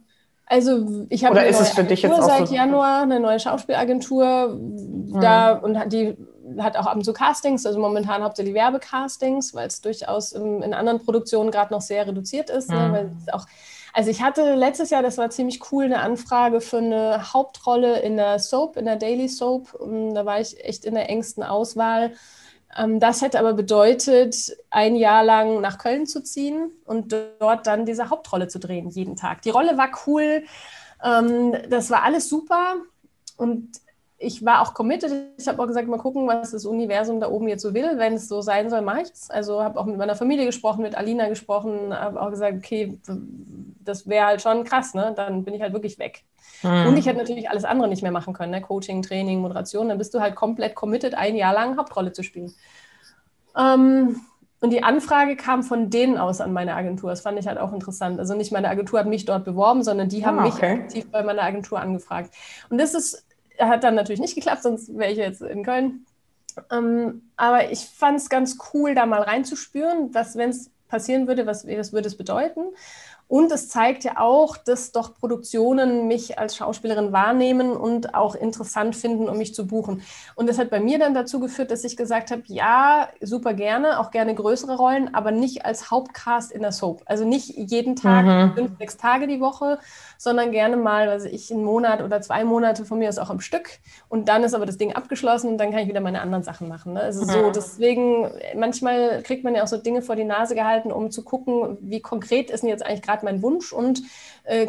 Also 0.47 1.05
ich 1.09 1.25
habe 1.25 1.41
ist 1.41 1.59
es 1.59 1.69
für 1.71 1.83
dich 1.83 2.01
jetzt 2.01 2.13
auch 2.13 2.23
seit 2.23 2.47
so 2.47 2.55
Januar 2.55 3.01
eine 3.01 3.19
neue 3.19 3.39
Schauspielagentur, 3.39 4.47
mhm. 4.49 5.19
da 5.19 5.53
und 5.53 5.77
die 5.91 6.15
hat 6.59 6.77
auch 6.77 6.85
ab 6.85 6.95
und 6.95 7.03
zu 7.03 7.11
Castings, 7.11 7.65
also 7.65 7.79
momentan 7.79 8.23
hauptsächlich 8.23 8.55
Werbecastings, 8.55 9.53
weil 9.53 9.67
es 9.67 9.81
durchaus 9.81 10.31
in, 10.31 10.61
in 10.63 10.73
anderen 10.73 11.03
Produktionen 11.03 11.51
gerade 11.51 11.73
noch 11.73 11.81
sehr 11.81 12.07
reduziert 12.07 12.49
ist. 12.49 12.69
Mhm. 12.69 12.77
Ne, 12.77 12.91
weil 12.93 13.33
auch, 13.33 13.45
also 13.93 14.09
ich 14.09 14.21
hatte 14.21 14.55
letztes 14.55 14.89
Jahr, 14.89 15.03
das 15.03 15.17
war 15.17 15.29
ziemlich 15.29 15.71
cool, 15.71 15.85
eine 15.85 15.99
Anfrage 15.99 16.61
für 16.61 16.77
eine 16.77 17.33
Hauptrolle 17.33 17.99
in 17.99 18.15
der 18.15 18.39
Soap, 18.39 18.77
in 18.77 18.85
der 18.85 18.95
Daily 18.95 19.27
Soap. 19.27 19.73
Und 19.73 20.15
da 20.15 20.25
war 20.25 20.39
ich 20.39 20.63
echt 20.63 20.85
in 20.85 20.93
der 20.93 21.09
engsten 21.09 21.43
Auswahl. 21.43 22.11
Ähm, 22.77 22.99
das 22.99 23.21
hätte 23.21 23.39
aber 23.39 23.53
bedeutet, 23.53 24.55
ein 24.69 24.95
Jahr 24.95 25.23
lang 25.23 25.61
nach 25.61 25.77
Köln 25.77 26.05
zu 26.05 26.21
ziehen 26.23 26.71
und 26.85 27.13
dort 27.39 27.67
dann 27.67 27.85
diese 27.85 28.09
Hauptrolle 28.09 28.47
zu 28.47 28.59
drehen, 28.59 28.89
jeden 28.89 29.15
Tag. 29.15 29.41
Die 29.41 29.49
Rolle 29.49 29.77
war 29.77 29.89
cool, 30.05 30.43
ähm, 31.03 31.55
das 31.69 31.89
war 31.89 32.03
alles 32.03 32.29
super 32.29 32.75
und 33.37 33.71
ich 34.19 34.43
war 34.43 34.61
auch 34.61 34.73
committed. 34.73 35.11
Ich 35.37 35.47
habe 35.47 35.61
auch 35.61 35.67
gesagt, 35.67 35.87
mal 35.87 35.97
gucken, 35.97 36.27
was 36.27 36.51
das 36.51 36.65
Universum 36.65 37.19
da 37.19 37.29
oben 37.29 37.47
jetzt 37.47 37.61
so 37.61 37.73
will. 37.73 37.97
Wenn 37.97 38.13
es 38.13 38.27
so 38.27 38.41
sein 38.41 38.69
soll, 38.69 38.81
mache 38.81 39.01
ich 39.01 39.09
es. 39.09 39.29
Also 39.29 39.61
habe 39.61 39.79
auch 39.79 39.85
mit 39.85 39.97
meiner 39.97 40.15
Familie 40.15 40.45
gesprochen, 40.45 40.81
mit 40.81 40.95
Alina 40.95 41.29
gesprochen, 41.29 41.93
habe 41.93 42.19
auch 42.19 42.31
gesagt, 42.31 42.57
okay, 42.57 42.99
das 43.83 44.07
wäre 44.07 44.25
halt 44.25 44.41
schon 44.41 44.63
krass, 44.63 44.95
ne? 44.95 45.13
Dann 45.15 45.43
bin 45.43 45.53
ich 45.53 45.61
halt 45.61 45.73
wirklich 45.73 45.99
weg. 45.99 46.23
Mhm. 46.63 46.87
Und 46.87 46.97
ich 46.97 47.05
hätte 47.05 47.19
natürlich 47.19 47.49
alles 47.49 47.63
andere 47.63 47.87
nicht 47.87 48.01
mehr 48.01 48.11
machen 48.11 48.33
können, 48.33 48.51
ne? 48.51 48.61
Coaching, 48.61 49.03
Training, 49.03 49.39
Moderation. 49.39 49.89
Dann 49.89 49.99
bist 49.99 50.15
du 50.15 50.19
halt 50.19 50.35
komplett 50.35 50.73
committed, 50.73 51.13
ein 51.13 51.35
Jahr 51.35 51.53
lang 51.53 51.77
Hauptrolle 51.77 52.11
zu 52.11 52.23
spielen. 52.23 52.53
Ähm, 53.55 54.21
und 54.59 54.71
die 54.71 54.83
Anfrage 54.83 55.35
kam 55.35 55.61
von 55.61 55.91
denen 55.91 56.17
aus 56.17 56.41
an 56.41 56.51
meine 56.51 56.73
Agentur. 56.73 57.11
Das 57.11 57.21
fand 57.21 57.37
ich 57.37 57.47
halt 57.47 57.59
auch 57.59 57.73
interessant. 57.73 58.19
Also 58.19 58.33
nicht 58.33 58.51
meine 58.51 58.69
Agentur 58.69 58.99
hat 58.99 59.05
mich 59.05 59.25
dort 59.25 59.45
beworben, 59.45 59.83
sondern 59.83 60.09
die 60.09 60.25
haben 60.25 60.39
ah, 60.39 60.47
okay. 60.47 60.77
mich 60.77 60.83
aktiv 60.85 61.11
bei 61.11 61.21
meiner 61.21 61.43
Agentur 61.43 61.79
angefragt. 61.79 62.33
Und 62.71 62.79
das 62.79 62.95
ist, 62.95 63.26
hat 63.59 63.83
dann 63.83 63.95
natürlich 63.95 64.21
nicht 64.21 64.35
geklappt, 64.35 64.63
sonst 64.63 64.97
wäre 64.97 65.11
ich 65.11 65.17
jetzt 65.17 65.41
in 65.41 65.63
Köln. 65.63 66.05
Ähm, 66.71 67.23
aber 67.35 67.71
ich 67.71 67.85
fand 67.85 68.17
es 68.19 68.29
ganz 68.29 68.57
cool, 68.73 68.95
da 68.95 69.05
mal 69.05 69.21
reinzuspüren, 69.21 70.13
was, 70.13 70.35
wenn 70.35 70.49
es 70.49 70.71
passieren 70.87 71.27
würde, 71.27 71.45
was, 71.45 71.67
was 71.67 71.93
würde 71.93 72.07
es 72.07 72.17
bedeuten. 72.17 72.61
Und 73.29 73.51
es 73.51 73.67
zeigt 73.67 74.05
ja 74.05 74.19
auch, 74.19 74.55
dass 74.55 74.93
doch 74.93 75.13
Produktionen 75.13 76.07
mich 76.07 76.39
als 76.39 76.55
Schauspielerin 76.55 77.11
wahrnehmen 77.11 77.71
und 77.71 78.15
auch 78.15 78.35
interessant 78.35 78.95
finden, 78.95 79.27
um 79.27 79.37
mich 79.37 79.53
zu 79.53 79.67
buchen. 79.67 80.01
Und 80.35 80.47
das 80.47 80.57
hat 80.57 80.69
bei 80.69 80.79
mir 80.79 80.97
dann 80.97 81.13
dazu 81.13 81.41
geführt, 81.41 81.69
dass 81.69 81.83
ich 81.83 81.97
gesagt 81.97 82.31
habe, 82.31 82.43
ja, 82.45 83.09
super 83.19 83.53
gerne, 83.53 83.99
auch 83.99 84.11
gerne 84.11 84.33
größere 84.33 84.77
Rollen, 84.77 85.13
aber 85.13 85.31
nicht 85.31 85.65
als 85.65 85.91
Hauptcast 85.91 86.53
in 86.53 86.61
der 86.61 86.71
Soap. 86.71 87.01
Also 87.05 87.25
nicht 87.25 87.49
jeden 87.49 87.97
Tag, 87.97 88.25
mhm. 88.25 88.53
fünf, 88.53 88.77
sechs 88.79 88.95
Tage 88.95 89.27
die 89.27 89.41
Woche, 89.41 89.79
sondern 90.17 90.51
gerne 90.51 90.77
mal, 90.77 91.09
also 91.09 91.27
ich 91.27 91.51
einen 91.51 91.63
Monat 91.63 92.01
oder 92.01 92.21
zwei 92.21 92.43
Monate 92.43 92.85
von 92.85 92.99
mir 92.99 93.09
aus 93.09 93.17
auch 93.17 93.29
am 93.29 93.39
Stück. 93.39 93.79
Und 94.09 94.29
dann 94.29 94.43
ist 94.43 94.53
aber 94.53 94.65
das 94.65 94.77
Ding 94.77 94.93
abgeschlossen 94.93 95.51
und 95.51 95.57
dann 95.57 95.71
kann 95.71 95.81
ich 95.81 95.87
wieder 95.87 96.01
meine 96.01 96.21
anderen 96.21 96.43
Sachen 96.43 96.67
machen. 96.67 96.93
Ne? 96.93 97.01
Also 97.01 97.25
so, 97.25 97.51
deswegen, 97.51 98.29
manchmal 98.55 99.21
kriegt 99.23 99.43
man 99.43 99.55
ja 99.55 99.63
auch 99.63 99.67
so 99.67 99.77
Dinge 99.77 100.01
vor 100.01 100.15
die 100.15 100.23
Nase 100.23 100.55
gehalten, 100.55 100.91
um 100.91 101.11
zu 101.11 101.23
gucken, 101.23 101.77
wie 101.81 102.01
konkret 102.01 102.49
ist 102.49 102.61
denn 102.61 102.69
jetzt 102.69 102.85
eigentlich 102.85 103.01
gerade 103.01 103.25
mein 103.25 103.41
Wunsch 103.41 103.73
und 103.73 104.01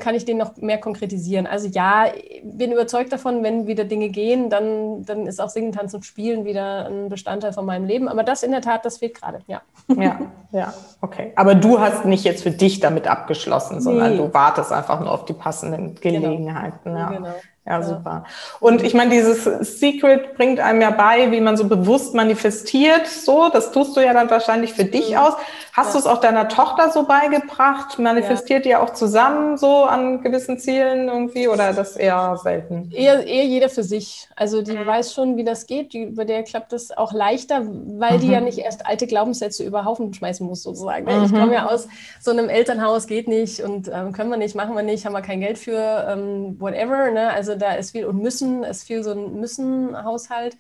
kann 0.00 0.14
ich 0.14 0.24
den 0.24 0.38
noch 0.38 0.56
mehr 0.56 0.78
konkretisieren. 0.78 1.46
Also 1.46 1.68
ja, 1.68 2.06
bin 2.42 2.72
überzeugt 2.72 3.12
davon, 3.12 3.44
wenn 3.44 3.66
wieder 3.66 3.84
Dinge 3.84 4.08
gehen, 4.08 4.50
dann, 4.50 5.04
dann 5.04 5.26
ist 5.26 5.40
auch 5.40 5.50
Singen, 5.50 5.72
Tanzen, 5.72 6.02
Spielen 6.02 6.44
wieder 6.44 6.86
ein 6.86 7.08
Bestandteil 7.08 7.52
von 7.52 7.64
meinem 7.64 7.84
Leben. 7.84 8.08
Aber 8.08 8.24
das 8.24 8.42
in 8.42 8.50
der 8.50 8.60
Tat, 8.60 8.84
das 8.84 8.98
fehlt 8.98 9.14
gerade, 9.14 9.38
ja. 9.46 9.62
Ja, 9.96 10.18
ja, 10.52 10.74
okay. 11.00 11.32
Aber 11.36 11.54
du 11.54 11.78
hast 11.78 12.04
nicht 12.04 12.24
jetzt 12.24 12.42
für 12.42 12.50
dich 12.50 12.80
damit 12.80 13.06
abgeschlossen, 13.06 13.80
sondern 13.80 14.12
nee. 14.12 14.16
du 14.16 14.34
wartest 14.34 14.72
einfach 14.72 15.00
nur 15.00 15.12
auf 15.12 15.24
die 15.24 15.32
passenden 15.32 15.94
genau. 16.00 16.20
Gelegenheiten. 16.20 16.78
Genau. 16.84 16.98
Ja. 16.98 17.08
Genau. 17.10 17.34
Ja, 17.68 17.82
super. 17.82 18.24
Und 18.60 18.82
ich 18.82 18.94
meine, 18.94 19.10
dieses 19.10 19.44
Secret 19.78 20.36
bringt 20.36 20.58
einem 20.58 20.80
ja 20.80 20.90
bei, 20.90 21.30
wie 21.30 21.40
man 21.40 21.58
so 21.58 21.68
bewusst 21.68 22.14
manifestiert. 22.14 23.06
So, 23.06 23.50
das 23.52 23.72
tust 23.72 23.94
du 23.94 24.00
ja 24.00 24.14
dann 24.14 24.30
wahrscheinlich 24.30 24.72
für 24.72 24.86
dich 24.86 25.18
aus. 25.18 25.34
Hast 25.78 25.88
ja. 25.88 25.92
du 25.92 25.98
es 25.98 26.06
auch 26.06 26.20
deiner 26.20 26.48
Tochter 26.48 26.90
so 26.90 27.04
beigebracht? 27.04 28.00
Manifestiert 28.00 28.66
ja. 28.66 28.70
ihr 28.70 28.82
auch 28.82 28.94
zusammen 28.94 29.56
so 29.56 29.84
an 29.84 30.22
gewissen 30.22 30.58
Zielen 30.58 31.06
irgendwie 31.06 31.46
oder 31.46 31.72
das 31.72 31.96
eher 31.96 32.36
selten? 32.42 32.90
Eher, 32.92 33.24
eher 33.24 33.44
jeder 33.44 33.68
für 33.68 33.84
sich. 33.84 34.28
Also 34.34 34.60
die 34.60 34.72
mhm. 34.72 34.86
weiß 34.86 35.14
schon, 35.14 35.36
wie 35.36 35.44
das 35.44 35.66
geht. 35.66 35.92
Die, 35.92 36.06
bei 36.06 36.24
der 36.24 36.42
klappt 36.42 36.72
das 36.72 36.90
auch 36.90 37.12
leichter, 37.12 37.62
weil 37.64 38.16
mhm. 38.16 38.20
die 38.20 38.26
ja 38.26 38.40
nicht 38.40 38.58
erst 38.58 38.86
alte 38.86 39.06
Glaubenssätze 39.06 39.62
über 39.62 39.84
Haufen 39.84 40.12
schmeißen 40.12 40.44
muss 40.44 40.64
sozusagen. 40.64 41.04
Mhm. 41.04 41.26
Ich 41.26 41.32
komme 41.32 41.54
ja 41.54 41.66
aus 41.66 41.86
so 42.20 42.32
einem 42.32 42.48
Elternhaus, 42.48 43.06
geht 43.06 43.28
nicht 43.28 43.60
und 43.60 43.86
ähm, 43.86 44.10
können 44.10 44.30
wir 44.30 44.36
nicht, 44.36 44.56
machen 44.56 44.74
wir 44.74 44.82
nicht, 44.82 45.06
haben 45.06 45.12
wir 45.12 45.22
kein 45.22 45.38
Geld 45.38 45.58
für, 45.58 46.08
ähm, 46.10 46.56
whatever. 46.58 47.12
Ne? 47.12 47.30
Also 47.30 47.54
da 47.54 47.74
ist 47.74 47.92
viel 47.92 48.04
und 48.04 48.20
müssen, 48.20 48.64
ist 48.64 48.82
viel 48.82 49.04
so 49.04 49.12
ein 49.12 49.38
Müssen-Haushalt. 49.38 50.56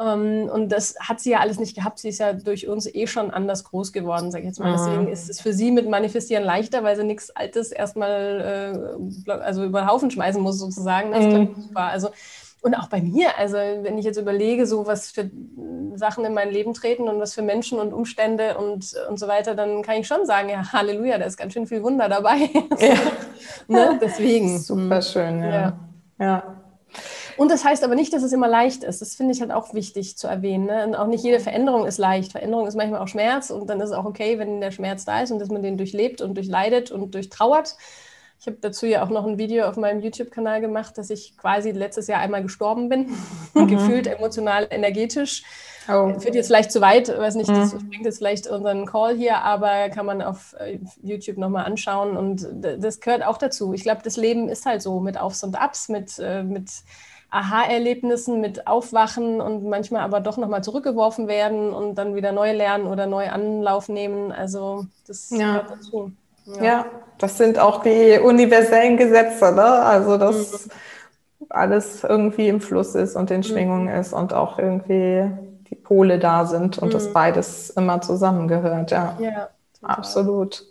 Ähm, 0.00 0.48
und 0.52 0.70
das 0.70 0.94
hat 1.00 1.20
sie 1.20 1.30
ja 1.30 1.40
alles 1.40 1.58
nicht 1.58 1.76
gehabt. 1.76 1.98
Sie 1.98 2.08
ist 2.08 2.18
ja 2.18 2.32
durch 2.32 2.66
uns 2.66 2.92
eh 2.92 3.06
schon 3.06 3.30
anders 3.30 3.64
groß 3.64 3.92
geworden, 3.92 4.30
sage 4.30 4.44
ich 4.44 4.48
jetzt 4.48 4.60
mal. 4.60 4.72
Mhm. 4.72 4.76
Deswegen 4.76 5.08
ist 5.08 5.28
es 5.28 5.40
für 5.40 5.52
sie 5.52 5.70
mit 5.70 5.88
Manifestieren 5.88 6.44
leichter, 6.44 6.82
weil 6.82 6.96
sie 6.96 7.04
nichts 7.04 7.30
Altes 7.30 7.72
erstmal 7.72 8.74
äh, 9.26 9.30
also 9.30 9.64
über 9.64 9.82
den 9.82 9.88
Haufen 9.88 10.10
schmeißen 10.10 10.40
muss, 10.40 10.58
sozusagen. 10.58 11.12
Das 11.12 11.24
mhm. 11.24 11.54
super. 11.60 11.82
Also, 11.82 12.08
und 12.62 12.76
auch 12.76 12.88
bei 12.88 13.02
mir, 13.02 13.36
also 13.38 13.56
wenn 13.56 13.98
ich 13.98 14.04
jetzt 14.04 14.18
überlege, 14.18 14.66
so 14.66 14.86
was 14.86 15.10
für 15.10 15.28
Sachen 15.96 16.24
in 16.24 16.32
mein 16.32 16.50
Leben 16.50 16.74
treten 16.74 17.08
und 17.08 17.18
was 17.18 17.34
für 17.34 17.42
Menschen 17.42 17.80
und 17.80 17.92
Umstände 17.92 18.56
und, 18.56 18.94
und 19.08 19.18
so 19.18 19.26
weiter, 19.26 19.56
dann 19.56 19.82
kann 19.82 19.96
ich 19.96 20.06
schon 20.06 20.24
sagen, 20.26 20.48
ja, 20.48 20.72
Halleluja, 20.72 21.18
da 21.18 21.24
ist 21.24 21.36
ganz 21.36 21.52
schön 21.52 21.66
viel 21.66 21.82
Wunder 21.82 22.08
dabei. 22.08 22.48
Ja. 22.78 22.94
ne? 23.68 23.98
Deswegen. 24.00 24.58
Super 24.58 25.02
schön, 25.02 25.42
ja. 25.42 25.50
ja. 25.50 25.76
Ja. 26.18 26.61
Und 27.42 27.50
das 27.50 27.64
heißt 27.64 27.82
aber 27.82 27.96
nicht, 27.96 28.12
dass 28.12 28.22
es 28.22 28.32
immer 28.32 28.46
leicht 28.46 28.84
ist. 28.84 29.02
Das 29.02 29.16
finde 29.16 29.34
ich 29.34 29.40
halt 29.40 29.50
auch 29.50 29.74
wichtig 29.74 30.16
zu 30.16 30.28
erwähnen. 30.28 30.66
Ne? 30.66 30.86
Und 30.86 30.94
auch 30.94 31.08
nicht 31.08 31.24
jede 31.24 31.40
Veränderung 31.40 31.86
ist 31.86 31.98
leicht. 31.98 32.30
Veränderung 32.30 32.68
ist 32.68 32.76
manchmal 32.76 33.00
auch 33.00 33.08
Schmerz 33.08 33.50
und 33.50 33.68
dann 33.68 33.80
ist 33.80 33.90
es 33.90 33.96
auch 33.96 34.04
okay, 34.04 34.38
wenn 34.38 34.60
der 34.60 34.70
Schmerz 34.70 35.04
da 35.04 35.22
ist 35.22 35.32
und 35.32 35.40
dass 35.40 35.48
man 35.48 35.60
den 35.60 35.76
durchlebt 35.76 36.20
und 36.20 36.36
durchleidet 36.36 36.92
und 36.92 37.16
durchtrauert. 37.16 37.76
Ich 38.38 38.46
habe 38.46 38.58
dazu 38.60 38.86
ja 38.86 39.04
auch 39.04 39.08
noch 39.08 39.26
ein 39.26 39.38
Video 39.38 39.66
auf 39.66 39.76
meinem 39.76 40.00
YouTube-Kanal 40.02 40.60
gemacht, 40.60 40.96
dass 40.98 41.10
ich 41.10 41.36
quasi 41.36 41.72
letztes 41.72 42.06
Jahr 42.06 42.20
einmal 42.20 42.44
gestorben 42.44 42.88
bin, 42.88 43.08
mhm. 43.54 43.66
gefühlt 43.66 44.06
emotional, 44.06 44.68
energetisch. 44.70 45.42
Oh. 45.88 46.16
Führt 46.20 46.36
jetzt 46.36 46.46
vielleicht 46.46 46.70
zu 46.70 46.80
weit, 46.80 47.08
weiß 47.08 47.34
nicht, 47.34 47.50
das 47.50 47.74
mhm. 47.74 47.80
springt 47.80 48.04
jetzt 48.04 48.18
vielleicht 48.18 48.46
unseren 48.46 48.86
Call 48.86 49.16
hier, 49.16 49.38
aber 49.38 49.88
kann 49.88 50.06
man 50.06 50.22
auf 50.22 50.54
äh, 50.60 50.78
YouTube 51.02 51.38
nochmal 51.38 51.64
anschauen 51.64 52.16
und 52.16 52.46
das 52.52 53.00
gehört 53.00 53.24
auch 53.24 53.36
dazu. 53.36 53.72
Ich 53.72 53.82
glaube, 53.82 54.02
das 54.04 54.16
Leben 54.16 54.48
ist 54.48 54.64
halt 54.64 54.80
so 54.80 55.00
mit 55.00 55.18
Aufs 55.18 55.42
und 55.42 55.60
Abs, 55.60 55.88
mit, 55.88 56.20
äh, 56.20 56.44
mit 56.44 56.70
Aha-Erlebnissen, 57.32 58.42
mit 58.42 58.66
Aufwachen 58.66 59.40
und 59.40 59.64
manchmal 59.64 60.02
aber 60.02 60.20
doch 60.20 60.36
nochmal 60.36 60.62
zurückgeworfen 60.62 61.28
werden 61.28 61.72
und 61.72 61.94
dann 61.96 62.14
wieder 62.14 62.30
neu 62.30 62.52
lernen 62.52 62.86
oder 62.86 63.06
neu 63.06 63.30
Anlauf 63.30 63.88
nehmen. 63.88 64.32
Also 64.32 64.84
das 65.06 65.30
ja. 65.30 65.38
gehört 65.38 65.70
dazu. 65.70 66.12
Ja. 66.44 66.62
ja. 66.62 66.84
das 67.18 67.38
sind 67.38 67.58
auch 67.58 67.82
die 67.82 68.18
universellen 68.22 68.98
Gesetze, 68.98 69.50
ne? 69.52 69.64
Also 69.64 70.18
dass 70.18 70.66
mhm. 70.66 71.46
alles 71.48 72.04
irgendwie 72.04 72.48
im 72.48 72.60
Fluss 72.60 72.94
ist 72.94 73.16
und 73.16 73.30
in 73.30 73.38
mhm. 73.38 73.44
Schwingung 73.44 73.82
mhm. 73.84 74.00
ist 74.00 74.12
und 74.12 74.34
auch 74.34 74.58
irgendwie 74.58 75.30
die 75.70 75.76
Pole 75.76 76.18
da 76.18 76.44
sind 76.44 76.78
und 76.78 76.88
mhm. 76.88 76.92
das 76.92 77.14
beides 77.14 77.70
immer 77.70 78.02
zusammengehört, 78.02 78.90
ja. 78.90 79.16
Ja, 79.18 79.48
absolut. 79.80 80.66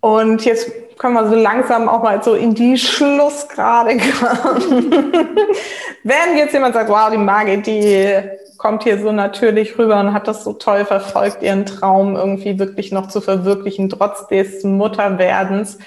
Und 0.00 0.44
jetzt 0.44 0.70
können 0.98 1.14
wir 1.14 1.28
so 1.28 1.34
langsam 1.34 1.88
auch 1.88 2.02
mal 2.02 2.22
so 2.22 2.34
in 2.34 2.54
die 2.54 2.76
Schlussgrade 2.76 3.96
kommen. 3.96 5.02
Wenn 6.02 6.36
jetzt 6.36 6.52
jemand 6.52 6.74
sagt, 6.74 6.90
wow, 6.90 7.10
die 7.10 7.18
Margit, 7.18 7.66
die 7.66 8.14
kommt 8.58 8.82
hier 8.82 9.00
so 9.00 9.12
natürlich 9.12 9.78
rüber 9.78 10.00
und 10.00 10.12
hat 10.12 10.28
das 10.28 10.44
so 10.44 10.52
toll 10.52 10.84
verfolgt, 10.84 11.42
ihren 11.42 11.64
Traum 11.64 12.16
irgendwie 12.16 12.58
wirklich 12.58 12.92
noch 12.92 13.08
zu 13.08 13.20
verwirklichen, 13.20 13.88
trotz 13.88 14.26
des 14.26 14.64
Mutterwerdens, 14.64 15.78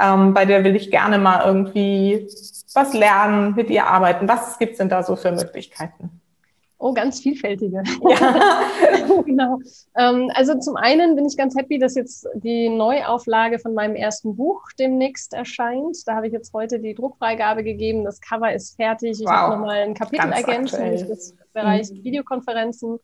ähm, 0.00 0.34
bei 0.34 0.44
der 0.44 0.64
will 0.64 0.76
ich 0.76 0.90
gerne 0.90 1.18
mal 1.18 1.44
irgendwie 1.44 2.28
was 2.74 2.92
lernen, 2.92 3.54
mit 3.56 3.70
ihr 3.70 3.86
arbeiten. 3.86 4.28
Was 4.28 4.58
gibt's 4.58 4.78
denn 4.78 4.88
da 4.88 5.02
so 5.02 5.16
für 5.16 5.32
Möglichkeiten? 5.32 6.20
Oh, 6.80 6.92
ganz 6.92 7.20
vielfältige. 7.20 7.82
Ja. 8.08 8.62
genau. 9.24 9.58
Ähm, 9.96 10.30
also 10.34 10.58
zum 10.58 10.76
einen 10.76 11.16
bin 11.16 11.26
ich 11.26 11.36
ganz 11.36 11.56
happy, 11.56 11.78
dass 11.78 11.94
jetzt 11.94 12.26
die 12.34 12.68
Neuauflage 12.68 13.58
von 13.58 13.74
meinem 13.74 13.96
ersten 13.96 14.36
Buch 14.36 14.62
demnächst 14.78 15.34
erscheint. 15.34 15.96
Da 16.06 16.14
habe 16.14 16.28
ich 16.28 16.32
jetzt 16.32 16.52
heute 16.52 16.78
die 16.78 16.94
Druckfreigabe 16.94 17.64
gegeben. 17.64 18.04
Das 18.04 18.20
Cover 18.20 18.52
ist 18.52 18.76
fertig. 18.76 19.20
Ich 19.20 19.26
wow. 19.26 19.30
habe 19.30 19.56
nochmal 19.56 19.78
ein 19.78 19.94
Kapitel 19.94 20.30
ganz 20.30 20.36
ergänzt, 20.36 20.78
nämlich 20.78 21.06
das 21.06 21.34
Bereich 21.52 21.90
mhm. 21.90 22.04
Videokonferenzen. 22.04 22.98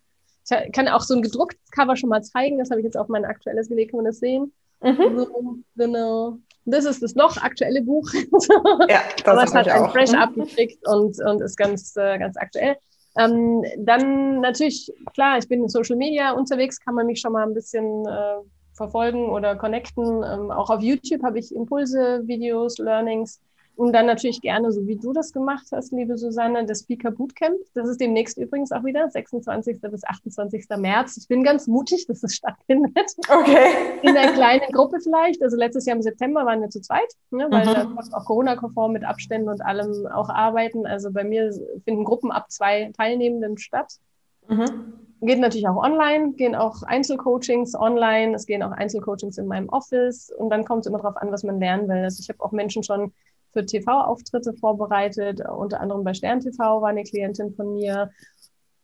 Ich 0.44 0.72
kann 0.72 0.88
auch 0.88 1.00
so 1.00 1.14
ein 1.14 1.22
gedrucktes 1.22 1.70
Cover 1.70 1.96
schon 1.96 2.10
mal 2.10 2.22
zeigen. 2.22 2.58
Das 2.58 2.70
habe 2.70 2.80
ich 2.80 2.84
jetzt 2.84 2.96
auf 2.96 3.08
mein 3.08 3.24
aktuelles 3.24 3.68
gelegt, 3.68 3.90
kann 3.90 3.98
man 3.98 4.06
das 4.06 4.20
sehen. 4.20 4.52
Mhm. 4.82 5.16
So, 5.16 5.56
genau. 5.76 6.38
Das 6.66 6.84
ist 6.84 7.02
das 7.02 7.14
noch 7.14 7.36
aktuelle 7.38 7.82
Buch. 7.82 8.08
ja, 8.88 9.00
das 9.16 9.26
Aber 9.26 9.44
es 9.44 9.54
hat 9.54 9.68
ein 9.68 9.90
Fresh 9.90 10.12
mhm. 10.12 10.18
abgekriegt 10.18 10.86
und, 10.86 11.18
und 11.20 11.40
ist 11.42 11.56
ganz, 11.56 11.96
äh, 11.96 12.18
ganz 12.18 12.36
aktuell. 12.36 12.76
Ähm, 13.16 13.64
dann 13.78 14.40
natürlich, 14.40 14.92
klar, 15.12 15.38
ich 15.38 15.48
bin 15.48 15.62
in 15.62 15.68
Social 15.68 15.96
Media 15.96 16.32
unterwegs, 16.32 16.80
kann 16.80 16.94
man 16.94 17.06
mich 17.06 17.20
schon 17.20 17.32
mal 17.32 17.46
ein 17.46 17.54
bisschen 17.54 18.06
äh, 18.06 18.36
verfolgen 18.72 19.30
oder 19.30 19.56
connecten. 19.56 20.22
Ähm, 20.24 20.50
auch 20.50 20.70
auf 20.70 20.82
YouTube 20.82 21.22
habe 21.22 21.38
ich 21.38 21.54
Impulse, 21.54 22.22
Videos, 22.26 22.78
Learnings. 22.78 23.40
Und 23.76 23.92
dann 23.92 24.06
natürlich 24.06 24.40
gerne, 24.40 24.70
so 24.70 24.86
wie 24.86 24.96
du 24.96 25.12
das 25.12 25.32
gemacht 25.32 25.66
hast, 25.72 25.92
liebe 25.92 26.16
Susanne, 26.16 26.64
das 26.64 26.80
Speaker 26.80 27.10
Bootcamp. 27.10 27.56
Das 27.74 27.88
ist 27.88 28.00
demnächst 28.00 28.38
übrigens 28.38 28.70
auch 28.70 28.84
wieder, 28.84 29.10
26. 29.10 29.80
bis 29.80 30.04
28. 30.04 30.66
März. 30.76 31.16
Ich 31.16 31.26
bin 31.26 31.42
ganz 31.42 31.66
mutig, 31.66 32.06
dass 32.06 32.22
es 32.22 32.34
stattfindet. 32.34 33.10
Okay. 33.28 33.98
In 34.02 34.16
einer 34.16 34.32
kleinen 34.32 34.70
Gruppe 34.72 35.00
vielleicht. 35.02 35.42
Also 35.42 35.56
letztes 35.56 35.86
Jahr 35.86 35.96
im 35.96 36.02
September 36.02 36.46
waren 36.46 36.60
wir 36.60 36.70
zu 36.70 36.80
zweit, 36.80 37.12
ne, 37.30 37.48
weil 37.50 37.66
mhm. 37.66 37.96
da 37.96 38.16
auch 38.16 38.24
Corona-konform 38.24 38.92
mit 38.92 39.04
Abständen 39.04 39.48
und 39.48 39.60
allem 39.60 40.06
auch 40.06 40.28
arbeiten. 40.28 40.86
Also 40.86 41.10
bei 41.10 41.24
mir 41.24 41.52
finden 41.84 42.04
Gruppen 42.04 42.30
ab 42.30 42.52
zwei 42.52 42.92
Teilnehmenden 42.96 43.58
statt. 43.58 43.98
Mhm. 44.48 44.94
Geht 45.20 45.40
natürlich 45.40 45.66
auch 45.66 45.82
online, 45.82 46.32
gehen 46.32 46.54
auch 46.54 46.82
Einzelcoachings 46.82 47.74
online, 47.74 48.34
es 48.34 48.46
gehen 48.46 48.62
auch 48.62 48.72
Einzelcoachings 48.72 49.38
in 49.38 49.46
meinem 49.46 49.68
Office 49.70 50.30
und 50.30 50.50
dann 50.50 50.64
kommt 50.64 50.82
es 50.82 50.86
immer 50.86 50.98
darauf 50.98 51.16
an, 51.16 51.32
was 51.32 51.42
man 51.44 51.58
lernen 51.58 51.88
will. 51.88 52.04
Also 52.04 52.20
ich 52.20 52.28
habe 52.28 52.44
auch 52.44 52.52
Menschen 52.52 52.82
schon 52.82 53.12
für 53.54 53.64
TV-Auftritte 53.64 54.52
vorbereitet. 54.52 55.40
Unter 55.48 55.80
anderem 55.80 56.04
bei 56.04 56.12
Stern 56.12 56.40
TV 56.40 56.82
war 56.82 56.90
eine 56.90 57.04
Klientin 57.04 57.54
von 57.54 57.72
mir. 57.72 58.10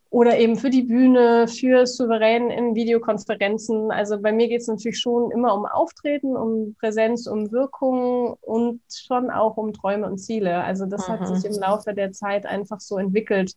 Oder 0.08 0.38
eben 0.38 0.56
für 0.56 0.70
die 0.70 0.82
Bühne, 0.82 1.46
für 1.46 1.86
Souverän 1.86 2.50
in 2.50 2.74
Videokonferenzen. 2.74 3.92
Also 3.92 4.20
bei 4.20 4.32
mir 4.32 4.48
geht 4.48 4.62
es 4.62 4.66
natürlich 4.66 4.98
schon 4.98 5.30
immer 5.30 5.54
um 5.54 5.66
Auftreten, 5.66 6.36
um 6.36 6.74
Präsenz, 6.80 7.28
um 7.28 7.52
Wirkung 7.52 8.36
und 8.40 8.80
schon 8.92 9.30
auch 9.30 9.56
um 9.56 9.72
Träume 9.72 10.06
und 10.06 10.18
Ziele. 10.18 10.64
Also 10.64 10.86
das 10.86 11.06
mhm. 11.06 11.12
hat 11.12 11.28
sich 11.28 11.44
im 11.44 11.60
Laufe 11.60 11.94
der 11.94 12.10
Zeit 12.10 12.44
einfach 12.44 12.80
so 12.80 12.98
entwickelt, 12.98 13.52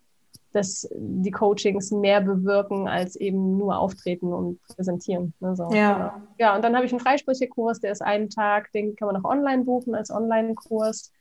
dass 0.54 0.88
die 0.96 1.32
Coachings 1.32 1.92
mehr 1.92 2.22
bewirken 2.22 2.88
als 2.88 3.16
eben 3.16 3.58
nur 3.58 3.78
auftreten 3.78 4.32
und 4.32 4.62
präsentieren. 4.68 5.34
Ne, 5.40 5.56
so. 5.56 5.70
Ja. 5.74 6.22
Ja, 6.38 6.56
und 6.56 6.64
dann 6.64 6.76
habe 6.76 6.86
ich 6.86 6.92
einen 6.92 7.02
Freisprechekurs, 7.02 7.80
der 7.80 7.92
ist 7.92 8.02
einen 8.02 8.30
Tag, 8.30 8.72
den 8.72 8.96
kann 8.96 9.08
man 9.08 9.18
auch 9.18 9.30
online 9.30 9.64
buchen 9.64 9.96
als 9.96 10.12
Online-Kurs. 10.12 11.12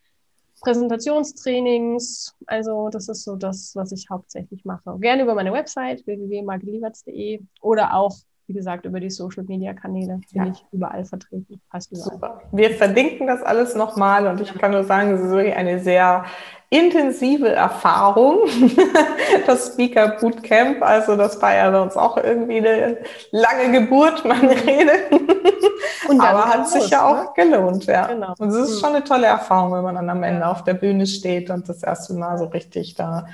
Präsentationstrainings, 0.61 2.35
also 2.45 2.89
das 2.89 3.09
ist 3.09 3.25
so 3.25 3.35
das, 3.35 3.75
was 3.75 3.91
ich 3.91 4.09
hauptsächlich 4.09 4.63
mache. 4.63 4.97
Gerne 4.99 5.23
über 5.23 5.35
meine 5.35 5.51
Website 5.51 6.05
www.margeliewerts.de 6.05 7.41
oder 7.61 7.93
auch 7.95 8.15
wie 8.47 8.53
gesagt, 8.53 8.85
über 8.85 8.99
die 8.99 9.09
Social 9.09 9.43
Media 9.43 9.73
Kanäle 9.73 10.19
bin 10.31 10.45
ja. 10.45 10.51
ich 10.51 10.65
überall 10.71 11.05
vertreten. 11.05 11.61
Passt 11.69 11.91
überall. 11.91 12.11
Super. 12.11 12.41
Wir 12.51 12.71
verlinken 12.71 13.27
das 13.27 13.41
alles 13.41 13.75
nochmal 13.75 14.27
und 14.27 14.41
ich 14.41 14.53
kann 14.53 14.71
nur 14.71 14.83
sagen, 14.83 15.11
es 15.11 15.21
ist 15.21 15.31
wirklich 15.31 15.55
eine 15.55 15.79
sehr 15.79 16.25
intensive 16.69 17.49
Erfahrung, 17.49 18.39
das 19.47 19.67
Speaker 19.67 20.17
Bootcamp. 20.19 20.81
Also 20.81 21.15
das 21.15 21.41
war 21.41 21.55
ja 21.55 21.71
sonst 21.71 21.97
auch 21.97 22.17
irgendwie 22.17 22.57
eine 22.57 22.97
lange 23.31 23.79
Geburt, 23.79 24.25
meine 24.25 24.51
Rede. 24.67 24.93
Aber 26.09 26.45
hat 26.45 26.69
sich 26.69 26.89
ja 26.89 27.05
auch 27.05 27.35
ne? 27.35 27.43
gelohnt, 27.49 27.85
ja. 27.85 28.07
Genau. 28.07 28.33
Und 28.39 28.49
es 28.49 28.55
ist 28.55 28.81
schon 28.81 28.95
eine 28.95 29.03
tolle 29.03 29.27
Erfahrung, 29.27 29.73
wenn 29.73 29.83
man 29.83 29.95
dann 29.95 30.09
am 30.09 30.23
Ende 30.23 30.47
auf 30.47 30.63
der 30.63 30.73
Bühne 30.73 31.05
steht 31.05 31.49
und 31.49 31.69
das 31.69 31.83
erste 31.83 32.13
Mal 32.13 32.37
so 32.37 32.45
richtig 32.45 32.95
da 32.95 33.27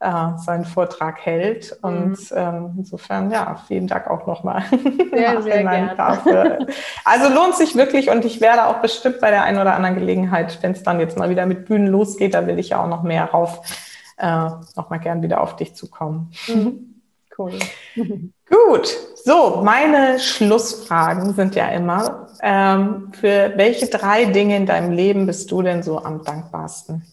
äh, 0.00 0.36
seinen 0.36 0.64
Vortrag 0.64 1.24
hält. 1.24 1.78
Mhm. 1.82 1.88
Und 1.88 2.18
ähm, 2.34 2.74
insofern, 2.78 3.30
ja, 3.30 3.60
vielen 3.66 3.86
Dank 3.86 4.08
auch 4.08 4.26
nochmal. 4.26 4.62
Sehr, 5.10 5.40
sehr 5.40 5.62
gerne. 5.62 5.94
Dafür. 5.96 6.58
Also 7.04 7.32
lohnt 7.32 7.54
sich 7.54 7.74
wirklich 7.74 8.10
und 8.10 8.24
ich 8.24 8.40
werde 8.40 8.66
auch 8.66 8.82
bestimmt 8.82 9.20
bei 9.20 9.30
der 9.30 9.44
einen 9.44 9.58
oder 9.58 9.74
anderen 9.74 9.94
Gelegenheit, 9.94 10.58
wenn 10.62 10.72
es 10.72 10.82
dann 10.82 11.00
jetzt 11.00 11.18
mal 11.18 11.30
wieder 11.30 11.46
mit 11.46 11.64
Bühnen 11.64 11.86
losgeht, 11.86 12.34
da 12.34 12.46
will 12.46 12.58
ich 12.58 12.70
ja 12.70 12.82
auch 12.82 12.88
noch 12.88 13.02
mehr 13.02 13.24
rauf, 13.24 13.62
äh, 14.18 14.50
nochmal 14.76 15.00
gern 15.00 15.22
wieder 15.22 15.40
auf 15.40 15.56
dich 15.56 15.74
zukommen. 15.74 16.32
Mhm. 16.48 16.92
Cool. 17.38 17.52
Gut, 18.48 18.96
so, 19.22 19.60
meine 19.62 20.18
Schlussfragen 20.18 21.34
sind 21.34 21.54
ja 21.54 21.68
immer, 21.68 22.28
ähm, 22.42 23.12
für 23.12 23.52
welche 23.56 23.88
drei 23.88 24.24
Dinge 24.24 24.56
in 24.56 24.64
deinem 24.64 24.92
Leben 24.92 25.26
bist 25.26 25.50
du 25.50 25.60
denn 25.60 25.82
so 25.82 26.02
am 26.02 26.24
dankbarsten? 26.24 27.04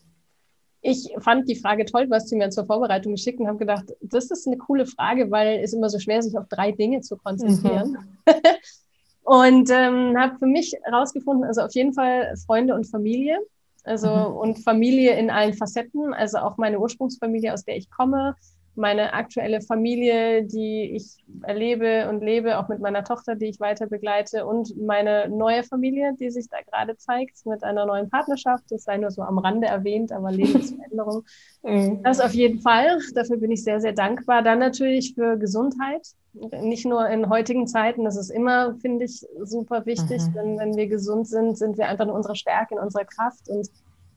Ich 0.86 1.09
fand 1.19 1.49
die 1.49 1.55
Frage 1.55 1.86
toll, 1.86 2.07
was 2.09 2.27
sie 2.27 2.36
mir 2.36 2.49
zur 2.49 2.65
Vorbereitung 2.65 3.13
geschickt 3.13 3.39
und 3.39 3.47
habe 3.47 3.57
gedacht, 3.57 3.86
das 4.01 4.29
ist 4.29 4.45
eine 4.45 4.57
coole 4.57 4.86
Frage, 4.86 5.31
weil 5.31 5.59
es 5.63 5.71
immer 5.71 5.89
so 5.89 5.97
schwer 5.97 6.21
sich 6.21 6.38
auf 6.38 6.47
drei 6.49 6.73
Dinge 6.73 6.99
zu 6.99 7.15
konzentrieren. 7.15 7.97
Mhm. 8.27 8.34
und 9.23 9.69
ähm, 9.71 10.17
habe 10.17 10.38
für 10.38 10.45
mich 10.45 10.73
herausgefunden, 10.84 11.45
also 11.45 11.61
auf 11.61 11.73
jeden 11.73 11.93
Fall 11.93 12.36
Freunde 12.45 12.75
und 12.75 12.86
Familie. 12.86 13.39
Also 13.86 14.09
mhm. 14.09 14.36
und 14.38 14.59
Familie 14.59 15.17
in 15.17 15.29
allen 15.29 15.53
Facetten, 15.53 16.13
also 16.13 16.38
auch 16.39 16.57
meine 16.57 16.79
Ursprungsfamilie, 16.79 17.53
aus 17.53 17.65
der 17.65 17.77
ich 17.77 17.89
komme, 17.89 18.36
meine 18.76 19.13
aktuelle 19.13 19.61
Familie, 19.61 20.43
die 20.43 20.95
ich 20.95 21.24
erlebe 21.43 22.09
und 22.09 22.21
lebe, 22.21 22.57
auch 22.57 22.67
mit 22.69 22.80
meiner 22.80 23.03
Tochter, 23.03 23.36
die 23.36 23.45
ich 23.45 23.59
weiter 23.59 23.88
begleite 23.88 24.45
und 24.45 24.76
meine 24.78 25.30
neue 25.30 25.63
Familie, 25.63 26.13
die 26.19 26.30
sich 26.32 26.47
da 26.49 26.57
gerade 26.61 26.97
zeigt 26.97 27.45
mit 27.45 27.63
einer 27.63 27.86
neuen 27.86 28.09
Partnerschaft. 28.09 28.63
Das 28.69 28.84
sei 28.84 28.97
nur 28.97 29.11
so 29.11 29.21
am 29.21 29.38
Rande 29.38 29.67
erwähnt, 29.67 30.11
aber 30.11 30.32
Lebensveränderung. 30.32 31.24
Mhm. 31.65 32.03
Das 32.03 32.19
auf 32.19 32.34
jeden 32.34 32.59
Fall. 32.59 32.99
Dafür 33.15 33.38
bin 33.38 33.49
ich 33.49 33.63
sehr, 33.63 33.80
sehr 33.80 33.93
dankbar. 33.93 34.41
Dann 34.41 34.59
natürlich 34.59 35.13
für 35.15 35.38
Gesundheit. 35.38 36.05
Nicht 36.61 36.86
nur 36.86 37.07
in 37.07 37.30
heutigen 37.30 37.67
Zeiten. 37.67 38.03
Das 38.03 38.17
ist 38.17 38.32
immer, 38.32 38.76
finde 38.82 39.05
ich, 39.05 39.26
super 39.41 39.86
wichtig. 39.86 40.21
Mhm. 40.24 40.36
Wenn, 40.36 40.59
wenn 40.59 40.76
wir 40.76 40.88
gesund 40.88 41.26
sind, 41.26 41.57
sind 41.57 41.78
wir 41.78 41.88
einfach 41.88 42.03
in 42.03 42.11
unserer 42.11 42.36
Stärke, 42.36 42.76
in 42.76 42.82
unserer 42.82 43.05
Kraft 43.05 43.47
und 43.47 43.69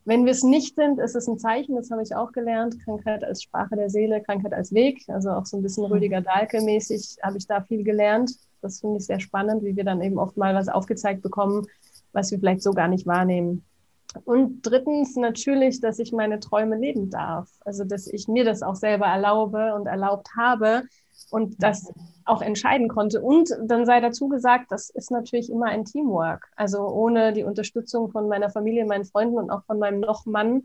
wenn 0.06 0.24
wir 0.24 0.30
es 0.32 0.44
nicht 0.44 0.76
sind, 0.76 1.00
ist 1.00 1.16
es 1.16 1.26
ein 1.26 1.38
Zeichen, 1.38 1.74
das 1.74 1.90
habe 1.90 2.02
ich 2.02 2.14
auch 2.14 2.30
gelernt. 2.30 2.76
Krankheit 2.84 3.24
als 3.24 3.42
Sprache 3.42 3.74
der 3.74 3.90
Seele, 3.90 4.22
Krankheit 4.22 4.54
als 4.54 4.72
Weg. 4.72 5.02
Also 5.08 5.30
auch 5.30 5.44
so 5.44 5.56
ein 5.56 5.62
bisschen 5.62 5.84
mhm. 5.84 5.92
Rüdiger 5.92 6.20
Dahlke-mäßig 6.20 7.18
habe 7.22 7.38
ich 7.38 7.46
da 7.48 7.60
viel 7.60 7.82
gelernt. 7.82 8.32
Das 8.62 8.80
finde 8.80 8.98
ich 8.98 9.06
sehr 9.06 9.18
spannend, 9.18 9.64
wie 9.64 9.74
wir 9.74 9.84
dann 9.84 10.00
eben 10.00 10.18
oft 10.18 10.36
mal 10.36 10.54
was 10.54 10.68
aufgezeigt 10.68 11.22
bekommen, 11.22 11.66
was 12.12 12.30
wir 12.30 12.38
vielleicht 12.38 12.62
so 12.62 12.72
gar 12.72 12.86
nicht 12.86 13.06
wahrnehmen. 13.06 13.64
Und 14.24 14.62
drittens 14.62 15.16
natürlich, 15.16 15.80
dass 15.80 15.98
ich 15.98 16.12
meine 16.12 16.38
Träume 16.38 16.78
leben 16.78 17.10
darf. 17.10 17.50
Also, 17.64 17.84
dass 17.84 18.06
ich 18.06 18.28
mir 18.28 18.44
das 18.44 18.62
auch 18.62 18.76
selber 18.76 19.06
erlaube 19.06 19.74
und 19.74 19.86
erlaubt 19.86 20.28
habe 20.36 20.84
und 21.30 21.62
das 21.62 21.92
auch 22.24 22.42
entscheiden 22.42 22.88
konnte. 22.88 23.20
Und 23.20 23.50
dann 23.64 23.86
sei 23.86 24.00
dazu 24.00 24.28
gesagt, 24.28 24.70
das 24.70 24.90
ist 24.90 25.10
natürlich 25.10 25.50
immer 25.50 25.66
ein 25.66 25.84
Teamwork. 25.84 26.48
Also 26.56 26.86
ohne 26.86 27.32
die 27.32 27.44
Unterstützung 27.44 28.10
von 28.10 28.28
meiner 28.28 28.50
Familie, 28.50 28.84
meinen 28.84 29.04
Freunden 29.04 29.38
und 29.38 29.50
auch 29.50 29.64
von 29.64 29.78
meinem 29.78 30.00
Noch-Mann 30.00 30.64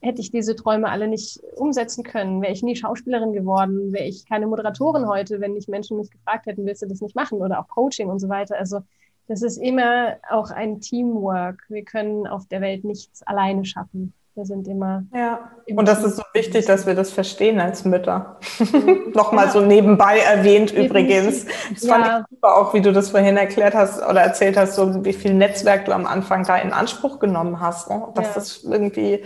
hätte 0.00 0.20
ich 0.20 0.30
diese 0.30 0.56
Träume 0.56 0.90
alle 0.90 1.06
nicht 1.06 1.40
umsetzen 1.56 2.02
können. 2.02 2.42
Wäre 2.42 2.52
ich 2.52 2.62
nie 2.62 2.74
Schauspielerin 2.74 3.32
geworden, 3.32 3.92
wäre 3.92 4.06
ich 4.06 4.28
keine 4.28 4.46
Moderatorin 4.48 5.06
heute, 5.06 5.40
wenn 5.40 5.54
nicht 5.54 5.68
Menschen 5.68 5.96
mich 5.96 6.10
gefragt 6.10 6.46
hätten, 6.46 6.66
willst 6.66 6.82
du 6.82 6.86
das 6.86 7.00
nicht 7.00 7.14
machen 7.14 7.40
oder 7.40 7.60
auch 7.60 7.68
Coaching 7.68 8.08
und 8.08 8.18
so 8.18 8.28
weiter. 8.28 8.56
Also 8.58 8.80
das 9.28 9.42
ist 9.42 9.58
immer 9.58 10.16
auch 10.28 10.50
ein 10.50 10.80
Teamwork. 10.80 11.64
Wir 11.68 11.84
können 11.84 12.26
auf 12.26 12.46
der 12.48 12.60
Welt 12.60 12.84
nichts 12.84 13.22
alleine 13.22 13.64
schaffen. 13.64 14.12
Wir 14.34 14.46
sind 14.46 14.66
immer. 14.66 15.04
Ja. 15.14 15.50
Und 15.76 15.86
das 15.86 16.02
ist 16.02 16.16
so 16.16 16.22
wichtig, 16.32 16.64
dass 16.64 16.86
wir 16.86 16.94
das 16.94 17.12
verstehen 17.12 17.60
als 17.60 17.84
Mütter. 17.84 18.38
Mhm. 18.72 19.12
Nochmal 19.14 19.46
ja. 19.46 19.50
so 19.50 19.60
nebenbei 19.60 20.18
erwähnt 20.18 20.72
übrigens. 20.72 21.44
Das 21.70 21.86
fand 21.86 22.06
ja. 22.06 22.20
ich 22.20 22.36
super 22.36 22.56
auch, 22.56 22.72
wie 22.74 22.80
du 22.80 22.92
das 22.92 23.10
vorhin 23.10 23.36
erklärt 23.36 23.74
hast 23.74 23.98
oder 24.02 24.22
erzählt 24.22 24.56
hast, 24.56 24.76
so 24.76 25.04
wie 25.04 25.12
viel 25.12 25.34
Netzwerk 25.34 25.84
du 25.84 25.92
am 25.92 26.06
Anfang 26.06 26.44
da 26.44 26.56
in 26.56 26.72
Anspruch 26.72 27.18
genommen 27.18 27.60
hast. 27.60 27.90
Ne? 27.90 28.02
Dass 28.14 28.28
ja. 28.28 28.34
das 28.34 28.64
irgendwie 28.64 29.22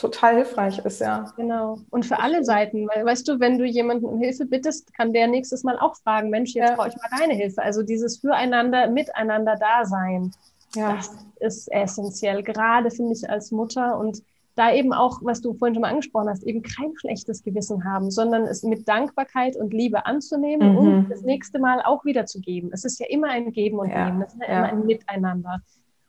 total 0.00 0.36
hilfreich 0.36 0.78
ist, 0.78 1.00
ja. 1.00 1.26
Genau. 1.36 1.78
Und 1.90 2.06
für 2.06 2.18
alle 2.18 2.44
Seiten, 2.44 2.88
weil 2.88 3.04
weißt 3.04 3.28
du, 3.28 3.38
wenn 3.38 3.58
du 3.58 3.64
jemanden 3.64 4.06
um 4.06 4.18
Hilfe 4.18 4.46
bittest, 4.46 4.94
kann 4.94 5.12
der 5.12 5.28
nächstes 5.28 5.62
Mal 5.62 5.78
auch 5.78 5.96
fragen, 5.96 6.30
Mensch, 6.30 6.54
jetzt 6.54 6.76
brauche 6.76 6.88
ich 6.88 6.96
mal 6.96 7.18
deine 7.18 7.34
Hilfe. 7.34 7.62
Also 7.62 7.82
dieses 7.82 8.18
Füreinander, 8.18 8.88
Miteinander 8.88 9.56
da 9.56 9.84
sein. 9.84 10.32
Ja. 10.74 10.96
Das 10.96 11.10
ist 11.40 11.72
essentiell, 11.72 12.42
gerade 12.42 12.90
finde 12.90 13.12
ich 13.12 13.28
als 13.28 13.50
Mutter 13.50 13.98
und 13.98 14.22
da 14.56 14.72
eben 14.72 14.92
auch, 14.92 15.20
was 15.22 15.40
du 15.40 15.54
vorhin 15.54 15.74
schon 15.74 15.82
mal 15.82 15.90
angesprochen 15.90 16.28
hast, 16.28 16.42
eben 16.42 16.62
kein 16.62 16.92
schlechtes 16.96 17.42
Gewissen 17.42 17.84
haben, 17.84 18.10
sondern 18.10 18.42
es 18.42 18.62
mit 18.62 18.86
Dankbarkeit 18.86 19.56
und 19.56 19.72
Liebe 19.72 20.06
anzunehmen 20.06 20.72
mhm. 20.72 20.78
und 20.78 21.10
das 21.10 21.22
nächste 21.22 21.58
Mal 21.58 21.80
auch 21.82 22.04
wieder 22.04 22.26
zu 22.26 22.40
geben. 22.40 22.70
Es 22.72 22.84
ist 22.84 22.98
ja 22.98 23.06
immer 23.08 23.28
ein 23.28 23.52
Geben 23.52 23.78
und 23.78 23.90
ja. 23.90 24.06
Nehmen, 24.06 24.22
es 24.22 24.34
ist 24.34 24.42
ja, 24.42 24.48
ja 24.48 24.58
immer 24.58 24.68
ein 24.68 24.86
Miteinander. 24.86 25.60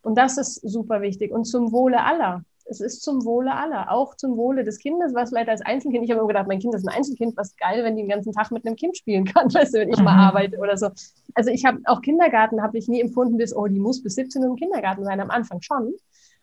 Und 0.02 0.18
das 0.18 0.38
ist 0.38 0.56
super 0.56 1.02
wichtig 1.02 1.32
und 1.32 1.46
zum 1.46 1.72
Wohle 1.72 2.04
aller 2.04 2.44
es 2.72 2.80
ist 2.80 3.04
zum 3.04 3.26
Wohle 3.26 3.54
aller, 3.54 3.92
auch 3.92 4.16
zum 4.16 4.38
Wohle 4.38 4.64
des 4.64 4.80
Kindes, 4.80 5.14
was 5.14 5.30
vielleicht 5.30 5.50
als 5.50 5.62
Einzelkind, 5.62 6.06
ich 6.06 6.12
habe 6.12 6.20
immer 6.20 6.28
gedacht, 6.28 6.48
mein 6.48 6.60
Kind 6.60 6.74
ist 6.74 6.88
ein 6.88 6.96
Einzelkind, 6.96 7.36
was 7.38 7.56
geil, 7.58 7.84
wenn 7.84 7.96
die 7.96 8.04
den 8.04 8.10
ganzen 8.10 8.32
Tag 8.32 8.52
mit 8.52 8.66
einem 8.66 8.76
Kind 8.76 8.98
spielen 8.98 9.26
kann, 9.26 9.48
weißt 9.54 9.76
du, 9.76 9.80
wenn 9.80 9.90
ich 9.90 9.98
mhm. 9.98 10.06
mal 10.06 10.18
arbeite 10.18 10.58
oder 10.58 10.78
so. 10.78 10.88
Also 11.36 11.52
ich 11.52 11.66
habe 11.66 11.80
auch 11.86 12.02
Kindergarten, 12.02 12.62
habe 12.62 12.78
ich 12.78 12.88
nie 12.88 13.02
empfunden, 13.02 13.38
bis, 13.38 13.56
oh, 13.56 13.68
die 13.68 13.80
muss 13.80 14.04
bis 14.04 14.16
17 14.16 14.44
Uhr 14.44 14.50
im 14.50 14.56
Kindergarten 14.56 15.04
sein, 15.04 15.20
am 15.20 15.30
Anfang 15.30 15.62
schon. 15.62 15.94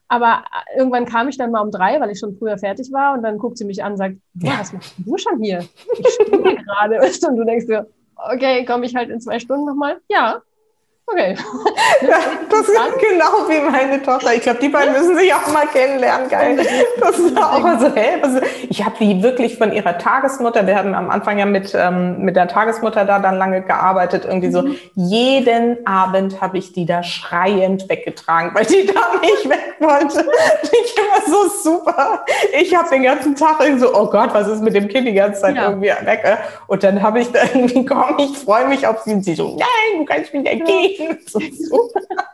Aber 0.08 0.44
äh, 0.72 0.78
irgendwann 0.78 1.04
kam 1.04 1.28
ich 1.28 1.36
dann 1.36 1.50
mal 1.50 1.60
um 1.60 1.70
drei, 1.70 2.00
weil 2.00 2.10
ich 2.10 2.18
schon 2.18 2.36
früher 2.36 2.58
fertig 2.58 2.90
war 2.92 3.14
und 3.14 3.22
dann 3.22 3.38
guckt 3.38 3.58
sie 3.58 3.64
mich 3.64 3.84
an 3.84 3.92
und 3.92 3.98
sagt, 3.98 4.16
ja. 4.34 4.58
was 4.58 4.72
machst 4.72 4.94
du 4.98 5.18
schon 5.18 5.42
hier? 5.42 5.64
Ich 5.98 6.08
stehe 6.14 6.56
gerade, 6.64 6.98
und 7.28 7.36
du 7.36 7.44
denkst 7.44 7.66
dir, 7.66 7.86
okay, 8.16 8.64
komme 8.64 8.86
ich 8.86 8.94
halt 8.94 9.10
in 9.10 9.20
zwei 9.20 9.38
Stunden 9.38 9.66
nochmal? 9.66 10.00
Ja, 10.08 10.42
Okay. 11.10 11.36
Ja, 12.02 12.18
das 12.50 12.60
ist 12.60 12.76
genau 13.00 13.48
wie 13.48 13.60
meine 13.60 14.02
Tochter. 14.02 14.34
Ich 14.34 14.42
glaube, 14.42 14.58
die 14.60 14.68
beiden 14.68 14.92
müssen 14.92 15.16
sich 15.16 15.32
auch 15.32 15.46
mal 15.52 15.66
kennenlernen. 15.66 16.28
Geil. 16.28 16.58
Das 17.00 17.18
ist 17.18 17.36
auch 17.36 17.60
mal 17.60 17.78
so, 17.80 17.94
hä? 17.94 18.20
Ich 18.68 18.84
habe 18.84 18.94
die 19.00 19.22
wirklich 19.22 19.56
von 19.56 19.72
ihrer 19.72 19.96
Tagesmutter, 19.96 20.66
wir 20.66 20.76
haben 20.76 20.94
am 20.94 21.10
Anfang 21.10 21.38
ja 21.38 21.46
mit, 21.46 21.74
ähm, 21.74 22.20
mit 22.20 22.36
der 22.36 22.48
Tagesmutter 22.48 23.04
da 23.04 23.18
dann 23.18 23.38
lange 23.38 23.62
gearbeitet, 23.62 24.24
irgendwie 24.26 24.50
so, 24.50 24.62
mhm. 24.62 24.76
jeden 24.94 25.86
Abend 25.86 26.40
habe 26.40 26.58
ich 26.58 26.72
die 26.72 26.84
da 26.84 27.02
schreiend 27.02 27.88
weggetragen, 27.88 28.54
weil 28.54 28.66
die 28.66 28.86
da 28.86 29.18
nicht 29.20 29.48
weg 29.48 29.76
wollte. 29.80 30.28
Ich 30.62 30.94
immer 30.96 31.26
so 31.26 31.70
super. 31.70 32.24
Ich 32.52 32.74
habe 32.74 32.88
den 32.90 33.02
ganzen 33.02 33.34
Tag 33.34 33.56
irgendwie 33.60 33.80
so, 33.80 33.94
oh 33.94 34.06
Gott, 34.06 34.34
was 34.34 34.48
ist 34.48 34.62
mit 34.62 34.74
dem 34.74 34.88
Kind 34.88 35.06
die 35.08 35.14
ganze 35.14 35.40
Zeit 35.40 35.56
ja. 35.56 35.68
irgendwie 35.68 35.88
weg? 35.88 36.38
Und 36.66 36.82
dann 36.82 37.02
habe 37.02 37.20
ich 37.20 37.30
da 37.32 37.40
irgendwie, 37.54 37.84
komm, 37.84 38.16
ich 38.18 38.36
freue 38.36 38.68
mich 38.68 38.86
auf 38.86 39.02
sie. 39.02 39.12
Und 39.12 39.24
sie 39.24 39.34
so, 39.34 39.56
nein, 39.56 39.98
du 39.98 40.04
kannst 40.04 40.32
mich 40.34 40.42
nicht 40.42 40.64
gehen. 40.64 40.97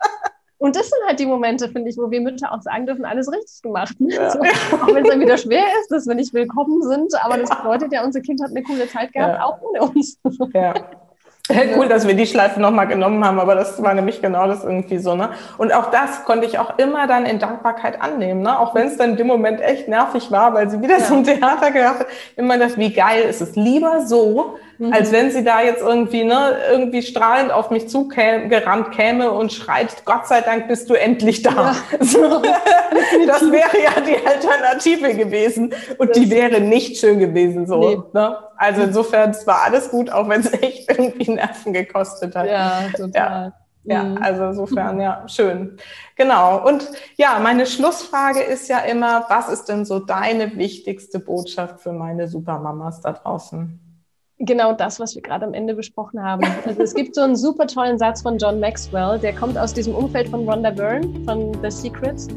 Und 0.58 0.76
das 0.76 0.88
sind 0.88 0.98
halt 1.06 1.18
die 1.18 1.26
Momente, 1.26 1.68
finde 1.68 1.90
ich, 1.90 1.98
wo 1.98 2.10
wir 2.10 2.22
Mütter 2.22 2.50
auch 2.50 2.62
sagen 2.62 2.86
dürfen, 2.86 3.04
alles 3.04 3.30
richtig 3.30 3.60
gemacht. 3.60 3.94
Ja. 3.98 4.30
So, 4.30 4.38
auch 4.38 4.94
wenn 4.94 5.04
es 5.04 5.10
dann 5.10 5.20
wieder 5.20 5.36
schwer 5.36 5.64
ist, 5.80 5.90
dass 5.90 6.06
wir 6.06 6.14
nicht 6.14 6.32
willkommen 6.32 6.82
sind, 6.82 7.12
aber 7.22 7.36
das 7.36 7.50
bedeutet 7.50 7.92
ja, 7.92 8.02
unser 8.02 8.20
Kind 8.20 8.42
hat 8.42 8.50
eine 8.50 8.62
coole 8.62 8.88
Zeit 8.88 9.12
gehabt, 9.12 9.34
ja. 9.34 9.44
auch 9.44 9.60
ohne 9.60 9.82
uns. 9.82 10.18
Ja. 10.54 10.74
Cool, 11.76 11.88
dass 11.88 12.06
wir 12.06 12.14
die 12.14 12.26
Schleife 12.26 12.58
nochmal 12.60 12.86
genommen 12.86 13.24
haben, 13.24 13.38
aber 13.38 13.54
das 13.54 13.82
war 13.82 13.92
nämlich 13.92 14.22
genau 14.22 14.46
das 14.46 14.64
irgendwie 14.64 14.98
so, 14.98 15.14
ne? 15.14 15.30
Und 15.58 15.74
auch 15.74 15.90
das 15.90 16.24
konnte 16.24 16.46
ich 16.46 16.58
auch 16.58 16.78
immer 16.78 17.06
dann 17.06 17.26
in 17.26 17.38
Dankbarkeit 17.38 18.00
annehmen, 18.00 18.40
ne? 18.40 18.58
Auch 18.58 18.74
wenn 18.74 18.86
es 18.86 18.96
dann 18.96 19.10
in 19.10 19.16
dem 19.16 19.26
Moment 19.26 19.60
echt 19.60 19.86
nervig 19.86 20.30
war, 20.30 20.54
weil 20.54 20.70
sie 20.70 20.80
wieder 20.80 20.98
ja. 20.98 21.04
so 21.04 21.14
ein 21.14 21.24
Theater 21.24 21.70
gehabt 21.70 22.00
hat, 22.00 22.06
immer 22.36 22.56
das, 22.56 22.78
wie 22.78 22.92
geil 22.92 23.24
ist 23.24 23.42
es. 23.42 23.56
Lieber 23.56 24.06
so, 24.06 24.56
mhm. 24.78 24.92
als 24.92 25.12
wenn 25.12 25.30
sie 25.30 25.44
da 25.44 25.60
jetzt 25.60 25.82
irgendwie, 25.82 26.24
ne, 26.24 26.56
irgendwie 26.70 27.02
strahlend 27.02 27.52
auf 27.52 27.70
mich 27.70 27.88
zugerannt 27.90 28.92
käme 28.92 29.30
und 29.30 29.52
schreit, 29.52 30.04
Gott 30.06 30.26
sei 30.26 30.40
Dank 30.40 30.68
bist 30.68 30.88
du 30.88 30.94
endlich 30.94 31.42
da. 31.42 31.50
Ja. 31.50 31.74
So, 32.04 32.42
das 33.26 33.50
wäre 33.50 33.82
ja 33.82 34.00
die 34.00 34.26
Alternative 34.26 35.14
gewesen. 35.14 35.74
Und 35.98 36.10
das 36.10 36.18
die 36.18 36.30
wäre 36.30 36.60
nicht 36.60 36.98
schön 36.98 37.18
gewesen, 37.18 37.66
so, 37.66 37.88
nee. 37.88 37.98
ne? 38.12 38.36
Also 38.56 38.82
insofern, 38.82 39.30
es 39.30 39.46
war 39.46 39.62
alles 39.64 39.90
gut, 39.90 40.10
auch 40.10 40.28
wenn 40.28 40.40
es 40.40 40.52
echt 40.52 40.83
irgendwie 40.98 41.30
Nerven 41.32 41.72
gekostet 41.72 42.34
hat. 42.34 42.46
Ja, 42.46 42.88
total. 42.96 43.46
Ja. 43.46 43.52
Ja, 43.86 44.02
mhm. 44.02 44.18
also 44.22 44.44
insofern, 44.46 45.00
ja, 45.00 45.24
schön. 45.28 45.76
Genau. 46.16 46.66
Und 46.66 46.90
ja, 47.16 47.38
meine 47.42 47.66
Schlussfrage 47.66 48.40
ist 48.40 48.68
ja 48.68 48.78
immer, 48.78 49.26
was 49.28 49.48
ist 49.48 49.66
denn 49.66 49.84
so 49.84 49.98
deine 49.98 50.56
wichtigste 50.56 51.18
Botschaft 51.18 51.80
für 51.80 51.92
meine 51.92 52.26
Supermamas 52.26 53.02
da 53.02 53.12
draußen? 53.12 53.78
Genau 54.38 54.72
das, 54.72 54.98
was 54.98 55.14
wir 55.14 55.22
gerade 55.22 55.44
am 55.44 55.54
Ende 55.54 55.74
besprochen 55.74 56.22
haben. 56.22 56.44
Also 56.66 56.82
es 56.82 56.94
gibt 56.94 57.14
so 57.14 57.20
einen 57.20 57.36
super 57.36 57.66
tollen 57.66 57.98
Satz 57.98 58.22
von 58.22 58.38
John 58.38 58.58
Maxwell, 58.58 59.18
der 59.18 59.34
kommt 59.34 59.56
aus 59.56 59.72
diesem 59.72 59.94
Umfeld 59.94 60.28
von 60.28 60.48
Rhonda 60.48 60.70
Byrne, 60.70 61.06
von 61.24 61.52
The 61.62 61.70
Secrets. 61.70 62.28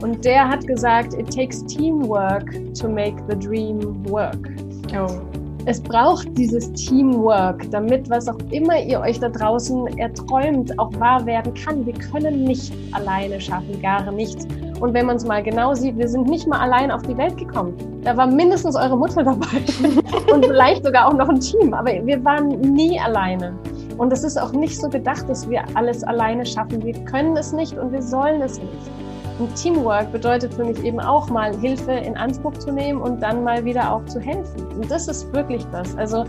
Und 0.00 0.24
der 0.24 0.48
hat 0.48 0.66
gesagt, 0.66 1.14
it 1.14 1.32
takes 1.32 1.64
teamwork 1.66 2.50
to 2.74 2.88
make 2.88 3.22
the 3.28 3.38
dream 3.38 4.04
work. 4.10 4.50
Oh 4.96 5.43
es 5.66 5.80
braucht 5.80 6.28
dieses 6.36 6.70
Teamwork, 6.72 7.70
damit 7.70 8.10
was 8.10 8.28
auch 8.28 8.38
immer 8.50 8.78
ihr 8.78 9.00
euch 9.00 9.18
da 9.18 9.30
draußen 9.30 9.98
erträumt, 9.98 10.78
auch 10.78 10.92
wahr 10.98 11.24
werden 11.24 11.54
kann. 11.54 11.86
Wir 11.86 11.94
können 11.94 12.44
nicht 12.44 12.72
alleine 12.92 13.40
schaffen, 13.40 13.80
gar 13.80 14.10
nichts. 14.12 14.46
Und 14.80 14.92
wenn 14.92 15.06
man 15.06 15.16
es 15.16 15.24
mal 15.24 15.42
genau 15.42 15.72
sieht, 15.72 15.96
wir 15.96 16.08
sind 16.08 16.28
nicht 16.28 16.46
mal 16.46 16.60
allein 16.60 16.90
auf 16.90 17.02
die 17.02 17.16
Welt 17.16 17.38
gekommen. 17.38 17.74
Da 18.02 18.14
war 18.16 18.26
mindestens 18.26 18.76
eure 18.76 18.96
Mutter 18.96 19.22
dabei 19.22 19.62
und 20.32 20.44
vielleicht 20.44 20.84
sogar 20.84 21.08
auch 21.08 21.14
noch 21.14 21.28
ein 21.28 21.40
Team, 21.40 21.72
aber 21.72 21.90
wir 22.04 22.22
waren 22.24 22.48
nie 22.60 23.00
alleine. 23.00 23.56
Und 23.96 24.12
es 24.12 24.24
ist 24.24 24.36
auch 24.36 24.52
nicht 24.52 24.78
so 24.78 24.88
gedacht, 24.88 25.28
dass 25.28 25.48
wir 25.48 25.64
alles 25.74 26.02
alleine 26.02 26.44
schaffen. 26.44 26.82
Wir 26.82 26.94
können 27.04 27.36
es 27.36 27.52
nicht 27.52 27.78
und 27.78 27.92
wir 27.92 28.02
sollen 28.02 28.42
es 28.42 28.58
nicht. 28.58 29.03
Und 29.38 29.54
Teamwork 29.56 30.12
bedeutet 30.12 30.54
für 30.54 30.64
mich 30.64 30.82
eben 30.84 31.00
auch 31.00 31.28
mal 31.28 31.56
Hilfe 31.58 31.92
in 31.92 32.16
Anspruch 32.16 32.54
zu 32.54 32.70
nehmen 32.70 33.00
und 33.00 33.20
dann 33.20 33.42
mal 33.42 33.64
wieder 33.64 33.92
auch 33.92 34.04
zu 34.04 34.20
helfen. 34.20 34.66
Und 34.68 34.90
das 34.90 35.08
ist 35.08 35.32
wirklich 35.32 35.64
das. 35.72 35.96
Also 35.96 36.24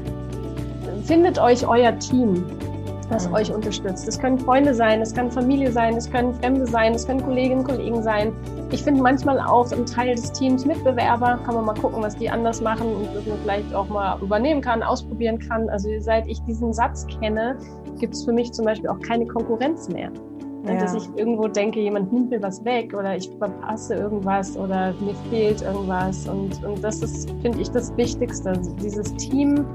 findet 1.06 1.38
euch 1.38 1.68
euer 1.68 1.98
Team 2.00 2.44
das 3.10 3.32
euch 3.32 3.54
unterstützt. 3.54 4.08
Es 4.08 4.20
können 4.20 4.40
Freunde 4.40 4.74
sein, 4.74 5.02
es 5.02 5.14
kann 5.14 5.32
Familie 5.32 5.72
sein, 5.72 5.96
es 5.96 6.10
können 6.10 6.34
Fremde 6.36 6.66
sein, 6.66 6.94
es 6.94 7.06
können 7.06 7.24
Kolleginnen 7.24 7.60
und 7.60 7.68
Kollegen 7.68 8.02
sein. 8.02 8.34
Ich 8.72 8.84
finde 8.84 9.02
manchmal 9.02 9.40
auch 9.40 9.72
im 9.72 9.86
Teil 9.86 10.16
des 10.16 10.32
Teams 10.32 10.66
Mitbewerber, 10.66 11.40
kann 11.46 11.56
man 11.56 11.66
mal 11.66 11.76
gucken, 11.76 12.02
was 12.02 12.16
die 12.16 12.30
anders 12.30 12.62
machen 12.62 12.96
und 12.96 13.16
das 13.16 13.26
man 13.26 13.38
vielleicht 13.44 13.74
auch 13.74 13.88
mal 13.90 14.20
übernehmen 14.22 14.62
kann, 14.62 14.82
ausprobieren 14.82 15.40
kann. 15.40 15.70
Also 15.70 15.90
seit 16.00 16.28
ich 16.28 16.42
diesen 16.44 16.74
Satz 16.74 17.06
kenne, 17.20 17.58
gibt 18.00 18.16
es 18.16 18.24
für 18.24 18.34
mich 18.34 18.52
zum 18.54 18.66
Beispiel 18.66 18.90
auch 18.90 19.00
keine 19.00 19.26
Konkurrenz 19.28 19.88
mehr. 19.90 20.10
Ja. 20.74 20.80
Dass 20.80 20.96
ich 20.96 21.10
irgendwo 21.16 21.48
denke, 21.48 21.80
jemand 21.80 22.12
nimmt 22.12 22.32
mir 22.32 22.42
was 22.42 22.64
weg 22.66 22.94
oder 22.94 23.16
ich 23.16 23.30
verpasse 23.38 23.96
irgendwas 23.96 24.58
oder 24.58 24.94
mir 25.00 25.16
fehlt 25.30 25.62
irgendwas. 25.62 26.28
Und, 26.28 26.64
und 26.64 26.84
das 26.84 27.02
ist, 27.02 27.30
finde 27.42 27.62
ich, 27.62 27.70
das 27.70 27.96
Wichtigste. 27.98 28.54
Dieses 28.82 29.14
Team 29.16 29.66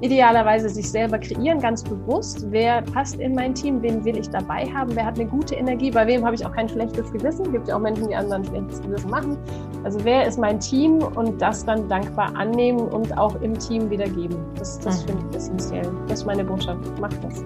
idealerweise 0.00 0.68
sich 0.68 0.90
selber 0.90 1.18
kreieren, 1.18 1.60
ganz 1.60 1.82
bewusst. 1.82 2.46
Wer 2.50 2.82
passt 2.82 3.16
in 3.16 3.34
mein 3.34 3.54
Team? 3.54 3.82
Wen 3.82 4.04
will 4.04 4.16
ich 4.16 4.28
dabei 4.30 4.66
haben? 4.66 4.94
Wer 4.94 5.06
hat 5.06 5.18
eine 5.18 5.28
gute 5.28 5.54
Energie? 5.54 5.90
Bei 5.90 6.06
wem 6.06 6.24
habe 6.24 6.34
ich 6.34 6.44
auch 6.44 6.52
kein 6.52 6.68
schlechtes 6.68 7.12
Gewissen? 7.12 7.46
Es 7.46 7.52
gibt 7.52 7.68
ja 7.68 7.76
auch 7.76 7.80
Menschen, 7.80 8.08
die 8.08 8.14
anderen 8.14 8.44
schlechtes 8.44 8.80
Gewissen 8.82 9.10
machen. 9.10 9.36
Also 9.84 9.98
wer 10.04 10.26
ist 10.26 10.38
mein 10.38 10.60
Team 10.60 10.98
und 10.98 11.40
das 11.40 11.64
dann 11.64 11.88
dankbar 11.88 12.34
annehmen 12.36 12.80
und 12.80 13.16
auch 13.16 13.34
im 13.40 13.58
Team 13.58 13.90
wiedergeben. 13.90 14.36
Das, 14.58 14.78
das 14.80 15.02
mhm. 15.02 15.06
finde 15.08 15.24
ich 15.30 15.36
essentiell. 15.36 15.90
Das 16.08 16.20
ist 16.20 16.26
meine 16.26 16.44
Botschaft. 16.44 16.80
Macht 17.00 17.16
das. 17.24 17.44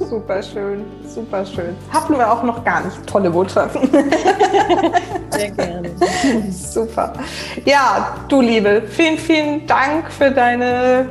Super 0.08 0.42
schön, 0.42 0.84
super 1.06 1.44
schön. 1.44 1.76
Hatten 1.92 2.16
wir 2.16 2.30
auch 2.30 2.42
noch 2.42 2.64
gar 2.64 2.84
nicht 2.84 3.06
tolle 3.06 3.30
Botschaften. 3.30 3.88
Sehr 5.30 5.50
gerne. 5.50 5.90
Super. 6.50 7.12
Ja, 7.64 8.16
du 8.28 8.40
Liebe, 8.40 8.82
vielen, 8.88 9.18
vielen 9.18 9.66
Dank 9.66 10.10
für 10.10 10.30
deine 10.30 11.06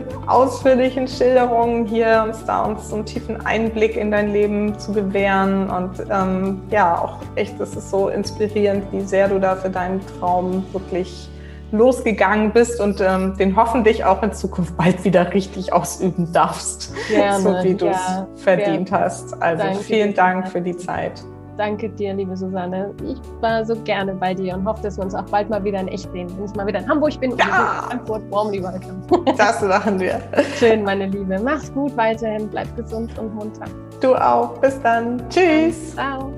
ausführlichen 0.49 1.07
Schilderungen 1.07 1.85
hier, 1.85 2.23
uns 2.27 2.43
da 2.43 2.63
uns 2.63 2.89
so 2.89 2.95
einen 2.95 3.05
tiefen 3.05 3.45
Einblick 3.45 3.95
in 3.95 4.09
dein 4.09 4.33
Leben 4.33 4.77
zu 4.79 4.91
gewähren. 4.91 5.69
Und 5.69 5.91
ähm, 6.09 6.61
ja, 6.71 6.97
auch 6.97 7.17
echt, 7.35 7.59
es 7.59 7.75
ist 7.75 7.91
so 7.91 8.09
inspirierend, 8.09 8.91
wie 8.91 9.01
sehr 9.01 9.27
du 9.27 9.39
da 9.39 9.55
für 9.55 9.69
deinen 9.69 10.01
Traum 10.19 10.65
wirklich 10.73 11.29
losgegangen 11.71 12.51
bist 12.51 12.81
und 12.81 12.99
ähm, 12.99 13.37
den 13.37 13.55
hoffentlich 13.55 14.03
auch 14.03 14.23
in 14.23 14.33
Zukunft 14.33 14.75
bald 14.75 15.03
wieder 15.03 15.31
richtig 15.35 15.71
ausüben 15.71 16.33
darfst, 16.33 16.95
gerne, 17.09 17.39
so 17.43 17.49
wie 17.63 17.75
du 17.75 17.89
es 17.89 17.97
ja, 17.97 18.27
verdient 18.37 18.91
hast. 18.91 19.39
Also 19.39 19.79
vielen 19.81 20.15
Dank 20.15 20.47
für 20.47 20.61
die 20.61 20.75
Zeit. 20.75 21.23
Danke 21.59 21.89
dir, 21.89 22.13
liebe 22.13 22.37
Susanne. 22.37 22.93
Ich 23.03 23.19
war 23.41 23.65
so 23.65 23.75
gerne 23.83 24.13
bei 24.13 24.33
dir 24.33 24.53
und 24.55 24.65
hoffe, 24.65 24.81
dass 24.81 24.95
wir 24.95 25.03
uns 25.03 25.13
auch 25.13 25.25
bald 25.25 25.49
mal 25.49 25.61
wieder 25.61 25.81
in 25.81 25.89
echt 25.89 26.09
sehen. 26.13 26.29
Wenn 26.37 26.45
ich 26.45 26.55
mal 26.55 26.65
wieder 26.65 26.79
in 26.79 26.87
Hamburg 26.87 27.19
bin 27.19 27.31
ja. 27.31 27.81
und 27.81 27.89
Frankfurt, 27.89 28.31
Wormli 28.31 28.63
welcome. 28.63 29.01
Das 29.37 29.61
machen 29.61 29.99
wir. 29.99 30.21
Schön, 30.55 30.85
meine 30.85 31.07
Liebe. 31.07 31.37
Mach's 31.43 31.69
gut 31.73 31.97
weiterhin. 31.97 32.47
Bleib 32.47 32.73
gesund 32.77 33.11
und 33.19 33.35
munter. 33.35 33.65
Du 33.99 34.15
auch. 34.15 34.57
Bis 34.59 34.81
dann. 34.83 35.21
Tschüss. 35.29 35.95
Ciao. 35.95 36.31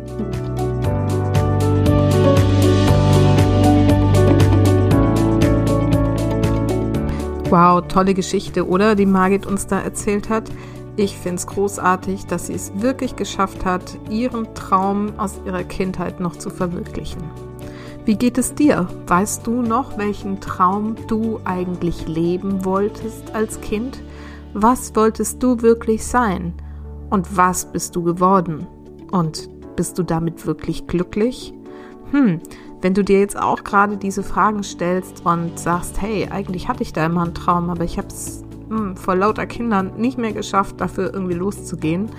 Wow, 7.52 7.88
tolle 7.88 8.16
Geschichte, 8.16 8.68
oder? 8.68 8.96
Die 8.96 9.06
Margit 9.06 9.46
uns 9.46 9.68
da 9.68 9.82
erzählt 9.82 10.32
hat. 10.32 10.46
Ich 10.98 11.18
finde 11.18 11.38
es 11.38 11.48
großartig, 11.48 12.26
dass 12.26 12.48
sie 12.48 12.54
es 12.54 12.72
wirklich 12.76 13.16
geschafft 13.16 13.64
hat, 13.64 13.98
ihren 14.10 14.54
Traum 14.56 15.14
aus 15.18 15.40
ihrer 15.46 15.64
Kindheit 15.64 16.20
noch 16.20 16.36
zu 16.36 16.50
verwirklichen. 16.50 17.24
Wie 18.04 18.16
geht 18.16 18.38
es 18.38 18.54
dir? 18.56 18.88
Weißt 19.08 19.46
du 19.46 19.62
noch, 19.62 19.98
welchen 19.98 20.42
Traum 20.42 20.96
du 21.08 21.40
eigentlich 21.46 22.08
leben 22.08 22.66
wolltest 22.66 23.34
als 23.34 23.62
Kind? 23.62 24.02
Was 24.54 24.96
wolltest 24.96 25.42
du 25.42 25.62
wirklich 25.62 26.06
sein? 26.06 26.54
Und 27.10 27.38
was 27.38 27.72
bist 27.72 27.96
du 27.96 28.04
geworden? 28.04 28.68
Und 29.12 29.50
bist 29.76 29.98
du 29.98 30.04
damit 30.04 30.46
wirklich 30.46 30.88
glücklich? 30.88 31.54
Hm, 32.12 32.40
wenn 32.82 32.94
du 32.94 33.04
dir 33.04 33.20
jetzt 33.20 33.38
auch 33.40 33.64
gerade 33.64 33.98
diese 33.98 34.24
Fragen 34.24 34.64
stellst 34.64 35.26
und 35.26 35.58
sagst, 35.58 36.02
hey, 36.02 36.28
eigentlich 36.30 36.68
hatte 36.68 36.84
ich 36.84 36.94
da 36.94 37.06
immer 37.06 37.22
einen 37.22 37.34
Traum, 37.34 37.70
aber 37.70 37.84
ich 37.84 37.98
habe 37.98 38.08
es 38.08 38.44
hm, 38.72 38.96
vor 38.96 39.16
lauter 39.16 39.46
Kindern 39.46 39.92
nicht 39.98 40.18
mehr 40.18 40.32
geschafft, 40.32 40.80
dafür 40.80 41.14
irgendwie 41.14 41.34
loszugehen. 41.34 42.10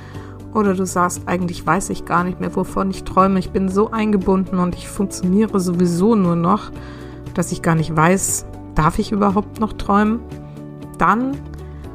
Oder 0.53 0.74
du 0.74 0.84
sagst, 0.84 1.22
eigentlich 1.24 1.66
weiß 1.66 1.88
ich 1.88 2.05
gar 2.05 2.24
nicht 2.24 2.40
mehr, 2.40 2.55
wovon 2.55 2.90
ich 2.90 3.05
träume. 3.05 3.38
Ich 3.38 3.53
bin 3.53 3.70
so 3.70 3.90
eingebunden 3.90 4.59
und 4.59 4.74
ich 4.74 4.86
funktioniere 4.86 5.59
sowieso 5.61 6.14
nur 6.14 6.36
noch, 6.36 6.70
dass 7.32 7.53
ich 7.53 7.62
gar 7.62 7.74
nicht 7.74 7.96
weiß, 7.96 8.44
darf 8.74 8.98
ich 8.98 9.12
überhaupt 9.12 9.61
noch 9.61 9.72
träumen? 9.72 10.20
Dann 10.98 11.38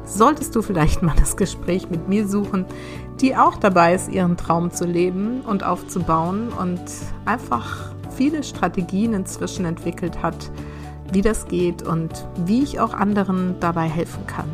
solltest 0.04 0.56
du 0.56 0.62
vielleicht 0.62 1.02
mal 1.04 1.14
das 1.16 1.36
Gespräch 1.36 1.88
mit 1.88 2.08
mir 2.08 2.26
suchen, 2.26 2.64
die 3.20 3.36
auch 3.36 3.56
dabei 3.56 3.94
ist, 3.94 4.10
ihren 4.10 4.36
Traum 4.36 4.72
zu 4.72 4.86
leben 4.86 5.42
und 5.42 5.62
aufzubauen 5.62 6.48
und 6.48 6.82
einfach 7.26 7.92
viele 8.16 8.42
Strategien 8.42 9.14
inzwischen 9.14 9.64
entwickelt 9.64 10.20
hat, 10.20 10.50
wie 11.12 11.22
das 11.22 11.46
geht 11.46 11.82
und 11.82 12.26
wie 12.44 12.62
ich 12.62 12.80
auch 12.80 12.94
anderen 12.94 13.56
dabei 13.60 13.88
helfen 13.88 14.26
kann. 14.26 14.48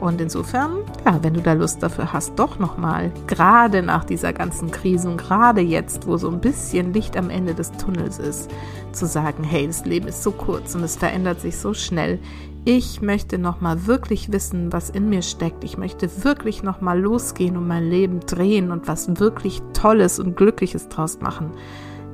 Und 0.00 0.20
insofern, 0.20 0.78
ja, 1.04 1.18
wenn 1.22 1.34
du 1.34 1.40
da 1.40 1.54
Lust 1.54 1.82
dafür 1.82 2.12
hast, 2.12 2.38
doch 2.38 2.58
nochmal, 2.58 3.10
gerade 3.26 3.82
nach 3.82 4.04
dieser 4.04 4.32
ganzen 4.32 4.70
Krise 4.70 5.10
und 5.10 5.16
gerade 5.16 5.60
jetzt, 5.60 6.06
wo 6.06 6.16
so 6.16 6.30
ein 6.30 6.40
bisschen 6.40 6.92
Licht 6.92 7.16
am 7.16 7.30
Ende 7.30 7.54
des 7.54 7.72
Tunnels 7.72 8.18
ist, 8.18 8.48
zu 8.92 9.06
sagen, 9.06 9.42
hey, 9.42 9.66
das 9.66 9.84
Leben 9.84 10.06
ist 10.06 10.22
so 10.22 10.30
kurz 10.30 10.74
und 10.76 10.84
es 10.84 10.96
verändert 10.96 11.40
sich 11.40 11.56
so 11.56 11.74
schnell. 11.74 12.20
Ich 12.64 13.00
möchte 13.00 13.38
nochmal 13.38 13.86
wirklich 13.86 14.30
wissen, 14.30 14.72
was 14.72 14.90
in 14.90 15.08
mir 15.08 15.22
steckt. 15.22 15.64
Ich 15.64 15.78
möchte 15.78 16.22
wirklich 16.22 16.62
nochmal 16.62 17.00
losgehen 17.00 17.56
und 17.56 17.66
mein 17.66 17.88
Leben 17.88 18.20
drehen 18.20 18.70
und 18.70 18.86
was 18.86 19.18
wirklich 19.18 19.62
Tolles 19.72 20.20
und 20.20 20.36
Glückliches 20.36 20.88
draus 20.88 21.20
machen 21.20 21.50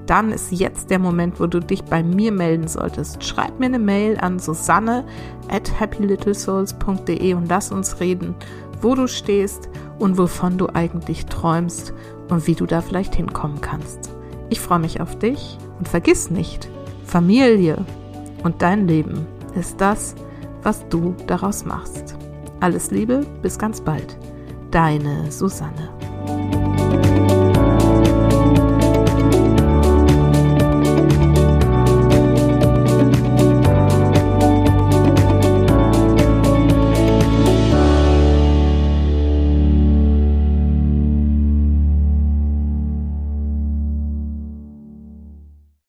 dann 0.06 0.32
ist 0.32 0.52
jetzt 0.52 0.90
der 0.90 0.98
Moment, 0.98 1.40
wo 1.40 1.46
du 1.46 1.60
dich 1.60 1.84
bei 1.84 2.02
mir 2.02 2.32
melden 2.32 2.68
solltest. 2.68 3.24
Schreib 3.24 3.58
mir 3.58 3.66
eine 3.66 3.78
Mail 3.78 4.18
an 4.20 4.38
susanne 4.38 5.04
at 5.48 5.80
happylittlesouls.de 5.80 7.34
und 7.34 7.48
lass 7.48 7.72
uns 7.72 8.00
reden, 8.00 8.34
wo 8.80 8.94
du 8.94 9.06
stehst 9.06 9.68
und 9.98 10.18
wovon 10.18 10.58
du 10.58 10.68
eigentlich 10.68 11.26
träumst 11.26 11.94
und 12.28 12.46
wie 12.46 12.54
du 12.54 12.66
da 12.66 12.80
vielleicht 12.80 13.14
hinkommen 13.14 13.60
kannst. 13.60 14.10
Ich 14.50 14.60
freue 14.60 14.78
mich 14.78 15.00
auf 15.00 15.18
dich 15.18 15.58
und 15.78 15.88
vergiss 15.88 16.30
nicht, 16.30 16.68
Familie 17.06 17.84
und 18.42 18.62
dein 18.62 18.86
Leben 18.86 19.26
ist 19.54 19.80
das, 19.80 20.14
was 20.62 20.86
du 20.88 21.14
daraus 21.26 21.64
machst. 21.64 22.16
Alles 22.60 22.90
Liebe, 22.90 23.26
bis 23.42 23.58
ganz 23.58 23.80
bald. 23.80 24.16
Deine 24.70 25.30
Susanne. 25.30 26.63